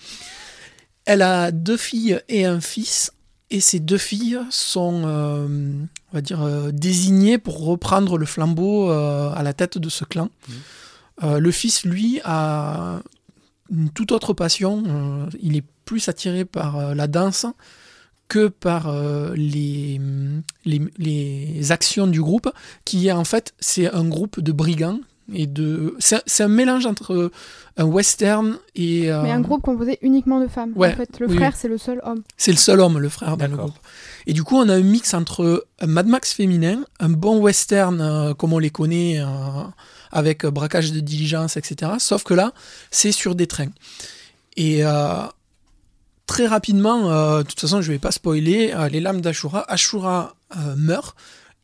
Elle 1.05 1.23
a 1.23 1.51
deux 1.53 1.77
filles 1.77 2.21
et 2.29 2.45
un 2.45 2.61
fils, 2.61 3.13
et 3.51 3.61
ces 3.61 3.79
deux 3.79 3.99
filles 3.99 4.41
sont, 4.51 5.03
euh, 5.05 5.47
on 6.13 6.15
va 6.15 6.21
dire, 6.21 6.43
euh, 6.43 6.73
désignées 6.73 7.39
pour 7.39 7.65
reprendre 7.65 8.19
le 8.19 8.27
flambeau 8.27 8.91
euh, 8.91 9.33
à 9.35 9.43
la 9.43 9.53
tête 9.53 9.79
de 9.79 9.89
ce 9.89 10.05
clan. 10.05 10.31
Euh, 11.23 11.39
le 11.39 11.51
fils, 11.53 11.85
lui, 11.85 12.21
a 12.25 13.01
une 13.71 13.91
toute 13.91 14.13
autre 14.13 14.33
passion. 14.33 15.29
il 15.41 15.57
est 15.57 15.65
plus 15.85 16.09
attiré 16.09 16.45
par 16.45 16.95
la 16.95 17.07
danse 17.07 17.47
que 18.29 18.49
par 18.49 18.93
les, 19.35 20.01
les, 20.65 20.83
les 20.99 21.73
actions 21.73 22.07
du 22.07 22.21
groupe, 22.21 22.49
qui 22.85 23.09
est 23.09 23.13
en 23.13 23.25
fait, 23.25 23.55
c'est 23.61 23.93
un 23.93 24.05
groupe 24.05 24.41
de 24.41 24.53
brigands. 24.53 25.01
Et 25.33 25.47
de, 25.47 25.97
c'est, 25.99 26.23
un 26.41 26.49
mélange 26.49 26.87
entre 26.87 27.31
un 27.77 27.85
western 27.85 28.59
et. 28.75 29.11
euh, 29.11 29.23
Mais 29.23 29.33
un 29.33 29.41
groupe 29.41 29.63
composé 29.63 29.99
uniquement 30.03 30.41
de 30.41 30.47
femmes. 30.47 30.73
Ouais, 30.77 30.93
En 30.93 30.97
fait, 30.97 31.19
le 31.19 31.27
oui, 31.27 31.37
frère, 31.37 31.51
oui. 31.53 31.59
c'est 31.61 31.69
le 31.69 31.79
seul 31.79 32.01
homme. 32.05 32.23
C'est 32.37 32.53
le 32.53 32.57
seul 32.59 32.81
homme, 32.81 32.99
le 32.99 33.09
frère, 33.09 33.37
dans 33.37 33.49
le 33.51 33.57
groupe. 33.57 33.75
Et 34.27 34.33
du 34.33 34.45
coup, 34.45 34.57
on 34.57 34.69
a 34.69 34.75
un 34.75 34.81
mix 34.83 35.15
entre 35.15 35.67
un 35.81 35.87
Mad 35.87 36.07
Max 36.07 36.33
féminin, 36.33 36.85
un 37.01 37.09
bon 37.09 37.39
western 37.39 38.01
euh, 38.01 38.35
comme 38.35 38.53
on 38.53 38.59
les 38.59 38.71
connaît, 38.71 39.19
euh, 39.21 39.25
avec 40.13 40.45
euh, 40.45 40.51
braquage 40.51 40.93
de 40.93 41.01
diligence, 41.01 41.57
etc. 41.57 41.93
Sauf 41.99 42.23
que 42.23 42.35
là, 42.35 42.53
c'est 42.91 43.13
sur 43.13 43.35
des 43.35 43.47
trains. 43.49 43.73
Et 44.57 44.85
euh, 44.85 45.23
très 46.27 46.47
rapidement, 46.47 47.11
euh, 47.11 47.43
de 47.43 47.49
toute 47.49 47.61
façon, 47.61 47.83
je 47.83 47.91
vais 47.93 47.99
pas 47.99 48.11
spoiler, 48.13 48.73
euh, 48.75 48.89
les 48.89 49.01
lames 49.01 49.21
d'Ashura, 49.21 49.65
Ashura 49.71 50.35
euh, 50.57 50.75
meurt 50.77 51.17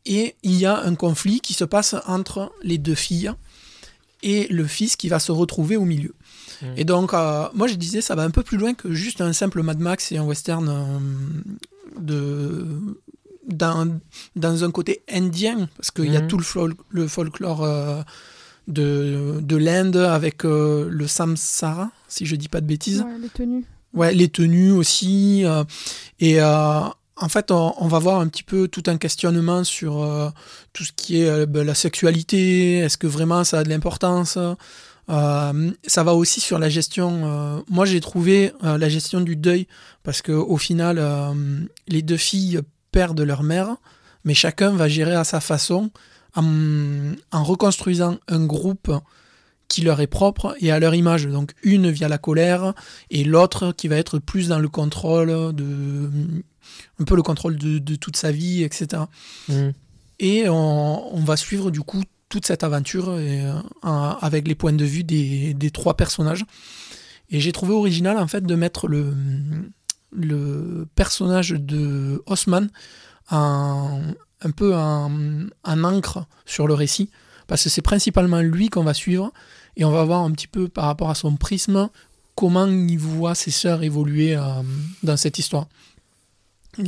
et 0.05 0.35
il 0.43 0.55
y 0.55 0.65
a 0.65 0.81
un 0.81 0.95
conflit 0.95 1.39
qui 1.39 1.53
se 1.53 1.63
passe 1.63 1.95
entre 2.07 2.51
les 2.61 2.77
deux 2.77 2.93
filles 2.95 3.31
et 4.23 4.47
le 4.47 4.65
fils 4.65 4.95
qui 4.95 5.07
va 5.09 5.19
se 5.19 5.31
retrouver 5.31 5.77
au 5.77 5.85
milieu. 5.85 6.13
Mhm. 6.61 6.73
Et 6.77 6.85
donc, 6.85 7.13
euh, 7.13 7.47
moi 7.53 7.67
je 7.67 7.75
disais, 7.75 8.01
ça 8.01 8.15
va 8.15 8.23
un 8.23 8.31
peu 8.31 8.41
plus 8.43 8.57
loin 8.57 8.73
que 8.73 8.91
juste 8.93 9.21
un 9.21 9.33
simple 9.33 9.61
Mad 9.61 9.79
Max 9.79 10.11
et 10.11 10.17
un 10.17 10.23
western 10.23 10.67
euh, 10.69 10.99
de, 11.99 12.65
dans, 13.47 13.99
dans 14.35 14.63
un 14.63 14.71
côté 14.71 15.01
indien, 15.11 15.67
parce 15.77 15.91
qu'il 15.91 16.11
y 16.11 16.17
a 16.17 16.21
Mhm. 16.21 16.27
tout 16.27 16.37
le, 16.37 16.43
fol- 16.43 16.75
le 16.89 17.07
folklore 17.07 17.63
euh, 17.63 18.01
de, 18.67 19.39
de 19.41 19.55
l'Inde 19.57 19.97
avec 19.97 20.45
euh, 20.45 20.87
le 20.89 21.05
samsara, 21.07 21.91
si 22.07 22.25
je 22.25 22.35
dis 22.35 22.49
pas 22.49 22.61
de 22.61 22.65
bêtises. 22.67 23.01
Ouais, 23.01 23.19
les 23.21 23.29
tenues. 23.29 23.65
Ouais, 23.93 24.13
les 24.13 24.29
tenues 24.29 24.71
aussi. 24.71 25.43
euh, 25.45 25.63
et 26.19 26.41
euh, 26.41 26.81
en 27.15 27.29
fait, 27.29 27.51
on, 27.51 27.87
va 27.87 27.99
voir 27.99 28.19
un 28.19 28.27
petit 28.27 28.43
peu 28.43 28.67
tout 28.67 28.83
un 28.87 28.97
questionnement 28.97 29.63
sur 29.63 30.01
euh, 30.01 30.29
tout 30.73 30.83
ce 30.83 30.91
qui 30.91 31.21
est 31.21 31.29
euh, 31.29 31.45
ben, 31.45 31.65
la 31.65 31.75
sexualité. 31.75 32.79
Est-ce 32.79 32.97
que 32.97 33.07
vraiment 33.07 33.43
ça 33.43 33.59
a 33.59 33.63
de 33.63 33.69
l'importance 33.69 34.37
Euh, 35.09 35.71
Ça 35.85 36.03
va 36.03 36.15
aussi 36.15 36.39
sur 36.39 36.57
la 36.57 36.69
gestion. 36.69 37.63
moi, 37.69 37.85
j'ai 37.85 37.99
trouvé 37.99 38.51
la 38.61 38.89
gestion 38.89 39.21
du 39.21 39.35
deuil 39.35 39.67
parce 40.03 40.21
que 40.21 40.31
au 40.31 40.57
final, 40.57 41.01
les 41.87 42.01
deux 42.01 42.17
filles 42.17 42.61
perdent 42.91 43.21
leur 43.21 43.43
mère, 43.43 43.75
mais 44.23 44.33
chacun 44.33 44.71
va 44.71 44.87
gérer 44.87 45.15
à 45.15 45.23
sa 45.23 45.39
façon 45.39 45.91
en 46.35 47.43
reconstruisant 47.43 48.17
un 48.27 48.45
groupe 48.45 48.91
qui 49.67 49.81
leur 49.81 50.01
est 50.01 50.07
propre 50.07 50.55
et 50.59 50.71
à 50.71 50.79
leur 50.79 50.95
image. 50.95 51.27
Donc 51.27 51.51
une 51.63 51.89
via 51.91 52.07
la 52.07 52.17
colère 52.17 52.73
et 53.11 53.23
l'autre 53.23 53.71
qui 53.71 53.87
va 53.87 53.97
être 53.97 54.19
plus 54.19 54.47
dans 54.47 54.59
le 54.59 54.69
contrôle 54.69 55.53
de 55.53 56.09
un 56.99 57.03
peu 57.03 57.15
le 57.15 57.21
contrôle 57.23 57.57
de, 57.57 57.79
de 57.79 57.95
toute 57.95 58.17
sa 58.17 58.31
vie, 58.31 58.63
etc. 58.63 59.03
Mhm. 59.49 59.73
Et 60.19 60.47
on, 60.49 61.15
on 61.15 61.23
va 61.23 61.37
suivre 61.37 61.71
du 61.71 61.81
coup 61.81 62.03
toute 62.29 62.45
cette 62.45 62.63
aventure 62.63 63.19
et, 63.19 63.45
euh, 63.45 63.53
avec 63.83 64.47
les 64.47 64.55
points 64.55 64.73
de 64.73 64.85
vue 64.85 65.03
des, 65.03 65.53
des 65.53 65.71
trois 65.71 65.95
personnages. 65.95 66.45
Et 67.29 67.39
j'ai 67.39 67.51
trouvé 67.51 67.73
original 67.73 68.17
en 68.17 68.27
fait 68.27 68.41
de 68.41 68.55
mettre 68.55 68.87
le, 68.87 69.13
le 70.11 70.87
personnage 70.95 71.51
de 71.51 72.23
en, 73.29 74.01
un 74.41 74.51
peu 74.51 74.75
en, 74.75 75.11
en 75.63 75.83
encre 75.83 76.25
sur 76.45 76.67
le 76.67 76.73
récit, 76.73 77.09
parce 77.47 77.63
que 77.63 77.69
c'est 77.69 77.81
principalement 77.81 78.41
lui 78.41 78.69
qu'on 78.69 78.83
va 78.83 78.93
suivre, 78.93 79.31
et 79.77 79.85
on 79.85 79.91
va 79.91 80.03
voir 80.03 80.21
un 80.21 80.31
petit 80.31 80.47
peu 80.47 80.67
par 80.67 80.85
rapport 80.85 81.09
à 81.09 81.15
son 81.15 81.35
prisme 81.35 81.89
comment 82.35 82.67
il 82.67 82.97
voit 82.97 83.35
ses 83.35 83.51
sœurs 83.51 83.83
évoluer 83.83 84.35
euh, 84.35 84.41
dans 85.03 85.17
cette 85.17 85.39
histoire. 85.39 85.67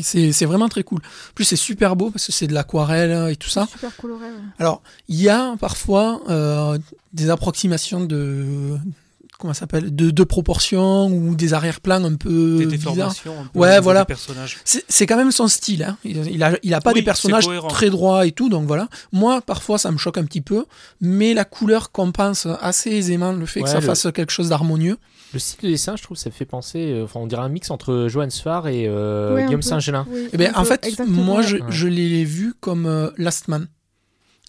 C'est 0.02 0.46
vraiment 0.46 0.68
très 0.70 0.84
cool. 0.84 1.00
En 1.00 1.34
plus, 1.36 1.46
c'est 1.46 1.56
super 1.56 1.96
beau 1.96 2.10
parce 2.12 2.26
que 2.26 2.32
c'est 2.32 2.48
de 2.48 2.54
l'aquarelle 2.54 3.32
et 3.32 3.36
tout 3.36 3.50
ça. 3.50 3.68
Super 3.72 3.96
coloré. 3.98 4.26
ouais. 4.26 4.32
Alors, 4.60 4.82
il 5.08 5.22
y 5.22 5.30
a 5.30 5.56
parfois 5.60 6.22
euh, 6.30 6.78
des 7.14 7.30
approximations 7.30 8.04
de 8.04 8.78
comment 9.38 9.54
s'appelle 9.54 9.94
de, 9.94 10.12
de 10.12 10.24
proportions 10.24 11.08
ou 11.08 11.36
des 11.36 11.54
arrière-plans 11.54 12.04
un 12.06 12.16
peu 12.16 12.56
Des 12.58 12.66
déformations 12.68 13.34
un 13.42 13.46
peu 13.48 13.60
Ouais, 13.60 13.82
voilà. 13.82 14.02
des 14.02 14.06
personnages. 14.06 14.58
C'est 14.64 15.06
quand 15.06 15.18
même 15.18 15.34
son 15.34 15.50
style. 15.50 15.84
Hein. 15.84 15.98
Il, 16.06 16.26
il 16.32 16.42
a, 16.42 16.58
il 16.64 16.74
a 16.74 16.80
pas 16.80 16.92
Oui, 16.92 17.02
des 17.02 17.04
personnages 17.04 17.46
très 17.68 17.90
droits 17.90 18.26
et 18.26 18.32
tout, 18.32 18.48
donc 18.48 18.66
voilà. 18.66 18.88
Moi, 19.12 19.42
parfois, 19.42 19.78
ça 19.78 19.92
me 19.92 19.98
choque 19.98 20.18
un 20.18 20.24
petit 20.24 20.40
peu, 20.40 20.66
mais 21.02 21.34
la 21.34 21.44
couleur 21.44 21.92
compense 21.92 22.48
assez 22.62 22.92
aisément 22.92 23.34
le 23.34 23.46
fait 23.46 23.62
que 23.62 23.68
ça 23.70 23.82
le- 23.82 23.86
fasse 23.86 24.08
quelque 24.14 24.32
chose 24.32 24.50
d'harmonieux. 24.50 24.98
Le 25.36 25.40
style 25.40 25.60
de 25.64 25.68
dessin, 25.68 25.96
je 25.98 26.02
trouve, 26.04 26.16
ça 26.18 26.32
fait 26.32 26.46
penser. 26.46 26.92
euh, 26.94 27.04
Enfin, 27.04 27.20
on 27.20 27.28
dirait 27.28 27.42
un 27.42 27.50
mix 27.50 27.70
entre 27.70 28.08
Johan 28.10 28.30
Sfar 28.30 28.68
et 28.70 28.86
euh, 28.88 29.36
Ouais, 29.36 29.46
Guillaume. 29.46 29.62
Saint-Gelin. 29.62 30.08
Oui, 30.10 30.30
Eh 30.34 30.38
ben, 30.38 30.52
en 30.56 30.64
fait, 30.64 30.86
exactement. 30.86 31.24
moi, 31.24 31.42
je, 31.42 31.88
l'ai 31.88 32.24
vu 32.24 32.54
comme 32.60 32.86
euh, 32.86 33.10
Last 33.18 33.48
Man. 33.50 33.68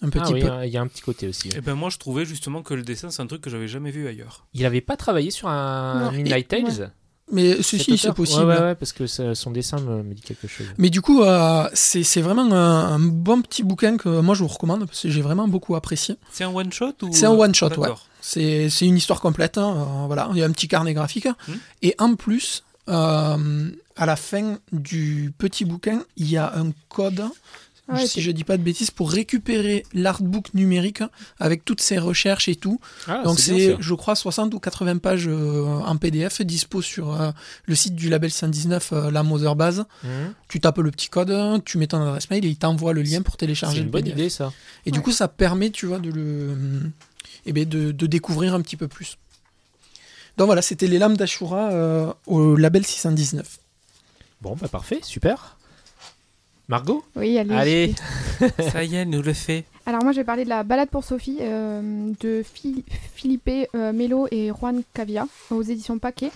Un 0.03 0.09
petit 0.11 0.21
Ah 0.25 0.31
oui, 0.33 0.41
peu. 0.43 0.49
il 0.65 0.71
y 0.71 0.77
a 0.77 0.81
un 0.81 0.87
petit 0.87 1.03
côté 1.03 1.27
aussi. 1.27 1.49
Et 1.57 1.61
ben 1.63 1.75
moi 1.75 1.89
je 1.89 1.97
trouvais 1.97 2.27
justement 2.27 2.63
que 2.63 2.75
le 2.75 2.83
dessin 2.83 3.09
c'est 3.11 3.23
un 3.23 3.27
truc 3.27 3.41
que 3.41 3.49
j'avais 3.49 3.67
jamais 3.67 3.91
vu 3.91 4.07
ailleurs. 4.07 4.47
Il 4.53 4.67
avait 4.67 4.83
pas 4.83 4.95
travaillé 4.99 5.31
sur 5.31 5.49
un 5.49 6.05
Non. 6.05 6.13
Midnight 6.13 6.53
Et- 6.53 6.63
Tales 6.63 6.93
Mais 7.33 7.61
ceci, 7.63 7.99
c'est 7.99 8.13
possible. 8.13 8.45
Ouais, 8.45 8.55
ouais, 8.57 8.61
ouais, 8.63 8.75
parce 8.77 8.93
que 8.93 9.07
ça- 9.09 9.35
son 9.35 9.51
dessin 9.51 9.79
me, 9.81 10.03
me 10.05 10.15
dit 10.15 10.23
quelque 10.23 10.47
chose. 10.47 10.67
Mais 10.79 10.91
du 10.91 11.01
coup, 11.01 11.23
euh, 11.25 11.69
c'est 11.75 12.05
c'est 12.05 12.21
vraiment 12.21 12.43
un, 12.53 12.95
un 12.95 12.99
bon 13.01 13.43
petit 13.43 13.65
bouquin 13.65 13.97
que 13.97 14.21
moi 14.21 14.35
je 14.37 14.43
vous 14.43 14.49
recommande 14.49 14.87
parce 14.87 15.01
que 15.03 15.11
j'ai 15.11 15.23
vraiment 15.23 15.49
beaucoup 15.49 15.75
apprécié. 15.75 16.17
C'est 16.31 16.45
un 16.45 16.55
one 16.55 16.73
shot 16.73 16.93
ou 17.03 17.09
C'est 17.13 17.27
un 17.27 17.33
one 17.33 17.53
shot, 17.55 17.67
ouais. 17.71 17.77
D'accord. 17.79 18.07
C'est 18.21 18.71
c'est 18.71 18.87
une 18.87 18.97
histoire 18.97 19.21
complète. 19.21 19.59
hein, 19.59 19.75
euh, 19.77 20.07
voilà, 20.07 20.29
il 20.33 20.39
y 20.39 20.43
a 20.43 20.47
un 20.47 20.53
petit 20.53 20.69
carnet 20.69 20.95
graphique. 20.95 21.27
Hmm. 21.49 21.53
Et 21.83 21.97
en 21.99 22.15
plus, 22.15 22.63
euh, 22.89 23.71
à 23.97 24.07
la 24.07 24.15
fin 24.17 24.59
du 24.73 25.33
petit 25.37 25.65
bouquin, 25.65 26.03
il 26.17 26.31
y 26.31 26.37
a 26.37 26.53
un 26.57 26.71
code, 26.89 27.25
Ah 27.89 27.95
ouais, 27.95 28.07
si 28.07 28.21
je 28.21 28.31
dis 28.31 28.45
pas 28.45 28.57
de 28.57 28.63
bêtises, 28.63 28.91
pour 28.91 29.11
récupérer 29.11 29.85
l'artbook 29.95 30.55
numérique 30.55 31.03
avec 31.39 31.65
toutes 31.65 31.81
ses 31.81 31.99
recherches 31.99 32.49
et 32.49 32.57
tout. 32.57 32.81
Ah, 33.07 33.23
Donc 33.25 33.37
bien, 33.37 33.45
c'est, 33.45 33.77
je 33.79 33.95
crois, 33.95 34.17
60 34.17 34.53
ou 34.55 34.59
80 34.59 34.99
pages 34.99 35.29
euh, 35.29 35.65
en 35.65 35.97
PDF 35.97 36.43
dispo 36.43 36.83
sur 36.83 37.21
euh, 37.21 37.31
le 37.67 37.75
site 37.75 37.95
du 37.95 38.09
label 38.09 38.31
119, 38.31 38.93
euh, 38.93 39.11
la 39.11 39.23
Mother 39.23 39.55
Base. 39.55 39.85
Mhm. 40.03 40.35
Tu 40.49 40.61
tapes 40.61 40.79
le 40.79 40.91
petit 40.91 41.09
code, 41.09 41.63
tu 41.65 41.79
mets 41.79 41.87
ton 41.87 42.03
adresse 42.03 42.29
mail 42.31 42.45
et 42.45 42.49
il 42.49 42.57
t'envoie 42.57 42.93
le 42.93 43.03
lien 43.03 43.23
pour 43.23 43.35
C'est 43.35 43.39
télécharger 43.39 43.79
une 43.79 43.85
le 43.85 43.91
bonne 43.91 44.07
idée 44.07 44.31
ça. 44.31 44.53
Et 44.85 44.91
du 44.91 45.01
coup, 45.01 45.13
ça 45.13 45.29
permet, 45.29 45.71
tu 45.71 45.87
vois, 45.87 45.99
de 45.99 46.11
le, 46.11 46.57
eh 47.47 47.53
de, 47.53 47.93
de 47.93 48.07
découvrir 48.07 48.55
un 48.55 48.61
petit 48.61 48.77
peu 48.77 48.89
plus. 48.89 49.17
Donc 50.37 50.47
voilà, 50.47 50.63
c'était 50.63 50.87
les 50.87 50.99
lames 50.99 51.17
d'Ashura 51.17 51.71
euh, 51.73 52.13
au 52.27 52.57
label 52.57 52.85
619. 52.85 53.59
Bon, 54.43 54.55
bah 54.55 54.69
parfait, 54.69 55.01
super. 55.03 55.56
Margot 56.69 57.05
Oui, 57.15 57.39
allez. 57.39 57.55
Allez. 57.55 57.95
Ça 58.73 58.83
y 58.85 58.95
est, 58.97 58.99
elle 59.03 59.11
nous 59.11 59.23
le 59.23 59.33
fait. 59.33 59.65
Alors 59.87 60.03
moi, 60.03 60.13
je 60.13 60.19
vais 60.19 60.25
parler 60.25 60.45
de 60.45 60.49
la 60.49 60.65
balade 60.65 60.89
pour 60.89 61.05
Sophie 61.05 61.39
euh, 61.41 62.11
de 62.21 62.43
Phil- 62.43 62.83
Philippe 63.15 63.49
euh, 63.75 63.93
Melo 63.93 64.27
et 64.33 64.49
Juan 64.49 64.83
Cavia 64.95 65.27
aux 65.51 65.63
éditions 65.63 65.99
Paquet. 65.99 66.31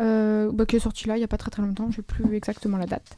Euh, 0.00 0.50
bah, 0.52 0.66
qui 0.66 0.74
est 0.74 0.80
sorti 0.80 1.06
là 1.06 1.14
il 1.16 1.20
n'y 1.20 1.24
a 1.24 1.28
pas 1.28 1.36
très 1.36 1.52
très 1.52 1.62
longtemps, 1.62 1.86
je 1.92 1.96
sais 1.96 2.02
plus 2.02 2.34
exactement 2.34 2.78
la 2.78 2.86
date. 2.86 3.16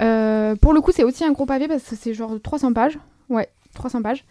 Euh, 0.00 0.56
pour 0.56 0.72
le 0.72 0.80
coup, 0.80 0.90
c'est 0.90 1.04
aussi 1.04 1.24
un 1.24 1.32
gros 1.32 1.44
pavé 1.44 1.68
parce 1.68 1.82
que 1.82 1.94
c'est 1.96 2.14
genre 2.14 2.32
300 2.42 2.72
pages. 2.72 2.98
Ouais, 3.28 3.48
300 3.74 4.00
pages. 4.02 4.24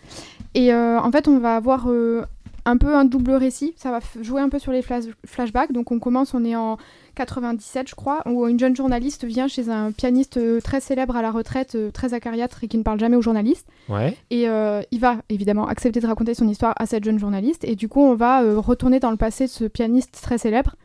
Et 0.55 0.74
euh, 0.74 0.99
en 0.99 1.11
fait, 1.11 1.28
on 1.28 1.38
va 1.39 1.55
avoir 1.55 1.86
euh, 1.88 2.24
un 2.66 2.78
peu 2.78 2.95
un 2.95 3.05
double 3.05 3.34
récit. 3.34 3.74
Ça 3.78 3.91
va 3.91 3.99
jouer 4.22 4.41
un 4.41 4.49
peu 4.49 4.57
sur 4.57 4.72
les 4.72 4.82
flash- 4.82 5.13
flashbacks. 5.28 5.72
Donc 5.74 5.91
on 5.91 5.99
commence, 5.99 6.34
on 6.34 6.43
est 6.43 6.55
en 6.55 6.78
97, 7.16 7.89
je 7.89 7.95
crois, 7.95 8.22
où 8.28 8.47
une 8.47 8.59
jeune 8.59 8.76
journaliste 8.76 9.26
vient 9.26 9.47
chez 9.47 9.70
un 9.70 9.91
pianiste 9.91 10.38
euh, 10.38 10.61
très 10.61 10.80
célèbre 10.82 11.16
à 11.16 11.22
la 11.22 11.32
retraite, 11.32 11.76
euh, 11.76 11.89
très 11.91 12.13
acariâtre 12.13 12.63
et 12.63 12.68
qui 12.68 12.78
ne 12.78 12.84
parle 12.84 12.99
jamais 12.99 13.16
aux 13.16 13.22
journalistes. 13.22 13.68
Ouais. 13.89 14.16
Et 14.30 14.47
euh, 14.47 14.82
il 14.91 14.99
va 14.99 15.18
évidemment 15.30 15.68
accepter 15.68 15.99
de 15.99 16.07
raconter 16.07 16.34
son 16.36 16.47
histoire 16.47 16.74
à 16.78 16.86
cette 16.86 17.03
jeune 17.03 17.18
journaliste. 17.18 17.63
Et 17.63 17.76
du 17.76 17.89
coup, 17.89 18.01
on 18.01 18.13
va 18.16 18.43
euh, 18.43 18.59
retourner 18.59 18.99
dans 18.99 19.09
le 19.11 19.18
passé 19.18 19.45
de 19.45 19.49
ce 19.49 19.63
pianiste 19.66 20.20
très 20.22 20.38
célèbre 20.38 20.76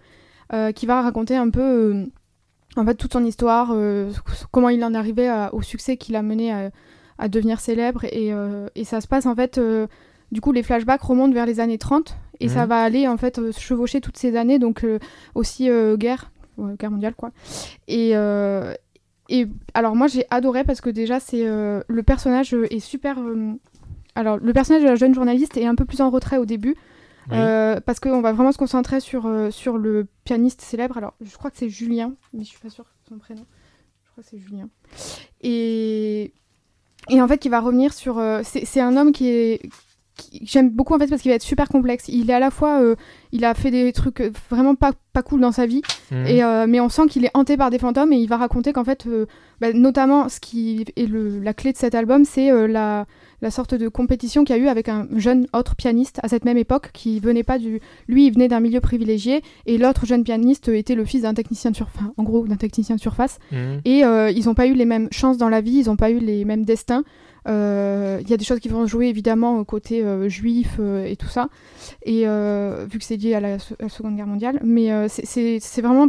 euh, 0.55 0.73
qui 0.73 0.87
va 0.87 1.03
raconter 1.03 1.37
un 1.37 1.51
peu 1.51 2.07
en 2.77 2.85
fait, 2.87 2.95
toute 2.95 3.13
son 3.13 3.25
histoire, 3.25 3.75
comment 4.53 4.69
il 4.69 4.83
en 4.85 4.95
est 4.95 4.97
arrivé 4.97 5.29
à- 5.29 5.53
au 5.53 5.61
succès 5.61 5.97
qui 5.97 6.13
l'a 6.13 6.23
mené 6.23 6.53
à, 6.53 6.71
à 7.19 7.29
devenir 7.29 7.59
célèbre. 7.61 8.05
Et, 8.05 8.33
et 8.77 8.85
ça 8.85 9.01
se 9.01 9.09
passe 9.09 9.27
en 9.27 9.35
fait. 9.35 9.61
du 10.31 10.41
coup, 10.41 10.53
les 10.53 10.63
flashbacks 10.63 11.03
remontent 11.03 11.35
vers 11.35 11.47
les 11.47 11.59
années 11.59 11.79
30 11.79 12.17
et 12.41 12.49
ça 12.49 12.63
Mhm. 12.63 12.69
va 12.69 12.83
aller 12.83 13.07
en 13.09 13.17
fait 13.17 13.39
euh, 13.39 13.53
se 13.53 13.61
chevaucher 13.61 14.01
toutes 14.01 14.17
ces 14.17 14.37
années, 14.37 14.59
donc 14.59 14.83
euh, 14.85 14.99
aussi 15.35 15.69
euh, 15.71 15.97
guerre, 15.97 16.33
guerre 16.79 16.91
mondiale 16.91 17.15
quoi. 17.15 17.31
Et, 17.89 18.11
et 19.33 19.47
alors 19.75 19.95
moi 19.95 20.07
j'ai 20.09 20.25
adoré 20.31 20.65
parce 20.65 20.81
que 20.81 20.91
déjà 20.91 21.21
c'est 21.21 21.45
le 21.45 22.03
personnage 22.03 22.53
est 22.55 22.81
super. 22.81 23.17
alors 24.17 24.39
le 24.39 24.53
personnage 24.53 24.83
de 24.83 24.89
la 24.89 24.97
jeune 24.97 25.15
journaliste 25.15 25.57
est 25.57 25.67
un 25.67 25.75
peu 25.77 25.85
plus 25.85 26.01
en 26.01 26.11
retrait 26.11 26.37
au 26.39 26.45
début 26.47 26.75
Oui. 27.31 27.37
euh, 27.39 27.81
parce 27.81 28.01
qu'on 28.01 28.21
va 28.21 28.33
vraiment 28.33 28.51
se 28.53 28.59
concentrer 28.59 28.99
sur, 29.01 29.27
euh, 29.27 29.51
sur 29.53 29.79
le 29.79 30.07
pianiste 30.25 30.63
célèbre. 30.63 30.97
Alors 30.99 31.15
je 31.21 31.35
crois 31.37 31.51
que 31.51 31.57
c'est 31.59 31.69
Julien, 31.69 32.13
mais 32.33 32.43
je 32.43 32.49
suis 32.49 32.59
pas 32.59 32.71
sûre 32.71 32.85
de 33.05 33.09
son 33.15 33.19
prénom. 33.19 33.45
Je 34.05 34.11
crois 34.11 34.25
que 34.25 34.29
c'est 34.31 34.39
Julien. 34.39 34.69
Et, 35.43 36.33
et 37.09 37.23
en 37.23 37.29
fait 37.29 37.39
qui 37.39 37.49
va 37.49 37.61
revenir 37.61 37.93
sur. 37.93 38.19
euh, 38.19 38.43
c'est 38.45 38.81
un 38.81 38.97
homme 38.97 39.13
qui 39.13 39.29
est 39.29 39.61
j'aime 40.43 40.71
beaucoup 40.71 40.95
en 40.95 40.99
fait 40.99 41.07
parce 41.09 41.23
qu'il 41.23 41.31
va 41.31 41.35
être 41.37 41.43
super 41.43 41.69
complexe. 41.69 42.05
Il 42.09 42.31
est 42.31 42.35
à 42.35 42.41
la 42.41 42.51
fois, 42.51 42.81
euh, 42.81 42.97
il 43.33 43.45
a 43.45 43.55
fait 43.55 43.71
des 43.71 43.93
trucs 43.93 44.21
euh, 44.21 44.31
vraiment 44.51 44.75
pas, 44.75 44.93
pas 45.13 45.23
cool 45.23 45.41
dans 45.41 45.53
sa 45.53 45.67
vie, 45.67 45.83
Mhm. 46.11 46.27
et, 46.27 46.43
euh, 46.45 46.67
mais 46.69 46.81
on 46.81 46.89
sent 46.89 47.03
qu'il 47.09 47.25
est 47.25 47.31
hanté 47.35 47.57
par 47.57 47.71
des 47.71 47.79
fantômes 47.79 48.13
et 48.13 48.17
il 48.19 48.29
va 48.29 48.37
raconter 48.37 48.73
qu'en 48.73 48.85
fait, 48.85 49.07
euh, 49.07 49.27
bah, 49.61 49.73
notamment 49.73 50.29
ce 50.29 50.41
qui 50.41 50.85
est 50.97 51.07
le, 51.07 51.41
la 51.41 51.55
clé 51.55 51.73
de 51.73 51.77
cet 51.77 51.95
album, 51.95 52.25
c'est 52.25 52.51
la, 52.69 53.07
la 53.43 53.51
sorte 53.51 53.75
de 53.75 53.89
compétition 53.89 54.45
qu'il 54.45 54.55
y 54.57 54.59
a 54.59 54.63
eu 54.63 54.69
avec 54.69 54.89
un 54.89 55.07
jeune 55.17 55.47
autre 55.55 55.75
pianiste 55.77 56.21
à 56.23 56.29
cette 56.29 56.45
même 56.45 56.59
époque 56.59 56.91
qui 56.93 57.21
venait 57.21 57.43
pas 57.43 57.59
du. 57.59 57.81
Lui, 58.09 58.27
il 58.27 58.33
venait 58.33 58.49
d'un 58.49 58.61
milieu 58.61 58.81
privilégié 58.81 59.43
et 59.67 59.79
l'autre 59.79 60.05
jeune 60.07 60.25
pianiste 60.25 60.69
était 60.69 60.95
le 60.95 61.05
fils 61.05 61.23
d'un 61.23 61.35
technicien 61.35 61.71
de 61.71 61.77
surface, 61.77 62.03
en 62.17 62.23
gros, 62.23 62.47
d'un 62.47 62.57
technicien 62.57 62.97
de 62.97 63.01
surface. 63.01 63.39
Mhm. 63.53 63.81
Et 63.85 64.01
ils 64.01 64.43
n'ont 64.47 64.55
pas 64.55 64.67
eu 64.67 64.75
les 64.75 64.85
mêmes 64.85 65.09
chances 65.11 65.39
dans 65.39 65.49
la 65.49 65.61
vie, 65.61 65.79
ils 65.81 65.87
n'ont 65.87 65.97
pas 65.97 66.11
eu 66.11 66.19
les 66.19 66.45
mêmes 66.45 66.65
destins. 66.65 67.03
Euh, 67.49 68.19
Il 68.21 68.29
y 68.29 68.35
a 68.35 68.37
des 68.37 68.45
choses 68.45 68.61
qui 68.61 68.69
vont 68.69 68.87
jouer 68.87 69.07
évidemment 69.09 69.63
côté 69.65 70.05
euh, 70.05 70.29
juif 70.29 70.77
euh, 70.79 71.05
et 71.05 71.17
tout 71.17 71.29
ça, 71.29 71.49
et 72.05 72.27
euh, 72.29 72.87
vu 72.91 72.99
que 72.99 73.05
c'est 73.05 73.17
lié 73.17 73.35
à 73.35 73.41
la, 73.41 73.59
se- 73.59 73.75
à 73.75 73.85
la 73.85 73.89
Seconde 73.89 74.17
Guerre 74.17 74.27
mondiale, 74.27 74.61
mais 74.63 74.93
euh, 74.93 75.07
c'est- 75.09 75.81
vraiment 75.81 76.09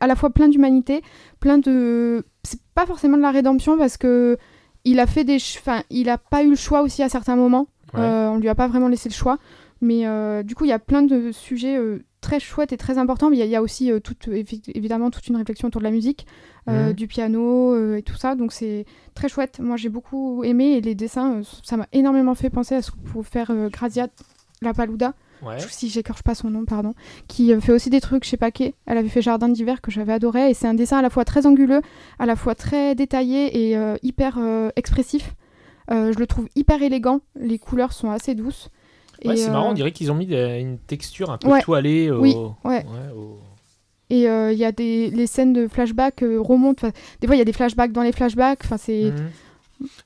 à 0.00 0.06
la 0.06 0.14
fois 0.16 0.30
plein 0.30 0.48
d'humanité, 0.48 1.02
plein 1.40 1.58
de. 1.58 2.24
C'est 2.44 2.60
pas 2.74 2.84
forcément 2.86 3.16
de 3.16 3.22
la 3.22 3.30
rédemption 3.30 3.78
parce 3.78 3.96
que 3.96 4.36
il 4.84 5.00
a 5.00 5.06
fait 5.06 5.24
des. 5.24 5.36
Enfin, 5.36 5.82
il 5.90 6.08
a 6.10 6.18
pas 6.18 6.42
eu 6.42 6.50
le 6.50 6.56
choix 6.56 6.82
aussi 6.82 7.02
à 7.02 7.08
certains 7.08 7.36
moments. 7.36 7.68
Ouais. 7.94 8.00
Euh, 8.00 8.28
on 8.30 8.38
lui 8.38 8.48
a 8.48 8.54
pas 8.54 8.68
vraiment 8.68 8.88
laissé 8.88 9.08
le 9.08 9.14
choix. 9.14 9.38
Mais 9.80 10.06
euh, 10.06 10.42
du 10.42 10.54
coup, 10.54 10.64
il 10.64 10.68
y 10.68 10.72
a 10.72 10.78
plein 10.78 11.02
de 11.02 11.30
sujets 11.32 11.76
euh, 11.78 12.02
très 12.28 12.40
chouettes 12.40 12.72
et 12.72 12.76
très 12.76 12.98
importants. 12.98 13.30
Mais 13.30 13.36
il 13.36 13.40
y 13.40 13.42
a- 13.42 13.46
il 13.46 13.50
y, 13.50 13.56
a 13.56 13.62
aussi 13.62 13.90
euh, 13.90 14.00
toute, 14.00 14.28
évi- 14.28 14.70
évidemment 14.74 15.10
toute 15.10 15.26
une 15.28 15.36
réflexion 15.36 15.68
autour 15.68 15.80
de 15.80 15.84
la 15.84 15.90
musique, 15.90 16.26
euh, 16.68 16.92
du 16.92 17.06
piano 17.06 17.74
euh, 17.74 17.96
et 17.96 18.02
tout 18.02 18.16
ça. 18.16 18.34
Donc 18.34 18.52
c'est 18.52 18.84
très 19.14 19.28
chouette. 19.28 19.58
Moi, 19.60 19.76
j'ai 19.76 19.88
beaucoup 19.88 20.44
aimé 20.44 20.72
et 20.76 20.80
les 20.82 20.94
dessins, 20.94 21.36
euh, 21.36 21.42
ça 21.62 21.76
m'a 21.78 21.86
énormément 21.92 22.34
fait 22.34 22.50
penser 22.50 22.74
à 22.74 22.82
ce 22.82 22.90
que 22.90 22.96
pouvait 22.98 23.24
faire 23.28 23.50
euh, 23.50 23.68
Grazia 23.70 24.08
La 24.60 24.74
Paluda, 24.74 25.14
Ouais. 25.40 25.56
si 25.60 25.88
j'écorche 25.88 26.22
pas 26.24 26.34
son 26.34 26.50
nom, 26.50 26.64
pardon, 26.64 26.94
qui 27.28 27.52
euh, 27.54 27.60
fait 27.60 27.72
aussi 27.72 27.90
des 27.90 28.00
trucs 28.00 28.24
chez 28.24 28.36
Paquet. 28.36 28.74
Elle 28.86 28.98
avait 28.98 29.08
fait 29.08 29.22
Jardin 29.22 29.48
d'hiver 29.48 29.80
que 29.80 29.90
j'avais 29.92 30.12
adoré 30.12 30.50
et 30.50 30.54
c'est 30.54 30.66
un 30.66 30.74
dessin 30.74 30.98
à 30.98 31.02
la 31.02 31.10
fois 31.10 31.24
très 31.24 31.46
anguleux, 31.46 31.80
à 32.18 32.26
la 32.26 32.34
fois 32.36 32.54
très 32.56 32.94
détaillé 32.96 33.68
et 33.68 33.76
euh, 33.76 33.94
hyper 34.02 34.36
euh, 34.38 34.70
expressif. 34.76 35.34
Euh, 35.90 36.12
je 36.12 36.18
le 36.18 36.26
trouve 36.26 36.48
hyper 36.56 36.82
élégant. 36.82 37.20
Les 37.38 37.58
couleurs 37.58 37.92
sont 37.94 38.10
assez 38.10 38.34
douces. 38.34 38.68
Ouais, 39.24 39.36
c'est 39.36 39.48
euh, 39.48 39.52
marrant, 39.52 39.70
on 39.70 39.74
dirait 39.74 39.92
qu'ils 39.92 40.10
ont 40.12 40.14
mis 40.14 40.26
une 40.26 40.78
texture 40.78 41.30
un 41.30 41.38
peu 41.38 41.48
Ouais. 41.48 41.60
toilée 41.62 42.10
au... 42.10 42.20
Oui, 42.20 42.34
ouais. 42.64 42.84
au- 43.16 43.38
Et 44.10 44.28
euh, 44.28 44.52
il 44.52 44.58
y 44.58 44.64
a 44.64 44.72
des 44.72 45.10
les 45.10 45.26
scènes 45.26 45.52
de 45.52 45.68
flashback 45.68 46.22
euh, 46.22 46.40
remontent. 46.40 46.88
Des 47.20 47.26
fois, 47.26 47.36
il 47.36 47.38
y 47.38 47.42
a 47.42 47.44
des 47.44 47.52
flashbacks 47.52 47.92
dans 47.92 48.02
les 48.02 48.12
flashbacks. 48.12 48.60
Enfin, 48.64 48.76
c'est 48.78 49.12
Mhm. 49.12 49.28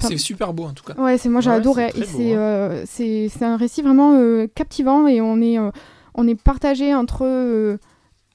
C'est 0.00 0.18
super 0.18 0.52
beau 0.52 0.64
en 0.64 0.72
tout 0.74 0.84
cas. 0.84 0.92
ouais, 1.00 1.16
c'est 1.16 1.30
moi 1.30 1.40
j'ai 1.40 1.48
Ouais, 1.48 1.56
adoré. 1.56 1.92
c'est 1.94 2.34
hein. 2.34 2.38
euh, 2.38 2.82
c'est 2.86 3.28
c'est 3.30 3.44
un 3.46 3.56
récit 3.56 3.80
vraiment 3.80 4.12
euh, 4.18 4.46
captivant 4.54 5.06
et 5.06 5.22
on 5.22 5.40
est 5.40 5.58
euh, 5.58 5.70
on 6.14 6.28
est 6.28 6.34
partagé 6.34 6.94
entre 6.94 7.24
euh, 7.24 7.78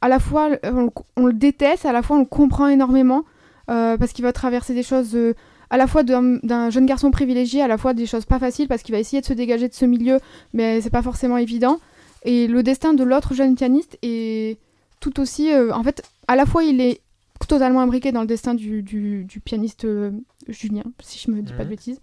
à 0.02 0.08
la 0.08 0.18
fois 0.20 0.50
euh, 0.50 0.58
on, 0.74 0.84
le- 0.86 0.90
on 1.16 1.26
le 1.28 1.34
déteste, 1.34 1.86
à 1.86 1.92
la 1.92 2.02
fois 2.02 2.16
on 2.18 2.22
le 2.22 2.26
comprend 2.26 2.68
énormément 2.68 3.24
euh, 3.70 3.98
parce 3.98 4.14
qu'il 4.14 4.24
va 4.24 4.34
traverser 4.34 4.74
des 4.74 4.82
choses 4.82 5.14
euh, 5.16 5.36
à 5.70 5.78
la 5.78 5.88
fois 5.88 6.04
d'un 6.04 6.70
jeune 6.70 6.86
garçon 6.86 7.12
privilégié, 7.12 7.62
à 7.62 7.68
la 7.68 7.78
fois 7.78 7.94
des 7.94 8.06
choses 8.06 8.26
pas 8.26 8.40
faciles 8.40 8.68
parce 8.68 8.84
qu'il 8.84 8.94
va 8.94 9.00
essayer 9.00 9.22
de 9.22 9.26
se 9.26 9.34
dégager 9.34 9.68
de 9.68 9.74
ce 9.74 9.86
milieu, 9.86 10.20
mais 10.54 10.82
c'est 10.82 10.90
pas 10.90 11.02
forcément 11.02 11.38
évident. 11.38 11.80
Et 12.24 12.48
le 12.48 12.64
destin 12.64 12.94
de 12.94 13.04
l'autre 13.04 13.34
jeune 13.34 13.56
pianiste 13.56 13.98
est 14.02 14.58
tout 15.00 15.20
aussi. 15.20 15.52
euh, 15.52 15.72
en 15.74 15.84
fait, 15.84 16.04
à 16.28 16.36
la 16.36 16.46
fois 16.46 16.64
il 16.64 16.82
est 16.82 17.02
totalement 17.48 17.82
imbriqué 17.82 18.12
dans 18.12 18.22
le 18.22 18.28
destin 18.28 18.56
du, 18.56 18.82
du- 18.82 19.24
du 19.26 19.40
pianiste 19.40 19.86
euh, 19.86 20.12
Julien, 20.48 20.84
si 21.02 21.20
je 21.20 21.30
me 21.32 21.42
dis 21.42 21.52
pas 21.54 21.60
de 21.60 21.64
Mhm. 21.66 21.70
bêtises. 21.70 22.00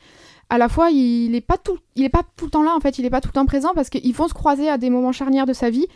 À 0.51 0.59
la 0.59 0.69
fois, 0.69 0.91
il 0.91 1.35
est 1.35 1.41
pas 1.41 1.57
tout, 1.59 1.79
il 1.97 2.05
est 2.05 2.09
pas 2.11 2.23
tout 2.37 2.45
le 2.45 2.51
temps 2.51 2.63
là 2.63 2.75
en 2.77 2.81
fait, 2.81 2.99
il 2.99 3.05
est 3.05 3.11
pas 3.11 3.21
tout 3.21 3.29
le 3.29 3.33
temps 3.33 3.47
présent 3.47 3.73
parce 3.75 3.89
qu'ils 3.91 4.15
vont 4.15 4.29
se 4.29 4.35
croiser 4.35 4.69
à 4.69 4.79
des 4.79 4.91
moments 4.91 5.11
charnières 5.13 5.47
de 5.47 5.53
sa 5.55 5.71
vie 5.71 5.87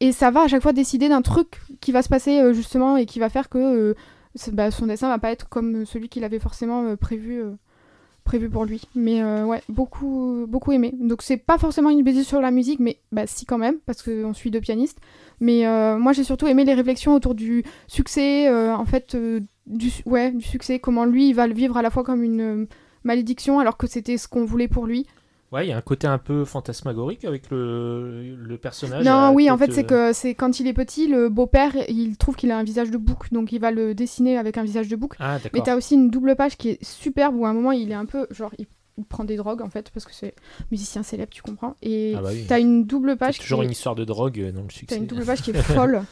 et 0.00 0.12
ça 0.12 0.30
va 0.30 0.42
à 0.42 0.48
chaque 0.48 0.62
fois 0.62 0.72
décider 0.72 1.08
d'un 1.08 1.22
truc 1.22 1.60
qui 1.80 1.90
va 1.90 2.02
se 2.02 2.08
passer 2.08 2.38
euh, 2.38 2.52
justement 2.52 2.96
et 2.96 3.06
qui 3.06 3.18
va 3.18 3.28
faire 3.30 3.48
que 3.48 3.94
bah, 4.52 4.70
son 4.70 4.86
dessin 4.86 5.08
va 5.08 5.18
pas 5.18 5.30
être 5.30 5.48
comme 5.48 5.84
celui 5.86 6.08
qu'il 6.08 6.24
avait 6.24 6.38
forcément 6.38 6.84
euh, 6.84 6.96
prévu. 6.96 7.42
euh, 7.42 7.52
prévu 8.24 8.48
pour 8.48 8.64
lui. 8.64 8.80
Mais 8.94 9.22
euh, 9.22 9.44
ouais 9.44 9.62
beaucoup 9.68 10.46
beaucoup 10.48 10.72
aimé. 10.72 10.94
Donc 10.98 11.20
c'est 11.20 11.36
pas 11.36 11.58
forcément 11.58 11.90
une 11.90 12.02
BD 12.02 12.24
sur 12.24 12.40
la 12.40 12.50
musique 12.50 12.80
mais 12.80 12.98
bah 13.12 13.26
si 13.26 13.44
quand 13.44 13.58
même 13.58 13.76
parce 13.84 14.02
qu'on 14.02 14.32
suit 14.32 14.50
deux 14.50 14.62
pianistes. 14.62 14.98
Mais 15.40 15.66
euh, 15.66 15.98
moi 15.98 16.12
j'ai 16.14 16.24
surtout 16.24 16.46
aimé 16.46 16.64
les 16.64 16.72
réflexions 16.72 17.14
autour 17.14 17.34
du 17.34 17.64
succès 17.86 18.48
en 18.50 18.84
fait 18.86 19.14
du 19.66 19.90
ouais 20.06 20.30
du 20.32 20.42
succès. 20.44 20.78
Comment 20.78 21.04
lui 21.04 21.28
il 21.28 21.34
va 21.34 21.46
le 21.46 21.52
vivre 21.54 21.76
à 21.76 21.82
la 21.82 21.90
fois 21.90 22.02
comme 22.02 22.22
une 22.22 22.66
malédiction 23.02 23.58
alors 23.60 23.76
que 23.76 23.86
c'était 23.86 24.16
ce 24.16 24.26
qu'on 24.26 24.46
voulait 24.46 24.68
pour 24.68 24.86
lui 24.86 25.06
Ouais, 25.54 25.66
il 25.66 25.70
y 25.70 25.72
a 25.72 25.76
un 25.76 25.80
côté 25.82 26.06
un 26.06 26.18
peu 26.18 26.44
fantasmagorique 26.44 27.24
avec 27.24 27.48
le, 27.50 28.34
le 28.34 28.58
personnage. 28.58 29.04
non 29.04 29.12
à 29.12 29.30
oui 29.32 29.48
en 29.50 29.56
fait 29.56 29.72
c'est 29.72 29.90
euh, 29.92 30.08
que 30.08 30.12
c'est 30.12 30.34
quand 30.34 30.58
il 30.60 30.66
est 30.66 30.72
petit 30.72 31.06
le 31.06 31.28
beau-père 31.28 31.72
il 31.88 32.16
trouve 32.16 32.34
qu'il 32.36 32.50
a 32.50 32.58
un 32.58 32.64
visage 32.64 32.90
de 32.90 32.98
bouc 32.98 33.32
donc 33.32 33.52
il 33.52 33.60
va 33.60 33.70
le 33.70 33.94
dessiner 33.94 34.36
avec 34.36 34.58
un 34.58 34.64
visage 34.64 34.88
de 34.88 34.96
bouc 34.96 35.14
Ah, 35.20 35.38
mais 35.52 35.60
t'as 35.62 35.76
aussi 35.76 35.94
une 35.94 36.10
double 36.10 36.34
page 36.36 36.56
qui 36.56 36.70
est 36.70 36.84
superbe 36.84 37.36
où 37.36 37.46
à 37.46 37.50
un 37.50 37.52
moment 37.54 37.70
il 37.72 37.90
est 37.90 37.94
un 37.94 38.04
peu 38.06 38.26
genre 38.30 38.50
il, 38.58 38.66
il 38.98 39.04
prend 39.04 39.24
des 39.24 39.36
drogues 39.36 39.62
en 39.62 39.68
fait 39.70 39.90
parce 39.90 40.04
que 40.04 40.12
c'est 40.12 40.34
musicien 40.70 41.02
célèbre 41.02 41.30
tu 41.32 41.42
comprends 41.42 41.76
et 41.82 42.14
Ah 42.18 42.20
bah 42.22 42.30
oui. 42.32 42.44
t'as 42.48 42.58
une 42.60 42.84
double 42.84 43.10
T'as 43.16 43.26
page 43.26 43.38
toujours 43.38 43.62
une 43.62 43.70
histoire 43.70 43.94
de 43.94 44.04
drogue 44.04 44.40
euh, 44.40 44.50
dans 44.52 44.62
le 44.62 44.66
t'as 44.66 44.74
succès. 44.74 44.96
une 44.96 45.06
double 45.06 45.24
page 45.24 45.42
qui 45.42 45.50
est 45.52 45.54
folle 45.62 46.02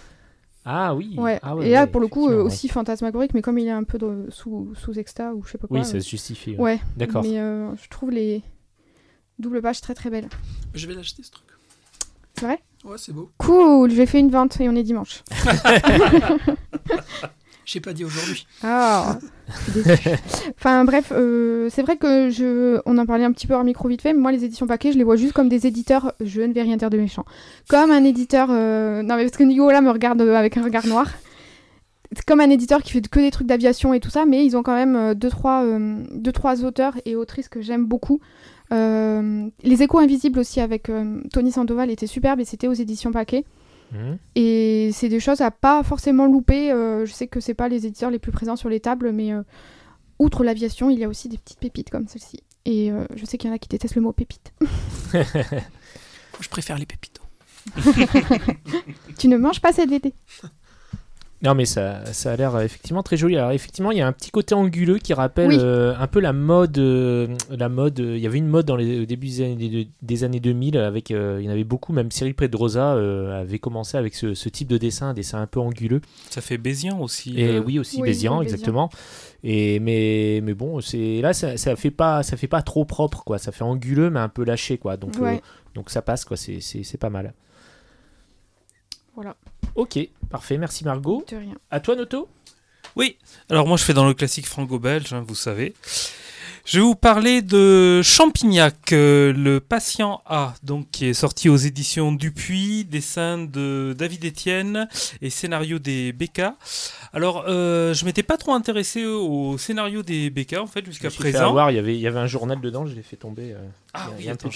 Ah 0.64 0.94
oui. 0.94 1.16
Ouais. 1.18 1.40
Ah 1.42 1.56
ouais, 1.56 1.66
et 1.66 1.70
là, 1.72 1.80
ouais, 1.82 1.86
pour 1.88 2.00
le 2.00 2.06
coup, 2.06 2.28
euh, 2.28 2.44
aussi 2.44 2.68
fantasmagorique, 2.68 3.34
mais 3.34 3.42
comme 3.42 3.58
il 3.58 3.66
est 3.66 3.70
un 3.72 3.82
peu 3.82 3.98
de- 3.98 4.26
sous, 4.28 4.72
sous 4.76 4.96
exta 5.00 5.34
ou 5.34 5.42
je 5.44 5.50
sais 5.50 5.58
pas 5.58 5.66
quoi. 5.66 5.78
Oui, 5.78 5.84
ça 5.84 5.96
euh, 5.96 6.00
se 6.00 6.08
justifie. 6.08 6.52
ouais. 6.52 6.60
Ouais, 6.74 6.80
D'accord. 6.96 7.24
mais 7.24 7.40
euh, 7.40 7.74
je 7.74 7.88
trouve 7.88 8.12
les 8.12 8.42
doubles 9.38 9.62
pages 9.62 9.80
très 9.80 9.94
très 9.94 10.10
belles. 10.10 10.28
Je 10.74 10.86
vais 10.86 10.94
l'acheter 10.94 11.22
ce 11.22 11.30
truc. 11.30 11.46
C'est 12.34 12.46
vrai? 12.46 12.62
Ouais, 12.84 12.96
c'est 12.98 13.12
beau. 13.12 13.30
Cool, 13.38 13.90
j'ai 13.90 14.06
fait 14.06 14.18
une 14.20 14.30
vente 14.30 14.60
et 14.60 14.68
on 14.68 14.74
est 14.74 14.82
dimanche. 14.82 15.22
J'ai 17.64 17.80
pas 17.80 17.92
dit 17.92 18.04
aujourd'hui. 18.04 18.46
Ah. 18.62 19.18
Enfin 20.58 20.84
bref, 20.84 21.12
euh, 21.12 21.68
c'est 21.70 21.82
vrai 21.82 21.96
que 21.96 22.28
je, 22.28 22.80
on 22.86 22.98
en 22.98 23.06
parlait 23.06 23.24
un 23.24 23.32
petit 23.32 23.46
peu 23.46 23.54
hors 23.54 23.62
micro 23.62 23.88
vite 23.88 24.02
fait, 24.02 24.12
mais 24.12 24.18
moi 24.18 24.32
les 24.32 24.44
éditions 24.44 24.66
paquets, 24.66 24.92
je 24.92 24.98
les 24.98 25.04
vois 25.04 25.16
juste 25.16 25.32
comme 25.32 25.48
des 25.48 25.66
éditeurs, 25.66 26.12
je 26.20 26.42
ne 26.42 26.52
vais 26.52 26.62
rien 26.62 26.76
dire 26.76 26.90
de 26.90 26.98
méchant. 26.98 27.24
Comme 27.68 27.90
un 27.92 28.02
éditeur, 28.02 28.48
euh, 28.50 29.02
non 29.02 29.16
mais 29.16 29.24
parce 29.24 29.36
que 29.36 29.44
Nicolas 29.44 29.80
me 29.80 29.90
regarde 29.90 30.20
euh, 30.22 30.34
avec 30.34 30.56
un 30.56 30.64
regard 30.64 30.86
noir. 30.86 31.08
Comme 32.26 32.40
un 32.40 32.50
éditeur 32.50 32.82
qui 32.82 32.92
fait 32.92 33.08
que 33.08 33.20
des 33.20 33.30
trucs 33.30 33.46
d'aviation 33.46 33.94
et 33.94 34.00
tout 34.00 34.10
ça, 34.10 34.26
mais 34.26 34.44
ils 34.44 34.56
ont 34.56 34.62
quand 34.62 34.74
même 34.74 35.14
deux 35.14 35.30
trois, 35.30 35.62
euh, 35.62 36.02
deux, 36.12 36.32
trois 36.32 36.64
auteurs 36.64 36.94
et 37.06 37.16
autrices 37.16 37.48
que 37.48 37.62
j'aime 37.62 37.86
beaucoup. 37.86 38.20
Euh, 38.72 39.48
les 39.62 39.82
échos 39.82 39.98
invisibles 39.98 40.38
aussi 40.38 40.60
avec 40.60 40.88
euh, 40.88 41.20
Tony 41.32 41.52
Sandoval 41.52 41.90
étaient 41.90 42.06
superbes 42.06 42.40
et 42.40 42.44
c'était 42.44 42.68
aux 42.68 42.72
éditions 42.72 43.12
paquets. 43.12 43.44
Mhm. 43.92 44.18
Et 44.34 44.90
c'est 44.92 45.08
des 45.08 45.20
choses 45.20 45.40
à 45.40 45.50
pas 45.50 45.82
forcément 45.82 46.26
louper. 46.26 46.72
euh, 46.72 47.04
je 47.06 47.12
sais 47.12 47.26
que 47.26 47.40
c'est 47.40 47.54
pas 47.54 47.68
les 47.68 47.86
éditeurs 47.86 48.10
les 48.10 48.18
plus 48.18 48.32
présents 48.32 48.56
sur 48.56 48.68
les 48.68 48.80
tables, 48.80 49.12
mais 49.12 49.32
euh, 49.32 49.42
outre 50.18 50.44
l'aviation, 50.44 50.90
il 50.90 50.98
y 50.98 51.04
a 51.04 51.08
aussi 51.08 51.28
des 51.28 51.38
petites 51.38 51.60
pépites 51.60 51.90
comme 51.90 52.08
celle-ci. 52.08 52.40
Et 52.64 52.90
euh, 52.90 53.04
je 53.16 53.24
sais 53.24 53.38
qu'il 53.38 53.50
y 53.50 53.52
en 53.52 53.56
a 53.56 53.58
qui 53.58 53.68
détestent 53.68 53.96
le 53.96 54.02
mot 54.02 54.12
pépite. 54.12 54.52
Moi, 55.12 55.24
je 56.40 56.48
préfère 56.48 56.78
les 56.78 56.86
pépitos. 56.86 57.22
tu 59.18 59.28
ne 59.28 59.36
manges 59.36 59.60
pas 59.60 59.72
cette 59.72 59.90
VT. 59.90 60.14
Non, 61.42 61.56
mais 61.56 61.64
ça, 61.64 62.04
ça 62.12 62.30
a 62.32 62.36
l'air 62.36 62.54
euh, 62.54 62.60
effectivement 62.62 63.02
très 63.02 63.16
joli. 63.16 63.36
Alors, 63.36 63.50
effectivement, 63.50 63.90
il 63.90 63.98
y 63.98 64.00
a 64.00 64.06
un 64.06 64.12
petit 64.12 64.30
côté 64.30 64.54
anguleux 64.54 64.98
qui 64.98 65.12
rappelle 65.12 65.48
Oui. 65.48 65.56
euh, 65.58 65.92
un 65.98 66.06
peu 66.06 66.20
la 66.20 66.32
mode. 66.32 66.78
euh, 66.78 67.26
la 67.50 67.68
mode 67.68 67.98
euh, 67.98 68.16
il 68.16 68.22
y 68.22 68.28
avait 68.28 68.38
une 68.38 68.46
mode 68.46 68.64
dans 68.66 68.76
les 68.76 69.00
au 69.00 69.04
début 69.06 69.26
des 69.26 69.40
années, 69.42 69.88
des 70.00 70.24
années 70.24 70.38
2000 70.38 70.78
avec. 70.78 71.10
euh, 71.10 71.38
il 71.40 71.46
y 71.46 71.48
en 71.48 71.52
avait 71.52 71.64
beaucoup, 71.64 71.92
même 71.92 72.12
Cyril 72.12 72.34
Pedrosa 72.34 72.94
euh, 72.94 73.40
avait 73.40 73.58
commencé 73.58 73.96
avec 73.96 74.14
ce, 74.14 74.34
ce 74.34 74.48
type 74.48 74.68
de 74.68 74.78
dessin, 74.78 75.08
un 75.08 75.14
dessin 75.14 75.40
un 75.42 75.48
peu 75.48 75.58
anguleux. 75.58 76.00
Ça 76.30 76.40
fait 76.40 76.58
Bézian 76.58 77.00
aussi. 77.00 77.34
Et 77.40 77.48
euh, 77.56 77.60
oui, 77.66 77.80
aussi 77.80 77.96
Oui, 78.00 78.08
Bézian, 78.08 78.40
exactement. 78.40 78.88
Et 79.42 79.80
mais, 79.80 80.40
mais 80.44 80.54
bon, 80.54 80.80
c'est 80.80 81.20
là, 81.22 81.32
ça, 81.32 81.56
ça 81.56 81.74
fait 81.74 81.90
pas, 81.90 82.22
ça 82.22 82.36
fait 82.36 82.46
pas 82.46 82.62
trop 82.62 82.84
propre, 82.84 83.24
quoi. 83.24 83.38
Ça 83.38 83.50
fait 83.50 83.64
anguleux, 83.64 84.10
mais 84.10 84.20
un 84.20 84.28
peu 84.28 84.44
lâché, 84.44 84.78
quoi. 84.78 84.96
Donc, 84.96 85.16
euh, 85.16 85.22
Ouais. 85.22 85.42
donc 85.74 85.90
ça 85.90 86.02
passe, 86.02 86.24
quoi. 86.24 86.36
C'est- 86.36 86.60
C'est 86.60 86.84
c'est 86.84 86.98
pas 86.98 87.10
mal. 87.10 87.34
Voilà. 89.16 89.34
Ok, 89.74 89.98
parfait. 90.30 90.58
Merci 90.58 90.84
Margot. 90.84 91.24
De 91.30 91.36
rien. 91.36 91.54
À 91.70 91.80
toi, 91.80 91.96
Noto. 91.96 92.28
Oui, 92.96 93.16
alors 93.48 93.66
moi 93.66 93.76
je 93.76 93.84
fais 93.84 93.94
dans 93.94 94.06
le 94.06 94.12
classique 94.12 94.46
franco-belge, 94.46 95.12
hein, 95.12 95.24
vous 95.26 95.34
savez. 95.34 95.74
Je 96.64 96.78
vais 96.78 96.84
vous 96.84 96.94
parler 96.94 97.42
de 97.42 98.02
Champignac, 98.02 98.92
euh, 98.92 99.32
le 99.32 99.58
patient 99.58 100.22
A, 100.26 100.54
donc 100.62 100.86
qui 100.92 101.06
est 101.06 101.12
sorti 101.14 101.48
aux 101.48 101.56
éditions 101.56 102.12
Dupuis, 102.12 102.84
dessin 102.84 103.36
de 103.38 103.96
David 103.98 104.24
Etienne 104.26 104.88
et 105.20 105.28
scénario 105.28 105.80
des 105.80 106.12
BK. 106.12 106.42
Alors, 107.12 107.44
euh, 107.48 107.92
je 107.94 108.04
m'étais 108.04 108.22
pas 108.22 108.36
trop 108.36 108.52
intéressé 108.54 109.04
au 109.04 109.58
scénario 109.58 110.04
des 110.04 110.30
BK 110.30 110.54
en 110.58 110.68
fait 110.68 110.84
jusqu'à 110.86 111.10
présent. 111.10 111.48
avoir, 111.48 111.72
il 111.72 111.74
y 111.74 111.78
avait, 111.80 111.96
il 111.96 112.00
y 112.00 112.06
avait 112.06 112.20
un 112.20 112.28
journal 112.28 112.60
dedans, 112.60 112.86
je 112.86 112.94
l'ai 112.94 113.02
fait 113.02 113.16
tomber. 113.16 113.52
euh, 113.54 113.58
Ah 113.92 114.06
il 114.06 114.10
y 114.10 114.12
a- 114.12 114.14
oui, 114.14 114.16
il 114.20 114.24
y 114.26 114.28
a 114.28 114.30
un 114.30 114.34
attends. 114.34 114.48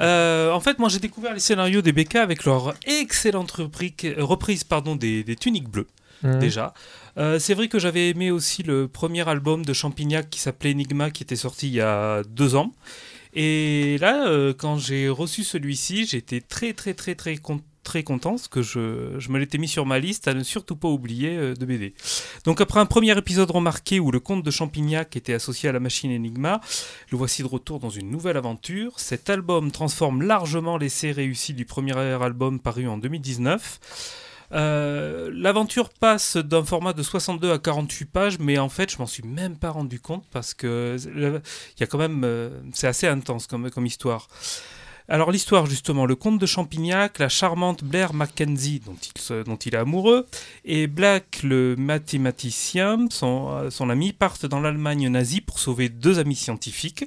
Euh, 0.00 0.52
en 0.52 0.60
fait, 0.60 0.78
moi 0.78 0.90
j'ai 0.90 0.98
découvert 0.98 1.32
les 1.32 1.40
scénarios 1.40 1.80
des 1.80 1.92
BK 1.92 2.16
avec 2.16 2.44
leur 2.44 2.74
excellente 2.86 3.52
reprise 3.52 4.64
pardon, 4.64 4.96
des, 4.96 5.24
des 5.24 5.34
tuniques 5.36 5.70
bleues. 5.70 5.88
Mhm. 6.24 6.38
déjà. 6.38 6.72
Euh, 7.18 7.38
c'est 7.38 7.54
vrai 7.54 7.68
que 7.68 7.78
j'avais 7.78 8.08
aimé 8.10 8.30
aussi 8.30 8.62
le 8.62 8.88
premier 8.88 9.28
album 9.28 9.64
de 9.64 9.72
Champignac 9.72 10.30
qui 10.30 10.40
s'appelait 10.40 10.72
Enigma, 10.72 11.10
qui 11.10 11.22
était 11.22 11.36
sorti 11.36 11.68
il 11.68 11.74
y 11.74 11.80
a 11.80 12.22
deux 12.24 12.54
ans. 12.54 12.72
Et 13.34 13.96
là, 14.00 14.26
euh, 14.28 14.52
quand 14.56 14.76
j'ai 14.78 15.08
reçu 15.08 15.44
celui-ci, 15.44 16.06
j'étais 16.06 16.40
très 16.40 16.72
très 16.74 16.94
très 16.94 17.14
très 17.14 17.36
con- 17.36 17.62
très 17.82 18.02
content 18.02 18.30
parce 18.30 18.48
que 18.48 18.62
je, 18.62 19.30
me 19.30 19.38
l'étais 19.38 19.58
mis 19.58 19.68
sur 19.68 19.86
ma 19.86 19.98
liste 19.98 20.28
à 20.28 20.34
ne 20.34 20.42
surtout 20.42 20.76
pas 20.76 20.88
oublier 20.88 21.36
euh, 21.36 21.54
de 21.54 21.64
BD. 21.64 21.94
Donc 22.44 22.60
après 22.60 22.80
un 22.80 22.86
premier 22.86 23.16
épisode 23.16 23.50
remarqué 23.50 24.00
où 24.00 24.10
le 24.10 24.20
conte 24.20 24.44
de 24.44 24.50
Champignac 24.50 25.16
était 25.16 25.32
associé 25.34 25.68
à 25.68 25.72
la 25.72 25.80
machine 25.80 26.12
Enigma, 26.12 26.60
le 27.10 27.18
voici 27.18 27.42
de 27.42 27.48
retour 27.48 27.78
dans 27.78 27.90
une 27.90 28.10
nouvelle 28.10 28.36
aventure. 28.36 29.00
Cet 29.00 29.30
album 29.30 29.70
transforme 29.70 30.22
largement 30.22 30.76
l'essai 30.76 31.12
réussi 31.12 31.54
du 31.54 31.64
premier 31.64 31.96
album 31.96 32.60
paru 32.60 32.86
en 32.86 32.98
2019. 32.98 33.80
Euh, 34.52 35.30
L'aventure 35.34 35.88
passe 35.88 36.36
d'un 36.36 36.64
format 36.64 36.92
de 36.92 37.02
62 37.02 37.52
à 37.52 37.58
48 37.58 38.04
pages, 38.06 38.38
mais 38.38 38.58
en 38.58 38.68
fait, 38.68 38.92
je 38.92 38.98
m'en 38.98 39.06
suis 39.06 39.22
même 39.22 39.56
pas 39.56 39.70
rendu 39.70 39.98
compte 40.00 40.24
parce 40.30 40.54
que 40.54 40.96
il 41.78 41.86
quand 41.86 41.98
même, 41.98 42.22
euh, 42.24 42.50
c'est 42.72 42.86
assez 42.86 43.06
intense 43.06 43.46
comme, 43.46 43.68
histoire. 43.86 44.28
Alors 45.08 45.32
l'histoire 45.32 45.66
justement, 45.66 46.06
le 46.06 46.14
comte 46.14 46.38
de 46.38 46.46
Champignac, 46.46 47.18
la 47.18 47.28
charmante 47.28 47.82
Blair 47.82 48.14
Mackenzie 48.14 48.80
dont 48.84 48.94
il, 49.16 49.20
se- 49.20 49.42
dont 49.42 49.56
il 49.56 49.74
est 49.74 49.78
amoureux, 49.78 50.26
et 50.64 50.86
Black 50.86 51.40
le 51.42 51.74
mathématicien, 51.76 53.06
son, 53.10 53.50
euh, 53.52 53.70
son 53.70 53.90
ami, 53.90 54.12
partent 54.12 54.46
dans 54.46 54.60
l'Allemagne 54.60 55.08
nazie 55.08 55.40
pour 55.40 55.58
sauver 55.58 55.88
deux 55.88 56.18
amis 56.18 56.36
scientifiques. 56.36 57.04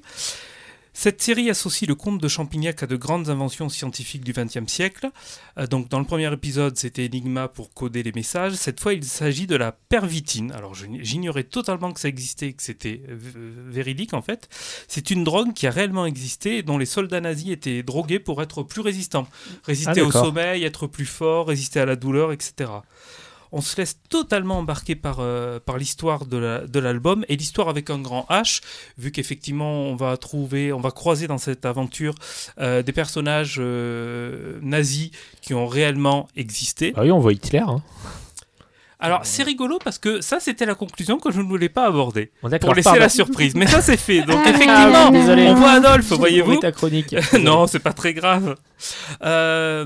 Cette 0.97 1.21
série 1.21 1.49
associe 1.49 1.89
le 1.89 1.93
comte 1.93 2.21
de 2.21 2.27
Champignac 2.29 2.81
à 2.81 2.87
de 2.87 2.95
grandes 2.95 3.29
inventions 3.29 3.67
scientifiques 3.67 4.23
du 4.23 4.31
XXe 4.31 4.65
siècle. 4.65 5.11
Euh, 5.59 5.67
donc 5.67 5.89
dans 5.89 5.99
le 5.99 6.05
premier 6.05 6.31
épisode, 6.31 6.77
c'était 6.77 7.05
Enigma 7.05 7.49
pour 7.49 7.73
coder 7.73 8.01
les 8.01 8.13
messages. 8.13 8.53
Cette 8.53 8.79
fois, 8.79 8.93
il 8.93 9.03
s'agit 9.03 9.45
de 9.45 9.57
la 9.57 9.73
pervitine. 9.73 10.53
Alors 10.53 10.73
j'ignorais 10.73 11.43
totalement 11.43 11.91
que 11.91 11.99
ça 11.99 12.07
existait, 12.07 12.53
que 12.53 12.63
c'était 12.63 13.01
véridique 13.07 14.13
en 14.13 14.21
fait. 14.21 14.47
C'est 14.87 15.11
une 15.11 15.25
drogue 15.25 15.53
qui 15.53 15.67
a 15.67 15.69
réellement 15.69 16.05
existé 16.05 16.59
et 16.59 16.63
dont 16.63 16.77
les 16.77 16.85
soldats 16.85 17.19
nazis 17.19 17.51
étaient 17.51 17.83
drogués 17.83 18.19
pour 18.19 18.41
être 18.41 18.63
plus 18.63 18.81
résistants. 18.81 19.27
Résister 19.65 19.99
Ah, 19.99 20.05
au 20.05 20.11
sommeil, 20.11 20.63
être 20.63 20.87
plus 20.87 21.05
fort, 21.05 21.49
résister 21.49 21.81
à 21.81 21.85
la 21.85 21.97
douleur, 21.97 22.31
etc. 22.31 22.71
On 23.57 23.61
se 23.61 23.77
laisse 23.77 23.97
totalement 24.09 24.57
embarquer 24.59 24.95
par, 24.95 25.17
euh, 25.21 25.59
par 25.65 25.77
l'histoire 25.77 26.25
de 26.25 26.35
la- 26.37 26.67
de 26.67 26.79
l'album 26.79 27.23
et 27.29 27.37
l'histoire 27.37 27.69
avec 27.69 27.89
un 27.89 27.99
grand 27.99 28.25
H, 28.29 28.61
vu 28.97 29.11
qu'effectivement 29.13 29.83
on 29.83 29.95
va 29.95 30.17
trouver, 30.17 30.73
on 30.73 30.81
va 30.81 30.91
croiser 30.91 31.25
dans 31.27 31.37
cette 31.37 31.65
aventure 31.65 32.15
euh, 32.59 32.83
des 32.83 32.91
personnages 32.91 33.55
euh, 33.59 34.59
nazis 34.61 35.11
qui 35.41 35.53
ont 35.53 35.67
réellement 35.67 36.27
existé. 36.35 36.91
Ah 36.97 37.03
oui, 37.03 37.11
on 37.11 37.19
voit 37.19 37.31
Hitler. 37.31 37.59
Hein. 37.65 37.81
Alors 38.99 39.21
c'est 39.23 39.43
rigolo 39.43 39.77
parce 39.83 39.99
que 39.99 40.21
ça 40.21 40.39
c'était 40.39 40.65
la 40.65 40.73
conclusion 40.73 41.19
que 41.19 41.31
je 41.31 41.39
ne 41.41 41.47
voulais 41.47 41.69
pas 41.69 41.85
aborder 41.85 42.31
d'accord, 42.43 42.59
pour 42.69 42.73
laisser 42.75 42.85
pardon. 42.85 42.99
la 43.01 43.09
surprise. 43.09 43.53
Mais 43.55 43.67
ça 43.67 43.81
c'est 43.81 43.97
fait. 43.97 44.21
Donc 44.21 44.39
Ah, 44.45 44.49
effectivement, 44.49 45.51
on 45.51 45.55
voit 45.55 45.71
Adolphe, 45.71 46.11
voyez-vous. 46.13 46.57
ta 46.57 46.71
chronique. 46.71 47.15
non, 47.39 47.67
c'est 47.67 47.79
pas 47.79 47.93
très 47.93 48.13
grave. 48.13 48.55
Euh, 49.21 49.85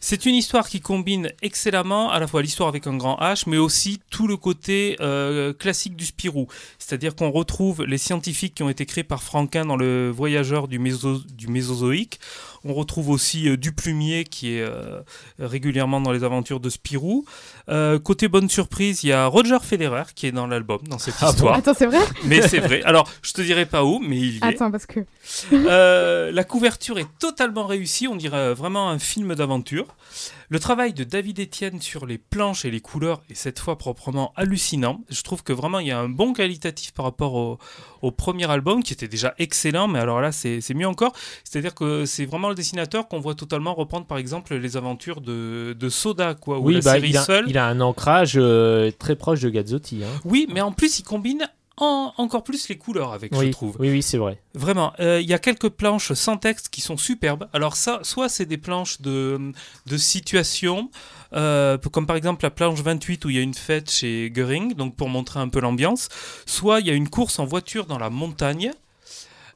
c'est 0.00 0.26
une 0.26 0.34
histoire 0.34 0.68
qui 0.68 0.80
combine 0.80 1.32
excellemment 1.42 2.10
à 2.10 2.20
la 2.20 2.26
fois 2.26 2.40
l'histoire 2.42 2.68
avec 2.68 2.86
un 2.86 2.96
grand 2.96 3.16
H, 3.18 3.44
mais 3.46 3.56
aussi 3.58 4.00
tout 4.10 4.28
le 4.28 4.36
côté 4.36 4.96
euh, 5.00 5.52
classique 5.52 5.96
du 5.96 6.06
Spirou. 6.06 6.46
C'est-à-dire 6.78 7.16
qu'on 7.16 7.30
retrouve 7.30 7.84
les 7.84 7.98
scientifiques 7.98 8.54
qui 8.54 8.62
ont 8.62 8.68
été 8.70 8.86
créés 8.86 9.04
par 9.04 9.22
Franquin 9.22 9.64
dans 9.64 9.76
le 9.76 10.10
Voyageur 10.10 10.68
du, 10.68 10.78
Méso- 10.78 11.24
du 11.34 11.48
Mésozoïque. 11.48 12.20
On 12.64 12.74
retrouve 12.74 13.10
aussi 13.10 13.48
euh, 13.48 13.56
Duplumier 13.56 14.24
qui 14.24 14.54
est 14.54 14.62
euh, 14.62 15.00
régulièrement 15.38 16.00
dans 16.00 16.12
les 16.12 16.24
aventures 16.24 16.60
de 16.60 16.70
Spirou. 16.70 17.24
Euh, 17.68 17.98
côté 17.98 18.28
bonne 18.28 18.48
surprise, 18.48 19.04
il 19.04 19.08
y 19.08 19.12
a 19.12 19.26
Roger 19.26 19.58
Federer 19.62 20.04
qui 20.14 20.26
est 20.26 20.32
dans 20.32 20.46
l'album, 20.46 20.78
dans 20.88 20.98
cette 20.98 21.14
Ah 21.20 21.26
bon 21.26 21.32
histoire. 21.32 21.54
Attends, 21.56 21.74
c'est 21.74 21.86
vrai 21.86 21.98
mais 22.24 22.40
c'est 22.46 22.60
vrai. 22.60 22.82
Alors, 22.84 23.10
je 23.22 23.32
te 23.32 23.42
dirai 23.42 23.66
pas 23.66 23.84
où, 23.84 23.98
mais 23.98 24.16
il 24.16 24.34
y 24.34 24.38
est. 24.38 24.44
Attends, 24.44 24.70
parce 24.70 24.86
que. 24.86 25.00
Euh, 25.52 26.32
la 26.32 26.44
couverture 26.44 26.98
est 26.98 27.08
totalement 27.18 27.66
réussie, 27.66 28.08
on 28.08 28.16
dirait 28.16 28.54
vraiment 28.54 28.88
un 28.90 28.98
film 28.98 29.34
d'aventure. 29.34 29.86
Le 30.50 30.58
travail 30.58 30.94
de 30.94 31.04
David 31.04 31.40
Etienne 31.40 31.80
sur 31.82 32.06
les 32.06 32.16
planches 32.16 32.64
et 32.64 32.70
les 32.70 32.80
couleurs 32.80 33.20
est 33.28 33.34
cette 33.34 33.58
fois 33.58 33.76
proprement 33.76 34.32
hallucinant. 34.34 35.02
Je 35.10 35.20
trouve 35.22 35.42
que 35.42 35.52
vraiment 35.52 35.78
il 35.78 35.88
y 35.88 35.90
a 35.90 35.98
un 35.98 36.08
bon 36.08 36.32
qualitatif 36.32 36.92
par 36.94 37.04
rapport 37.04 37.34
au, 37.34 37.58
au 38.00 38.10
premier 38.12 38.50
album 38.50 38.82
qui 38.82 38.94
était 38.94 39.08
déjà 39.08 39.34
excellent, 39.38 39.88
mais 39.88 39.98
alors 39.98 40.22
là 40.22 40.32
c'est 40.32 40.62
mieux 40.74 40.88
encore. 40.88 41.12
C'est-à-dire 41.44 41.74
que 41.74 42.06
c'est 42.06 42.24
vraiment 42.24 42.48
le 42.48 42.54
dessinateur 42.54 43.08
qu'on 43.08 43.20
voit 43.20 43.34
totalement 43.34 43.74
reprendre 43.74 44.06
par 44.06 44.16
exemple 44.16 44.54
les 44.54 44.78
aventures 44.78 45.20
de, 45.20 45.76
de 45.78 45.88
Soda, 45.90 46.34
quoi, 46.34 46.58
ou 46.58 46.68
Oui, 46.68 46.74
la 46.74 46.80
bah, 46.80 46.92
série 46.94 47.10
il, 47.10 47.16
a, 47.18 47.24
seule. 47.24 47.44
il 47.48 47.57
a 47.58 47.66
un 47.66 47.80
ancrage 47.80 48.34
euh, 48.36 48.90
très 48.98 49.16
proche 49.16 49.40
de 49.40 49.50
Gazzotti. 49.50 50.02
Hein. 50.04 50.20
Oui, 50.24 50.46
mais 50.52 50.60
en 50.60 50.72
plus 50.72 50.98
il 50.98 51.02
combine 51.04 51.48
en- 51.80 52.12
encore 52.16 52.42
plus 52.42 52.68
les 52.68 52.76
couleurs 52.76 53.12
avec, 53.12 53.32
je 53.32 53.38
Oui, 53.38 53.50
trouve. 53.50 53.76
oui, 53.78 53.88
oui, 53.90 54.02
c'est 54.02 54.18
vrai. 54.18 54.40
Vraiment, 54.54 54.92
euh, 54.98 55.20
il 55.20 55.28
y 55.28 55.32
a 55.34 55.38
quelques 55.38 55.68
planches 55.68 56.12
sans 56.14 56.36
texte 56.36 56.70
qui 56.70 56.80
sont 56.80 56.96
superbes. 56.96 57.48
Alors 57.52 57.76
ça, 57.76 58.00
soit 58.02 58.28
c'est 58.28 58.46
des 58.46 58.56
planches 58.58 59.00
de, 59.00 59.52
de 59.86 59.96
situation, 59.96 60.90
euh, 61.34 61.78
comme 61.78 62.06
par 62.06 62.16
exemple 62.16 62.42
la 62.44 62.50
planche 62.50 62.80
28 62.80 63.24
où 63.26 63.30
il 63.30 63.36
y 63.36 63.38
a 63.38 63.42
une 63.42 63.54
fête 63.54 63.90
chez 63.92 64.28
Goering, 64.30 64.74
donc 64.74 64.96
pour 64.96 65.08
montrer 65.08 65.38
un 65.38 65.48
peu 65.48 65.60
l'ambiance. 65.60 66.08
Soit 66.46 66.80
il 66.80 66.88
y 66.88 66.90
a 66.90 66.94
une 66.94 67.08
course 67.08 67.38
en 67.38 67.44
voiture 67.44 67.86
dans 67.86 67.98
la 67.98 68.10
montagne. 68.10 68.72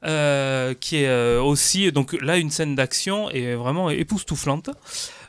euh, 0.04 0.74
qui 0.74 0.96
est 0.96 1.36
aussi 1.36 1.92
donc 1.92 2.12
là 2.22 2.36
une 2.36 2.50
scène 2.50 2.74
d'action 2.74 3.30
et 3.30 3.54
vraiment 3.54 3.88
époustouflante. 3.88 4.70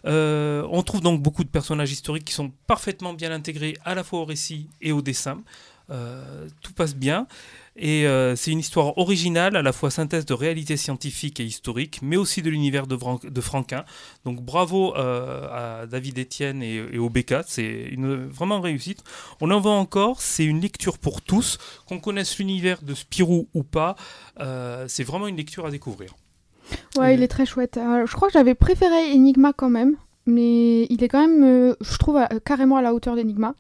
Euh, 0.05 0.67
on 0.69 0.83
trouve 0.83 1.01
donc 1.01 1.21
beaucoup 1.21 1.43
de 1.43 1.49
personnages 1.49 1.91
historiques 1.91 2.25
qui 2.25 2.33
sont 2.33 2.51
parfaitement 2.67 3.13
bien 3.13 3.31
intégrés 3.31 3.77
à 3.85 3.95
la 3.95 4.03
fois 4.03 4.19
au 4.19 4.25
récit 4.25 4.69
et 4.81 4.91
au 4.91 5.01
dessin. 5.01 5.41
Euh, 5.89 6.47
tout 6.61 6.73
passe 6.73 6.95
bien. 6.95 7.27
Et 7.75 8.07
euh, 8.07 8.35
c'est 8.35 8.51
une 8.51 8.59
histoire 8.59 8.97
originale, 8.99 9.55
à 9.55 9.61
la 9.61 9.73
fois 9.73 9.89
synthèse 9.89 10.25
de 10.25 10.33
réalité 10.33 10.77
scientifique 10.77 11.39
et 11.39 11.43
historique, 11.43 11.99
mais 12.03 12.17
aussi 12.17 12.41
de 12.41 12.49
l'univers 12.49 12.85
de, 12.85 13.41
Franquin. 13.41 13.83
Donc 14.25 14.41
bravo 14.41 14.93
à 14.95 15.85
David 15.89 16.19
Etienne 16.19 16.61
et, 16.61 16.97
au 16.97 17.09
BK, 17.09 17.35
c'est 17.47 17.87
une 17.91 18.27
vraiment 18.27 18.61
réussite. 18.61 19.03
On 19.41 19.49
en 19.49 19.59
voit 19.59 19.73
encore, 19.73 20.21
c'est 20.21 20.45
une 20.45 20.61
lecture 20.61 20.99
pour 20.99 21.21
tous, 21.21 21.57
qu'on 21.87 21.99
connaisse 21.99 22.37
l'univers 22.37 22.83
de 22.83 22.93
Spirou 22.93 23.49
ou 23.55 23.63
pas, 23.63 23.95
c'est 24.87 25.03
vraiment 25.03 25.27
une 25.27 25.37
lecture 25.37 25.65
à 25.65 25.71
découvrir. 25.71 26.13
Ouais, 26.97 27.15
il 27.15 27.23
est 27.23 27.27
très 27.27 27.45
chouette. 27.45 27.77
Alors, 27.77 28.07
je 28.07 28.15
crois 28.15 28.27
que 28.27 28.33
j'avais 28.33 28.55
préféré 28.55 29.11
Enigma 29.13 29.53
quand 29.53 29.69
même, 29.69 29.95
mais 30.25 30.83
il 30.85 31.03
est 31.03 31.07
quand 31.07 31.21
même, 31.27 31.43
euh, 31.43 31.75
je 31.81 31.97
trouve, 31.97 32.17
à- 32.17 32.29
carrément 32.45 32.77
à 32.77 32.81
la 32.81 32.93
hauteur 32.93 33.15
d'Enigma. 33.15 33.53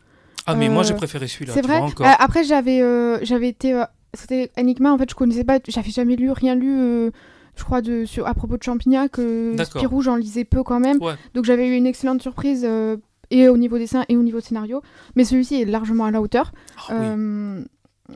Ah 0.45 0.55
mais 0.55 0.67
moi 0.69 0.81
Euh, 0.81 0.87
j'ai 0.87 0.93
préféré 0.93 1.27
celui-là, 1.27 1.53
C'est 1.53 1.61
vrai. 1.61 1.79
vois. 1.79 2.07
Euh, 2.07 2.11
après, 2.19 2.43
j'avais, 2.43 2.81
euh, 2.81 3.17
j'avais 3.23 3.47
été, 3.49 3.73
euh, 3.73 3.83
c'était 4.13 4.51
Enigma. 4.57 4.91
En 4.91 4.97
fait, 4.97 5.09
je 5.09 5.15
connaissais 5.15 5.43
pas, 5.45 5.59
j'avais 5.67 5.89
jamais 5.91 6.15
lu, 6.15 6.31
rien 6.31 6.55
lu. 6.55 6.69
euh, 6.79 7.11
je 7.55 7.63
crois 7.63 7.81
de 7.81 8.03
sur 8.05 8.25
à 8.27 8.33
propos 8.33 8.57
de 8.57 8.63
Champignac, 8.63 9.19
euh. 9.19 9.55
Spirou, 9.63 10.01
j'en 10.01 10.15
lisais 10.15 10.43
peu 10.43 10.63
quand 10.63 10.79
même. 10.79 11.01
Ouais. 11.01 11.13
Donc 11.35 11.45
j'avais 11.45 11.67
eu 11.67 11.75
une 11.75 11.85
excellente 11.85 12.21
surprise 12.21 12.65
euh, 12.67 12.97
et 13.29 13.47
au 13.47 13.57
niveau 13.57 13.77
dessin 13.77 14.05
et 14.09 14.17
au 14.17 14.23
niveau 14.23 14.39
scénario. 14.39 14.81
Mais 15.15 15.23
celui-ci 15.23 15.61
est 15.61 15.65
largement 15.65 16.05
à 16.05 16.11
la 16.11 16.19
hauteur. 16.19 16.51
Ah 16.89 16.93
oui. 16.99 17.63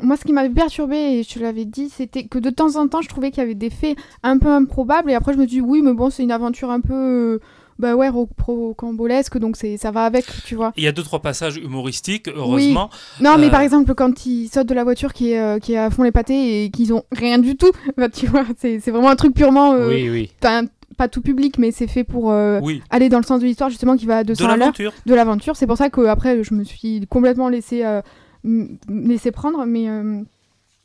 Moi, 0.02 0.18
ce 0.18 0.26
qui 0.26 0.34
m'avait 0.34 0.50
perturbé, 0.54 0.98
et 0.98 1.24
je 1.24 1.34
te 1.34 1.40
l'avais 1.40 1.64
dit, 1.66 1.90
c'était 1.90 2.24
que 2.26 2.40
de 2.40 2.50
temps 2.50 2.76
en 2.76 2.88
temps, 2.90 3.02
je 3.02 3.08
trouvais 3.08 3.32
qu'il 3.32 3.40
y 3.40 3.46
avait 3.46 3.56
des 3.56 3.70
faits 3.70 3.98
un 4.22 4.38
peu 4.38 4.50
improbables. 4.50 5.10
Et 5.10 5.14
après, 5.16 5.34
je 5.34 5.38
me 5.38 5.46
dis, 5.46 5.62
oui, 5.62 5.82
mais 5.82 5.94
bon, 5.94 6.10
c'est 6.10 6.24
une 6.24 6.32
aventure 6.32 6.72
un 6.72 6.82
peu, 6.82 6.94
euh, 6.94 7.40
bah 7.80 7.96
ouais, 7.96 8.10
rocambolesque, 8.10 9.38
donc 9.38 9.56
c'est, 9.56 9.78
ça 9.78 9.92
va 9.92 10.04
avec, 10.04 10.26
tu 10.46 10.56
vois. 10.56 10.74
Il 10.76 10.84
y 10.84 10.88
a 10.88 10.92
deux 10.92 11.04
trois 11.04 11.20
passages 11.22 11.56
humoristiques, 11.58 12.28
heureusement. 12.28 12.90
Non, 13.22 13.38
mais 13.38 13.48
Euh, 13.48 13.50
par 13.50 13.62
exemple, 13.62 13.94
quand 13.96 14.26
ils 14.26 14.50
sautent 14.50 14.68
de 14.68 14.74
la 14.74 14.84
voiture 14.84 15.14
qui 15.14 15.32
est, 15.32 15.40
euh, 15.40 15.60
qui 15.60 15.74
est 15.74 15.78
à 15.78 15.90
fond 15.90 16.04
les 16.04 16.12
pâtés 16.12 16.66
et 16.66 16.70
qu'ils 16.70 16.94
ont 16.94 17.04
rien 17.14 17.38
du 17.40 17.56
tout, 17.56 17.72
bah, 17.98 18.10
tu 18.10 18.26
vois, 18.28 18.44
c'est, 18.58 18.80
c'est 18.82 18.92
vraiment 18.92 19.10
un 19.10 19.16
truc 19.16 19.34
purement. 19.34 19.74
euh, 19.74 19.88
Oui, 19.88 20.10
oui. 20.10 20.32
pas 20.98 21.08
tout 21.08 21.22
public, 21.22 21.60
mais 21.60 21.72
c'est 21.72 21.88
fait 21.88 22.04
pour 22.04 22.32
euh, 22.32 22.60
Oui, 22.62 22.82
aller 22.90 23.08
dans 23.08 23.20
le 23.20 23.24
sens 23.24 23.40
de 23.40 23.46
l'histoire, 23.46 23.70
justement, 23.70 23.96
qui 23.96 24.06
va 24.06 24.18
à 24.18 24.24
200 24.26 24.44
de 24.44 24.48
l'heure 24.50 24.58
l'aventure. 24.58 24.94
de 25.06 25.14
l'aventure. 25.14 25.56
C'est 25.56 25.68
pour 25.68 25.78
ça 25.78 25.90
que 25.90 26.02
après 26.08 26.44
je 26.44 26.54
me 26.56 26.64
suis 26.66 27.06
complètement 27.08 27.48
laissé, 27.50 27.84
laissé 28.90 29.32
prendre. 29.32 29.66
Mais 29.66 29.90
euh, 29.90 30.22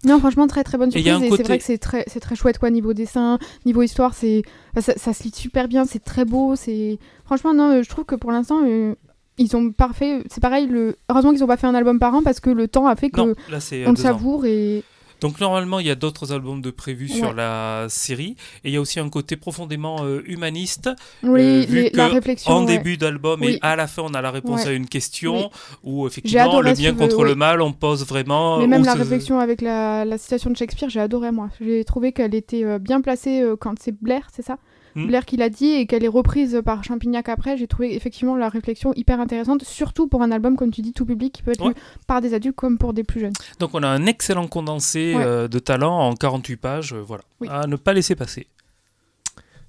non, 0.04 0.18
franchement, 0.18 0.46
très 0.46 0.64
très 0.64 0.78
bonne 0.78 0.90
surprise. 0.90 1.22
Et, 1.22 1.28
côté- 1.28 1.36
c'est 1.42 1.48
vrai 1.48 1.58
que 1.58 1.64
c'est 1.64 1.78
très, 1.78 2.04
c'est 2.06 2.20
très 2.20 2.34
chouette, 2.34 2.58
quoi, 2.58 2.70
niveau 2.70 2.92
dessin, 2.94 3.38
niveau 3.66 3.82
histoire. 3.82 4.14
C'est, 4.14 4.42
enfin, 4.72 4.80
ça, 4.80 4.92
ça 4.98 5.12
se 5.12 5.22
lit 5.24 5.32
super 5.34 5.68
bien, 5.68 5.84
c'est 5.84 6.02
très 6.02 6.24
beau. 6.24 6.56
C'est 6.56 6.98
Franchement, 7.24 7.54
non, 7.54 7.70
euh, 7.70 7.82
je 7.82 7.88
trouve 7.88 8.04
que 8.04 8.14
pour 8.16 8.32
l'instant. 8.32 8.60
euh, 8.66 8.94
ils 9.38 9.56
ont 9.56 9.72
parfait, 9.72 10.22
c'est 10.30 10.42
pareil. 10.42 10.66
Le... 10.66 10.94
Heureusement 11.08 11.32
qu'ils 11.32 11.42
ont 11.42 11.46
pas 11.46 11.56
fait 11.56 11.66
un 11.66 11.74
album 11.74 11.98
par 11.98 12.14
an 12.14 12.22
parce 12.22 12.38
que 12.38 12.50
le 12.50 12.68
temps 12.68 12.86
a 12.86 12.96
fait 12.96 13.08
que 13.08 13.18
Non, 13.18 13.34
là 13.50 13.60
c'est 13.60 13.86
on 13.86 13.92
le 13.92 13.98
ans. 13.98 14.02
savoure 14.02 14.44
et 14.44 14.84
Donc 15.22 15.40
normalement, 15.40 15.78
il 15.80 15.86
y 15.86 15.90
a 15.90 15.94
d'autres 15.94 16.32
albums 16.32 16.60
de 16.60 16.70
prévus 16.70 17.08
sur 17.08 17.32
la 17.32 17.86
série, 17.88 18.36
et 18.64 18.68
il 18.68 18.72
y 18.72 18.76
a 18.76 18.80
aussi 18.80 19.00
un 19.00 19.08
côté 19.08 19.36
profondément 19.36 20.04
euh, 20.04 20.20
humaniste. 20.26 20.90
oui, 21.22 21.40
Euh, 21.40 21.64
vu 21.66 21.82
les- 21.84 21.90
la 21.90 22.08
que 22.08 22.14
réflexion. 22.14 22.52
en 22.52 22.60
ouais. 22.66 22.76
début 22.76 22.96
d'album 22.96 23.40
Oui. 23.40 23.52
et 23.54 23.58
à 23.62 23.76
la 23.76 23.86
fin, 23.86 24.02
on 24.04 24.12
a 24.14 24.20
la 24.20 24.30
réponse 24.30 24.64
Ouais. 24.64 24.70
à 24.70 24.72
une 24.72 24.86
question 24.88 25.36
Oui. 25.36 25.50
où 25.84 26.06
effectivement 26.06 26.60
le 26.60 26.72
bien 26.74 26.94
contre 26.94 27.18
oui. 27.22 27.28
le 27.28 27.34
mal, 27.36 27.62
on 27.62 27.72
pose 27.72 28.04
vraiment. 28.06 28.58
Mais 28.58 28.66
même 28.66 28.84
la 28.84 28.92
se- 28.94 28.98
réflexion 28.98 29.38
avec 29.38 29.60
la, 29.62 30.04
la 30.04 30.18
citation 30.18 30.50
de 30.50 30.56
Shakespeare, 30.56 30.90
j'ai 30.90 31.00
adoré 31.00 31.30
moi. 31.30 31.48
J'ai 31.60 31.84
trouvé 31.84 32.12
qu'elle 32.12 32.34
était 32.34 32.64
euh, 32.64 32.78
bien 32.78 33.00
placée 33.00 33.42
quand 33.60 33.74
c'est 33.80 33.92
Blair, 34.02 34.28
c'est 34.34 34.42
ça? 34.44 34.58
Hmm. 34.94 35.06
Blair 35.06 35.24
qui 35.24 35.36
l'a 35.38 35.48
dit 35.48 35.70
et 35.72 35.86
qu'elle 35.86 36.04
est 36.04 36.08
reprise 36.08 36.60
par 36.64 36.84
Champignac 36.84 37.28
après. 37.28 37.56
J'ai 37.56 37.66
trouvé 37.66 37.94
effectivement 37.94 38.36
la 38.36 38.48
réflexion 38.48 38.92
hyper 38.94 39.20
intéressante, 39.20 39.64
surtout 39.64 40.06
pour 40.06 40.22
un 40.22 40.30
album, 40.30 40.56
comme 40.56 40.70
tu 40.70 40.82
dis, 40.82 40.92
tout 40.92 41.06
public, 41.06 41.32
qui 41.32 41.42
peut 41.42 41.52
être 41.52 41.62
Ouais. 41.64 41.68
lu 41.70 41.74
par 42.06 42.20
des 42.20 42.34
adultes 42.34 42.56
comme 42.56 42.76
pour 42.78 42.92
des 42.92 43.02
plus 43.04 43.20
jeunes. 43.20 43.32
Donc 43.58 43.70
on 43.74 43.82
a 43.82 43.88
un 43.88 44.04
excellent 44.06 44.46
condensé 44.48 45.14
Ouais. 45.16 45.24
euh, 45.24 45.48
de 45.48 45.58
talent 45.58 45.98
en 45.98 46.14
48 46.14 46.56
pages, 46.56 46.92
euh, 46.92 47.00
voilà, 47.00 47.22
Oui. 47.40 47.48
à 47.50 47.66
ne 47.66 47.76
pas 47.76 47.92
laisser 47.94 48.14
passer. 48.14 48.46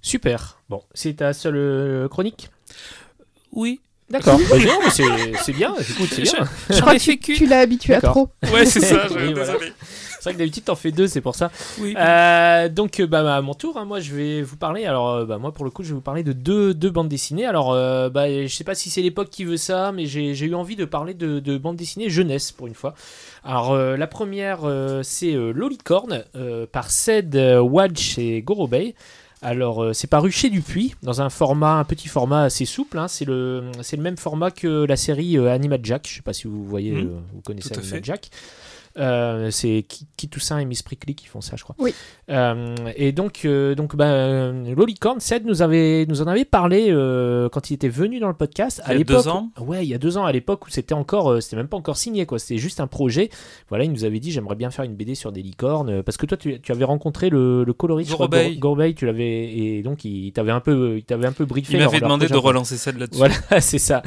Super. 0.01 0.59
Bon, 0.69 0.81
c'est 0.93 1.13
ta 1.17 1.33
seule 1.33 1.55
euh, 1.55 2.07
chronique? 2.09 2.49
Oui, 3.51 3.79
D'accord. 4.09 4.37
Bah, 4.49 4.57
c'est 4.91 5.03
c'est 5.43 5.53
bien. 5.53 5.73
Écoute, 5.75 6.09
c'est 6.11 6.21
bien. 6.23 6.45
Je 6.69 6.81
crois 6.81 6.93
que 6.95 6.99
tu, 6.99 7.17
tu 7.17 7.45
l'as 7.45 7.59
habitué 7.59 7.95
à 7.95 8.01
trop. 8.01 8.29
Ouais, 8.53 8.65
c'est 8.65 8.81
ça, 8.81 9.07
je- 9.09 9.13
Oui, 9.15 9.33
voilà. 9.33 9.53
C'est 10.23 10.29
vrai 10.29 10.33
que 10.35 10.39
d'habitude 10.39 10.63
t'en 10.63 10.75
fais 10.75 10.93
deux, 10.93 11.07
c'est 11.07 11.19
pour 11.19 11.35
ça. 11.35 11.51
Oui. 11.81 11.95
Euh, 11.97 12.69
donc 12.69 13.01
euh, 13.01 13.07
bah, 13.07 13.35
à 13.35 13.41
mon 13.41 13.53
tour, 13.53 13.77
hein, 13.77 13.83
moi 13.83 13.99
je 13.99 14.15
vais 14.15 14.41
vous 14.41 14.55
parler. 14.55 14.85
Alors 14.85 15.09
euh, 15.09 15.25
bah, 15.25 15.37
moi 15.37 15.51
pour 15.51 15.65
le 15.65 15.71
coup 15.71 15.83
je 15.83 15.89
vais 15.89 15.95
vous 15.95 15.99
parler 15.99 16.23
de 16.23 16.31
deux, 16.31 16.73
deux 16.73 16.89
bandes 16.91 17.09
dessinées. 17.09 17.45
Alors 17.45 17.73
euh, 17.73 18.09
bah, 18.09 18.29
je 18.29 18.47
sais 18.47 18.63
pas 18.63 18.73
si 18.73 18.89
c'est 18.89 19.01
l'époque 19.01 19.29
qui 19.29 19.43
veut 19.43 19.57
ça, 19.57 19.91
mais 19.91 20.05
j'ai 20.05 20.31
eu 20.45 20.55
envie 20.55 20.77
de 20.77 20.85
parler 20.85 21.13
de, 21.13 21.41
de 21.41 21.57
bandes 21.57 21.75
dessinées 21.75 22.09
jeunesse 22.09 22.53
pour 22.53 22.67
une 22.67 22.73
fois. 22.75 22.93
Alors 23.43 23.73
euh, 23.73 23.97
la 23.97 24.07
première 24.07 24.59
c'est 25.01 25.33
Lolicorne 25.33 26.23
par 26.71 26.89
Ced 26.89 27.35
Wadj 27.35 28.17
et 28.19 28.41
Gorobei. 28.41 28.95
Alors, 29.45 29.83
euh, 29.83 29.91
c'est 29.91 30.07
paru 30.07 30.31
chez 30.31 30.49
Dupuis, 30.49 30.95
dans 31.03 31.21
un 31.21 31.29
format, 31.29 31.73
un 31.73 31.83
petit 31.83 32.07
format 32.07 32.43
assez 32.43 32.63
souple. 32.63 32.97
hein. 32.97 33.09
C'est 33.09 33.25
le, 33.25 33.71
le 33.77 34.01
même 34.01 34.15
format 34.15 34.51
que 34.51 34.85
la 34.85 34.95
série 34.95 35.37
euh, 35.37 35.51
Animal 35.51 35.81
Jack. 35.83 36.07
Je 36.09 36.15
sais 36.15 36.21
pas 36.21 36.31
si 36.31 36.47
vous 36.47 36.63
voyez, 36.63 36.93
euh, 36.93 37.19
vous 37.33 37.41
connaissez 37.41 37.73
Animal 37.73 37.89
fait. 37.89 38.05
Jack. 38.05 38.29
Euh, 38.97 39.49
c'est 39.49 39.85
Kitoussaint 40.17 40.59
et 40.59 40.65
Miss 40.65 40.83
Prickly 40.83 41.15
qui 41.15 41.25
font 41.25 41.41
ça, 41.41 41.55
je 41.55 41.63
crois. 41.63 41.75
Oui. 41.79 41.93
Euh, 42.29 42.75
et 42.95 43.11
donc, 43.11 43.41
euh, 43.45 43.73
donc 43.73 43.95
bah, 43.95 44.05
euh, 44.05 44.75
Lolicorne, 44.75 45.19
Seth 45.19 45.45
nous, 45.45 45.61
avait, 45.61 46.05
nous 46.07 46.21
en 46.21 46.27
avait 46.27 46.45
parlé 46.45 46.87
euh, 46.89 47.49
quand 47.49 47.69
il 47.71 47.73
était 47.73 47.89
venu 47.89 48.19
dans 48.19 48.27
le 48.27 48.35
podcast. 48.35 48.81
Il 48.89 48.97
y 48.97 49.01
a 49.01 49.03
deux 49.03 49.27
ans 49.27 49.49
Ouais, 49.59 49.83
il 49.85 49.89
y 49.89 49.95
a 49.95 49.97
deux 49.97 50.17
ans, 50.17 50.25
à 50.25 50.31
l'époque 50.31 50.67
où 50.67 50.69
c'était 50.69 50.93
encore, 50.93 51.31
euh, 51.31 51.41
c'était 51.41 51.55
même 51.55 51.67
pas 51.67 51.77
encore 51.77 51.97
signé, 51.97 52.25
quoi. 52.25 52.37
C'était 52.37 52.59
juste 52.59 52.79
un 52.79 52.87
projet. 52.87 53.29
Voilà, 53.69 53.83
il 53.83 53.91
nous 53.91 54.05
avait 54.05 54.19
dit 54.19 54.31
j'aimerais 54.31 54.55
bien 54.55 54.69
faire 54.69 54.85
une 54.85 54.95
BD 54.95 55.15
sur 55.15 55.31
des 55.31 55.41
licornes. 55.41 56.03
Parce 56.03 56.17
que 56.17 56.25
toi, 56.27 56.37
tu, 56.37 56.61
tu 56.61 56.71
avais 56.71 56.85
rencontré 56.85 57.29
le, 57.29 57.63
le 57.63 57.73
coloriste, 57.73 58.11
Gorobei, 58.59 58.93
tu 58.93 59.05
l'avais, 59.05 59.57
et 59.57 59.81
donc 59.81 60.05
il 60.05 60.31
t'avait 60.33 60.51
un 60.51 60.59
peu, 60.59 60.97
il 60.97 61.03
t'avait 61.03 61.27
un 61.27 61.31
peu 61.31 61.45
briefé. 61.45 61.73
Il 61.73 61.79
m'avait 61.79 61.99
demandé 61.99 62.27
de 62.27 62.35
relancer 62.35 62.77
celle 62.77 62.97
là-dessus. 62.97 63.17
Voilà, 63.17 63.35
c'est 63.59 63.79
ça. 63.79 64.03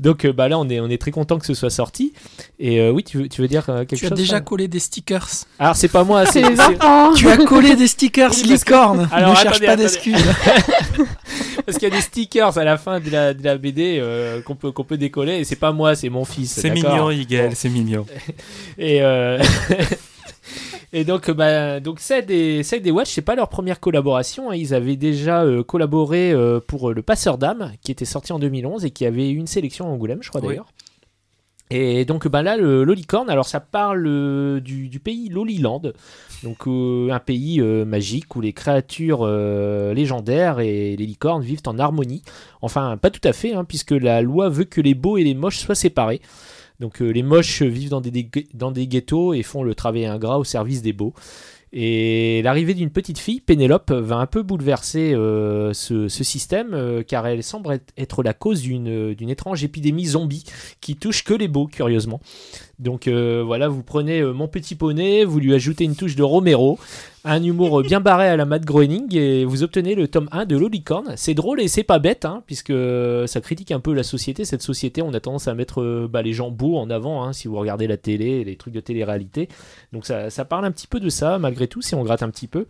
Donc 0.00 0.24
euh, 0.24 0.32
bah 0.32 0.48
là, 0.48 0.58
on 0.58 0.68
est, 0.68 0.80
on 0.80 0.88
est 0.88 1.00
très 1.00 1.12
content 1.12 1.38
que 1.38 1.46
ce 1.46 1.54
soit 1.54 1.70
sorti. 1.70 2.12
Et 2.58 2.80
euh, 2.80 2.90
oui, 2.90 3.04
tu 3.04 3.18
veux, 3.18 3.28
tu 3.28 3.40
veux 3.42 3.48
dire 3.48 3.64
euh, 3.68 3.84
quelque 3.84 3.96
Tu 4.00 4.06
as 4.06 4.08
chose 4.08 4.18
déjà 4.18 4.40
collé 4.40 4.66
des 4.66 4.80
stickers. 4.80 5.28
Alors 5.58 5.76
c'est 5.76 5.88
pas 5.88 6.02
moi, 6.04 6.26
C'est 6.30 6.42
les 6.42 6.56
c'est- 6.56 6.82
enfants 6.82 7.14
Tu 7.14 7.28
as 7.28 7.36
collé 7.36 7.76
des 7.76 7.86
stickers 7.86 8.30
licorne. 8.44 9.08
Alors, 9.12 9.30
ne 9.30 9.34
cherche 9.36 9.46
attendez, 9.62 9.66
pas 9.66 9.72
attendez. 9.72 9.88
d'excuses. 9.88 10.24
parce 11.64 11.78
qu'il 11.78 11.88
y 11.88 11.92
a 11.92 11.94
des 11.94 12.02
stickers 12.02 12.58
à 12.58 12.64
la 12.64 12.76
fin 12.76 12.98
de 13.00 13.08
la, 13.10 13.34
de 13.34 13.44
la 13.44 13.56
BD 13.56 13.98
euh, 14.00 14.42
qu'on 14.42 14.56
peut, 14.56 14.72
qu'on 14.72 14.84
peut 14.84 14.96
décoller. 14.98 15.34
Et 15.38 15.44
c'est 15.44 15.56
pas 15.56 15.70
moi, 15.72 15.94
c'est 15.94 16.08
mon 16.08 16.24
fils. 16.24 16.50
C'est 16.52 16.70
mignon, 16.70 17.10
Higel, 17.10 17.50
Bon. 17.50 17.54
c'est 17.56 17.68
mignon. 17.68 18.04
Et, 18.78 19.00
euh, 19.00 19.38
et 20.94 21.04
donc, 21.04 21.30
bah, 21.30 21.80
donc 21.80 21.98
Ced 22.00 22.30
et, 22.30 22.60
et 22.60 22.90
Watch, 22.90 23.10
c'est 23.10 23.22
pas 23.22 23.34
leur 23.34 23.48
première 23.48 23.80
collaboration. 23.80 24.50
hein. 24.50 24.54
Ils 24.54 24.72
avaient 24.74 24.96
déjà 24.96 25.42
euh, 25.42 25.62
collaboré 25.62 26.32
euh, 26.32 26.60
pour 26.64 26.90
euh, 26.90 26.94
Le 26.94 27.02
Passeur 27.02 27.36
d'âme, 27.36 27.72
qui 27.82 27.90
était 27.92 28.04
sorti 28.04 28.32
en 28.32 28.38
2011 28.38 28.84
et 28.84 28.90
qui 28.90 29.04
avait 29.04 29.28
eu 29.30 29.36
une 29.36 29.46
sélection 29.48 29.86
à 29.86 29.88
Angoulême, 29.88 30.22
je 30.22 30.28
crois 30.28 30.40
Oui. 30.40 30.48
d'ailleurs. 30.48 30.66
Et 31.70 32.04
donc 32.04 32.28
bah 32.28 32.42
là, 32.42 32.56
le 32.56 32.84
Lolicorne, 32.84 33.30
alors 33.30 33.46
ça 33.46 33.58
parle 33.58 34.06
euh, 34.06 34.60
du, 34.60 34.88
du 34.88 35.00
pays 35.00 35.30
Loliland, 35.30 35.80
donc 36.42 36.68
euh, 36.68 37.10
un 37.10 37.18
pays 37.18 37.58
euh, 37.60 37.84
magique 37.86 38.36
où 38.36 38.40
les 38.42 38.52
créatures 38.52 39.26
légendaires 39.26 40.60
et 40.60 40.94
les 40.96 41.06
licornes 41.06 41.42
vivent 41.42 41.62
en 41.66 41.78
harmonie. 41.78 42.22
Enfin, 42.62 42.96
pas 42.98 43.10
tout 43.10 43.26
à 43.26 43.32
fait, 43.32 43.54
hein, 43.54 43.64
puisque 43.64 43.92
la 43.92 44.20
loi 44.22 44.48
veut 44.50 44.64
que 44.64 44.80
les 44.80 44.94
beaux 44.94 45.16
et 45.16 45.24
les 45.24 45.34
moches 45.34 45.58
soient 45.58 45.74
séparés. 45.74 46.20
Donc 46.80 47.00
euh, 47.00 47.10
les 47.10 47.22
moches 47.22 47.62
vivent 47.62 47.90
dans 47.90 48.00
des, 48.00 48.86
ghettos 48.86 49.34
et 49.34 49.42
font 49.42 49.62
le 49.62 49.74
travail 49.74 50.06
ingrat 50.06 50.38
au 50.38 50.44
service 50.44 50.82
des 50.82 50.92
beaux. 50.92 51.14
Et 51.76 52.40
l'arrivée 52.42 52.74
d'une 52.74 52.90
petite 52.90 53.18
fille, 53.18 53.40
Pénélope, 53.40 53.90
va 53.90 54.18
un 54.18 54.26
peu 54.26 54.44
bouleverser 54.44 55.12
euh, 55.12 55.72
ce, 55.72 56.06
système, 56.08 56.72
euh, 56.72 57.02
car 57.02 57.26
elle 57.26 57.42
semble 57.42 57.80
être- 57.96 58.22
la 58.22 58.32
cause 58.32 58.62
d'une 58.62 59.28
étrange 59.28 59.64
épidémie 59.64 60.06
zombie 60.06 60.44
qui 60.80 60.94
touche 60.94 61.24
que 61.24 61.34
les 61.34 61.48
beaux, 61.48 61.66
curieusement. 61.66 62.20
Donc 62.78 63.06
euh, 63.06 63.42
voilà, 63.44 63.68
vous 63.68 63.82
prenez 63.82 64.20
euh, 64.20 64.32
mon 64.32 64.48
petit 64.48 64.74
poney, 64.74 65.24
vous 65.24 65.38
lui 65.38 65.54
ajoutez 65.54 65.84
une 65.84 65.94
touche 65.94 66.16
de 66.16 66.22
Romero, 66.24 66.78
un 67.24 67.42
humour 67.42 67.82
bien 67.82 68.00
barré 68.00 68.28
à 68.28 68.36
la 68.36 68.44
Matt 68.46 68.64
Groening, 68.64 69.14
et 69.16 69.44
vous 69.44 69.62
obtenez 69.62 69.94
le 69.94 70.08
tome 70.08 70.28
1 70.32 70.44
de 70.44 70.56
Lolicorne. 70.56 71.12
C'est 71.16 71.34
drôle 71.34 71.60
et 71.60 71.68
c'est 71.68 71.84
pas 71.84 71.98
bête, 72.00 72.24
hein, 72.24 72.42
puisque 72.46 72.72
ça 73.26 73.40
critique 73.40 73.70
un 73.70 73.80
peu 73.80 73.94
la 73.94 74.02
société. 74.02 74.44
Cette 74.44 74.62
société, 74.62 75.02
on 75.02 75.14
a 75.14 75.20
tendance 75.20 75.46
à 75.46 75.54
mettre 75.54 75.80
euh, 75.82 76.08
bah, 76.10 76.22
les 76.22 76.32
gens 76.32 76.50
beaux 76.50 76.76
en 76.76 76.90
avant, 76.90 77.22
hein, 77.24 77.32
si 77.32 77.46
vous 77.48 77.56
regardez 77.56 77.86
la 77.86 77.96
télé, 77.96 78.42
les 78.44 78.56
trucs 78.56 78.74
de 78.74 78.80
télé-réalité. 78.80 79.48
Donc 79.92 80.04
ça, 80.04 80.28
ça 80.30 80.44
parle 80.44 80.64
un 80.64 80.72
petit 80.72 80.86
peu 80.88 80.98
de 81.00 81.08
ça, 81.08 81.38
malgré 81.38 81.68
tout, 81.68 81.80
si 81.80 81.94
on 81.94 82.02
gratte 82.02 82.22
un 82.24 82.30
petit 82.30 82.48
peu. 82.48 82.66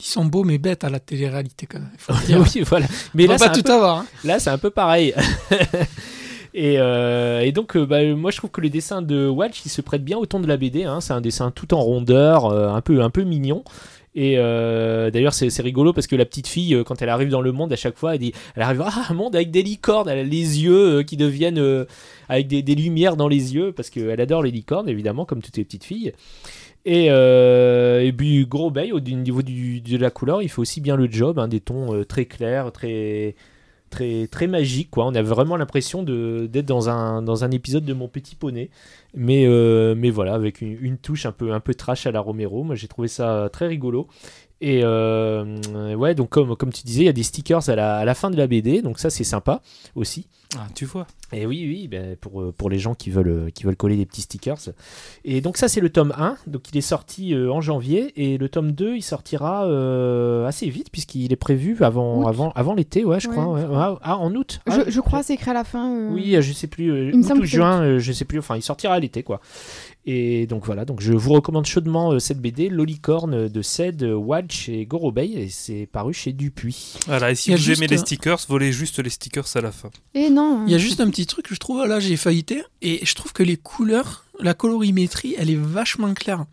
Ils 0.00 0.06
sont 0.06 0.24
beaux 0.24 0.42
mais 0.42 0.58
bêtes 0.58 0.82
à 0.82 0.90
la 0.90 0.98
télé-réalité 0.98 1.66
quand 1.66 1.78
même. 1.78 1.90
faut 1.98 2.14
oui, 2.56 2.62
voilà. 2.66 2.86
Mais 3.14 3.26
On 3.26 3.32
là, 3.32 3.36
va 3.36 3.48
pas 3.48 3.54
tout 3.54 3.62
peu- 3.62 3.72
avoir. 3.74 3.98
hein. 3.98 4.06
Là, 4.24 4.40
c'est 4.40 4.50
un 4.50 4.58
peu 4.58 4.70
pareil. 4.70 5.14
et, 6.54 6.76
euh, 6.78 7.40
et 7.40 7.50
donc, 7.50 7.76
euh, 7.76 7.84
bah, 7.84 8.04
moi, 8.14 8.30
je 8.30 8.36
trouve 8.36 8.50
que 8.50 8.60
le 8.60 8.70
dessin 8.70 9.02
de 9.02 9.26
Walsh, 9.26 9.66
il 9.66 9.70
se 9.70 9.80
prête 9.80 10.04
bien 10.04 10.16
au 10.18 10.24
ton 10.24 10.38
de 10.38 10.46
la 10.46 10.56
BD. 10.56 10.84
hein. 10.84 11.00
C'est 11.00 11.12
un 11.12 11.20
dessin 11.20 11.50
tout 11.50 11.74
en 11.74 11.80
rondeur, 11.80 12.46
euh, 12.46 12.68
un, 12.68 12.80
peu, 12.80 13.02
un 13.02 13.10
peu 13.10 13.24
mignon. 13.24 13.64
Et 14.16 14.36
d'ailleurs, 14.36 15.34
c'est 15.34 15.60
rigolo 15.60 15.92
parce 15.92 16.06
que 16.06 16.14
la 16.14 16.24
petite 16.24 16.46
fille, 16.46 16.80
quand 16.86 17.02
elle 17.02 17.08
arrive 17.08 17.30
dans 17.30 17.40
le 17.40 17.50
monde, 17.50 17.72
à 17.72 17.76
chaque 17.76 17.96
fois, 17.96 18.14
elle 18.14 18.20
dit, 18.20 18.32
elle 18.54 18.62
arrive, 18.62 18.84
ah, 18.86 19.06
un 19.10 19.14
monde 19.14 19.34
avec 19.34 19.50
des 19.50 19.64
licornes, 19.64 20.08
elle 20.08 20.20
a 20.20 20.22
les 20.22 20.62
yeux 20.62 21.02
qui 21.02 21.16
deviennent 21.16 21.84
avec 22.28 22.46
des, 22.46 22.62
lumières 22.76 23.16
dans 23.16 23.26
les 23.26 23.56
yeux 23.56 23.72
parce 23.72 23.90
qu'elle 23.90 24.20
adore 24.20 24.44
les 24.44 24.52
licornes, 24.52 24.88
évidemment, 24.88 25.24
comme 25.24 25.42
toutes 25.42 25.56
les 25.56 25.64
petites 25.64 25.82
filles. 25.82 26.12
Et, 26.84 27.08
puis 28.16 28.46
gros 28.46 28.70
bay 28.70 28.92
au 28.92 29.00
niveau 29.00 29.42
du- 29.42 29.80
de 29.80 29.96
la 29.96 30.10
couleur, 30.12 30.42
il 30.42 30.48
fait 30.48 30.60
aussi 30.60 30.80
bien 30.80 30.94
le 30.94 31.10
job, 31.10 31.40
hein, 31.40 31.48
des 31.48 31.58
tons 31.58 32.04
très 32.04 32.26
clairs, 32.26 32.70
très 32.70 33.34
très 33.94 34.46
magiques 34.46 34.90
quoi. 34.90 35.06
On 35.06 35.14
a 35.14 35.22
vraiment 35.22 35.56
l'impression 35.56 36.02
d'être 36.02 36.66
dans 36.66 36.88
un 36.88 37.22
dans 37.22 37.44
un 37.44 37.50
épisode 37.50 37.84
de 37.84 37.92
Mon 37.92 38.08
Petit 38.08 38.36
Poney, 38.36 38.70
mais 39.14 39.46
euh, 39.46 39.94
mais 39.96 40.10
voilà 40.10 40.34
avec 40.34 40.60
une, 40.60 40.98
touche 40.98 41.26
un 41.26 41.32
peu 41.32 41.52
un 41.52 41.60
peu 41.60 41.74
trash 41.74 42.06
à 42.06 42.12
la 42.12 42.20
Romero. 42.20 42.62
Moi 42.62 42.74
j'ai 42.74 42.88
trouvé 42.88 43.08
ça 43.08 43.48
très 43.52 43.66
rigolo. 43.66 44.08
Et 44.66 44.80
euh, 44.82 45.94
ouais 45.94 46.14
donc 46.14 46.30
comme 46.30 46.56
comme 46.56 46.72
tu 46.72 46.84
disais, 46.84 47.02
il 47.02 47.06
y 47.06 47.08
a 47.08 47.12
des 47.12 47.22
stickers 47.22 47.68
à 47.68 47.74
la, 47.76 47.96
à 47.98 48.04
la 48.06 48.14
fin 48.14 48.30
de 48.30 48.36
la 48.36 48.46
BD, 48.46 48.80
donc 48.80 48.98
ça 48.98 49.10
c'est 49.10 49.24
sympa 49.24 49.60
aussi. 49.94 50.26
Ah, 50.56 50.66
tu 50.72 50.84
vois. 50.84 51.06
Et 51.32 51.46
oui, 51.46 51.64
oui, 51.68 51.88
ben, 51.88 52.14
pour, 52.16 52.40
euh, 52.40 52.54
pour 52.56 52.70
les 52.70 52.78
gens 52.78 52.94
qui 52.94 53.10
veulent, 53.10 53.28
euh, 53.28 53.50
qui 53.50 53.64
veulent 53.64 53.74
coller 53.74 53.96
des 53.96 54.06
petits 54.06 54.20
stickers. 54.20 54.56
Et 55.24 55.40
donc 55.40 55.56
ça, 55.56 55.66
c'est 55.66 55.80
le 55.80 55.88
tome 55.90 56.14
1, 56.16 56.36
donc 56.46 56.70
il 56.70 56.78
est 56.78 56.80
sorti 56.80 57.34
en 57.34 57.60
janvier, 57.60 58.12
et 58.14 58.38
le 58.38 58.48
tome 58.48 58.70
2, 58.70 58.94
il 58.94 59.02
sortira 59.02 59.66
euh, 59.66 60.46
assez 60.46 60.68
vite, 60.68 60.90
puisqu'il 60.92 61.32
est 61.32 61.36
prévu 61.36 61.76
avant, 61.82 62.20
Août. 62.20 62.28
avant, 62.28 62.52
avant 62.52 62.74
l'été, 62.74 63.04
ouais, 63.04 63.18
je 63.18 63.26
Ouais, 63.28 63.34
crois. 63.34 63.48
ouais. 63.52 63.62
Ah, 63.74 63.98
ah, 64.02 64.16
en 64.18 64.32
août 64.36 64.60
Ah, 64.66 64.84
Je, 64.86 64.90
je 64.92 65.00
crois 65.00 65.24
c'est 65.24 65.34
écrit 65.34 65.50
à 65.50 65.54
la 65.54 65.64
fin. 65.64 65.90
euh, 65.90 66.10
Oui, 66.12 66.36
je 66.40 66.52
sais 66.52 66.68
plus, 66.68 66.86
Il 67.10 67.16
me 67.18 67.22
août 67.24 67.28
semble 67.28 67.40
ou 67.40 67.46
juin, 67.46 67.98
je 67.98 68.12
sais 68.12 68.24
plus, 68.24 68.38
enfin, 68.38 68.54
il 68.56 68.62
sortira 68.62 68.94
à 68.94 69.00
l'été, 69.00 69.24
quoi. 69.24 69.40
Et 70.06 70.46
donc 70.46 70.66
voilà, 70.66 70.84
donc 70.84 71.00
je 71.00 71.14
vous 71.14 71.32
recommande 71.32 71.64
chaudement 71.64 72.12
euh, 72.12 72.18
cette 72.18 72.38
BD, 72.38 72.68
Lolicorne 72.68 73.48
de 73.48 73.62
Ced, 73.62 74.02
euh, 74.02 74.14
Watch 74.14 74.68
et 74.68 74.84
Gorobei, 74.84 75.32
et 75.34 75.48
c'est 75.48 75.88
paru 75.90 76.12
chez 76.12 76.34
Dupuis. 76.34 76.92
Voilà, 77.06 77.30
et 77.30 77.34
si 77.34 77.50
vous 77.52 77.56
juste 77.56 77.78
aimez 77.80 77.86
les 77.86 77.96
stickers, 77.96 78.38
volez 78.48 78.70
juste 78.70 78.98
les 78.98 79.08
stickers 79.08 79.46
à 79.56 79.60
la 79.62 79.72
fin. 79.72 79.88
Et 80.12 80.28
non. 80.28 80.64
Il 80.66 80.72
y 80.72 80.74
a 80.74 80.78
juste 80.78 81.00
un 81.00 81.08
petit 81.08 81.24
truc 81.26 81.46
que 81.48 81.54
je 81.54 81.60
trouve, 81.60 81.86
là 81.86 82.00
j'ai 82.00 82.18
feuilleté, 82.18 82.62
et 82.82 83.00
je 83.02 83.14
trouve 83.14 83.32
que 83.32 83.42
les 83.42 83.56
couleurs, 83.56 84.26
la 84.40 84.52
colorimétrie, 84.52 85.36
elle 85.38 85.48
est 85.48 85.58
vachement 85.58 86.12
claire. 86.12 86.44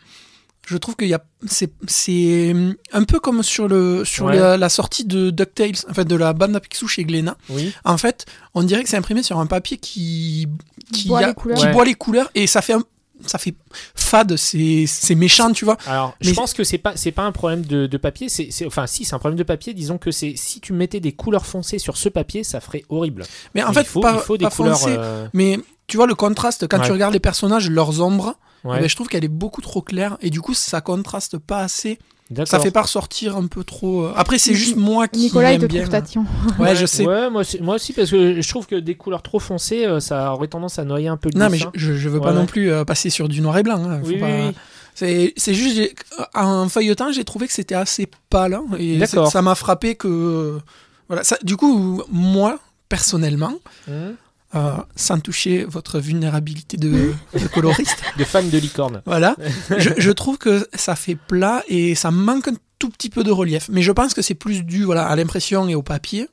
Je 0.65 0.77
trouve 0.77 0.95
qu'il 0.95 1.09
y 1.09 1.13
a, 1.13 1.21
c'est, 1.47 1.73
c'est 1.87 2.55
un 2.93 3.03
peu 3.03 3.19
comme 3.19 3.43
sur 3.43 3.67
le, 3.67 4.05
sur 4.05 4.27
Ouais. 4.27 4.37
la, 4.37 4.55
la 4.55 4.69
sortie 4.69 5.03
de 5.03 5.29
DuckTales, 5.29 5.73
en 5.89 5.93
fait 5.93 6.05
de 6.05 6.15
la 6.15 6.31
bande 6.31 6.55
à 6.55 6.61
Picsou 6.61 6.87
chez 6.87 7.03
Glénat. 7.03 7.35
Oui. 7.49 7.73
En 7.83 7.97
fait, 7.97 8.25
on 8.53 8.63
dirait 8.63 8.83
que 8.83 8.89
c'est 8.89 8.95
imprimé 8.95 9.23
sur 9.23 9.39
un 9.39 9.47
papier 9.47 9.77
qui, 9.77 10.47
qui, 10.93 11.09
Boit 11.09 11.19
a- 11.19 11.27
les 11.27 11.33
couleurs. 11.33 11.57
qui 11.57 11.65
Ouais. 11.65 11.73
boit 11.73 11.83
les 11.83 11.95
couleurs, 11.95 12.31
et 12.35 12.47
ça 12.47 12.61
fait, 12.61 12.73
un- 12.73 12.83
ça 13.25 13.37
fait 13.37 13.55
fade, 13.95 14.35
c'est, 14.35 15.15
méchant, 15.15 15.51
tu 15.51 15.65
vois. 15.65 15.77
Alors, 15.85 16.15
je 16.21 16.31
pense 16.33 16.53
que 16.53 16.63
c'est 16.63 16.77
pas 16.77 16.93
c'est 16.95 17.11
pas 17.11 17.23
un 17.23 17.31
problème 17.31 17.61
de, 17.63 17.87
de 17.87 17.97
papier, 17.97 18.29
c'est 18.29 18.49
enfin 18.65 18.87
si 18.87 19.05
c'est 19.05 19.15
un 19.15 19.19
problème 19.19 19.37
de 19.37 19.43
papier, 19.43 19.73
disons 19.73 19.97
que 19.97 20.11
c'est 20.11 20.33
si 20.35 20.59
tu 20.59 20.73
mettais 20.73 20.99
des 20.99 21.11
couleurs 21.11 21.45
foncées 21.45 21.79
sur 21.79 21.97
ce 21.97 22.09
papier, 22.09 22.43
ça 22.43 22.59
ferait 22.59 22.83
horrible. 22.89 23.23
Mais 23.55 23.63
en 23.63 23.69
il 23.69 23.75
fait, 23.75 23.83
faut, 23.85 24.01
pas, 24.01 24.15
il 24.15 24.19
faut 24.19 24.37
des 24.37 24.45
pas 24.45 24.51
couleurs. 24.51 24.79
foncé, 24.79 24.95
euh, 24.97 25.27
Mais 25.33 25.59
tu 25.87 25.97
vois 25.97 26.07
le 26.07 26.15
contraste 26.15 26.67
quand 26.67 26.79
tu 26.79 26.91
regardes 26.91 27.13
les 27.13 27.19
personnages, 27.19 27.69
leurs 27.69 28.01
ombres, 28.01 28.35
eh 28.65 28.67
ben, 28.67 28.87
je 28.87 28.95
trouve 28.95 29.07
qu'elle 29.07 29.25
est 29.25 29.29
beaucoup 29.29 29.61
trop 29.61 29.81
claire 29.81 30.17
et 30.21 30.29
du 30.29 30.41
coup 30.41 30.53
ça 30.53 30.81
contraste 30.81 31.37
pas 31.37 31.59
assez. 31.59 31.99
Ça 32.45 32.59
fait 32.59 32.71
pas 32.71 32.81
ressortir 32.83 33.35
un 33.37 33.47
peu 33.47 33.63
trop. 33.63 34.03
euh, 34.05 34.13
Après 34.15 34.37
c'est 34.37 34.53
juste 34.53 34.75
moi 34.77 35.07
qui 35.07 35.19
Nicolas, 35.19 35.53
il 35.53 35.59
te 35.59 35.63
aime 35.65 35.67
bien. 35.69 35.81
trouve 35.81 35.91
tatillon. 35.91 36.25
Ouais, 36.59 36.75
je 36.75 36.85
sais. 36.85 37.05
Ouais, 37.05 37.29
moi, 37.29 37.41
aussi- 37.41 37.59
moi 37.61 37.75
aussi 37.75 37.93
parce 37.93 38.09
que 38.11 38.41
je 38.41 38.49
trouve 38.49 38.67
que 38.67 38.75
des 38.75 38.95
couleurs 38.95 39.21
trop 39.21 39.39
foncées, 39.39 39.85
euh, 39.85 39.99
ça 39.99 40.33
aurait 40.33 40.47
tendance 40.47 40.79
à 40.79 40.83
noyer 40.83 41.07
un 41.07 41.17
peu 41.17 41.29
le 41.33 41.39
Non 41.39 41.49
mais 41.49 41.57
dessin. 41.57 41.71
je, 41.73 41.93
je, 41.93 41.93
je 41.97 42.09
veux 42.09 42.19
Ouais, 42.19 42.25
pas 42.25 42.33
non 42.33 42.45
plus 42.45 42.71
euh, 42.71 42.85
passer 42.85 43.09
sur 43.09 43.27
du 43.29 43.41
noir 43.41 43.57
et 43.57 43.63
blanc. 43.63 43.83
hein, 43.83 43.99
faut 44.01 44.07
Oui, 44.07 44.13
oui, 44.15 44.19
pas- 44.19 44.27
oui. 44.47 44.55
C'est 44.93 45.33
c'est 45.37 45.53
juste 45.53 45.93
en 46.35 46.67
feuilletant 46.67 47.11
j'ai 47.13 47.23
trouvé 47.23 47.47
que 47.47 47.53
c'était 47.53 47.75
assez 47.75 48.09
pâle 48.29 48.53
hein, 48.55 48.65
et 48.77 48.99
ça 49.05 49.41
m'a 49.41 49.55
frappé 49.55 49.95
que 49.95 50.59
voilà. 51.07 51.23
Ça, 51.23 51.37
du 51.43 51.55
coup 51.57 52.01
moi 52.11 52.59
personnellement, 52.89 53.53
Hum, 53.87 54.15
euh, 54.55 54.71
sans 54.95 55.19
toucher 55.19 55.63
votre 55.65 55.99
vulnérabilité 55.99 56.77
de, 56.77 57.13
de 57.39 57.47
coloriste. 57.47 58.01
De 58.17 58.23
fan 58.23 58.49
de 58.49 58.57
licorne. 58.57 59.01
Voilà. 59.05 59.35
je, 59.77 59.89
je 59.97 60.11
trouve 60.11 60.37
que 60.37 60.67
ça 60.73 60.95
fait 60.95 61.15
plat 61.15 61.63
et 61.67 61.95
ça 61.95 62.11
manque 62.11 62.47
un 62.49 62.53
tout 62.79 62.89
petit 62.89 63.09
peu 63.09 63.23
de 63.23 63.31
relief. 63.31 63.69
Mais 63.71 63.81
je 63.81 63.91
pense 63.91 64.13
que 64.13 64.21
c'est 64.21 64.33
plus 64.35 64.63
dû 64.63 64.83
voilà, 64.83 65.05
à 65.07 65.15
l'impression 65.15 65.67
et 65.69 65.75
au 65.75 65.81
papier. 65.83 66.27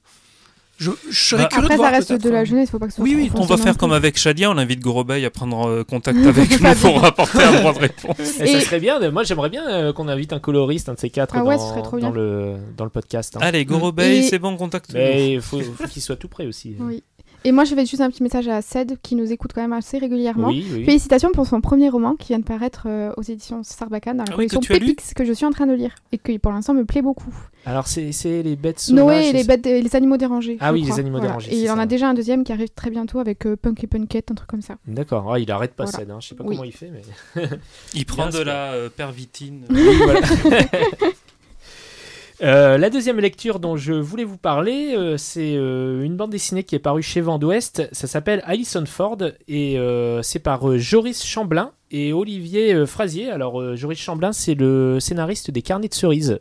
Je, 0.78 0.92
je 1.10 1.18
serais 1.30 1.42
Bah, 1.42 1.48
curieux 1.48 1.64
Après, 1.64 1.74
de 1.74 1.80
ça 1.82 1.88
voir 1.88 1.90
reste 1.90 2.08
peut-être, 2.08 2.22
de 2.22 2.30
la 2.30 2.38
euh, 2.38 2.44
jeunesse, 2.44 2.70
faut 2.70 2.78
pas 2.78 2.86
que 2.86 2.92
ce 2.92 2.96
soit 2.98 3.04
Oui, 3.04 3.10
trop 3.10 3.20
oui, 3.20 3.30
On 3.34 3.46
va 3.46 3.56
faire 3.56 3.72
plus. 3.72 3.78
comme 3.78 3.90
avec 3.92 4.16
Shadia, 4.16 4.48
on 4.48 4.56
invite 4.58 4.78
Gorobei 4.78 5.24
à 5.24 5.30
prendre 5.30 5.66
euh, 5.68 5.82
contact 5.82 6.16
avec 6.24 6.60
nous 6.60 6.74
pour 6.76 7.04
apporter 7.04 7.42
un 7.42 7.52
droit 7.58 7.72
de 7.72 7.80
réponse. 7.80 8.16
Et 8.20 8.46
ça 8.46 8.58
Et- 8.58 8.60
serait 8.60 8.78
bien. 8.78 9.10
Moi, 9.10 9.24
j'aimerais 9.24 9.50
bien 9.50 9.68
euh, 9.68 9.92
qu'on 9.92 10.06
invite 10.06 10.32
un 10.32 10.38
coloriste, 10.38 10.88
un 10.88 10.94
de 10.94 11.00
ces 11.00 11.10
quatre, 11.10 11.34
Ah 11.36 11.42
ouais, 11.42 11.56
dans, 12.00 12.10
le 12.10 12.54
dans 12.76 12.84
le 12.84 12.90
podcast. 12.90 13.34
hein. 13.36 13.40
Allez, 13.42 13.64
Gorobei, 13.64 14.18
Et- 14.18 14.22
c'est 14.22 14.38
bon, 14.38 14.56
contacte 14.56 14.90
Mais 14.94 15.32
il 15.32 15.40
faut, 15.40 15.60
faut 15.60 15.88
qu'il 15.88 16.00
soit 16.00 16.14
tout 16.14 16.28
prêt 16.28 16.46
aussi. 16.46 16.76
Oui. 16.78 17.02
Et 17.44 17.52
moi, 17.52 17.64
je 17.64 17.74
vais 17.74 17.86
juste 17.86 18.00
un 18.02 18.10
petit 18.10 18.22
message 18.22 18.48
à 18.48 18.60
Ced 18.62 18.98
qui 19.02 19.14
nous 19.14 19.32
écoute 19.32 19.52
quand 19.54 19.60
même 19.62 19.72
assez 19.72 19.98
régulièrement. 19.98 20.48
Oui, 20.48 20.66
oui. 20.72 20.84
Félicitations 20.84 21.30
pour 21.32 21.46
son 21.46 21.60
premier 21.60 21.88
roman 21.88 22.16
qui 22.16 22.28
vient 22.28 22.38
de 22.40 22.44
paraître 22.44 22.84
euh, 22.86 23.12
aux 23.16 23.22
éditions 23.22 23.62
Sarbacane 23.62 24.16
dans 24.16 24.24
la 24.24 24.32
Ah 24.32 24.36
oui, 24.38 24.48
collection 24.48 24.74
Pépix 24.74 25.14
que 25.14 25.24
je 25.24 25.32
suis 25.32 25.46
en 25.46 25.50
train 25.50 25.66
de 25.66 25.72
lire 25.74 25.94
et 26.12 26.18
qui 26.18 26.38
pour 26.38 26.52
l'instant 26.52 26.74
me 26.74 26.84
plaît 26.84 27.02
beaucoup. 27.02 27.34
Alors, 27.64 27.86
c'est 27.86 28.10
les 28.42 28.56
bêtes 28.56 28.80
sauvages. 28.80 29.04
Noé 29.04 29.28
et 29.28 29.32
les, 29.32 29.44
bêtes, 29.44 29.66
les 29.66 29.94
animaux 29.96 30.16
dérangés. 30.16 30.56
Ah 30.60 30.72
oui, 30.72 30.82
les 30.82 30.98
animaux 30.98 31.20
dérangés, 31.20 31.52
Et 31.52 31.62
il 31.62 31.70
en 31.70 31.78
a 31.78 31.86
déjà 31.86 32.08
un 32.08 32.14
deuxième 32.14 32.42
qui 32.44 32.52
arrive 32.52 32.70
très 32.70 32.90
bientôt 32.90 33.18
avec 33.18 33.46
euh, 33.46 33.56
Punk 33.56 33.84
et 33.84 33.86
Punkette, 33.86 34.30
un 34.30 34.34
truc 34.34 34.48
comme 34.48 34.62
ça. 34.62 34.76
D'accord. 34.86 35.26
Ouais, 35.26 35.42
il 35.42 35.50
arrête 35.50 35.74
pas 35.74 35.84
Voilà. 35.84 35.98
Ced, 35.98 36.10
hein. 36.10 36.18
Je 36.20 36.28
sais 36.28 36.34
pas 36.34 36.44
Oui. 36.44 36.56
comment 36.56 36.64
il 36.64 36.72
fait, 36.72 36.90
mais. 36.90 37.48
Il 37.94 38.04
prend 38.06 38.28
de 38.30 38.38
la 38.38 38.72
euh, 38.72 38.88
pervitine. 38.88 39.64
Oui, 39.70 39.96
voilà. 40.02 40.20
Euh, 42.40 42.78
la 42.78 42.88
deuxième 42.88 43.18
lecture 43.18 43.58
dont 43.58 43.76
je 43.76 43.92
voulais 43.92 44.24
vous 44.24 44.36
parler, 44.36 44.94
euh, 44.94 45.16
c'est 45.16 45.56
euh, 45.56 46.04
une 46.04 46.16
bande 46.16 46.30
dessinée 46.30 46.62
qui 46.62 46.76
est 46.76 46.80
parue 46.80 47.02
chez 47.02 47.20
Vent 47.20 47.38
d'Ouest. 47.38 47.88
Ça 47.90 48.06
s'appelle 48.06 48.42
Alison 48.44 48.84
Ford 48.86 49.18
et 49.48 49.76
c'est 50.22 50.38
par 50.38 50.78
Joris 50.78 51.24
Chamblin 51.24 51.72
et 51.90 52.12
Olivier 52.12 52.86
Frazier. 52.86 53.30
Alors, 53.30 53.74
Joris 53.76 53.98
Chamblin, 53.98 54.32
c'est 54.32 54.54
le 54.54 55.00
scénariste 55.00 55.50
des 55.50 55.62
Carnets 55.62 55.88
de 55.88 55.94
cerises. 55.94 56.38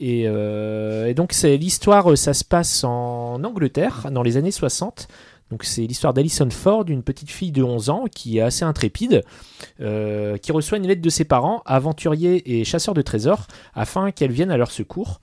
Et, 0.00 0.22
et 0.22 1.14
donc, 1.14 1.32
c'est 1.32 1.56
l'histoire, 1.56 2.16
ça 2.16 2.34
se 2.34 2.44
passe 2.44 2.82
en 2.84 3.42
Angleterre 3.44 4.08
dans 4.10 4.22
les 4.22 4.36
années 4.36 4.50
60. 4.50 5.08
Donc, 5.52 5.64
c'est 5.64 5.82
l'histoire 5.82 6.14
d'Alison 6.14 6.48
Ford, 6.48 6.84
une 6.88 7.02
petite 7.02 7.30
fille 7.30 7.52
de 7.52 7.62
11 7.62 7.90
ans 7.90 8.04
qui 8.10 8.38
est 8.38 8.40
assez 8.40 8.64
intrépide, 8.64 9.22
euh, 9.82 10.38
qui 10.38 10.50
reçoit 10.50 10.78
une 10.78 10.86
lettre 10.86 11.02
de 11.02 11.10
ses 11.10 11.26
parents, 11.26 11.60
aventuriers 11.66 12.58
et 12.58 12.64
chasseurs 12.64 12.94
de 12.94 13.02
trésors, 13.02 13.46
afin 13.74 14.12
qu'elle 14.12 14.32
vienne 14.32 14.50
à 14.50 14.56
leur 14.56 14.70
secours. 14.70 15.20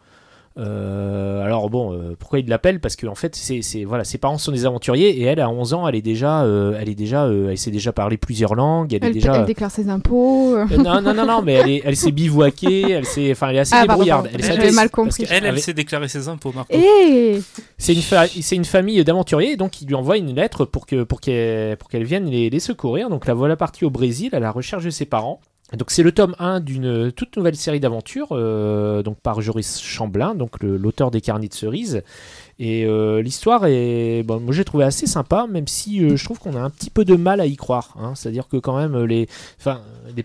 Euh, 0.57 1.41
alors 1.43 1.69
bon, 1.69 1.93
euh, 1.93 2.15
pourquoi 2.19 2.39
il 2.39 2.47
l'appelle? 2.49 2.79
Parce 2.81 2.95
que 2.95 3.07
en 3.07 3.15
fait, 3.15 3.35
c'est, 3.35 3.61
c'est- 3.61 3.83
voilà, 3.85 4.03
ses 4.03 4.17
parents 4.17 4.37
sont 4.37 4.51
des 4.51 4.65
aventuriers 4.65 5.09
et 5.19 5.23
elle, 5.23 5.39
à 5.39 5.49
11 5.49 5.73
ans, 5.73 5.87
elle 5.87 5.95
est 5.95 6.01
déjà, 6.01 6.43
euh, 6.43 6.77
elle 6.79 6.89
est 6.89 6.95
déjà, 6.95 7.25
euh, 7.25 7.49
elle 7.51 7.57
sait 7.57 7.71
déjà 7.71 7.93
parler 7.93 8.17
plusieurs 8.17 8.55
langues. 8.55 8.93
Elle, 8.93 9.05
est 9.05 9.11
déjà. 9.11 9.35
elle 9.37 9.45
déclare 9.45 9.71
ses 9.71 9.87
impôts. 9.89 10.57
non, 10.77 11.01
non, 11.01 11.13
non, 11.13 11.25
non, 11.25 11.41
mais 11.41 11.53
elle, 11.53 11.69
est, 11.69 11.81
elle 11.85 11.95
s'est 11.95 12.11
bivouaquée, 12.11 12.91
elle 12.91 13.05
s'est, 13.05 13.31
enfin, 13.31 13.49
elle 13.49 13.57
est 13.57 13.59
assez 13.59 13.75
Ah, 13.75 13.81
débrouillarde. 13.87 14.23
pardon, 14.25 14.37
Elle 14.37 14.43
s'appelle- 14.45 14.73
mal 14.73 14.89
compris. 14.89 15.25
Elle, 15.29 15.59
sait 15.61 15.73
déclarer 15.73 16.07
ses 16.07 16.27
impôts, 16.27 16.51
Marco. 16.53 16.73
Et 16.75 17.39
c'est 17.77 17.93
une, 17.93 18.01
fa- 18.01 18.27
c'est 18.27 18.55
une 18.55 18.65
famille 18.65 19.01
d'aventuriers, 19.03 19.55
donc 19.55 19.81
il 19.81 19.87
lui 19.87 19.95
envoie 19.95 20.17
une 20.17 20.35
lettre 20.35 20.65
pour 20.65 20.85
que 20.85 21.03
pour 21.03 21.21
qu'elle 21.21 21.77
pour 21.77 21.89
qu'elle 21.89 22.03
vienne 22.03 22.25
les, 22.25 22.49
les 22.49 22.59
secourir. 22.59 23.09
Donc 23.09 23.25
la 23.27 23.33
voilà 23.33 23.55
partie 23.55 23.85
au 23.85 23.89
Brésil 23.89 24.29
à 24.33 24.39
la 24.39 24.51
recherche 24.51 24.83
de 24.83 24.89
ses 24.89 25.05
parents. 25.05 25.39
Donc 25.77 25.91
c'est 25.91 26.01
le 26.01 26.11
tome 26.11 26.35
1 26.39 26.61
d'une 26.61 27.11
toute 27.11 27.37
nouvelle 27.37 27.55
série 27.55 27.79
d'aventures, 27.79 28.29
euh, 28.31 29.03
donc 29.03 29.19
par 29.19 29.39
Joris 29.39 29.79
Chamblin, 29.79 30.33
donc 30.33 30.63
l'auteur 30.63 31.11
des 31.11 31.21
Carnets 31.21 31.47
de 31.47 31.53
cerises. 31.53 32.01
Et 32.57 32.85
euh, 32.85 33.21
l'histoire 33.21 33.65
est, 33.67 34.23
bon, 34.23 34.39
moi 34.39 34.51
j'ai 34.51 34.65
trouvé 34.65 34.83
assez 34.83 35.05
sympa, 35.05 35.45
même 35.47 35.67
si 35.67 36.03
euh, 36.03 36.17
je 36.17 36.25
trouve 36.25 36.39
qu'on 36.39 36.55
a 36.55 36.59
un 36.59 36.71
petit 36.71 36.89
peu 36.89 37.05
de 37.05 37.15
mal 37.15 37.39
à 37.39 37.45
y 37.45 37.55
croire. 37.55 37.95
hein. 37.99 38.13
C'est-à-dire 38.15 38.47
que 38.47 38.57
quand 38.57 38.77
même 38.77 39.05
les, 39.05 39.27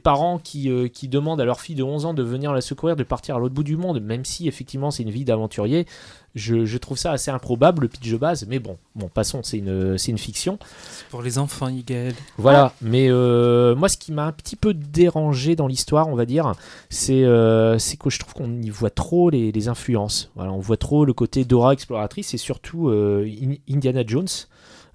parents 0.02 0.38
qui, 0.38 0.70
qui 0.90 1.08
demandent 1.08 1.40
à 1.42 1.44
leur 1.44 1.60
fille 1.60 1.76
de 1.76 1.82
11 1.82 2.06
ans 2.06 2.14
de 2.14 2.22
venir 2.22 2.52
la 2.52 2.62
secourir, 2.62 2.96
de 2.96 3.04
partir 3.04 3.36
à 3.36 3.38
l'autre 3.38 3.54
bout 3.54 3.64
du 3.64 3.76
monde, 3.76 4.00
même 4.00 4.24
si 4.24 4.48
effectivement 4.48 4.90
c'est 4.90 5.02
une 5.02 5.10
vie 5.10 5.24
d'aventurier, 5.24 5.86
je, 6.34 6.64
je 6.64 6.78
trouve 6.78 6.98
ça 6.98 7.12
assez 7.12 7.30
improbable 7.30 7.82
le 7.82 7.88
pitch 7.88 8.10
de 8.10 8.16
base. 8.16 8.46
Mais 8.48 8.58
bon, 8.58 8.76
bon 8.96 9.08
passons, 9.08 9.42
c'est 9.42 9.58
une, 9.58 9.96
c'est 9.98 10.10
une 10.10 10.18
fiction. 10.18 10.58
C'est 10.90 11.06
pour 11.08 11.22
les 11.22 11.38
enfants, 11.38 11.68
Igaël. 11.68 12.14
Voilà, 12.38 12.72
mais 12.82 13.06
euh, 13.08 13.74
moi 13.74 13.88
ce 13.88 13.96
qui 13.96 14.12
m'a 14.12 14.26
un 14.26 14.32
petit 14.32 14.56
peu 14.56 14.74
dérangé 14.74 15.56
dans 15.56 15.66
l'histoire, 15.66 16.08
on 16.08 16.14
va 16.16 16.26
dire, 16.26 16.52
c'est 16.90 17.24
euh, 17.24 17.78
c'est 17.78 17.96
que 17.96 18.10
je 18.10 18.18
trouve 18.18 18.34
qu'on 18.34 18.60
y 18.62 18.70
voit 18.70 18.90
trop 18.90 19.30
les, 19.30 19.52
les 19.52 19.68
influences. 19.68 20.30
Voilà, 20.34 20.52
on 20.52 20.58
voit 20.60 20.76
trop 20.76 21.04
le 21.04 21.12
côté 21.12 21.44
Dora 21.44 21.72
exploratrice 21.72 22.34
et 22.34 22.38
surtout 22.38 22.88
euh, 22.88 23.24
In- 23.42 23.54
Indiana 23.74 24.02
Jones. 24.06 24.26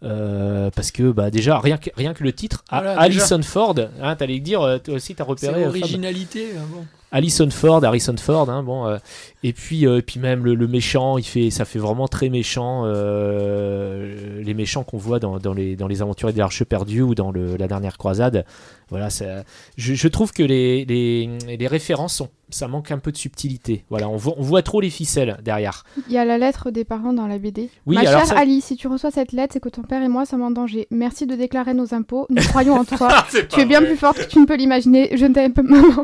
Euh, 0.01 0.69
parce 0.73 0.91
que 0.91 1.11
bah, 1.11 1.29
déjà 1.29 1.59
rien 1.59 1.77
que, 1.77 1.89
rien 1.97 2.13
que 2.13 2.23
le 2.23 2.31
titre 2.31 2.63
A- 2.69 2.77
Voilà, 2.81 2.97
Alison 3.01 3.41
Ford 3.43 3.75
hein, 4.01 4.15
t'allais 4.15 4.39
dire 4.39 4.79
toi 4.81 4.93
aussi 4.93 5.13
t'as 5.13 5.25
C'est 5.25 5.29
repéré 5.29 5.65
l'originalité. 5.65 6.51
euh, 6.55 6.59
bon. 6.73 6.85
Harrison 7.11 7.49
Ford, 7.49 7.83
Harrison 7.83 8.15
Ford, 8.17 8.49
hein, 8.49 8.61
bon, 8.63 8.85
euh, 8.85 8.97
et 9.43 9.51
puis, 9.53 9.87
euh, 9.87 10.01
puis 10.05 10.19
même 10.19 10.45
le, 10.45 10.53
le 10.53 10.67
méchant, 10.67 11.17
il 11.17 11.23
fait, 11.23 11.49
ça 11.49 11.65
fait 11.65 11.79
vraiment 11.79 12.07
très 12.07 12.29
méchant, 12.29 12.83
euh, 12.85 14.41
les 14.43 14.53
méchants 14.53 14.83
qu'on 14.83 14.97
voit 14.97 15.19
dans, 15.19 15.39
dans 15.39 15.53
les, 15.53 15.75
dans 15.75 15.87
les 15.87 16.01
aventuriers 16.01 16.33
de 16.33 16.37
l'Arche 16.39 16.63
perdue 16.63 17.01
ou 17.01 17.15
dans 17.15 17.31
le, 17.31 17.55
la 17.57 17.67
dernière 17.67 17.97
croisade. 17.97 18.45
Voilà, 18.89 19.09
ça- 19.09 19.43
je, 19.77 19.93
je 19.93 20.07
trouve 20.07 20.33
que 20.33 20.43
les, 20.43 20.85
les, 20.85 21.29
les 21.57 21.67
références, 21.67 22.15
sont, 22.15 22.29
ça 22.49 22.67
manque 22.67 22.91
un 22.91 22.97
peu 22.99 23.11
de 23.11 23.17
subtilité. 23.17 23.85
Voilà, 23.89 24.09
on 24.09 24.17
voit, 24.17 24.33
on 24.37 24.41
voit 24.43 24.61
trop 24.63 24.81
les 24.81 24.89
ficelles 24.89 25.37
derrière. 25.43 25.83
Il 26.07 26.13
y 26.13 26.17
a 26.17 26.25
la 26.25 26.37
lettre 26.37 26.69
des 26.71 26.83
parents 26.85 27.13
dans 27.13 27.27
la 27.27 27.37
BD. 27.39 27.69
Oui, 27.85 27.95
Ma 27.95 28.01
alors 28.01 28.19
chère 28.19 28.27
ça- 28.27 28.37
Ali, 28.39 28.61
si 28.61 28.75
tu 28.75 28.87
reçois 28.87 29.11
cette 29.11 29.31
lettre, 29.31 29.53
c'est 29.53 29.59
que 29.59 29.69
ton 29.69 29.83
père 29.83 30.01
et 30.03 30.07
moi 30.09 30.25
sommes 30.25 30.41
en 30.43 30.51
danger. 30.51 30.87
Merci 30.91 31.25
de 31.27 31.35
déclarer 31.35 31.73
nos 31.73 31.93
impôts. 31.93 32.25
Nous 32.29 32.41
croyons 32.43 32.73
en 32.75 32.85
toi. 32.85 33.09
tu 33.49 33.59
es 33.61 33.65
bien 33.65 33.81
plus 33.81 33.97
forte 33.97 34.17
que 34.19 34.25
tu 34.27 34.39
ne 34.39 34.45
peux 34.45 34.55
l'imaginer. 34.57 35.15
Je 35.15 35.25
ne 35.25 35.33
t'aime 35.33 35.53
pas, 35.53 35.61
maman. 35.63 36.03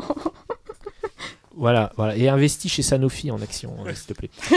Voilà, 1.56 1.90
voilà. 1.96 2.16
Et 2.16 2.28
investis 2.28 2.70
chez 2.70 2.82
Sanofi 2.82 3.30
en 3.30 3.40
action, 3.40 3.72
euh, 3.86 3.94
s'il 3.94 4.06
te 4.06 4.12
plaît. 4.14 4.30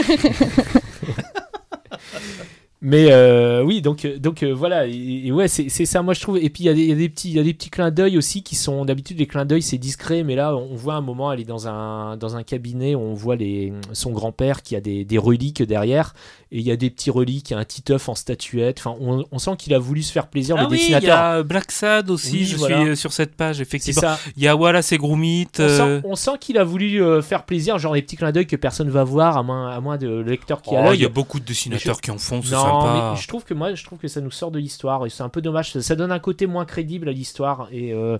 Mais 2.82 3.08
euh, 3.12 3.62
oui, 3.62 3.82
donc, 3.82 4.06
euh, 4.06 4.18
donc 4.18 4.42
euh, 4.42 4.52
voilà, 4.54 4.86
et, 4.86 5.26
et 5.26 5.32
ouais, 5.32 5.48
c'est 5.48 5.68
ça, 5.84 6.00
moi 6.00 6.14
je 6.14 6.20
trouve. 6.22 6.38
Et 6.38 6.48
puis 6.48 6.64
il 6.64 6.66
y, 6.66 6.70
a 6.70 6.72
des- 6.72 6.80
il 6.80 6.88
y 6.88 6.92
a 6.92 6.94
des 6.94 7.10
petits, 7.10 7.30
y 7.30 7.38
a 7.38 7.42
des 7.42 7.52
petits 7.52 7.68
clins 7.68 7.90
d'œil 7.90 8.16
aussi 8.16 8.42
qui 8.42 8.54
sont 8.54 8.86
d'habitude 8.86 9.18
les 9.18 9.26
clins 9.26 9.44
d'œil 9.44 9.60
c'est 9.60 9.76
discret, 9.76 10.22
mais 10.22 10.34
là 10.34 10.56
on 10.56 10.76
voit 10.76 10.94
un 10.94 11.02
moment, 11.02 11.30
elle 11.30 11.40
est 11.40 11.44
dans 11.44 11.68
un 11.68 12.16
dans 12.16 12.36
un 12.36 12.42
cabinet, 12.42 12.94
où 12.94 13.00
on 13.00 13.12
voit 13.12 13.36
les 13.36 13.74
son 13.92 14.12
grand 14.12 14.32
père 14.32 14.62
qui 14.62 14.76
a 14.76 14.80
des, 14.80 15.04
des 15.04 15.18
reliques 15.18 15.62
derrière, 15.62 16.14
et 16.52 16.58
il 16.58 16.66
y 16.66 16.72
a 16.72 16.76
des 16.76 16.90
petits 16.90 17.10
reliques, 17.10 17.50
il 17.50 17.52
y 17.52 17.56
a 17.56 17.60
un 17.60 17.64
petit 17.64 17.84
œuf 17.92 18.08
en 18.08 18.16
statuette. 18.16 18.78
Enfin, 18.80 18.96
on, 19.00 19.24
on 19.30 19.38
sent 19.38 19.52
qu'il 19.56 19.72
a 19.72 19.78
voulu 19.78 20.02
se 20.02 20.10
faire 20.10 20.26
plaisir 20.26 20.56
Ah 20.58 20.62
le 20.62 20.68
oui, 20.68 20.84
il 20.88 20.98
y 21.00 21.08
a 21.10 21.44
Black 21.44 21.70
Sad 21.70 22.10
aussi, 22.10 22.38
Oui, 22.38 22.44
je 22.44 22.56
voilà. 22.56 22.80
suis 22.80 22.88
euh, 22.88 22.94
sur 22.96 23.12
cette 23.12 23.36
page, 23.36 23.60
effectivement. 23.60 24.00
ça. 24.00 24.18
Il 24.36 24.42
y 24.42 24.48
a 24.48 24.56
Wallace 24.56 24.90
et 24.90 24.98
Gromit. 24.98 25.46
On 25.58 25.62
euh, 25.62 26.00
sent, 26.00 26.06
on 26.08 26.16
sent 26.16 26.38
qu'il 26.40 26.58
a 26.58 26.64
voulu 26.64 27.00
euh, 27.04 27.22
faire 27.22 27.44
plaisir, 27.44 27.78
genre 27.78 27.94
des 27.94 28.02
petits 28.02 28.16
clins 28.16 28.32
d'œil 28.32 28.48
que 28.48 28.56
personne 28.56 28.90
va 28.90 29.04
voir, 29.04 29.36
à 29.36 29.44
moins, 29.44 29.70
à 29.70 29.80
moins 29.80 29.96
de 29.96 30.08
le 30.08 30.22
lecteur 30.24 30.60
qui 30.60 30.74
a 30.74 30.80
oh, 30.80 30.84
l'œil. 30.86 30.98
il 30.98 31.02
y 31.02 31.06
a 31.06 31.08
beaucoup 31.08 31.38
de 31.38 31.44
dessinateurs 31.44 32.00
qui 32.00 32.10
en 32.10 32.18
font, 32.18 32.42
c'est 32.42 32.50
sympa. 32.50 33.12
mais 33.14 33.20
je 33.20 33.28
trouve 33.28 33.44
que 33.44 33.54
moi, 33.54 33.72
je 33.74 33.84
trouve 33.84 34.00
que 34.00 34.08
ça 34.08 34.20
nous 34.20 34.32
sort 34.32 34.50
de 34.50 34.58
l'histoire 34.58 35.06
et 35.06 35.10
c'est 35.10 35.22
un 35.22 35.28
peu 35.28 35.40
dommage. 35.40 35.70
Ça, 35.72 35.82
ça 35.82 35.94
donne 35.94 36.10
un 36.10 36.18
côté 36.18 36.48
moins 36.48 36.64
crédible 36.64 37.08
à 37.08 37.12
l'histoire 37.12 37.68
et 37.70 37.92
euh, 37.92 38.18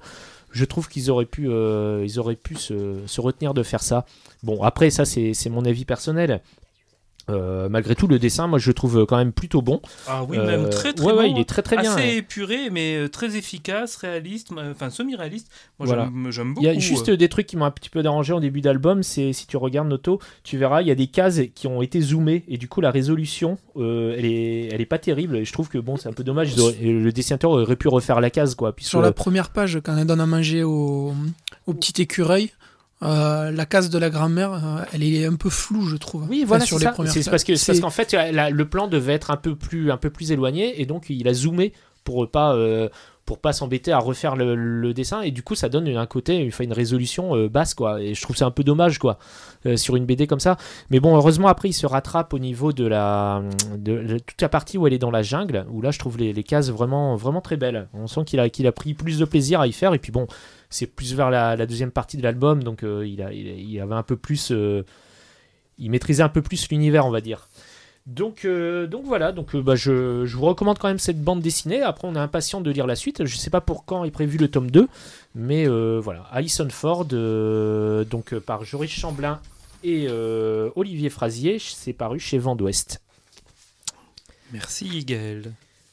je 0.52 0.64
trouve 0.64 0.88
qu'ils 0.88 1.10
auraient 1.10 1.24
pu, 1.24 1.46
ils 1.46 2.18
auraient 2.20 2.36
pu 2.36 2.54
se, 2.54 2.98
se 3.06 3.20
retenir 3.20 3.54
de 3.54 3.64
faire 3.64 3.82
ça. 3.82 4.06
Bon, 4.44 4.62
après 4.62 4.90
ça, 4.90 5.04
c'est 5.04 5.34
mon 5.50 5.64
avis 5.64 5.84
personnel. 5.84 6.40
Euh, 7.30 7.68
malgré 7.68 7.94
tout, 7.94 8.06
le 8.06 8.18
dessin, 8.18 8.46
moi, 8.46 8.58
je 8.58 8.68
le 8.68 8.74
trouve 8.74 9.06
quand 9.06 9.16
même 9.16 9.32
plutôt 9.32 9.62
bon. 9.62 9.80
Ah 10.08 10.24
oui, 10.28 10.36
Euh, 10.38 10.46
même 10.46 10.70
très 10.70 10.92
très 10.92 11.06
ouais, 11.06 11.12
bon. 11.12 11.18
ouais, 11.20 11.30
il 11.30 11.38
est 11.38 11.48
très 11.48 11.62
très 11.62 11.76
bien. 11.76 11.94
Assez 11.94 12.16
épuré, 12.16 12.70
mais 12.70 12.96
euh, 12.96 13.08
très 13.08 13.36
efficace, 13.36 13.96
réaliste, 13.96 14.50
euh, 14.56 14.72
enfin 14.72 14.90
semi-réaliste. 14.90 15.48
Moi, 15.78 15.86
Voilà. 15.86 16.04
j'aime- 16.04 16.30
j'aime 16.30 16.48
Il 16.48 16.54
beaucoup. 16.54 16.66
y 16.66 16.68
a 16.68 16.78
juste 16.78 17.08
euh. 17.10 17.16
des 17.16 17.28
trucs 17.28 17.46
qui 17.46 17.56
m'ont 17.56 17.64
un 17.64 17.70
petit 17.70 17.90
peu 17.90 18.02
dérangé 18.02 18.32
en 18.32 18.40
début 18.40 18.60
d'album. 18.60 19.02
C'est 19.02 19.32
si 19.32 19.46
tu 19.46 19.56
regardes 19.56 19.88
Noto, 19.88 20.18
tu 20.42 20.58
verras, 20.58 20.82
il 20.82 20.88
y 20.88 20.90
a 20.90 20.94
des 20.94 21.06
cases 21.06 21.40
qui 21.54 21.66
ont 21.66 21.82
été 21.82 22.00
zoomées 22.00 22.44
et 22.48 22.56
du 22.58 22.68
coup 22.68 22.80
la 22.80 22.90
résolution, 22.90 23.58
euh, 23.76 24.14
elle 24.18 24.24
est, 24.26 24.68
elle 24.72 24.80
est 24.80 24.86
pas 24.86 24.98
terrible. 24.98 25.36
Et 25.36 25.44
je 25.44 25.52
trouve 25.52 25.68
que 25.68 25.78
bon, 25.78 25.96
c'est 25.96 26.08
un 26.08 26.12
peu 26.12 26.24
dommage. 26.24 26.54
Le 26.56 27.10
dessinateur 27.10 27.50
aurait 27.50 27.76
pu 27.76 27.88
refaire 27.88 28.20
la 28.20 28.30
case, 28.30 28.54
quoi. 28.54 28.74
Puisque 28.74 28.90
Sur 28.90 29.00
la 29.02 29.12
première 29.12 29.50
page, 29.50 29.80
quand 29.84 29.96
elle 29.96 30.06
donne 30.06 30.20
à 30.20 30.26
manger 30.26 30.62
au, 30.62 31.14
au 31.66 31.74
petit 31.74 32.00
écureuil, 32.02 32.50
euh, 33.02 33.50
la 33.50 33.66
case 33.66 33.88
de 33.90 33.98
la 33.98 34.10
grand-mère, 34.10 34.52
euh, 34.52 34.84
elle 34.92 35.02
est 35.02 35.24
un 35.24 35.34
peu 35.36 35.48
floue, 35.50 35.86
je 35.86 35.96
trouve. 35.96 36.26
Oui, 36.28 36.38
Enfin, 36.40 36.46
voilà, 36.48 36.64
sur 36.66 36.78
c'est 36.78 36.84
les 36.84 36.88
ça. 36.90 36.92
premières 36.94 37.12
C'est 37.12 37.30
parce 37.30 37.44
que 37.44 37.56
c'est 37.56 37.72
parce 37.72 37.80
qu'en 37.80 37.90
fait, 37.90 38.12
la- 38.12 38.50
le 38.50 38.68
plan 38.68 38.88
devait 38.88 39.14
être 39.14 39.30
un 39.30 39.36
peu 39.36 39.54
plus, 39.56 39.90
un 39.90 39.96
peu 39.96 40.10
plus 40.10 40.32
éloigné, 40.32 40.80
et 40.82 40.86
donc 40.86 41.06
il 41.08 41.26
a 41.28 41.32
zoomé 41.34 41.72
pour 42.04 42.30
pas, 42.30 42.54
euh, 42.54 42.88
pour 43.26 43.38
pas 43.38 43.52
s'embêter 43.52 43.92
à 43.92 43.98
refaire 43.98 44.34
le, 44.36 44.54
le 44.56 44.92
dessin, 44.92 45.20
et 45.22 45.30
du 45.30 45.42
coup, 45.42 45.54
ça 45.54 45.68
donne 45.68 45.86
un 45.88 46.06
côté, 46.06 46.44
enfin, 46.48 46.64
une 46.64 46.72
résolution 46.72 47.36
euh, 47.36 47.48
basse, 47.48 47.74
quoi. 47.74 48.02
Et 48.02 48.14
je 48.14 48.20
trouve 48.22 48.36
ça 48.36 48.44
un 48.46 48.50
peu 48.50 48.64
dommage, 48.64 48.98
quoi, 48.98 49.18
euh, 49.66 49.76
sur 49.76 49.96
une 49.96 50.04
BD 50.04 50.26
comme 50.26 50.40
ça. 50.40 50.56
Mais 50.90 50.98
bon, 50.98 51.14
heureusement, 51.16 51.48
après, 51.48 51.68
il 51.68 51.72
se 51.74 51.86
rattrape 51.86 52.34
au 52.34 52.38
niveau 52.38 52.72
de 52.72 52.86
la, 52.86 53.42
de, 53.78 54.02
de 54.02 54.18
toute 54.18 54.40
la 54.42 54.48
partie 54.48 54.78
où 54.78 54.86
elle 54.86 54.92
est 54.94 54.98
dans 54.98 55.10
la 55.12 55.22
jungle, 55.22 55.64
où 55.70 55.80
là, 55.80 55.90
je 55.90 55.98
trouve 55.98 56.18
les, 56.18 56.32
les 56.32 56.42
cases 56.42 56.70
vraiment, 56.70 57.14
vraiment 57.16 57.40
très 57.40 57.56
belles. 57.56 57.88
On 57.94 58.06
sent 58.08 58.22
qu'il 58.26 58.40
a, 58.40 58.48
qu'il 58.50 58.66
a 58.66 58.72
pris 58.72 58.94
plus 58.94 59.18
de 59.18 59.24
plaisir 59.24 59.60
à 59.60 59.66
y 59.68 59.72
faire, 59.72 59.94
et 59.94 59.98
puis 59.98 60.12
bon. 60.12 60.26
C'est 60.70 60.86
plus 60.86 61.14
vers 61.14 61.30
la, 61.30 61.66
deuxième 61.66 61.90
partie 61.90 62.16
de 62.16 62.22
l'album, 62.22 62.62
donc 62.62 62.84
euh, 62.84 63.04
il, 63.06 63.80
avait 63.80 63.94
un 63.94 64.02
peu 64.04 64.16
plus 64.16 64.52
euh, 64.52 64.84
il 65.78 65.90
maîtrisait 65.90 66.22
un 66.22 66.28
peu 66.28 66.42
plus 66.42 66.68
l'univers, 66.70 67.06
on 67.06 67.10
va 67.10 67.20
dire. 67.20 67.48
Donc, 68.06 68.44
euh, 68.44 68.88
voilà, 69.04 69.32
donc 69.32 69.56
bah, 69.56 69.74
je, 69.74 70.24
vous 70.24 70.44
recommande 70.44 70.78
quand 70.78 70.88
même 70.88 71.00
cette 71.00 71.20
bande 71.22 71.42
dessinée. 71.42 71.82
Après, 71.82 72.06
on 72.06 72.14
est 72.14 72.20
impatient 72.20 72.60
de 72.60 72.70
lire 72.70 72.86
la 72.86 72.96
suite. 72.96 73.24
Je 73.24 73.36
sais 73.36 73.50
pas 73.50 73.60
pour 73.60 73.84
quand 73.84 74.04
est 74.04 74.10
prévu 74.10 74.38
le 74.38 74.48
tome 74.48 74.70
2, 74.70 74.88
mais 75.34 75.66
voilà. 75.98 76.22
Alison 76.30 76.68
Ford, 76.70 77.04
donc 77.04 78.34
par 78.38 78.64
Joris 78.64 78.90
Chamblin 78.90 79.40
et 79.82 80.08
Olivier 80.76 81.10
Frazier, 81.10 81.58
c'est 81.58 81.92
paru 81.92 82.20
chez 82.20 82.38
Vent 82.38 82.56
d'Ouest. 82.56 83.02
Merci, 84.52 85.04
Gaël. 85.04 85.52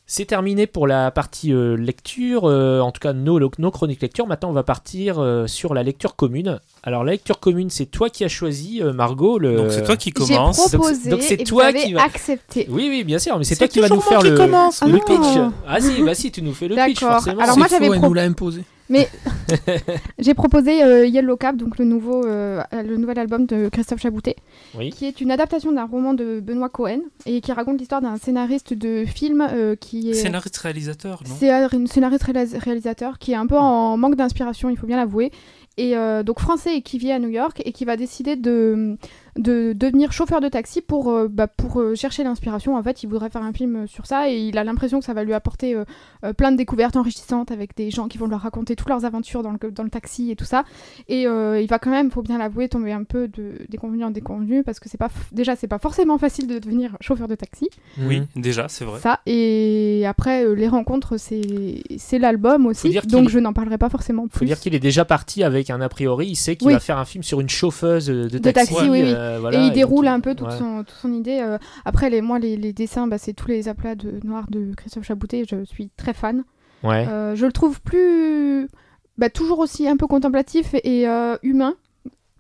C'est 0.10 0.24
terminé 0.24 0.68
pour 0.68 0.88
la 0.88 1.12
partie 1.12 1.52
euh, 1.52 1.76
lecture, 1.76 2.46
euh, 2.46 2.80
en 2.80 2.92
tout 2.94 3.00
cas 3.02 3.12
nos, 3.12 3.42
nos 3.60 3.72
chroniques 3.72 4.02
lecture. 4.02 4.26
Maintenant, 4.26 4.50
on 4.50 4.54
va 4.54 4.64
partir 4.64 5.20
euh, 5.20 5.48
sur 5.48 5.74
la 5.74 5.84
lecture 5.84 6.16
commune. 6.16 6.62
Alors, 6.84 7.04
la 7.04 7.12
lecture 7.12 7.42
commune, 7.42 7.70
c'est 7.70 7.88
toi 7.88 8.10
qui 8.10 8.24
as 8.24 8.30
choisi, 8.30 8.82
euh, 8.82 8.94
Margot. 8.94 9.38
Le... 9.38 9.58
Donc, 9.58 9.72
c'est 9.72 9.84
toi 9.84 9.98
qui 9.98 10.12
commence. 10.12 10.56
Donc, 10.58 10.68
c'est- 10.70 10.78
proposé 10.78 11.10
donc 11.10 11.22
c'est 11.22 11.42
et 11.42 11.44
toi 11.44 11.64
vous 11.64 11.70
avez 11.76 11.84
qui 11.88 11.94
va- 11.94 12.04
accepté. 12.04 12.68
Oui, 12.70 12.88
oui, 12.90 13.04
bien 13.04 13.20
sûr, 13.20 13.38
mais 13.38 13.44
c'est 13.44 13.58
toi 13.58 13.68
qui 13.68 13.82
va 13.82 13.90
nous 13.90 14.00
faire 14.00 14.22
le, 14.22 14.38
commence, 14.38 14.82
le 14.82 14.94
oui. 14.94 15.02
pitch. 15.06 15.52
Ah. 15.68 15.82
Si, 15.82 16.02
bah 16.02 16.16
si, 16.16 16.32
tu 16.32 16.42
nous 16.42 16.54
fais 16.54 16.70
le 16.70 16.76
pitch, 16.76 17.02
D'accord. 17.02 17.16
forcément. 17.18 17.42
Alors 17.42 17.56
C'est 17.56 17.60
moi, 17.60 17.68
j'avais 17.70 17.88
elle 17.88 18.00
pro- 18.00 18.08
nous 18.08 18.14
l'a 18.14 18.24
imposé. 18.24 18.64
J'ai 20.20 20.34
proposé 20.34 20.84
euh, 20.84 21.06
Yellow 21.06 21.38
Cap, 21.38 21.56
donc 21.56 21.78
le, 21.78 21.86
nouveau, 21.86 22.26
euh, 22.26 22.62
le 22.72 22.98
nouvel 22.98 23.20
album 23.20 23.46
de 23.46 23.70
Christophe 23.70 24.02
Chaboutet, 24.02 24.36
Oui. 24.78 24.90
qui 24.92 25.06
est 25.06 25.22
une 25.22 25.32
adaptation 25.32 25.72
d'un 25.72 25.86
roman 25.86 26.14
de 26.14 26.40
Benoît 26.40 26.70
Cohen 26.70 27.00
et 27.26 27.42
qui 27.42 27.52
raconte 27.52 27.80
l'histoire 27.80 28.02
d'un 28.02 28.18
scénariste 28.18 28.74
de 28.74 29.06
film 29.06 29.46
euh, 29.52 29.76
qui 29.76 30.10
est. 30.12 30.14
Scénariste 30.14 30.58
réalisateur, 30.58 31.22
non? 31.28 31.36
C'est 31.40 31.52
un 31.52 31.70
scénariste 31.86 32.24
réalis- 32.26 32.58
réalisateur 32.58 33.20
qui 33.20 33.32
est 33.34 33.36
un 33.36 33.48
peu 33.48 33.58
en 33.58 33.98
manque 33.98 34.16
d'inspiration, 34.16 34.70
il 34.70 34.78
faut 34.78 34.88
bien 34.88 34.98
l'avouer. 34.98 35.32
Et 35.80 35.96
euh, 35.96 36.24
donc 36.24 36.40
français 36.40 36.78
et 36.78 36.82
qui 36.82 36.98
vit 36.98 37.12
à 37.12 37.20
New 37.20 37.30
York 37.30 37.62
et 37.64 37.72
qui 37.72 37.86
va 37.86 37.98
décider 37.98 38.36
de, 38.36 38.98
de 39.38 39.74
devenir 39.74 40.12
chauffeur 40.12 40.42
de 40.42 40.48
taxi 40.50 40.82
pour, 40.82 41.10
euh, 41.12 41.28
bah, 41.30 41.48
pour 41.48 41.80
euh, 41.82 41.96
chercher 41.96 42.24
l'inspiration. 42.24 42.76
En 42.76 42.84
fait, 42.84 43.04
il 43.04 43.08
voudrait 43.10 43.30
faire 43.30 43.44
un 43.44 43.54
film 43.54 43.88
sur 43.88 44.06
ça 44.06 44.30
et 44.30 44.38
il 44.40 44.58
a 44.58 44.64
l'impression 44.64 45.00
que 45.00 45.06
ça 45.06 45.14
va 45.14 45.24
lui 45.24 45.34
apporter 45.34 45.76
euh, 45.76 45.86
euh, 46.24 46.34
plein 46.34 46.52
de 46.52 46.58
découvertes 46.58 46.96
enrichissantes 46.96 47.52
avec 47.52 47.76
des 47.76 47.92
gens 47.92 48.08
qui 48.08 48.18
vont 48.18 48.28
leur 48.28 48.42
raconter 48.42 48.76
toutes 48.76 48.90
leurs 48.90 49.06
aventures 49.06 49.44
dans 49.44 49.52
le, 49.52 49.72
dans 49.72 49.84
le 49.84 49.90
taxi 49.90 50.32
et 50.32 50.36
tout 50.36 50.46
ça. 50.46 50.64
Et 51.08 51.28
euh, 51.28 51.62
il 51.62 51.68
va 51.68 51.80
quand 51.80 51.92
même, 51.92 52.10
faut 52.12 52.22
bien 52.22 52.38
l'avouer, 52.38 52.68
tomber 52.70 52.92
un 52.92 53.04
peu 53.04 53.28
de 53.28 53.54
déconvenu 53.70 54.04
en 54.04 54.10
déconvenu 54.12 54.64
parce 54.64 54.80
que 54.80 54.90
c'est 54.90 54.98
pas 54.98 55.10
déjà 55.32 55.56
c'est 55.56 55.68
pas 55.68 55.80
forcément 55.80 56.18
facile 56.18 56.48
de 56.48 56.60
devenir 56.60 56.98
chauffeur 57.02 57.28
de 57.28 57.36
taxi. 57.36 57.70
Oui, 58.00 58.22
Mhm. 58.36 58.42
déjà, 58.42 58.68
c'est 58.68 58.86
vrai. 58.86 59.00
Ça, 59.00 59.20
et 59.26 60.04
après, 60.08 60.46
euh, 60.46 60.54
les 60.56 60.68
rencontres, 60.68 61.18
c'est 61.18 61.82
c'est 61.98 62.20
l'album 62.20 62.66
aussi, 62.66 62.98
donc 63.08 63.30
je 63.30 63.40
n'en 63.40 63.54
parlerai 63.54 63.78
pas 63.78 63.90
forcément 63.90 64.24
Faut 64.24 64.40
plus. 64.40 64.46
dire 64.46 64.60
qu'il 64.60 64.74
est 64.74 64.80
déjà 64.80 65.06
parti 65.06 65.44
avec 65.44 65.70
un 65.70 65.82
a 65.82 65.90
priori. 65.90 66.28
Il 66.28 66.36
sait 66.36 66.56
qu'il 66.56 66.68
Oui. 66.68 66.74
va 66.74 66.80
faire 66.80 66.98
un 66.98 67.06
film 67.06 67.24
sur 67.24 67.40
une 67.40 67.50
chauffeuse 67.50 68.08
de 68.08 68.28
De 68.28 68.38
taxi. 68.40 68.74
taxi, 68.74 68.90
oui, 68.90 69.02
oui. 69.04 69.14
Euh, 69.28 69.40
voilà, 69.40 69.58
et 69.64 69.68
il 69.68 69.74
déroule 69.74 70.08
un 70.08 70.20
peu 70.20 70.36
toute, 70.36 70.48
ouais. 70.48 70.58
son, 70.58 70.84
toute 70.84 70.98
son 70.98 71.14
idée. 71.14 71.40
euh. 71.42 71.58
après, 71.86 72.10
les, 72.10 72.22
moi, 72.22 72.40
les, 72.40 72.58
les 72.58 72.74
dessins, 72.74 73.08
bah, 73.08 73.18
c'est 73.18 73.34
tous 73.34 73.48
les 73.48 73.68
aplats 73.68 73.96
de 73.96 74.20
noir 74.24 74.46
de 74.50 74.74
Christophe 74.76 75.04
Chaboutet, 75.06 75.44
je 75.50 75.64
suis 75.66 75.90
très 75.98 76.14
fan. 76.14 76.44
Ouais. 76.84 77.08
Euh, 77.08 77.36
je 77.36 77.46
le 77.46 77.52
trouve 77.52 77.82
plus... 77.82 78.68
bah, 79.18 79.30
toujours 79.30 79.60
aussi 79.60 79.88
un 79.88 79.98
peu 79.98 80.08
contemplatif 80.08 80.74
et 80.84 81.06
humain, 81.44 81.76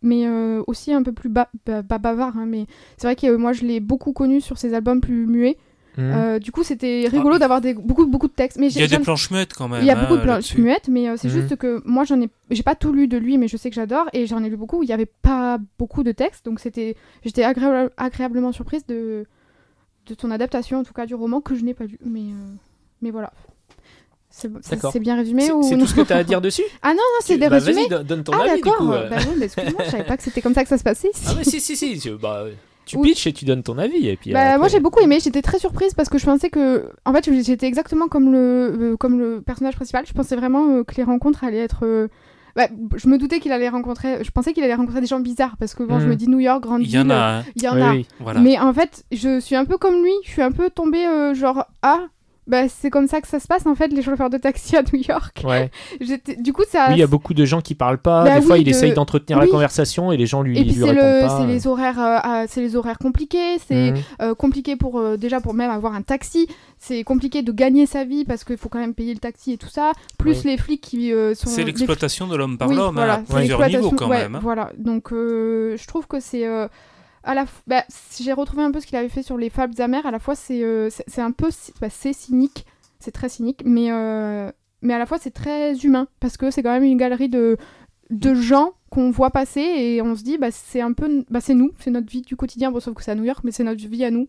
mais 0.01 0.27
aussi 0.67 0.93
un 0.93 1.03
peu 1.03 1.11
plus 1.11 1.29
ba- 1.29 1.49
ba- 1.65 1.81
ba- 1.81 1.97
bavard. 1.97 2.37
hein, 2.37 2.45
mais 2.47 2.65
c'est 2.97 3.07
vrai 3.07 3.15
que 3.15 3.35
moi, 3.35 3.51
je 3.53 3.63
l'ai 3.63 3.79
beaucoup 3.79 4.13
connu 4.13 4.41
sur 4.41 4.57
ses 4.57 4.73
albums 4.73 5.01
plus 5.01 5.25
muets. 5.25 5.57
Mhm. 5.97 6.11
Euh, 6.15 6.39
du 6.39 6.51
coup, 6.51 6.63
c'était 6.63 7.07
rigolo 7.11 7.35
Ah. 7.35 7.39
d'avoir 7.39 7.59
des, 7.61 7.73
beaucoup, 7.73 8.05
beaucoup 8.05 8.27
de 8.27 8.33
textes. 8.33 8.57
Mais 8.59 8.67
Il 8.69 8.79
y 8.79 8.83
a 8.83 8.87
des 8.87 8.99
planches 8.99 9.31
muettes 9.31 9.53
quand 9.55 9.67
même. 9.67 9.81
Il 9.81 9.87
y 9.87 9.89
a 9.89 9.97
hein, 9.97 10.01
beaucoup 10.03 10.17
de 10.17 10.21
planches 10.21 10.55
muettes, 10.57 10.87
mais 10.89 11.09
euh, 11.09 11.15
c'est 11.17 11.27
Mhm. 11.27 11.33
juste 11.41 11.55
que 11.55 11.81
moi 11.85 12.03
j'en 12.03 12.21
ai, 12.21 12.29
j'ai 12.51 12.63
pas 12.63 12.75
tout 12.75 12.93
lu 12.93 13.07
de 13.07 13.17
lui, 13.17 13.37
mais 13.37 13.47
je 13.47 13.57
sais 13.57 13.69
que 13.69 13.75
j'adore 13.75 14.05
et 14.13 14.27
j'en 14.27 14.43
ai 14.43 14.49
lu 14.49 14.57
beaucoup. 14.57 14.77
où 14.79 14.83
Il 14.83 14.89
y 14.89 14.93
avait 14.93 15.07
pas 15.07 15.57
beaucoup 15.79 16.03
de 16.03 16.11
textes, 16.11 16.45
donc 16.45 16.59
c'était, 16.59 16.95
j'étais 17.25 17.43
agréable- 17.43 17.91
agréablement 17.97 18.51
surprise 18.51 18.85
de 18.85 19.25
de 20.07 20.13
ton 20.13 20.31
adaptation, 20.31 20.79
en 20.79 20.83
tout 20.83 20.93
cas 20.93 21.05
du 21.05 21.15
roman 21.15 21.41
que 21.41 21.53
je 21.55 21.63
n'ai 21.65 21.73
pas 21.73 21.83
lu, 21.85 21.97
mais 22.05 22.21
euh, 22.21 22.53
mais 23.01 23.11
voilà. 23.11 23.33
C'est 24.29 24.99
bien 24.99 25.15
résumé 25.15 25.43
C'est 25.47 25.51
ou 25.51 25.63
c'est 25.63 25.75
non 25.75 25.81
tout 25.81 25.87
ce 25.87 25.95
que 25.95 26.01
tu 26.01 26.13
as 26.13 26.17
à 26.17 26.23
dire 26.23 26.41
dessus 26.41 26.61
Ah 26.83 26.89
non, 26.89 26.95
non, 26.97 27.01
c'est 27.21 27.37
des 27.37 27.49
bah, 27.49 27.55
résumés. 27.55 27.87
Vas-y, 27.87 27.89
don- 27.89 28.03
donne 28.03 28.23
ton 28.23 28.33
ah 28.33 28.43
avis 28.43 28.55
du 28.57 28.61
d'accord. 28.61 28.91
euh. 28.91 29.09
Bah 29.09 29.15
excuse-moi, 29.41 29.81
je 29.85 29.89
savais 29.89 30.03
pas 30.03 30.15
que 30.15 30.21
c'était 30.23 30.41
comme 30.41 30.53
ça 30.53 30.61
que 30.63 30.69
ça 30.69 30.77
se 30.77 30.83
passait. 30.83 31.09
ici. 31.11 31.25
Ah 31.27 31.33
mais 31.37 31.43
si, 31.43 31.59
si, 31.59 31.75
si. 31.75 32.09
bah, 32.21 32.45
tu 32.87 32.97
pitches 32.99 33.27
et 33.27 33.33
tu 33.33 33.45
donnes 33.45 33.61
ton 33.63 33.77
avis. 33.77 34.07
Et 34.07 34.15
puis, 34.17 34.31
Bah, 34.31 34.41
après- 34.41 34.57
moi 34.57 34.67
j'ai 34.69 34.79
beaucoup 34.79 34.99
aimé, 35.01 35.19
j'étais 35.21 35.41
très 35.41 35.59
surprise 35.59 35.93
parce 35.93 36.09
que 36.09 36.17
je 36.17 36.25
pensais 36.25 36.49
que 36.49 36.89
en 37.05 37.13
fait 37.13 37.29
j'étais 37.43 37.67
exactement 37.67 38.07
comme 38.07 38.31
le 38.31 38.37
euh, 38.93 38.97
comme 38.97 39.19
le 39.19 39.41
personnage 39.41 39.75
principal, 39.75 40.05
je 40.07 40.13
pensais 40.13 40.35
vraiment 40.35 40.67
euh, 40.77 40.83
que 40.83 40.95
les 40.95 41.03
rencontres 41.03 41.43
allaient 41.43 41.57
être 41.63 41.85
euh, 41.85 42.07
bah, 42.55 42.67
je 42.95 43.07
me 43.07 43.19
doutais 43.19 43.39
qu'il 43.39 43.51
allait 43.51 43.69
rencontrer 43.69 44.23
je 44.23 44.31
pensais 44.31 44.51
qu'il 44.53 44.63
allait 44.63 44.73
rencontrer 44.73 44.99
des 45.01 45.05
gens 45.07 45.19
bizarres 45.19 45.57
parce 45.59 45.75
que 45.75 45.83
bon, 45.83 45.99
je 45.99 46.05
Mhm. 46.05 46.09
me 46.09 46.15
dis 46.15 46.27
New 46.27 46.39
York 46.39 46.63
grande 46.63 46.81
Il 46.81 46.89
y 46.89 46.97
en 46.97 47.03
ville, 47.03 47.11
a, 47.11 47.37
hein. 47.39 47.43
il 47.55 47.61
y 47.63 47.67
en 47.69 47.75
Oui, 47.75 47.81
a. 47.81 47.91
oui. 47.91 48.07
voilà. 48.19 48.39
Mais 48.39 48.57
en 48.57 48.73
fait, 48.73 49.03
je 49.11 49.39
suis 49.39 49.55
un 49.55 49.65
peu 49.65 49.77
comme 49.77 50.01
lui, 50.01 50.13
je 50.25 50.31
suis 50.31 50.41
un 50.41 50.51
peu 50.51 50.69
tombée 50.71 51.05
euh, 51.05 51.33
genre 51.35 51.65
ah 51.83 52.07
Bah, 52.47 52.69
c'est 52.69 52.89
comme 52.89 53.07
ça 53.07 53.19
que 53.19 53.27
ça 53.27 53.39
se 53.41 53.47
passe 53.47 53.65
en 53.65 53.75
fait, 53.75 53.89
les 53.89 54.01
chauffeurs 54.01 54.29
de 54.29 54.37
taxi 54.37 54.77
à 54.77 54.81
New 54.93 55.01
York. 55.07 55.43
Ouais. 55.45 55.69
Du 56.39 56.53
coup, 56.53 56.63
ça. 56.69 56.85
Oui, 56.89 56.95
il 56.95 56.99
y 56.99 57.03
a 57.03 57.07
beaucoup 57.07 57.33
de 57.33 57.43
gens 57.45 57.59
qui 57.61 57.75
parlent 57.75 57.97
pas. 57.97 58.23
Bah 58.23 58.35
des 58.39 58.41
fois, 58.45 58.55
oui, 58.55 58.61
il 58.61 58.65
de- 58.65 58.69
essaye 58.69 58.93
d'entretenir 58.93 59.37
la 59.39 59.47
conversation 59.47 60.11
et 60.11 60.17
les 60.17 60.25
gens 60.25 60.41
lui, 60.41 60.57
Et 60.57 60.63
puis 60.63 60.73
lui 60.75 60.83
répondent 60.83 60.97
le, 61.03 61.27
pas. 61.27 61.37
c'est 61.41 61.45
les 61.47 61.67
horaires, 61.67 61.99
euh, 61.99 62.45
c'est 62.47 62.61
les 62.61 62.75
horaires 62.75 62.97
compliqués. 62.97 63.57
C'est 63.67 63.91
Mhm. 63.91 63.97
euh, 64.21 64.35
compliqué 64.35 64.75
pour 64.75 64.99
euh, 64.99 65.17
déjà 65.17 65.41
pour 65.41 65.53
même 65.53 65.71
avoir 65.71 65.93
un 65.93 66.01
taxi. 66.03 66.47
C'est 66.79 67.03
compliqué 67.03 67.41
de 67.41 67.51
gagner 67.51 67.85
sa 67.85 68.03
vie 68.05 68.23
parce 68.23 68.43
qu'il 68.43 68.57
faut 68.57 68.69
quand 68.69 68.79
même 68.79 68.93
payer 68.93 69.13
le 69.13 69.19
taxi 69.19 69.53
et 69.53 69.57
tout 69.57 69.69
ça. 69.69 69.91
Plus 70.17 70.43
Oui. 70.43 70.51
les 70.51 70.57
flics 70.57 70.81
qui 70.81 71.11
euh, 71.11 71.35
sont. 71.35 71.49
C'est 71.49 71.63
l'exploitation 71.63 72.27
de 72.27 72.35
l'homme 72.37 72.57
par 72.57 72.69
Oui, 72.69 72.75
l'homme, 72.75 72.97
hein, 72.97 73.01
voilà, 73.01 73.13
à 73.13 73.17
c'est 73.27 73.33
plusieurs 73.35 73.59
l'exploitation, 73.59 73.81
niveaux 73.91 73.95
quand 73.97 74.09
ouais, 74.09 74.21
même. 74.23 74.35
hein. 74.35 74.39
Voilà, 74.41 74.71
donc 74.77 75.11
euh, 75.11 75.75
je 75.77 75.87
trouve 75.87 76.07
que 76.07 76.19
c'est 76.19 76.45
euh, 76.47 76.67
à 77.27 77.33
la 77.35 77.43
f- 77.45 77.61
bah, 77.67 77.83
j'ai 78.19 78.33
retrouvé 78.33 78.63
un 78.63 78.71
peu 78.71 78.79
ce 78.79 78.87
qu'il 78.87 78.95
avait 78.97 79.09
fait 79.09 79.21
sur 79.23 79.37
les 79.37 79.49
fables 79.49 79.79
amères. 79.81 80.05
À 80.07 80.11
la 80.11 80.19
fois, 80.19 80.33
c'est 80.35 80.63
euh, 80.63 80.89
c'est 80.89 81.21
un 81.21 81.31
peu 81.31 81.49
bah, 81.81 81.89
c'est 81.91 82.13
cynique, 82.13 82.65
c'est 82.99 83.11
très 83.11 83.29
cynique, 83.29 83.61
mais 83.65 83.91
euh, 83.91 84.51
mais 84.81 84.93
à 84.93 84.97
la 84.97 85.05
fois 85.05 85.17
c'est 85.19 85.31
très 85.31 85.75
humain 85.79 86.07
parce 86.19 86.37
que 86.37 86.49
c'est 86.51 86.63
quand 86.63 86.71
même 86.71 86.83
une 86.83 86.97
galerie 86.97 87.29
de 87.29 87.57
de 88.09 88.33
gens 88.33 88.73
qu'on 88.89 89.11
voit 89.11 89.31
passer 89.31 89.59
et 89.61 90.01
on 90.01 90.15
se 90.15 90.23
dit 90.23 90.37
bah 90.37 90.49
c'est 90.51 90.81
un 90.81 90.93
peu 90.93 91.25
bah 91.29 91.41
c'est 91.41 91.53
nous, 91.53 91.71
c'est 91.79 91.91
notre 91.91 92.09
vie 92.09 92.21
du 92.21 92.35
quotidien. 92.35 92.71
Bon, 92.71 92.79
sauf 92.79 92.93
que 92.95 93.03
c'est 93.03 93.11
à 93.11 93.15
New 93.15 93.25
York, 93.25 93.41
mais 93.43 93.51
c'est 93.51 93.63
notre 93.63 93.85
vie 93.87 94.03
à 94.05 94.11
nous. 94.11 94.27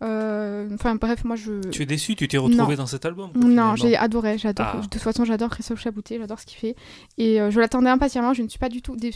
Euh, 0.00 0.68
Enfin 0.74 0.94
bref, 0.94 1.24
moi 1.24 1.34
je 1.34 1.58
Tu 1.70 1.82
es 1.82 1.86
déçu, 1.86 2.14
tu 2.14 2.28
t'es 2.28 2.38
retrouvé 2.38 2.76
dans 2.76 2.86
cet 2.86 3.04
album 3.04 3.30
non, 3.34 3.74
j'ai 3.74 3.96
adoré, 3.96 4.38
j'adore. 4.38 4.66
Ah. 4.74 4.76
De 4.80 4.86
toute 4.86 5.02
façon, 5.02 5.24
j'adore 5.24 5.50
Christophe 5.50 5.80
Chabouté, 5.80 6.18
j'adore 6.18 6.38
ce 6.38 6.46
qu'il 6.46 6.58
fait. 6.58 6.76
Et 7.16 7.40
euh, 7.40 7.50
je 7.50 7.58
l'attendais 7.58 7.90
impatiemment, 7.90 8.32
je 8.32 8.42
ne 8.42 8.48
suis 8.48 8.60
pas 8.60 8.68
du 8.68 8.80
tout. 8.80 8.92
Ouais. 8.94 9.10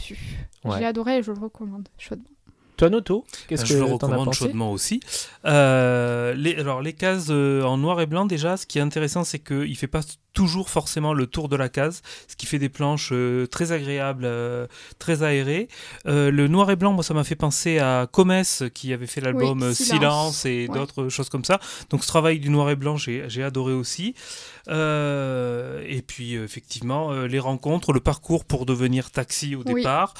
J'ai 0.79 0.85
adoré 0.85 1.19
et 1.19 1.23
je 1.23 1.31
le 1.31 1.39
recommande 1.39 1.87
chaudement. 1.97 2.25
Toi, 2.77 2.89
Noto, 2.89 3.25
qu'est-ce 3.47 3.65
je 3.65 3.73
que 3.73 3.79
le 3.79 3.79
t'en 3.85 3.89
as 3.89 3.93
recommande 3.93 4.25
pensé 4.25 4.39
chaudement 4.45 4.71
aussi. 4.71 4.99
Euh, 5.45 6.33
les, 6.33 6.55
alors 6.55 6.81
les 6.81 6.93
cases 6.93 7.27
euh, 7.29 7.61
en 7.63 7.77
noir 7.77 8.01
et 8.01 8.05
blanc 8.07 8.25
déjà, 8.25 8.57
ce 8.57 8.65
qui 8.65 8.79
est 8.79 8.81
intéressant, 8.81 9.23
c'est 9.23 9.39
qu'il 9.39 9.69
ne 9.69 9.75
fait 9.75 9.87
pas 9.87 10.01
toujours 10.33 10.71
forcément 10.71 11.13
le 11.13 11.27
tour 11.27 11.47
de 11.47 11.55
la 11.55 11.69
case, 11.69 12.01
ce 12.27 12.35
qui 12.35 12.47
fait 12.47 12.57
des 12.57 12.69
planches 12.69 13.09
euh, 13.11 13.45
très 13.45 13.71
agréables, 13.71 14.25
euh, 14.25 14.65
très 14.97 15.21
aérées. 15.21 15.67
Euh, 16.07 16.31
le 16.31 16.47
noir 16.47 16.71
et 16.71 16.75
blanc, 16.75 16.91
moi, 16.93 17.03
ça 17.03 17.13
m'a 17.13 17.23
fait 17.23 17.35
penser 17.35 17.77
à 17.77 18.07
Comes 18.11 18.41
qui 18.73 18.91
avait 18.93 19.05
fait 19.05 19.21
l'album 19.21 19.59
Oui, 19.61 19.67
euh, 19.67 19.73
Silence. 19.73 20.39
Silence 20.39 20.45
et 20.45 20.67
Ouais. 20.67 20.79
d'autres 20.79 21.09
choses 21.09 21.29
comme 21.29 21.45
ça. 21.45 21.59
Donc 21.91 22.01
ce 22.03 22.07
travail 22.07 22.39
du 22.39 22.49
noir 22.49 22.69
et 22.71 22.75
blanc, 22.75 22.97
j'ai 22.97 23.43
adoré 23.43 23.73
aussi. 23.73 24.15
Euh, 24.69 25.83
et 25.87 26.01
puis 26.01 26.35
euh, 26.35 26.43
effectivement, 26.45 27.11
euh, 27.11 27.27
les 27.27 27.39
rencontres, 27.39 27.93
le 27.93 27.99
parcours 27.99 28.45
pour 28.45 28.65
devenir 28.65 29.11
taxi 29.11 29.55
au 29.55 29.61
Oui. 29.65 29.75
départ. 29.75 30.13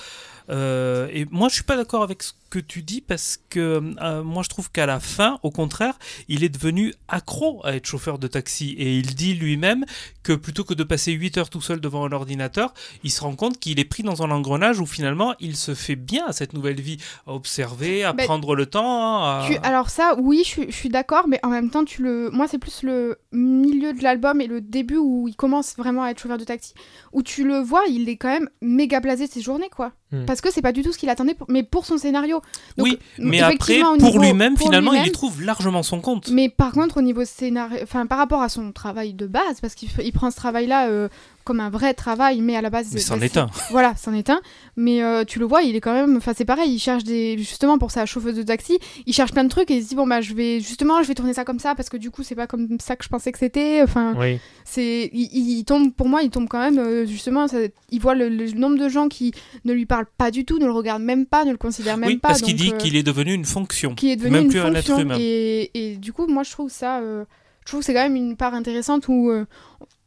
Euh, 0.50 1.08
et 1.12 1.26
moi, 1.32 1.50
je 1.50 1.56
suis 1.56 1.64
pas 1.64 1.76
d'accord 1.78 2.04
avec 2.04 2.22
ce 2.24 2.34
que 2.50 2.60
tu 2.60 2.82
dis 2.84 3.02
parce 3.02 3.40
que 3.50 3.82
euh, 4.02 4.24
moi, 4.24 4.44
je 4.44 4.50
trouve 4.50 4.70
qu'à 4.72 4.86
la 4.86 5.00
fin, 5.00 5.40
au 5.42 5.50
contraire, 5.52 5.98
il 6.28 6.44
est 6.44 6.50
devenu 6.50 6.94
accro 7.08 7.62
à 7.66 7.76
être 7.76 7.86
chauffeur 7.88 8.20
de 8.20 8.28
taxi. 8.28 8.72
Et 8.78 8.98
il 8.98 9.16
dit 9.16 9.34
lui-même 9.34 9.86
que 10.22 10.34
plutôt 10.34 10.64
que 10.64 10.74
de 10.74 10.84
passer 10.84 11.12
8 11.14 11.38
heures 11.38 11.50
tout 11.50 11.62
seul 11.62 11.80
devant 11.82 12.06
un 12.06 12.12
ordinateur, 12.12 12.74
il 13.04 13.12
se 13.12 13.22
rend 13.22 13.36
compte 13.36 13.60
qu'il 13.60 13.80
est 13.80 13.86
pris 13.86 14.04
dans 14.04 14.22
un 14.22 14.30
engrenage 14.32 14.80
où 14.80 14.86
finalement, 14.86 15.34
il 15.40 15.56
se 15.56 15.74
fait 15.74 15.96
bien 15.96 16.26
à 16.28 16.34
cette 16.34 16.54
nouvelle 16.54 16.80
vie, 16.82 16.98
à 17.26 17.34
observer, 17.34 18.04
à 18.04 18.14
prendre 18.26 18.56
le 18.56 18.66
temps. 18.66 19.24
à- 19.24 19.46
Tu- 19.48 19.58
alors 19.64 19.90
ça, 19.90 20.16
oui, 20.20 20.42
je 20.44 20.50
suis, 20.50 20.66
je 20.70 20.76
suis 20.76 20.90
d'accord, 20.90 21.28
mais 21.28 21.40
en 21.44 21.50
même 21.50 21.70
temps, 21.72 21.86
tu 21.86 22.04
le, 22.04 22.30
moi, 22.32 22.48
c'est 22.48 22.60
plus 22.60 22.84
le 22.84 23.18
milieu 23.32 23.94
de 23.94 24.04
l'album 24.04 24.42
et 24.42 24.48
le 24.48 24.62
début 24.62 24.98
où 24.98 25.28
il 25.28 25.36
commence 25.36 25.76
vraiment 25.78 26.04
à 26.04 26.12
être 26.12 26.20
chauffeur 26.20 26.38
de 26.38 26.44
taxi, 26.44 26.74
où 27.14 27.24
tu 27.24 27.44
le 27.48 27.58
vois, 27.60 27.82
il 27.90 28.08
est 28.10 28.18
quand 28.18 28.30
même 28.30 28.50
méga 28.62 29.00
blasé 29.00 29.26
de 29.28 29.32
ses 29.32 29.42
journées, 29.42 29.70
quoi. 29.76 29.92
Hmm. 30.14 30.26
Parce 30.26 30.42
que 30.42 30.52
c'est 30.52 30.62
pas 30.62 30.72
du 30.72 30.84
tout 30.84 30.94
ce 30.94 30.98
qu'il 31.00 31.10
attendait, 31.10 31.34
pour- 31.34 31.48
mais 31.50 31.64
pour 31.64 31.86
son 31.86 31.98
scénario. 31.98 32.42
Donc, 32.78 32.86
oui, 32.88 33.00
mais 33.18 33.42
après, 33.42 33.80
pour 34.00 34.20
lui-même, 34.20 34.56
finalement, 34.58 34.94
il 34.94 35.08
y 35.08 35.12
trouve 35.12 35.42
largement 35.42 35.82
son 35.84 36.00
compte. 36.02 36.30
Mais 36.30 36.50
par 36.50 36.72
contre, 36.72 36.98
au 36.98 37.02
niveau 37.02 37.26
scénario, 37.26 37.80
enfin 37.82 38.06
par 38.06 38.20
rapport 38.20 38.42
à 38.44 38.50
son 38.50 38.72
travail 38.72 39.14
de 39.14 39.26
base, 39.28 39.60
parce 39.60 39.74
qu'il 39.76 39.90
f- 39.90 40.02
il 40.06 40.12
prend 40.14 40.30
ce 40.30 40.36
travail-là 40.36 40.88
euh, 40.88 41.10
comme 41.44 41.60
un 41.60 41.70
vrai 41.70 41.94
travail, 41.94 42.42
mais 42.42 42.56
à 42.56 42.62
la 42.62 42.70
base, 42.70 42.88
Mais 42.94 43.00
c'en 43.00 43.20
est 43.22 43.38
un. 43.38 43.50
Voilà, 43.72 43.94
c'en 43.96 44.14
est 44.14 44.30
un. 44.30 44.42
Mais 44.76 45.04
euh, 45.04 45.24
tu 45.26 45.40
le 45.40 45.46
vois, 45.46 45.62
il 45.64 45.76
est 45.76 45.82
quand 45.82 45.94
même, 45.94 46.18
enfin 46.18 46.34
c'est 46.36 46.46
pareil, 46.46 46.72
il 46.74 46.80
cherche 46.80 47.04
des, 47.04 47.38
justement 47.38 47.78
pour 47.78 47.92
sa 47.92 48.06
chauffeuse 48.06 48.36
de 48.36 48.44
taxi, 48.44 48.80
il 49.06 49.14
cherche 49.14 49.32
plein 49.32 49.44
de 49.44 49.50
trucs 49.50 49.70
et 49.72 49.76
il 49.78 49.84
se 49.84 49.90
dit 49.90 49.96
bon 49.96 50.08
bah 50.08 50.22
je 50.22 50.34
vais 50.34 50.60
justement, 50.60 51.02
je 51.04 51.08
vais 51.08 51.14
tourner 51.16 51.34
ça 51.34 51.44
comme 51.46 51.60
ça 51.60 51.76
parce 51.76 51.90
que 51.90 51.98
du 51.98 52.10
coup 52.12 52.24
c'est 52.24 52.36
pas 52.36 52.48
comme 52.48 52.68
ça 52.80 52.96
que 52.96 53.04
je 53.04 53.10
pensais 53.10 53.32
que 53.32 53.40
c'était. 53.40 53.82
Enfin, 53.84 54.16
Oui. 54.18 54.40
c'est, 54.66 55.10
il, 55.14 55.30
il- 55.32 55.58
il 55.60 55.66
tombe, 55.66 55.94
pour 55.94 56.08
moi, 56.10 56.24
il 56.24 56.30
tombe 56.30 56.48
quand 56.48 56.60
même 56.60 56.80
euh, 56.80 57.06
justement, 57.06 57.48
ça- 57.48 57.58
il 57.92 58.00
voit 58.02 58.16
le, 58.16 58.30
le 58.30 58.52
nombre 58.52 58.78
de 58.78 58.90
gens 58.90 59.08
qui 59.10 59.34
ne 59.66 59.74
lui 59.74 59.86
parlent 59.86 60.08
pas 60.18 60.32
du 60.32 60.46
tout, 60.46 60.58
ne 60.60 60.66
le 60.66 60.72
regardent 60.72 61.04
même 61.04 61.26
pas, 61.26 61.46
ne 61.46 61.52
le 61.52 61.58
considèrent 61.58 61.98
même 61.98 62.10
oui, 62.10 62.18
pas. 62.18 62.30
parce 62.30 62.42
qu'il 62.42 62.56
dit 62.56 62.72
euh, 62.74 62.78
qu'il 62.78 62.96
est 62.96 63.04
devenu 63.04 63.34
une 63.34 63.46
fonction. 63.46 63.94
qui 63.96 64.12
est 64.12 64.16
devenu 64.16 64.32
même 64.32 64.44
une 64.46 64.50
plus 64.50 64.60
un 64.60 64.74
fonction. 64.74 64.96
être 64.96 65.02
humain. 65.02 65.18
Et, 65.20 65.72
et 65.74 65.96
du 65.98 66.14
coup, 66.14 66.26
moi, 66.28 66.44
je 66.44 66.52
trouve 66.52 66.70
ça. 66.72 67.02
je 67.02 67.26
trouve 67.66 67.80
que 67.82 67.86
c'est 67.86 67.94
quand 67.94 68.04
même 68.04 68.16
une 68.16 68.36
part 68.38 68.54
intéressante 68.54 69.08
où. 69.08 69.30
euh, 69.30 69.46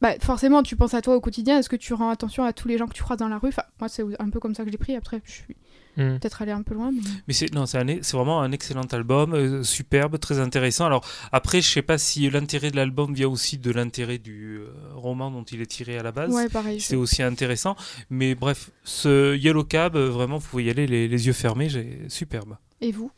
bah, 0.01 0.15
forcément, 0.21 0.63
tu 0.63 0.77
penses 0.77 0.95
à 0.95 1.03
toi 1.03 1.17
au 1.17 1.21
quotidien. 1.21 1.59
Est-ce 1.59 1.69
que 1.69 1.77
tu 1.77 1.95
rends 1.95 2.11
attention 2.11 2.45
à 2.45 2.53
tous 2.53 2.69
les 2.69 2.79
gens 2.79 2.87
que 2.87 2.95
tu 2.95 3.03
croises 3.03 3.19
dans 3.19 3.29
la 3.29 3.39
rue? 3.39 3.49
Enfin, 3.49 3.63
moi, 3.81 3.89
c'est 3.89 4.03
un 4.19 4.31
peu 4.31 4.41
comme 4.41 4.55
ça 4.55 4.63
que 4.65 4.69
je 4.69 4.73
l'ai 4.73 4.79
pris. 4.79 4.95
Après, 4.97 5.21
je 5.25 5.33
suis 5.33 5.57
Hmm. 5.99 6.19
peut-être 6.19 6.43
allé 6.43 6.53
un 6.53 6.61
peu 6.61 6.75
loin. 6.75 6.93
Mais... 6.93 7.01
Mais 7.27 7.33
c'est 7.33 7.51
non, 7.55 7.65
c'est 7.65 7.79
un- 7.79 8.03
c'est 8.03 8.15
vraiment 8.19 8.43
un 8.43 8.53
excellent 8.53 8.83
album, 8.93 9.33
euh, 9.33 9.63
superbe, 9.63 10.19
très 10.19 10.39
intéressant. 10.39 10.85
Alors 10.85 11.03
après, 11.33 11.63
je 11.63 11.71
sais 11.71 11.81
pas 11.81 11.97
si 11.97 12.29
l'intérêt 12.29 12.71
de 12.71 12.77
l'album 12.77 13.15
vient 13.15 13.29
aussi 13.31 13.57
de 13.57 13.71
l'intérêt 13.71 14.19
du 14.19 14.59
euh, 14.59 14.69
roman 14.95 15.31
dont 15.31 15.45
il 15.45 15.63
est 15.63 15.67
tiré 15.67 15.97
à 15.97 16.03
la 16.03 16.13
base. 16.13 16.35
Ouais, 16.35 16.51
pareil. 16.51 16.83
C'est 16.83 16.97
aussi 16.97 17.23
intéressant. 17.23 17.77
Mais 18.11 18.35
bref, 18.35 18.69
ce 18.85 19.35
Yellow 19.39 19.65
Cab, 19.65 19.97
euh, 19.97 20.11
vraiment, 20.11 20.37
vous 20.37 20.47
pouvez 20.47 20.65
y 20.65 20.71
aller 20.71 20.87
les, 20.87 21.09
les 21.09 21.27
yeux 21.29 21.33
fermés, 21.33 21.71
j'ai 21.71 22.01
superbe. 22.11 22.59
Et 22.83 22.93
vous? 22.93 23.11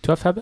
Toi, 0.00 0.16
Fab? 0.16 0.40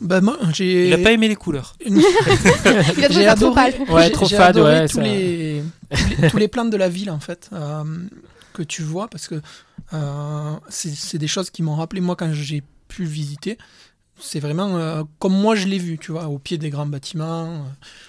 Bah, 0.00 0.20
moi, 0.20 0.38
j'ai. 0.52 0.88
Il 0.88 0.94
a 0.94 0.98
pas 0.98 1.12
aimé 1.12 1.28
les 1.28 1.36
couleurs. 1.36 1.74
Il 1.86 3.04
a 3.04 3.08
J'ai 3.10 3.24
trop 3.24 3.28
adoré. 3.30 3.74
Ouais, 3.88 4.04
J'ai- 4.04 4.10
trop 4.12 4.26
j'ai 4.26 4.36
fade, 4.36 4.56
adoré 4.56 4.74
ouais, 4.80 4.88
tous, 4.88 4.96
ça- 4.96 5.02
les, 5.02 5.62
tous 5.90 6.20
les 6.22 6.28
tous 6.30 6.36
les 6.38 6.48
plans 6.48 6.64
de 6.66 6.76
la 6.76 6.88
ville 6.88 7.10
en 7.10 7.20
fait 7.20 7.48
euh, 7.52 7.82
que 8.52 8.62
tu 8.62 8.82
vois 8.82 9.08
parce 9.08 9.26
que 9.28 9.40
euh, 9.94 10.52
c'est 10.68 10.94
c'est 10.94 11.18
des 11.18 11.28
choses 11.28 11.50
qui 11.50 11.62
m'ont 11.62 11.76
rappelé 11.76 12.00
moi 12.00 12.16
quand 12.16 12.32
j'ai 12.32 12.62
pu 12.88 13.02
le 13.02 13.08
visiter. 13.08 13.58
C'est 14.20 14.40
vraiment 14.40 14.76
euh, 14.76 15.04
comme 15.20 15.32
moi 15.32 15.54
je 15.54 15.68
l'ai 15.68 15.78
vu, 15.78 15.96
tu 15.96 16.10
vois, 16.10 16.26
au 16.26 16.38
pied 16.40 16.58
des 16.58 16.70
grands 16.70 16.86
bâtiments. 16.86 17.64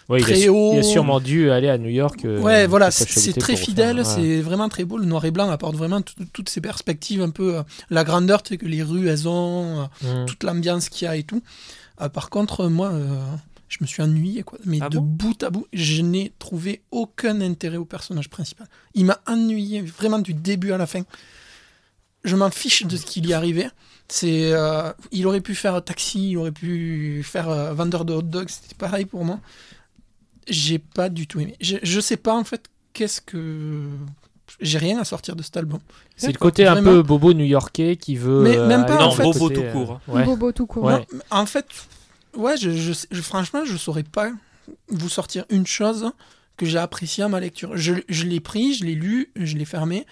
Ouais, 0.10 0.20
il, 0.20 0.24
Très 0.24 0.48
a, 0.48 0.52
haut. 0.52 0.72
il 0.74 0.80
a 0.80 0.84
sûrement 0.84 1.20
dû 1.20 1.52
aller 1.52 1.70
à 1.70 1.78
New 1.78 1.90
York. 1.92 2.26
euh, 2.26 2.40
ouais, 2.42 2.66
voilà, 2.66 2.90
c'est 2.90 3.34
très 3.38 3.56
fidèle, 3.56 4.00
refaire, 4.00 4.18
ouais. 4.18 4.24
c'est 4.24 4.42
vraiment 4.42 4.70
très 4.70 4.86
beau. 4.86 4.98
Le 4.98 5.06
noir 5.06 5.24
et 5.26 5.30
blanc 5.30 5.48
apporte 5.52 5.76
vraiment 5.76 6.02
tout- 6.02 6.16
toutes 6.34 6.50
ces 6.50 6.62
perspectives, 6.62 7.22
un 7.22 7.30
peu 7.30 7.58
euh, 7.58 7.62
la 7.92 8.04
grandeur 8.04 8.42
que 8.42 8.56
les 8.66 8.82
rues 8.82 9.08
elles 9.08 9.28
ont, 9.28 9.82
euh, 10.04 10.24
Hmm. 10.24 10.26
toute 10.26 10.44
l'ambiance 10.44 10.90
qu'il 10.90 11.06
y 11.06 11.08
a 11.08 11.16
et 11.16 11.22
tout. 11.22 11.44
Euh, 12.02 12.10
par 12.10 12.30
contre, 12.30 12.68
moi, 12.68 12.90
euh, 12.92 13.24
je 13.68 13.78
me 13.82 13.88
suis 13.88 14.02
ennuyé, 14.02 14.44
quoi. 14.44 14.60
Mais 14.66 14.80
Ah 14.82 14.90
de 14.90 14.98
bon 14.98 15.06
bout 15.06 15.44
à 15.44 15.50
bout, 15.50 15.68
je 15.74 16.02
n'ai 16.02 16.34
trouvé 16.40 16.82
aucun 16.92 17.40
intérêt 17.42 17.78
au 17.78 17.86
personnage 17.86 18.30
principal. 18.30 18.68
Il 18.96 19.06
m'a 19.06 19.20
ennuyé 19.28 19.82
vraiment 19.82 20.20
du 20.20 20.34
début 20.34 20.72
à 20.72 20.78
la 20.78 20.88
fin. 20.88 21.04
Je 22.24 22.36
m'en 22.36 22.50
fiche 22.50 22.86
de 22.86 22.98
ce 22.98 23.06
qu'il 23.06 23.28
y 23.28 23.34
arrivait. 23.34 23.70
C'est, 24.10 24.52
euh, 24.52 24.92
il 25.12 25.28
aurait 25.28 25.40
pu 25.42 25.54
faire 25.54 25.84
taxi, 25.84 26.32
il 26.32 26.38
aurait 26.38 26.52
pu 26.52 27.22
faire 27.24 27.48
euh, 27.50 27.74
vendeur 27.74 28.06
de 28.06 28.14
hot 28.14 28.24
dogs, 28.24 28.50
c'était 28.50 28.76
pareil 28.76 29.06
pour 29.06 29.24
moi. 29.24 29.40
J'ai 30.48 30.80
pas 30.80 31.10
du 31.10 31.28
tout 31.28 31.40
aimé. 31.40 31.56
Je, 31.62 31.78
je 31.84 32.00
sais 32.00 32.18
pas 32.18 32.36
en 32.36 32.44
fait 32.44 32.70
qu'est-ce 32.94 33.22
que. 33.22 33.86
J'ai 34.60 34.78
rien 34.78 35.00
à 35.00 35.04
sortir 35.06 35.36
de 35.36 35.44
cet 35.44 35.58
album. 35.58 35.80
C'est 36.18 36.32
le 36.32 36.38
côté 36.38 36.66
un 36.68 36.74
Vraiment. 36.74 36.92
peu 36.92 37.02
bobo 37.04 37.34
new-yorkais 37.34 37.96
qui 37.96 38.16
veut. 38.16 38.42
Mais 38.44 38.58
euh, 38.58 38.68
même 38.68 38.86
pas, 38.86 39.04
en 39.04 39.12
fait, 39.12 39.24
bobo 39.24 39.50
tout 39.50 39.64
court. 39.72 40.00
Ouais. 40.08 40.24
Bobo 40.26 40.52
tout 40.52 40.66
court. 40.66 40.84
Ouais. 40.84 41.00
Non, 41.14 41.20
en 41.32 41.46
fait, 41.46 41.66
ouais, 42.36 42.58
je, 42.58 42.72
je- 42.72 43.06
je- 43.12 43.22
franchement, 43.22 43.64
je 43.66 43.78
saurais 43.78 44.04
pas 44.04 44.32
vous 44.90 45.10
sortir 45.10 45.46
une 45.50 45.66
chose 45.68 46.12
que 46.58 46.66
j'ai 46.66 46.78
appréciée 46.78 47.24
à 47.24 47.30
ma 47.30 47.40
lecture. 47.40 47.76
Je, 47.78 47.94
je 48.10 48.26
l'ai 48.26 48.40
pris, 48.40 48.74
je 48.74 48.84
l'ai 48.86 48.96
lu, 48.96 49.32
je 49.36 49.56
l'ai 49.58 49.66
fermé. 49.66 50.06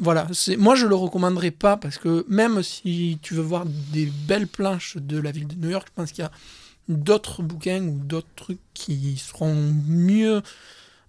Voilà, 0.00 0.26
c'est 0.32 0.56
moi 0.56 0.74
je 0.74 0.86
le 0.86 0.96
recommanderais 0.96 1.52
pas 1.52 1.76
parce 1.76 1.98
que 1.98 2.26
même 2.28 2.62
si 2.64 3.18
tu 3.22 3.34
veux 3.34 3.42
voir 3.42 3.64
des 3.92 4.06
belles 4.26 4.48
planches 4.48 4.96
de 4.96 5.18
la 5.18 5.30
ville 5.30 5.46
de 5.46 5.54
New 5.54 5.70
York, 5.70 5.86
je 5.88 5.92
pense 5.94 6.10
qu'il 6.10 6.22
y 6.22 6.26
a 6.26 6.32
d'autres 6.88 7.42
bouquins 7.42 7.80
ou 7.84 7.98
d'autres 8.00 8.26
trucs 8.34 8.58
qui 8.74 9.16
seront 9.16 9.54
mieux, 9.88 10.42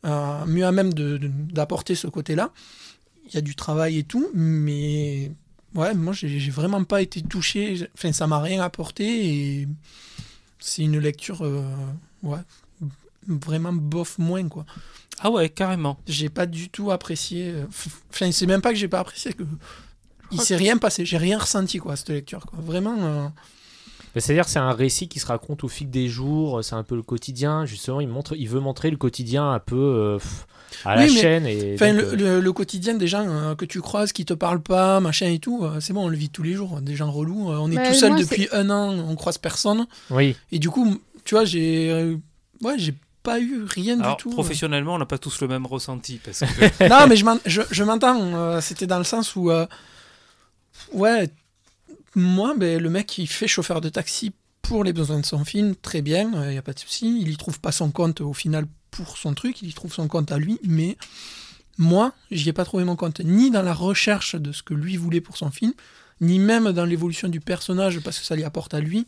euh, 0.06 0.46
mieux 0.46 0.66
à 0.66 0.72
même 0.72 0.94
d'apporter 0.94 1.96
ce 1.96 2.08
côté-là. 2.08 2.52
Il 3.28 3.34
y 3.34 3.38
a 3.38 3.42
du 3.42 3.56
travail 3.56 3.98
et 4.00 4.04
tout, 4.04 4.30
mais 4.34 5.32
ouais, 5.74 5.94
moi 5.96 6.14
j'ai 6.14 6.50
vraiment 6.52 6.84
pas 6.84 7.02
été 7.02 7.22
touché. 7.22 7.88
Enfin, 7.96 8.12
ça 8.14 8.28
m'a 8.28 8.40
rien 8.40 8.62
apporté 8.62 9.62
et 9.62 9.68
c'est 10.60 10.84
une 10.84 11.00
lecture, 11.00 11.42
euh, 11.44 11.64
ouais, 12.24 12.40
vraiment 13.28 13.74
bof 13.74 14.18
moins 14.20 14.48
quoi. 14.48 14.66
Ah 15.20 15.32
ouais, 15.32 15.50
carrément. 15.50 15.98
J'ai 16.08 16.30
pas 16.30 16.46
du 16.46 16.70
tout 16.70 16.92
apprécié. 16.92 17.50
euh, 17.50 17.66
Enfin, 18.12 18.32
c'est 18.32 18.46
même 18.46 18.62
pas 18.62 18.72
que 18.72 18.78
j'ai 18.78 18.88
pas 18.90 19.00
apprécié, 19.00 19.34
que 19.34 19.44
il 20.32 20.42
s'est 20.42 20.56
rien 20.58 20.78
passé. 20.78 21.06
J'ai 21.06 21.18
rien 21.18 21.40
ressenti 21.40 21.78
quoi 21.78 21.96
cette 21.96 22.10
lecture. 22.10 22.46
Quoi. 22.46 22.60
Vraiment. 22.62 22.98
euh, 23.00 23.28
Mais 24.16 24.22
C'est-à-dire 24.22 24.48
c'est 24.48 24.60
un 24.60 24.72
récit 24.72 25.08
qui 25.10 25.20
se 25.20 25.26
raconte 25.26 25.64
au 25.64 25.68
fil 25.68 25.90
des 25.90 26.08
jours, 26.08 26.64
c'est 26.64 26.76
un 26.76 26.84
peu 26.84 26.96
le 26.96 27.04
quotidien, 27.04 27.66
justement, 27.66 28.00
il, 28.02 28.08
montre, 28.08 28.36
il 28.36 28.48
veut 28.50 28.62
montrer 28.62 28.90
le 28.90 28.98
quotidien 28.98 29.52
un 29.52 29.60
peu 29.60 29.76
euh, 29.76 30.20
à 30.86 30.96
la 30.96 31.04
Oui, 31.06 31.12
mais- 31.14 31.22
chaîne. 31.22 31.46
Et 31.46 31.74
Enfin, 31.76 31.94
donc, 31.94 32.02
le, 32.02 32.08
euh, 32.08 32.16
le- 32.16 32.40
le 32.40 32.54
quotidien 32.54 32.94
des 32.96 33.08
gens 33.08 33.26
euh, 33.28 33.56
que 33.56 33.66
tu 33.66 33.82
croises, 33.82 34.14
qui 34.14 34.24
te 34.26 34.34
parlent 34.34 34.62
pas, 34.62 35.00
machin 35.02 35.28
et 35.28 35.40
tout, 35.40 35.64
euh, 35.66 35.80
c'est 35.82 35.92
bon, 35.94 36.06
on 36.06 36.08
le 36.10 36.16
vit 36.18 36.30
tous 36.30 36.44
les 36.44 36.54
jours. 36.54 36.82
Des 36.82 36.96
gens 36.96 37.12
relous. 37.12 37.52
euh, 37.52 37.58
on 37.60 37.70
est 37.72 37.76
Mais 37.76 37.88
tout 37.90 37.94
seul 37.94 38.12
moi, 38.14 38.22
depuis 38.22 38.48
un 38.54 38.70
an, 38.70 38.90
on 38.92 39.16
croise 39.16 39.38
personne. 39.38 39.86
Oui, 40.10 40.36
Et 40.52 40.60
du 40.60 40.70
coup, 40.70 40.98
tu 41.26 41.36
vois, 41.36 41.44
j'ai. 41.46 41.92
euh, 41.92 42.16
ouais, 42.62 42.76
j'ai 42.78 42.94
pas 43.24 43.40
eu 43.40 43.64
rien 43.66 44.00
Alors, 44.00 44.16
du 44.18 44.24
tout. 44.24 44.30
professionnellement, 44.30 44.94
on 44.94 44.98
n'a 45.00 45.06
pas 45.08 45.18
tous 45.18 45.42
le 45.42 45.48
même 45.48 45.66
ressenti. 45.66 46.20
Parce 46.24 46.40
que... 46.80 46.88
non, 46.88 47.08
mais 47.08 47.16
je 47.18 47.26
m'en- 47.26 47.40
je, 47.46 47.62
je 47.72 47.84
m'entends. 47.84 48.18
euh, 48.22 48.62
C'était 48.62 48.88
dans 48.88 49.00
le 49.00 49.04
sens 49.04 49.36
où, 49.36 49.50
euh, 49.52 49.66
ouais, 50.94 51.30
moi, 52.16 52.56
ben, 52.58 52.82
le 52.82 52.90
mec 52.90 53.08
qui 53.08 53.28
fait 53.28 53.48
chauffeur 53.48 53.82
de 53.82 53.90
taxi 53.90 54.34
pour 54.62 54.84
les 54.84 54.94
besoins 54.94 55.20
de 55.20 55.26
son 55.26 55.46
film, 55.46 55.76
très 55.76 56.02
bien, 56.02 56.32
il 56.46 56.52
n'y 56.52 56.58
a 56.58 56.62
pas 56.62 56.74
de 56.74 56.80
souci. 56.80 57.20
Il 57.22 57.30
y 57.30 57.38
trouve 57.38 57.60
pas 57.60 57.72
son 57.72 57.92
compte 57.92 58.22
au 58.22 58.34
final 58.34 58.66
pour 58.92 59.18
son 59.18 59.34
truc, 59.34 59.62
il 59.62 59.70
y 59.70 59.74
trouve 59.74 59.94
son 59.94 60.08
compte 60.08 60.32
à 60.32 60.38
lui, 60.38 60.60
mais 60.64 60.98
moi, 61.78 62.14
j'y 62.32 62.50
ai 62.50 62.54
pas 62.54 62.66
trouvé 62.66 62.84
mon 62.86 62.96
compte, 62.96 63.20
ni 63.20 63.52
dans 63.52 63.62
la 63.62 63.74
recherche 63.74 64.36
de 64.36 64.52
ce 64.52 64.64
que 64.64 64.74
lui 64.74 64.96
voulait 64.96 65.22
pour 65.22 65.38
son 65.38 65.52
film, 65.52 65.74
ni 66.22 66.40
même 66.40 66.72
dans 66.72 66.86
l'évolution 66.86 67.28
du 67.28 67.42
personnage 67.42 68.00
parce 68.00 68.20
que 68.20 68.26
ça 68.26 68.36
lui 68.36 68.44
apporte 68.44 68.74
à 68.74 68.80
lui. 68.80 69.06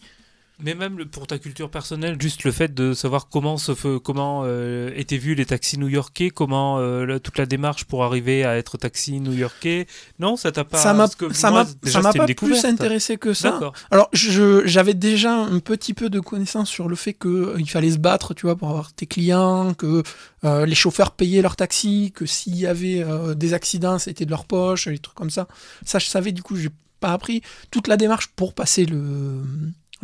Mais 0.59 0.73
même 0.73 1.05
pour 1.05 1.27
ta 1.27 1.37
culture 1.37 1.69
personnelle, 1.69 2.17
juste 2.19 2.43
le 2.43 2.51
fait 2.51 2.73
de 2.73 2.93
savoir 2.93 3.29
comment 3.29 3.57
se 3.57 3.97
comment 3.99 4.41
euh, 4.45 4.91
étaient 4.95 5.17
vus 5.19 5.35
les 5.35 5.45
taxis 5.45 5.77
new-yorkais, 5.77 6.31
comment 6.31 6.79
euh, 6.79 7.19
toute 7.19 7.37
la 7.37 7.45
démarche 7.45 7.83
pour 7.85 8.03
arriver 8.03 8.43
à 8.43 8.57
être 8.57 8.75
taxi 8.77 9.19
new-yorkais, 9.19 9.85
non, 10.17 10.35
ça 10.35 10.51
t'a 10.51 10.63
pas. 10.63 10.79
ça 10.79 10.95
m'a 10.95 11.07
que 11.09 11.31
ça 11.31 11.51
m'a 11.51 11.65
ça 11.83 12.01
m'a 12.01 12.11
pas 12.11 12.25
plus 12.25 12.65
intéressé 12.65 13.17
que 13.17 13.33
ça. 13.35 13.51
D'accord. 13.51 13.73
Alors, 13.91 14.09
je- 14.13 14.63
j'avais 14.65 14.95
déjà 14.95 15.31
un 15.35 15.59
petit 15.59 15.93
peu 15.93 16.09
de 16.09 16.19
connaissance 16.19 16.69
sur 16.69 16.87
le 16.89 16.95
fait 16.95 17.13
qu'il 17.13 17.69
fallait 17.69 17.91
se 17.91 17.99
battre, 17.99 18.33
tu 18.33 18.47
vois, 18.47 18.55
pour 18.55 18.69
avoir 18.69 18.93
tes 18.93 19.05
clients, 19.05 19.75
que 19.75 20.01
euh, 20.43 20.65
les 20.65 20.75
chauffeurs 20.75 21.11
payaient 21.11 21.43
leur 21.43 21.55
taxi, 21.55 22.11
que 22.15 22.25
s'il 22.25 22.55
y 22.57 22.65
avait 22.65 23.03
euh, 23.03 23.35
des 23.35 23.53
accidents, 23.53 23.99
c'était 23.99 24.25
de 24.25 24.31
leur 24.31 24.45
poche, 24.45 24.87
des 24.87 24.97
trucs 24.97 25.15
comme 25.15 25.29
ça. 25.29 25.47
Ça, 25.85 25.99
je 25.99 26.07
savais, 26.07 26.31
du 26.31 26.41
coup, 26.41 26.55
j'ai 26.55 26.69
pas 26.99 27.13
appris 27.13 27.43
toute 27.69 27.87
la 27.87 27.95
démarche 27.95 28.29
pour 28.35 28.55
passer 28.55 28.85
le, 28.85 29.43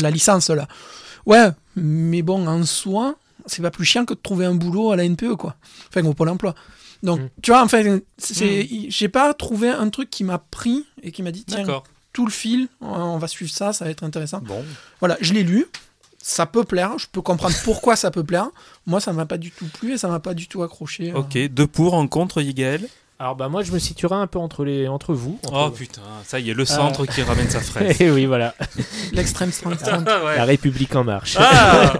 la 0.04 0.12
licence, 0.12 0.50
là. 0.50 0.68
Ouais, 1.26 1.50
mais 1.76 2.22
bon, 2.22 2.48
en 2.48 2.64
soi, 2.66 3.16
c'est 3.46 3.62
pas 3.62 3.72
plus 3.72 3.86
chiant 3.86 4.06
que 4.06 4.14
de 4.14 4.20
trouver 4.22 4.46
un 4.46 4.56
boulot 4.56 4.92
à 4.92 4.96
la 4.96 5.04
NPE, 5.08 5.36
quoi. 5.36 5.56
Enfin, 5.90 6.06
au 6.06 6.14
Pôle 6.14 6.30
emploi. 6.30 6.54
Donc, 7.02 7.20
Mm. 7.22 7.30
tu 7.42 7.52
vois, 7.52 7.62
enfin, 7.64 8.00
c'est, 8.18 8.68
j'ai 8.90 9.10
pas 9.10 9.34
trouvé 9.34 9.70
un 9.70 9.90
truc 9.90 10.10
qui 10.10 10.24
m'a 10.24 10.38
pris 10.38 10.86
et 11.02 11.12
qui 11.12 11.22
m'a 11.24 11.32
dit, 11.32 11.44
tiens, 11.46 11.60
D'accord. 11.60 11.84
tout 12.14 12.26
le 12.26 12.32
fil, 12.32 12.68
on 12.82 13.18
va 13.18 13.28
suivre 13.28 13.52
ça, 13.52 13.74
ça 13.74 13.86
va 13.86 13.92
être 13.92 14.04
intéressant. 14.04 14.40
Bon, 14.40 14.64
Voilà, 15.00 15.18
je 15.20 15.34
l'ai 15.34 15.44
lu, 15.44 15.66
ça 16.22 16.46
peut 16.46 16.64
plaire, 16.64 16.98
je 16.98 17.08
peux 17.12 17.22
comprendre 17.22 17.56
pourquoi 17.66 17.98
ça 17.98 18.10
peut 18.12 18.24
plaire. 18.24 18.48
Moi, 18.86 19.02
ça 19.02 19.12
m'a 19.12 19.26
pas 19.26 19.38
du 19.38 19.52
tout 19.52 19.68
plu 19.68 19.94
et 19.94 19.98
ça 19.98 20.08
m'a 20.08 20.22
pas 20.22 20.34
du 20.34 20.48
tout 20.48 20.64
accroché. 20.64 21.12
euh. 21.12 21.18
Ok, 21.18 21.38
deux 21.50 21.68
pour 21.68 21.94
en 21.96 22.08
contre, 22.08 22.42
Yigael. 22.42 22.88
Alors 23.24 23.36
bah 23.38 23.48
moi 23.48 23.64
je 23.64 23.72
me 23.72 23.80
situerai 23.80 24.16
un 24.16 24.28
peu 24.28 24.38
entre 24.38 24.66
les 24.66 24.88
entre 24.90 25.14
vous. 25.14 25.40
Oh 25.54 25.70
putain, 25.70 26.02
ça 26.26 26.40
y 26.42 26.50
est, 26.50 26.54
le 26.54 26.66
centre 26.66 27.06
qui 27.06 27.22
ramène 27.22 27.50
sa 27.50 27.60
fraise. 27.62 28.02
Et 28.02 28.12
oui 28.12 28.26
voilà, 28.26 28.54
L'extrême. 29.14 29.52
Ah, 29.66 30.24
ouais. 30.26 30.36
la 30.36 30.44
République 30.46 30.94
en 30.96 31.06
marche. 31.06 31.38
Ah 31.40 31.94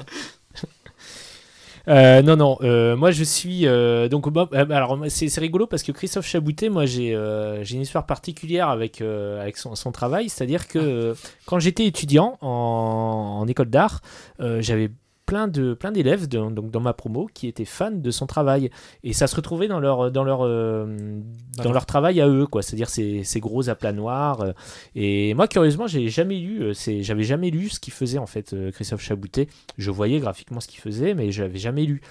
Euh, 1.90 2.22
non, 2.22 2.38
non, 2.38 2.58
euh, 2.62 2.96
moi 2.96 3.12
je 3.12 3.26
suis. 3.26 3.68
euh, 3.68 4.08
donc, 4.08 4.30
bah, 4.30 4.48
euh, 4.54 4.66
alors, 4.70 4.98
c'est 5.10 5.28
c'est 5.28 5.42
rigolo 5.42 5.68
parce 5.68 5.84
que 5.84 5.92
Christophe 5.92 6.26
Chaboutet, 6.26 6.70
moi 6.70 6.86
j'ai 6.86 7.14
euh, 7.14 7.62
j'ai 7.66 7.76
une 7.76 7.82
histoire 7.82 8.06
particulière 8.06 8.70
avec, 8.70 9.02
euh, 9.02 9.42
avec 9.42 9.58
son, 9.58 9.76
son 9.76 9.92
travail. 9.92 10.30
C'est-à-dire 10.30 10.70
que 10.70 10.80
euh, 10.80 11.14
quand 11.46 11.60
j'étais 11.60 11.86
étudiant 11.86 12.38
en, 12.40 13.40
en 13.42 13.48
école 13.50 13.70
d'art, 13.70 14.00
euh, 14.40 14.62
j'avais 14.62 14.92
plein 15.26 15.48
de 15.48 15.74
plein 15.74 15.92
d'élèves 15.92 16.28
donc 16.28 16.70
dans 16.70 16.80
ma 16.80 16.94
promo 16.94 17.30
qui 17.34 17.48
étaient 17.48 17.66
fans 17.66 17.92
de 17.92 18.12
son 18.12 18.28
travail. 18.28 18.70
Et 19.04 19.14
ça 19.14 19.28
se 19.28 19.36
retrouvait 19.36 19.68
dans 19.68 19.80
leur 19.80 20.12
dans 20.12 20.24
leur 20.24 20.42
euh, 20.44 21.22
dans 21.58 21.72
leur 21.72 21.86
travail 21.86 22.22
à 22.22 22.28
eux 22.28 22.46
quoi. 22.46 22.62
C'est-à-dire 22.62 22.90
ces, 22.90 23.24
ces 23.24 23.40
gros 23.40 23.70
aplats 23.70 23.94
noirs 23.94 24.42
euh, 24.42 24.54
et 24.96 25.34
moi 25.34 25.48
curieusement 25.48 25.88
j'ai 25.88 26.10
jamais 26.10 26.40
lu 26.40 26.62
euh, 26.62 26.74
j'avais 27.02 27.24
jamais 27.24 27.50
lu 27.50 27.70
ce 27.70 27.80
qu'il 27.80 27.94
faisait 27.94 28.18
en 28.18 28.26
fait 28.26 28.56
Christophe 28.72 29.02
Chaboutet 29.02 29.48
je 29.78 29.92
voyais 29.92 30.20
graphiquement 30.20 30.60
ce 30.60 30.68
qu'il 30.68 30.80
faisait 30.80 31.14
mais 31.14 31.32
je 31.32 31.44
l'avais 31.44 31.60
jamais 31.60 31.86
lu 31.86 32.02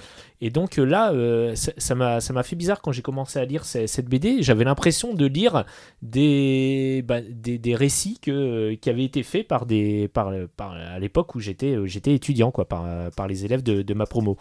et 0.42 0.50
donc 0.50 0.78
euh, 0.78 0.84
là 0.84 1.12
euh, 1.12 1.54
ça 1.54 1.94
m'a 1.94 2.42
fait 2.42 2.56
bizarre 2.56 2.82
quand 2.82 2.92
j'ai 2.92 3.00
commencé 3.02 3.38
à 3.38 3.44
lire 3.46 3.64
ce- 3.64 3.86
cette 3.86 4.08
BD 4.08 4.42
j'avais 4.42 4.64
l'impression 4.64 5.14
de 5.14 5.24
lire 5.26 5.64
des, 6.02 7.02
bah, 7.06 7.20
des, 7.22 7.58
des 7.58 7.74
récits 7.74 8.18
que, 8.20 8.74
qui 8.74 8.90
avaient 8.90 9.04
été 9.04 9.22
faits 9.22 9.48
par 9.48 9.66
des 9.66 10.08
par, 10.08 10.32
à 10.72 10.98
l'époque 10.98 11.34
où 11.34 11.40
j'étais 11.40 11.74
euh, 11.76 11.86
j'étais 11.86 12.14
étudiant 12.14 12.50
quoi 12.50 12.66
par, 12.68 12.86
par 13.12 13.28
les 13.28 13.44
élèves 13.44 13.62
de, 13.62 13.82
de 13.82 13.94
ma 13.94 14.06
promo. 14.06 14.36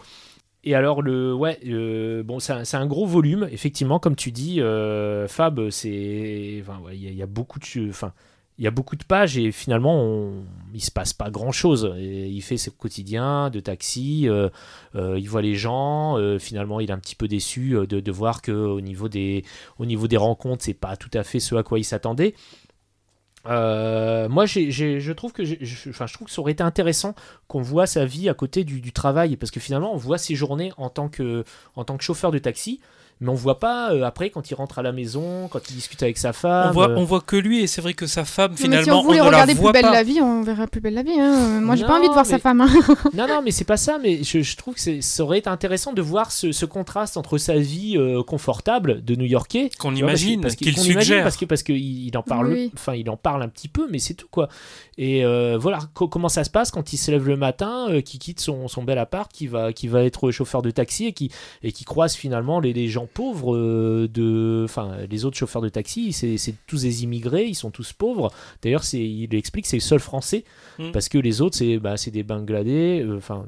Et 0.64 0.76
alors 0.76 1.02
le 1.02 1.34
ouais 1.34 1.60
euh, 1.66 2.24
bon 2.24 2.40
c'est 2.40 2.54
un, 2.54 2.64
un 2.82 2.86
gros 2.86 3.08
volume 3.08 3.48
effectivement 3.52 3.98
comme 4.00 4.16
tu 4.16 4.32
dis 4.32 4.62
euh, 4.62 5.28
Fab 5.28 5.70
c'est 5.72 6.60
enfin, 6.62 6.80
ouais, 6.86 6.96
il 6.98 7.04
y, 7.04 7.08
a- 7.08 7.12
il 7.12 7.18
y 7.18 7.24
a 7.24 7.28
beaucoup 7.28 7.58
de 7.60 7.90
enfin 7.90 8.14
il 8.62 8.64
y 8.66 8.68
a 8.68 8.72
beaucoup 8.72 8.96
de 8.96 9.04
pages 9.04 9.40
et 9.40 9.52
finalement 9.52 10.04
on, 10.04 10.44
il 10.76 10.84
se 10.84 10.92
passe 10.92 11.14
pas 11.14 11.32
grand 11.32 11.52
chose 11.52 11.96
il 11.98 12.42
fait 12.44 12.58
ses 12.58 12.70
quotidiens 12.70 13.50
de 13.50 13.60
taxi 13.60 14.30
euh, 14.30 14.50
euh, 14.94 15.18
il 15.18 15.28
voit 15.28 15.42
les 15.42 15.56
gens 15.56 16.20
euh, 16.20 16.38
finalement 16.38 16.80
il 16.80 16.92
est 16.92 16.94
un 16.94 17.00
petit 17.00 17.16
peu 17.16 17.28
déçu 17.28 17.76
de, 17.90 18.12
voir 18.12 18.44
que 18.44 18.52
au 18.52 18.80
niveau 18.80 19.10
des 19.10 19.44
au 19.80 19.88
niveau 19.88 20.08
des 20.08 20.18
rencontres 20.18 20.64
c'est 20.64 20.76
pas 20.76 20.96
tout 20.96 21.10
à 21.16 21.24
fait 21.24 21.40
ce 21.40 21.56
à 21.56 21.64
quoi 21.64 21.80
il 21.80 21.84
s'attendait. 21.84 22.36
Moi, 23.46 24.46
je 24.46 25.12
trouve 25.14 25.34
que 25.34 25.42
enfin, 25.90 26.06
je 26.06 26.14
trouve 26.14 26.28
que 26.28 26.34
ça 26.34 26.42
aurait 26.42 26.52
été 26.52 26.62
intéressant 26.62 27.16
qu'on 27.48 27.64
voit 27.64 27.88
sa 27.88 28.06
vie 28.06 28.30
à 28.30 28.36
côté 28.36 28.64
du, 28.64 28.92
travail, 28.92 29.38
parce 29.38 29.50
que 29.50 29.60
finalement, 29.60 29.92
on 29.92 29.98
voit 29.98 30.20
ses 30.20 30.36
journées 30.36 30.72
en 30.78 30.90
tant 30.92 31.10
que 31.10 31.44
chauffeur 32.00 32.30
de 32.30 32.38
taxi, 32.38 32.80
mais 33.22 33.30
on 33.30 33.36
voit 33.36 33.60
pas 33.60 33.94
euh, 33.94 34.04
après 34.04 34.30
quand 34.30 34.52
il 34.52 34.56
rentre 34.56 34.80
à 34.80 34.82
la 34.82 34.92
maison, 34.92 35.48
quand 35.48 35.70
il 35.70 35.76
discute 35.76 36.04
avec 36.04 36.18
sa 36.18 36.34
femme. 36.34 36.70
on 36.70 36.74
voit, 36.74 36.90
euh, 36.90 36.96
on 36.98 37.04
voit 37.06 37.22
que 37.22 37.36
lui 37.38 37.62
et 37.62 37.68
c'est 37.68 37.80
vrai 37.82 37.94
que 37.94 38.08
sa 38.08 38.26
femme 38.26 38.52
Non, 38.52 38.58
mais 38.58 38.64
finalement 38.64 38.84
si 38.84 38.92
on 38.92 39.02
voulait 39.04 39.20
ne 39.20 39.24
la 39.24 39.30
regarder 39.30 39.54
voit 39.54 39.72
Plus 39.72 39.82
belle 39.82 39.90
pas. 39.90 39.96
la 39.96 40.04
vie, 40.04 40.20
on 40.22 40.42
verrait 40.42 40.68
Plus 40.68 40.82
belle 40.82 40.96
la 40.96 41.04
vie. 41.04 41.12
hein. 41.20 41.58
Euh, 41.58 41.62
Moi, 41.62 41.76
j'ai 41.76 41.84
pas 41.86 41.90
Non, 41.94 41.96
envie 42.00 42.08
de 42.10 42.14
voir 42.14 42.26
mais- 42.26 42.32
sa 42.32 42.40
femme. 42.40 42.62
hein. 42.62 42.70
Non, 43.14 43.28
non, 43.28 43.42
mais 43.44 43.52
c'est 43.52 43.64
pas 43.64 43.78
ça. 43.78 43.98
Mais 44.02 44.24
je, 44.24 44.42
je 44.42 44.58
trouve 44.58 44.76
que 44.76 45.02
ça 45.02 45.24
aurait 45.24 45.38
été 45.40 45.50
intéressant 45.50 45.94
de 45.94 46.02
voir 46.02 46.32
ce, 46.32 46.52
ce 46.52 46.66
contraste 46.66 47.16
entre 47.18 47.38
sa 47.38 47.56
vie 47.56 47.96
euh, 47.98 48.24
confortable 48.24 49.04
de 49.06 49.16
New-Yorkais 49.16 49.70
Qu'on 49.80 49.96
imagine, 49.96 50.42
parce 50.42 50.56
qu'il 50.56 50.74
qu'on 50.74 50.82
imagine, 50.82 51.02
suggère. 51.02 51.24
parce 51.24 51.38
que 51.38 51.46
parce 51.46 51.64
qu'il 51.64 51.78
il 51.78 52.18
en 52.18 52.24
parle, 52.24 52.52
Oui. 52.52 52.72
enfin 52.74 52.96
il 52.96 53.10
en 53.10 53.18
parle 53.18 53.44
un 53.44 53.50
petit 53.50 53.68
peu, 53.68 53.88
mais 53.92 54.00
c'est 54.00 54.16
tout 54.16 54.28
quoi. 54.32 54.50
Et 55.04 55.26
euh, 55.26 55.58
voilà 55.58 55.80
co- 55.96 56.08
comment 56.08 56.30
ça 56.30 56.44
se 56.44 56.52
passe 56.52 56.70
quand 56.70 56.94
il 56.94 56.98
se 56.98 57.10
lève 57.10 57.28
le 57.28 57.36
matin, 57.36 57.88
euh, 57.90 58.02
qui 58.02 58.20
quitte 58.20 58.40
son, 58.40 58.68
son 58.68 58.84
bel 58.84 59.00
appart, 59.00 59.32
qui 59.34 59.48
va 59.48 59.74
qui 59.74 59.88
va 59.88 60.04
être 60.04 60.30
chauffeur 60.30 60.62
de 60.62 60.70
taxi 60.70 61.08
et 61.08 61.12
qui 61.14 61.32
et 61.64 61.72
qui 61.72 61.86
croise 61.86 62.14
finalement 62.16 62.60
les, 62.60 62.72
les 62.72 62.88
gens 62.88 63.08
pauvres 63.12 63.56
euh, 63.56 64.08
de, 64.08 64.62
enfin 64.64 64.98
les 65.10 65.26
autres 65.26 65.38
chauffeurs 65.38 65.64
de 65.64 65.70
taxi, 65.70 66.14
c'est 66.14 66.38
c'est 66.38 66.54
tous 66.68 66.84
des 66.84 67.04
immigrés, 67.04 67.46
ils 67.48 67.56
sont 67.56 67.72
tous 67.72 67.94
pauvres. 67.94 68.32
D'ailleurs 68.62 68.84
il 68.94 69.34
explique 69.34 69.66
c'est 69.66 69.78
le 69.78 69.82
seul 69.82 70.00
français 70.00 70.44
Mm. 70.78 70.92
parce 70.92 71.10
que 71.10 71.18
les 71.18 71.42
autres 71.42 71.58
c'est 71.58 71.80
bah, 71.80 71.96
des 72.14 72.24
Bangladais, 72.24 73.04
enfin 73.18 73.46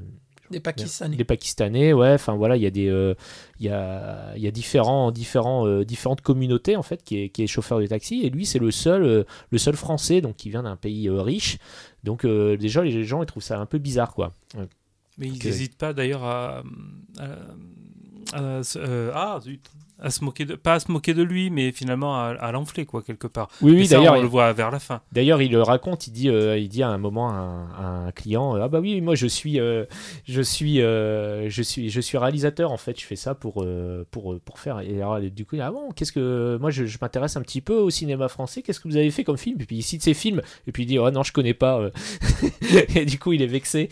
Des 0.53 0.59
Pakistanais. 0.59 1.15
les 1.17 1.23
Pakistanais, 1.23 1.93
ouais, 1.93 2.13
enfin 2.13 2.33
voilà, 2.35 2.55
il 2.55 2.63
y 2.63 2.65
a 2.65 2.69
des, 2.71 2.87
euh, 2.87 3.13
il 3.59 3.65
y 3.65 3.69
a, 3.69 4.33
il 4.35 4.41
y 4.41 4.47
a 4.47 4.51
différents, 4.51 5.11
différents, 5.11 5.67
euh, 5.67 5.83
différentes 5.83 6.21
communautés 6.21 6.75
en 6.75 6.83
fait 6.83 7.03
qui 7.03 7.19
est, 7.23 7.29
qui 7.29 7.43
est 7.43 7.47
chauffeur 7.47 7.79
de 7.79 7.87
taxi 7.87 8.21
et 8.23 8.29
lui 8.29 8.45
c'est 8.45 8.59
le 8.59 8.71
seul, 8.71 9.03
euh, 9.03 9.23
le 9.51 9.57
seul 9.57 9.75
français 9.75 10.21
donc 10.21 10.35
qui 10.37 10.49
vient 10.49 10.63
d'un 10.63 10.75
pays 10.77 11.07
euh, 11.09 11.21
riche. 11.21 11.57
Donc 12.03 12.25
euh, 12.25 12.55
déjà 12.57 12.83
les 12.83 13.03
gens 13.03 13.21
ils 13.23 13.25
trouvent 13.25 13.43
ça 13.43 13.59
un 13.59 13.65
peu 13.65 13.77
bizarre 13.79 14.13
quoi. 14.13 14.31
Ouais. 14.57 14.67
Mais 15.17 15.27
ils 15.27 15.43
n'hésitent 15.43 15.77
pas 15.77 15.93
d'ailleurs 15.93 16.23
à, 16.23 16.63
à- 17.19 17.23
à 18.33 18.61
euh, 18.77 19.11
ah, 19.13 19.39
zut, 19.43 19.69
à 20.03 20.09
se 20.09 20.23
moquer 20.23 20.45
de, 20.45 20.55
pas 20.55 20.73
à 20.73 20.79
se 20.79 20.91
moquer 20.91 21.13
de 21.13 21.23
lui, 21.23 21.49
mais 21.49 21.71
finalement 21.71 22.15
à, 22.15 22.35
à 22.39 22.51
l'enfler 22.51 22.85
quoi 22.85 23.01
quelque 23.01 23.27
part. 23.27 23.49
Oui 23.61 23.71
Et 23.71 23.75
oui 23.77 23.87
d'ailleurs 23.87 24.15
on 24.15 24.21
le 24.21 24.27
voit 24.27 24.51
vers 24.53 24.69
la 24.69 24.79
fin. 24.79 25.01
D'ailleurs, 25.11 25.41
il 25.41 25.51
le 25.51 25.61
raconte, 25.61 26.07
il 26.07 26.11
dit, 26.11 26.29
euh, 26.29 26.57
il 26.57 26.69
dit 26.69 26.83
à 26.83 26.89
un 26.89 26.97
moment 26.97 27.29
à 27.29 27.33
un, 27.33 27.67
à 27.77 27.87
un 28.07 28.11
client, 28.11 28.55
euh, 28.55 28.61
ah 28.63 28.67
bah 28.67 28.79
oui, 28.79 28.99
moi 29.01 29.15
je 29.15 29.27
suis, 29.27 29.59
euh, 29.59 29.85
je 30.27 30.41
suis, 30.41 30.81
euh, 30.81 31.49
je 31.49 31.61
suis, 31.61 31.89
je 31.89 32.01
suis 32.01 32.17
réalisateur 32.17 32.71
en 32.71 32.77
fait, 32.77 32.99
je 32.99 33.05
fais 33.05 33.15
ça 33.15 33.35
pour, 33.35 33.65
pour, 34.11 34.39
pour 34.39 34.59
faire. 34.59 34.79
Et 34.81 35.01
alors, 35.01 35.19
du 35.21 35.45
coup, 35.45 35.55
il 35.55 35.59
dit, 35.59 35.63
ah 35.63 35.71
bon, 35.71 35.91
qu'est-ce 35.91 36.11
que, 36.11 36.57
moi 36.59 36.71
je, 36.71 36.85
je 36.85 36.97
m'intéresse 37.01 37.37
un 37.37 37.41
petit 37.41 37.61
peu 37.61 37.75
au 37.75 37.89
cinéma 37.89 38.27
français. 38.27 38.61
Qu'est-ce 38.61 38.79
que 38.79 38.87
vous 38.87 38.97
avez 38.97 39.11
fait 39.11 39.23
comme 39.23 39.37
film? 39.37 39.61
Et 39.61 39.65
puis 39.65 39.77
il 39.77 39.83
cite 39.83 40.01
ses 40.01 40.13
films, 40.13 40.41
et 40.67 40.71
puis 40.71 40.83
il 40.83 40.87
dit, 40.87 40.99
oh 40.99 41.09
non, 41.11 41.23
je 41.23 41.31
connais 41.31 41.53
pas. 41.53 41.89
et 42.95 43.05
du 43.05 43.19
coup, 43.19 43.33
il 43.33 43.41
est 43.41 43.47
vexé. 43.47 43.89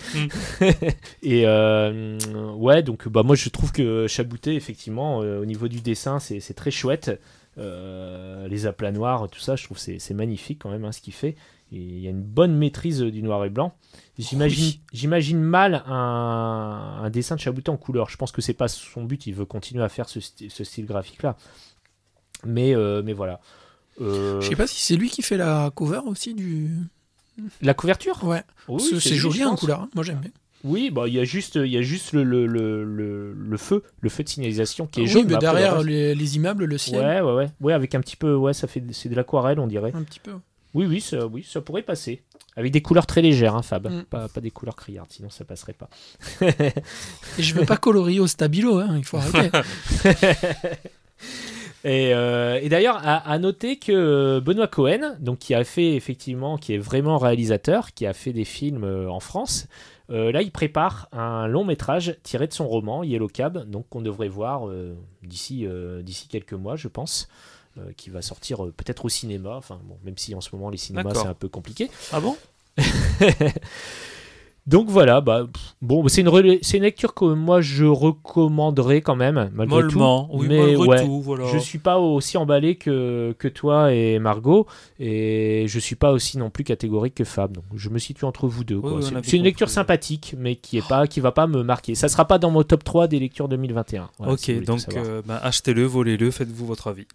et 1.24 1.44
euh, 1.46 2.18
ouais, 2.56 2.84
donc 2.84 3.08
bah 3.08 3.24
moi 3.24 3.36
je 3.36 3.50
trouve 3.50 3.72
que 3.72 4.08
Chaboutet, 4.08 4.56
effectivement, 4.56 5.18
au 5.18 5.46
niveau 5.46 5.68
du 5.68 5.82
dessin, 5.82 6.01
c'est 6.20 6.40
c'est 6.40 6.54
très 6.54 6.72
chouette. 6.72 7.12
Euh, 7.58 8.48
les 8.48 8.66
aplats 8.66 8.92
noirs, 8.94 9.30
tout 9.30 9.40
ça, 9.42 9.56
je 9.58 9.66
trouve 9.66 9.78
c'est 9.78 10.14
magnifique 10.14 10.60
quand 10.62 10.70
même 10.70 10.86
hein, 10.86 10.92
ce 10.92 11.02
qu'il 11.02 11.14
fait. 11.14 11.36
Et 11.74 11.78
il 11.78 12.00
y 12.00 12.08
a 12.08 12.10
une 12.10 12.22
bonne 12.24 12.56
maîtrise 12.58 13.00
du 13.02 13.22
noir 13.24 13.44
et 13.46 13.50
blanc. 13.50 13.74
J'imagine, 14.20 14.74
Oui. 14.94 15.34
mal 15.36 15.84
un, 15.86 17.00
un 17.04 17.10
dessin 17.10 17.36
de 17.36 17.40
Chaboutet 17.40 17.70
en 17.70 17.78
couleur. 17.78 18.10
Je 18.10 18.18
pense 18.18 18.32
que 18.34 18.42
c'est 18.42 18.54
pas 18.54 18.68
son 18.68 19.04
but. 19.04 19.26
Il 19.28 19.36
veut 19.36 19.46
continuer 19.46 19.84
à 19.84 19.88
faire 19.90 20.08
ce, 20.10 20.20
style 20.20 20.86
graphique-là. 20.86 21.38
Mais, 22.46 22.76
euh, 22.76 23.02
mais 23.04 23.14
voilà. 23.14 23.40
Euh, 24.02 24.42
Je 24.42 24.50
sais 24.50 24.56
pas 24.56 24.68
si 24.68 24.82
c'est 24.82 24.96
lui 24.96 25.10
qui 25.10 25.22
fait 25.22 25.38
la 25.38 25.72
cover 25.74 26.02
aussi 26.06 26.34
du. 26.34 26.72
la 27.62 27.74
couverture? 27.74 28.22
Ouais. 28.24 28.44
Oui, 28.68 28.82
c'est 29.00 29.16
joli 29.16 29.44
en 29.46 29.56
couleur. 29.56 29.82
hein. 29.82 29.90
Moi 29.96 30.04
j'aime 30.04 30.20
bien. 30.20 30.32
Oui, 30.64 30.92
bah 30.92 31.04
il 31.08 31.14
y 31.14 31.20
a 31.20 31.24
juste, 31.24 31.56
il 31.56 31.72
y 31.72 31.78
a 31.78 31.82
juste 31.82 32.14
le, 32.14 32.24
le, 32.24 32.46
le, 32.46 33.34
le, 33.34 33.58
feu, 33.58 33.84
le 34.00 34.10
feu 34.10 34.24
de 34.24 34.30
signalisation 34.30 34.88
qui 34.88 35.02
est 35.02 35.04
oui, 35.04 35.10
jaune. 35.10 35.26
mais 35.28 35.34
après, 35.36 35.48
le 35.48 35.54
derrière 35.54 35.82
les, 35.82 36.14
les 36.16 36.36
immeubles, 36.36 36.66
le 36.66 36.78
ciel, 36.78 37.02
Ouais, 37.04 37.22
ouais, 37.22 37.34
ouais, 37.34 37.50
ouais, 37.62 37.74
avec 37.74 37.96
un 37.96 38.02
petit 38.02 38.16
peu, 38.16 38.36
ouais, 38.36 38.54
ça 38.54 38.68
fait, 38.68 38.84
c'est 38.92 39.10
de 39.10 39.16
l'aquarelle, 39.16 39.60
on 39.60 39.68
dirait. 39.68 39.92
un 39.96 40.04
petit 40.04 40.20
peu. 40.20 40.34
Oui, 40.74 40.86
oui, 40.86 41.02
ça, 41.02 41.26
oui, 41.28 41.46
ça 41.48 41.62
pourrait 41.62 41.82
passer. 41.82 42.22
Avec 42.56 42.72
des 42.72 42.82
couleurs 42.82 43.06
très 43.06 43.22
légères, 43.22 43.56
hein, 43.56 43.62
Fab. 43.62 43.88
Mm. 43.90 44.04
Pas, 44.10 44.28
pas 44.28 44.42
des 44.42 44.52
couleurs 44.52 44.76
criardes, 44.76 45.10
sinon 45.12 45.30
ça 45.30 45.46
passerait 45.46 45.74
pas. 45.74 45.90
Et 47.38 47.42
je 47.44 47.54
veux 47.56 47.66
pas 47.66 47.78
colorier 47.78 48.20
au 48.20 48.28
stabilo, 48.28 48.78
hein, 48.78 48.96
il 48.98 49.04
faut 49.06 49.18
arrêter. 49.18 49.50
Et, 51.84 52.14
euh, 52.14 52.60
et 52.62 52.70
d'ailleurs, 52.70 52.98
à, 52.98 53.18
à 53.32 53.40
noter 53.40 53.78
que 53.78 54.40
Benoît 54.40 54.68
Cohen, 54.68 55.16
donc 55.20 55.40
qui 55.40 55.56
a 55.56 55.64
fait 55.64 55.96
effectivement, 55.96 56.58
qui 56.60 56.76
est 56.76 56.78
vraiment 56.78 57.18
réalisateur, 57.18 57.92
qui 57.94 58.06
a 58.06 58.14
fait 58.14 58.34
des 58.34 58.46
films 58.46 58.84
euh, 58.84 59.10
en 59.10 59.20
France, 59.20 59.66
euh, 60.12 60.32
là 60.32 60.42
il 60.42 60.52
prépare 60.52 61.08
un 61.12 61.48
long 61.48 61.64
métrage 61.64 62.18
tiré 62.24 62.48
de 62.48 62.54
son 62.54 62.68
roman 62.68 63.04
Yellow 63.04 63.28
Cab, 63.28 63.70
donc 63.70 63.88
qu'on 63.90 64.02
devrait 64.02 64.28
voir 64.28 64.68
euh, 64.68 64.96
d'ici 65.24 65.66
euh, 65.66 66.02
d'ici 66.02 66.28
quelques 66.28 66.54
mois, 66.54 66.76
je 66.76 66.88
pense. 66.88 67.28
qui 67.96 68.10
va 68.10 68.22
sortir 68.22 68.58
peut-être 68.76 69.06
au 69.06 69.10
cinéma, 69.10 69.56
enfin 69.56 69.80
bon, 69.86 69.98
même 70.04 70.18
si 70.18 70.36
en 70.36 70.42
ce 70.42 70.54
moment 70.54 70.70
les 70.70 70.78
cinémas 70.78 71.14
c'est 71.14 71.28
un 71.28 71.34
peu 71.34 71.48
compliqué. 71.48 71.90
Ah 72.12 72.20
bon? 72.20 72.36
Donc 74.68 74.90
voilà, 74.90 75.22
bah, 75.22 75.48
pff, 75.52 75.76
bon, 75.82 76.08
c'est 76.08 76.22
une, 76.22 76.60
c'est 76.62 76.78
une 76.78 76.84
lecture 76.84 77.16
que 77.16 77.26
moi 77.26 77.62
je 77.62 77.84
recommanderais 77.86 79.02
quand 79.02 79.16
même, 79.16 79.50
malgré 79.56 79.82
Mollement, 79.82 80.26
tout. 80.26 80.38
oui, 80.38 80.48
mais 80.50 80.60
malgré 80.60 80.88
ouais, 80.88 81.04
tout, 81.04 81.22
voilà. 81.22 81.48
je 81.48 81.58
suis 81.58 81.80
pas 81.80 81.98
aussi 81.98 82.38
emballé 82.38 82.76
que, 82.76 83.36
que 83.40 83.48
toi 83.48 83.92
et 83.92 84.20
Margot, 84.20 84.68
et 85.00 85.66
je 85.68 85.80
suis 85.80 85.96
pas 85.96 86.12
aussi 86.12 86.38
non 86.38 86.52
plus 86.52 86.64
catégorique 86.64 87.16
que 87.16 87.24
Fab. 87.24 87.54
Donc 87.54 87.64
je 87.76 87.90
me 87.90 87.98
situe 87.98 88.24
entre 88.26 88.48
vous 88.48 88.64
deux. 88.64 88.80
quoi. 88.80 88.94
oui, 88.94 89.04
on 89.16 89.24
c'est 89.24 89.38
une 89.38 89.44
lecture 89.44 89.66
compris. 89.66 89.74
sympathique, 89.74 90.36
mais 90.38 90.56
qui 90.56 90.78
est 90.78 90.88
pas, 90.88 91.08
qui 91.08 91.22
va 91.22 91.32
pas 91.32 91.48
me 91.48 91.64
marquer. 91.64 91.96
Ça 91.96 92.08
sera 92.08 92.26
pas 92.26 92.38
dans 92.38 92.52
mon 92.52 92.62
top 92.62 92.84
3 92.84 93.08
des 93.08 93.18
lectures 93.20 93.48
2021. 93.48 94.12
Voilà, 94.20 94.38
si 94.38 94.54
vous 94.54 94.60
ok, 94.60 94.66
donc 94.66 94.82
euh, 94.96 95.24
bah, 95.26 95.40
achetez-le, 95.42 95.86
volez-le, 95.86 96.30
faites-vous 96.30 96.68
votre 96.68 96.88
avis. 96.88 97.08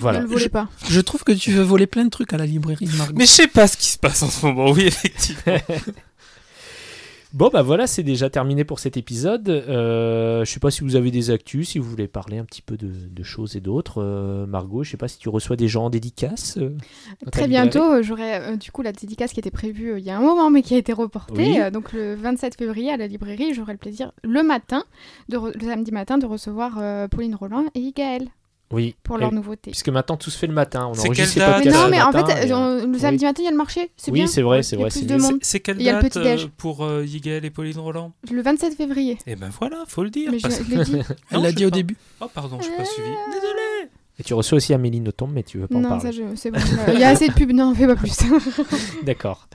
voilà. 0.00 0.18
Ne 0.18 0.24
le 0.24 0.30
volez 0.30 0.50
pas. 0.50 0.68
je 0.86 1.00
trouve 1.00 1.24
que 1.24 1.32
tu 1.32 1.50
veux 1.52 1.62
voler 1.62 1.86
plein 1.86 2.04
de 2.04 2.10
trucs 2.10 2.34
à 2.34 2.36
la 2.36 2.44
librairie 2.44 2.86
de 2.86 2.96
Margot. 2.96 3.14
Mais 3.16 3.24
je 3.24 3.30
sais 3.30 3.48
pas 3.48 3.66
ce 3.66 3.78
qui 3.78 3.86
se 3.86 3.98
passe 3.98 4.22
en 4.22 4.28
ce 4.28 4.44
moment, 4.44 4.70
oui, 4.70 4.82
effectivement. 4.84 5.56
Bon 7.34 7.48
bah 7.50 7.62
voilà, 7.62 7.86
c'est 7.86 8.02
déjà 8.02 8.28
terminé 8.28 8.62
pour 8.62 8.78
cet 8.78 8.98
épisode. 8.98 9.48
Euh, 9.48 10.44
je 10.44 10.50
sais 10.50 10.60
pas 10.60 10.70
si 10.70 10.82
vous 10.84 10.96
avez 10.96 11.10
des 11.10 11.30
actus, 11.30 11.70
si 11.70 11.78
vous 11.78 11.88
voulez 11.88 12.06
parler 12.06 12.36
un 12.36 12.44
petit 12.44 12.60
peu 12.60 12.76
de, 12.76 12.90
de 13.08 13.22
choses 13.22 13.56
et 13.56 13.60
d'autres. 13.60 14.02
Euh, 14.02 14.44
Margot, 14.46 14.84
je 14.84 14.90
sais 14.90 14.96
pas 14.98 15.08
si 15.08 15.18
tu 15.18 15.30
reçois 15.30 15.56
des 15.56 15.66
gens 15.66 15.84
en 15.86 15.90
dédicace. 15.90 16.58
euh, 16.58 16.76
Très 17.30 17.48
bientôt, 17.48 17.82
euh, 17.82 18.02
j'aurai 18.02 18.58
du 18.58 18.70
coup 18.70 18.82
la 18.82 18.92
dédicace 18.92 19.32
qui 19.32 19.40
était 19.40 19.50
prévue 19.50 19.94
il 19.98 20.04
y 20.04 20.10
a 20.10 20.16
un 20.18 20.20
moment 20.20 20.50
mais 20.50 20.60
qui 20.60 20.74
a 20.74 20.78
été 20.78 20.92
reportée. 20.92 21.62
Oui. 21.62 21.70
Donc 21.72 21.94
le 21.94 22.14
27 22.16 22.56
février 22.58 22.92
à 22.92 22.98
la 22.98 23.06
librairie, 23.06 23.54
j'aurai 23.54 23.72
le 23.72 23.78
plaisir 23.78 24.12
le 24.22 24.42
matin, 24.42 24.84
de 25.30 25.38
le 25.38 25.64
samedi 25.64 25.90
matin, 25.90 26.18
de 26.18 26.26
recevoir 26.26 27.08
Pauline 27.08 27.34
Roland 27.34 27.64
et 27.74 27.92
Gaël 27.92 28.28
Oui. 28.72 28.94
pour 29.02 29.16
Et- 29.16 29.20
leur 29.20 29.32
nouveauté. 29.32 29.70
Puisque 29.70 29.88
maintenant 29.90 30.16
tout 30.16 30.30
se 30.30 30.38
fait 30.38 30.46
le 30.46 30.52
matin. 30.54 30.86
On 30.90 30.94
C'est 30.94 31.08
enregistre 31.08 31.38
date 31.38 31.48
Mais 31.48 31.54
podcasts 31.64 31.76
non, 31.84 31.88
mais 31.90 32.02
en 32.02 32.12
fait, 32.12 32.46
et, 32.46 32.52
euh, 32.52 32.56
euh, 32.56 32.86
le 32.86 32.98
samedi 32.98 33.24
matin, 33.24 33.42
il 33.42 33.44
y 33.44 33.48
a 33.48 33.50
le 33.50 33.56
marché. 33.56 33.90
C'est 33.96 34.10
Oui, 34.10 34.18
bien. 34.20 34.26
c'est 34.26 34.42
vrai, 34.42 34.62
c'est 34.62 34.76
il 34.76 34.78
y 34.78 34.82
a 34.82 34.84
vrai, 34.84 34.90
plus 34.90 35.00
c'est 35.00 35.06
de 35.06 35.14
mieux. 35.14 35.20
monde. 35.22 35.38
C'est 35.42 35.60
quelle 35.60 35.76
Il 35.80 35.82
y 35.84 35.88
a 35.88 35.96
le 35.96 36.02
date 36.02 36.12
petit-déj. 36.12 36.44
euh, 36.44 36.48
pour 36.56 36.84
euh, 36.84 37.04
Yigel 37.04 37.44
et 37.44 37.50
Pauline 37.50 37.78
Roland? 37.78 38.12
Le 38.30 38.42
27 38.42 38.74
février. 38.76 39.18
Eh 39.26 39.36
ben 39.36 39.50
voilà, 39.60 39.84
faut 39.86 40.02
le 40.02 40.10
dire. 40.10 40.30
Mais 40.32 40.38
je, 40.38 40.42
parce- 40.42 40.62
je 40.62 40.74
l'ai 40.76 40.84
dit. 40.84 40.96
Elle 41.30 41.42
l'a 41.42 41.52
dit 41.52 41.64
au 41.66 41.70
pas. 41.70 41.76
début. 41.76 41.96
Oh 42.20 42.26
pardon, 42.32 42.58
je 42.58 42.64
suis 42.64 42.76
pas 42.76 42.84
suivi. 42.84 43.08
Désolé. 43.32 43.90
Et 44.22 44.24
tu 44.24 44.34
reçois 44.34 44.58
aussi 44.58 44.72
Amélie 44.72 45.00
Nothomb, 45.00 45.26
mais 45.26 45.42
tu 45.42 45.58
veux 45.58 45.66
pas 45.66 45.74
en 45.74 45.80
non, 45.80 45.88
parler. 45.88 46.04
ça, 46.04 46.10
je... 46.12 46.22
c'est 46.36 46.52
bon. 46.52 46.60
Il 46.94 47.00
y 47.00 47.02
a 47.02 47.08
assez 47.08 47.26
de 47.26 47.32
pubs. 47.32 47.50
Non, 47.50 47.74
fais 47.74 47.88
pas 47.88 47.96
plus. 47.96 48.16
D'accord. 49.02 49.48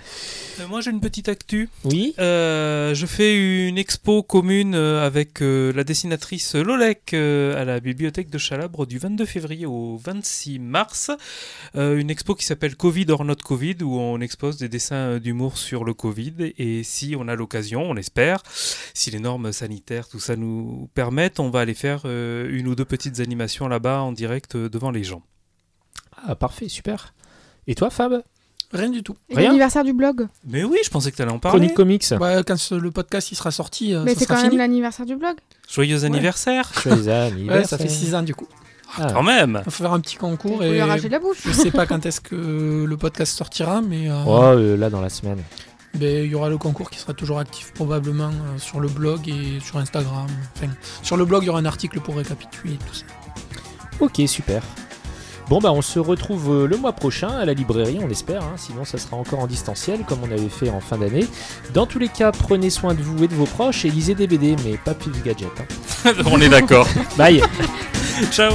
Euh, 0.60 0.68
moi 0.68 0.82
j'ai 0.82 0.92
une 0.92 1.00
petite 1.00 1.30
actu. 1.30 1.70
Oui. 1.86 2.14
Euh, 2.20 2.94
je 2.94 3.06
fais 3.06 3.68
une 3.68 3.78
expo 3.78 4.24
commune 4.24 4.76
euh, 4.76 5.06
avec 5.06 5.42
euh, 5.42 5.72
la 5.72 5.86
dessinatrice 5.86 6.56
Lolek 6.56 7.14
euh, 7.14 7.62
à 7.62 7.64
la 7.64 7.80
bibliothèque 7.80 8.30
de 8.30 8.38
Chalabre 8.38 8.86
du 8.86 8.98
22 8.98 9.24
février 9.26 9.66
au 9.66 9.96
26 10.04 10.60
mars. 10.60 11.12
Euh, 11.78 11.98
une 11.98 12.10
expo 12.10 12.36
qui 12.36 12.44
s'appelle 12.46 12.76
Covid 12.76 13.06
or 13.10 13.24
not 13.24 13.36
Covid 13.36 13.78
où 13.84 13.98
on 14.00 14.20
expose 14.20 14.58
des 14.58 14.68
dessins 14.68 15.20
d'humour 15.20 15.58
sur 15.58 15.86
le 15.86 15.94
Covid 15.94 16.34
et 16.58 16.84
si 16.84 17.16
on 17.18 17.30
a 17.30 17.36
l'occasion, 17.36 17.84
on 17.84 17.96
espère, 17.96 18.44
si 18.94 19.12
les 19.12 19.20
normes 19.20 19.54
sanitaires, 19.54 20.10
tout 20.10 20.20
ça 20.20 20.36
nous 20.36 20.90
permettent, 20.94 21.40
on 21.40 21.50
va 21.52 21.62
aller 21.62 21.74
faire 21.74 22.02
euh, 22.04 22.50
une 22.52 22.68
ou 22.68 22.76
deux 22.76 22.84
petites 22.86 23.22
animations 23.22 23.70
là-bas 23.70 24.02
en 24.02 24.12
direct 24.12 24.57
devant 24.72 24.92
les 24.92 25.04
gens. 25.04 25.22
Ah, 26.28 26.36
parfait, 26.36 26.68
super. 26.70 27.14
Et 27.68 27.76
toi, 27.76 27.90
Fab? 27.90 28.24
Rien 28.74 28.90
du 28.90 29.02
tout. 29.02 29.16
Et 29.30 29.36
Rien? 29.36 29.46
L'anniversaire 29.48 29.84
du 29.86 29.94
blog? 29.94 30.28
Mais 30.46 30.64
oui, 30.66 30.80
je 30.84 30.90
pensais 30.90 31.10
que 31.12 31.16
tu 31.16 31.22
allais 31.22 31.32
en 31.32 31.40
parler. 31.40 31.60
Chronique 31.60 31.76
Comics. 31.76 32.04
Ouais, 32.20 32.42
quand 32.46 32.58
ce- 32.58 32.76
le 32.76 32.92
podcast 32.92 33.32
il 33.32 33.36
sera 33.36 33.52
sorti, 33.52 33.94
euh, 33.94 34.04
Mais 34.04 34.14
c'est 34.16 34.26
quand 34.26 34.42
même 34.42 34.58
l'anniversaire 34.58 35.06
du 35.06 35.16
blog. 35.16 35.36
Joyeux 35.70 36.04
anniversaire 36.04 36.70
Joyeux 36.84 37.08
anniversaire. 37.10 37.62
Ouais, 37.62 37.64
ça 37.66 37.78
fait 37.78 37.88
6 37.88 38.14
ans 38.16 38.24
du 38.24 38.36
coup. 38.36 38.48
Ah. 38.98 39.08
Quand 39.14 39.24
même 39.24 39.58
On 39.58 39.70
va 39.70 39.72
faire 39.72 39.94
un 39.94 40.00
petit 40.00 40.16
concours 40.18 40.58
Faut 40.58 40.64
et 40.64 40.72
lui 40.82 41.10
la 41.10 41.20
bouche. 41.20 41.38
je 41.46 41.52
sais 41.52 41.72
pas 41.72 41.86
quand 41.86 42.06
est-ce 42.06 42.20
que 42.22 42.86
le 42.86 42.98
podcast 42.98 43.38
sortira, 43.38 43.82
mais 43.82 44.10
euh, 44.10 44.24
Oh, 44.26 44.42
euh, 44.44 44.76
là, 44.78 44.90
dans 44.90 45.02
la 45.02 45.10
semaine. 45.10 45.42
ben, 45.94 46.24
il 46.26 46.32
y 46.32 46.36
aura 46.36 46.50
le 46.50 46.58
concours 46.58 46.90
qui 46.90 47.00
sera 47.00 47.14
toujours 47.14 47.40
actif 47.40 47.74
probablement 47.74 48.30
euh, 48.32 48.58
sur 48.58 48.80
le 48.82 48.88
blog 48.90 49.28
et 49.30 49.60
sur 49.62 49.78
Instagram. 49.78 50.28
Enfin, 50.58 50.72
sur 51.04 51.16
le 51.18 51.24
blog, 51.26 51.44
il 51.44 51.48
y 51.48 51.50
aura 51.50 51.60
un 51.60 51.66
article 51.66 52.00
pour 52.02 52.16
récapituler 52.18 52.78
tout 52.88 52.94
ça. 52.96 53.06
Ok, 54.00 54.22
super. 54.28 54.62
Bon, 55.50 55.60
bah, 55.60 55.72
on 55.72 55.82
se 55.82 55.98
retrouve 55.98 56.52
euh, 56.54 56.68
le 56.68 56.76
mois 56.76 56.92
prochain 56.92 57.30
à 57.30 57.46
la 57.46 57.54
librairie, 57.54 58.00
on 58.04 58.10
espère. 58.10 58.44
hein. 58.44 58.56
Sinon, 58.58 58.84
ça 58.84 58.98
sera 58.98 59.16
encore 59.16 59.40
en 59.40 59.48
distanciel, 59.48 60.02
comme 60.08 60.20
on 60.24 60.32
avait 60.32 60.50
fait 60.50 60.70
en 60.70 60.82
fin 60.82 60.98
d'année. 60.98 61.26
Dans 61.74 61.86
tous 61.86 62.00
les 62.00 62.10
cas, 62.10 62.32
prenez 62.34 62.70
soin 62.70 62.94
de 62.94 63.02
vous 63.02 63.24
et 63.24 63.28
de 63.30 63.34
vos 63.36 63.46
proches 63.46 63.86
et 63.86 63.90
lisez 63.90 64.14
des 64.14 64.28
BD, 64.28 64.58
mais 64.66 64.76
pas 64.78 64.94
plus 64.94 65.12
de 65.12 65.20
gadgets. 65.20 65.48
hein. 66.06 66.12
On 66.26 66.42
est 66.42 66.50
d'accord. 66.50 66.88
Bye 67.18 67.42
Ciao 68.32 68.52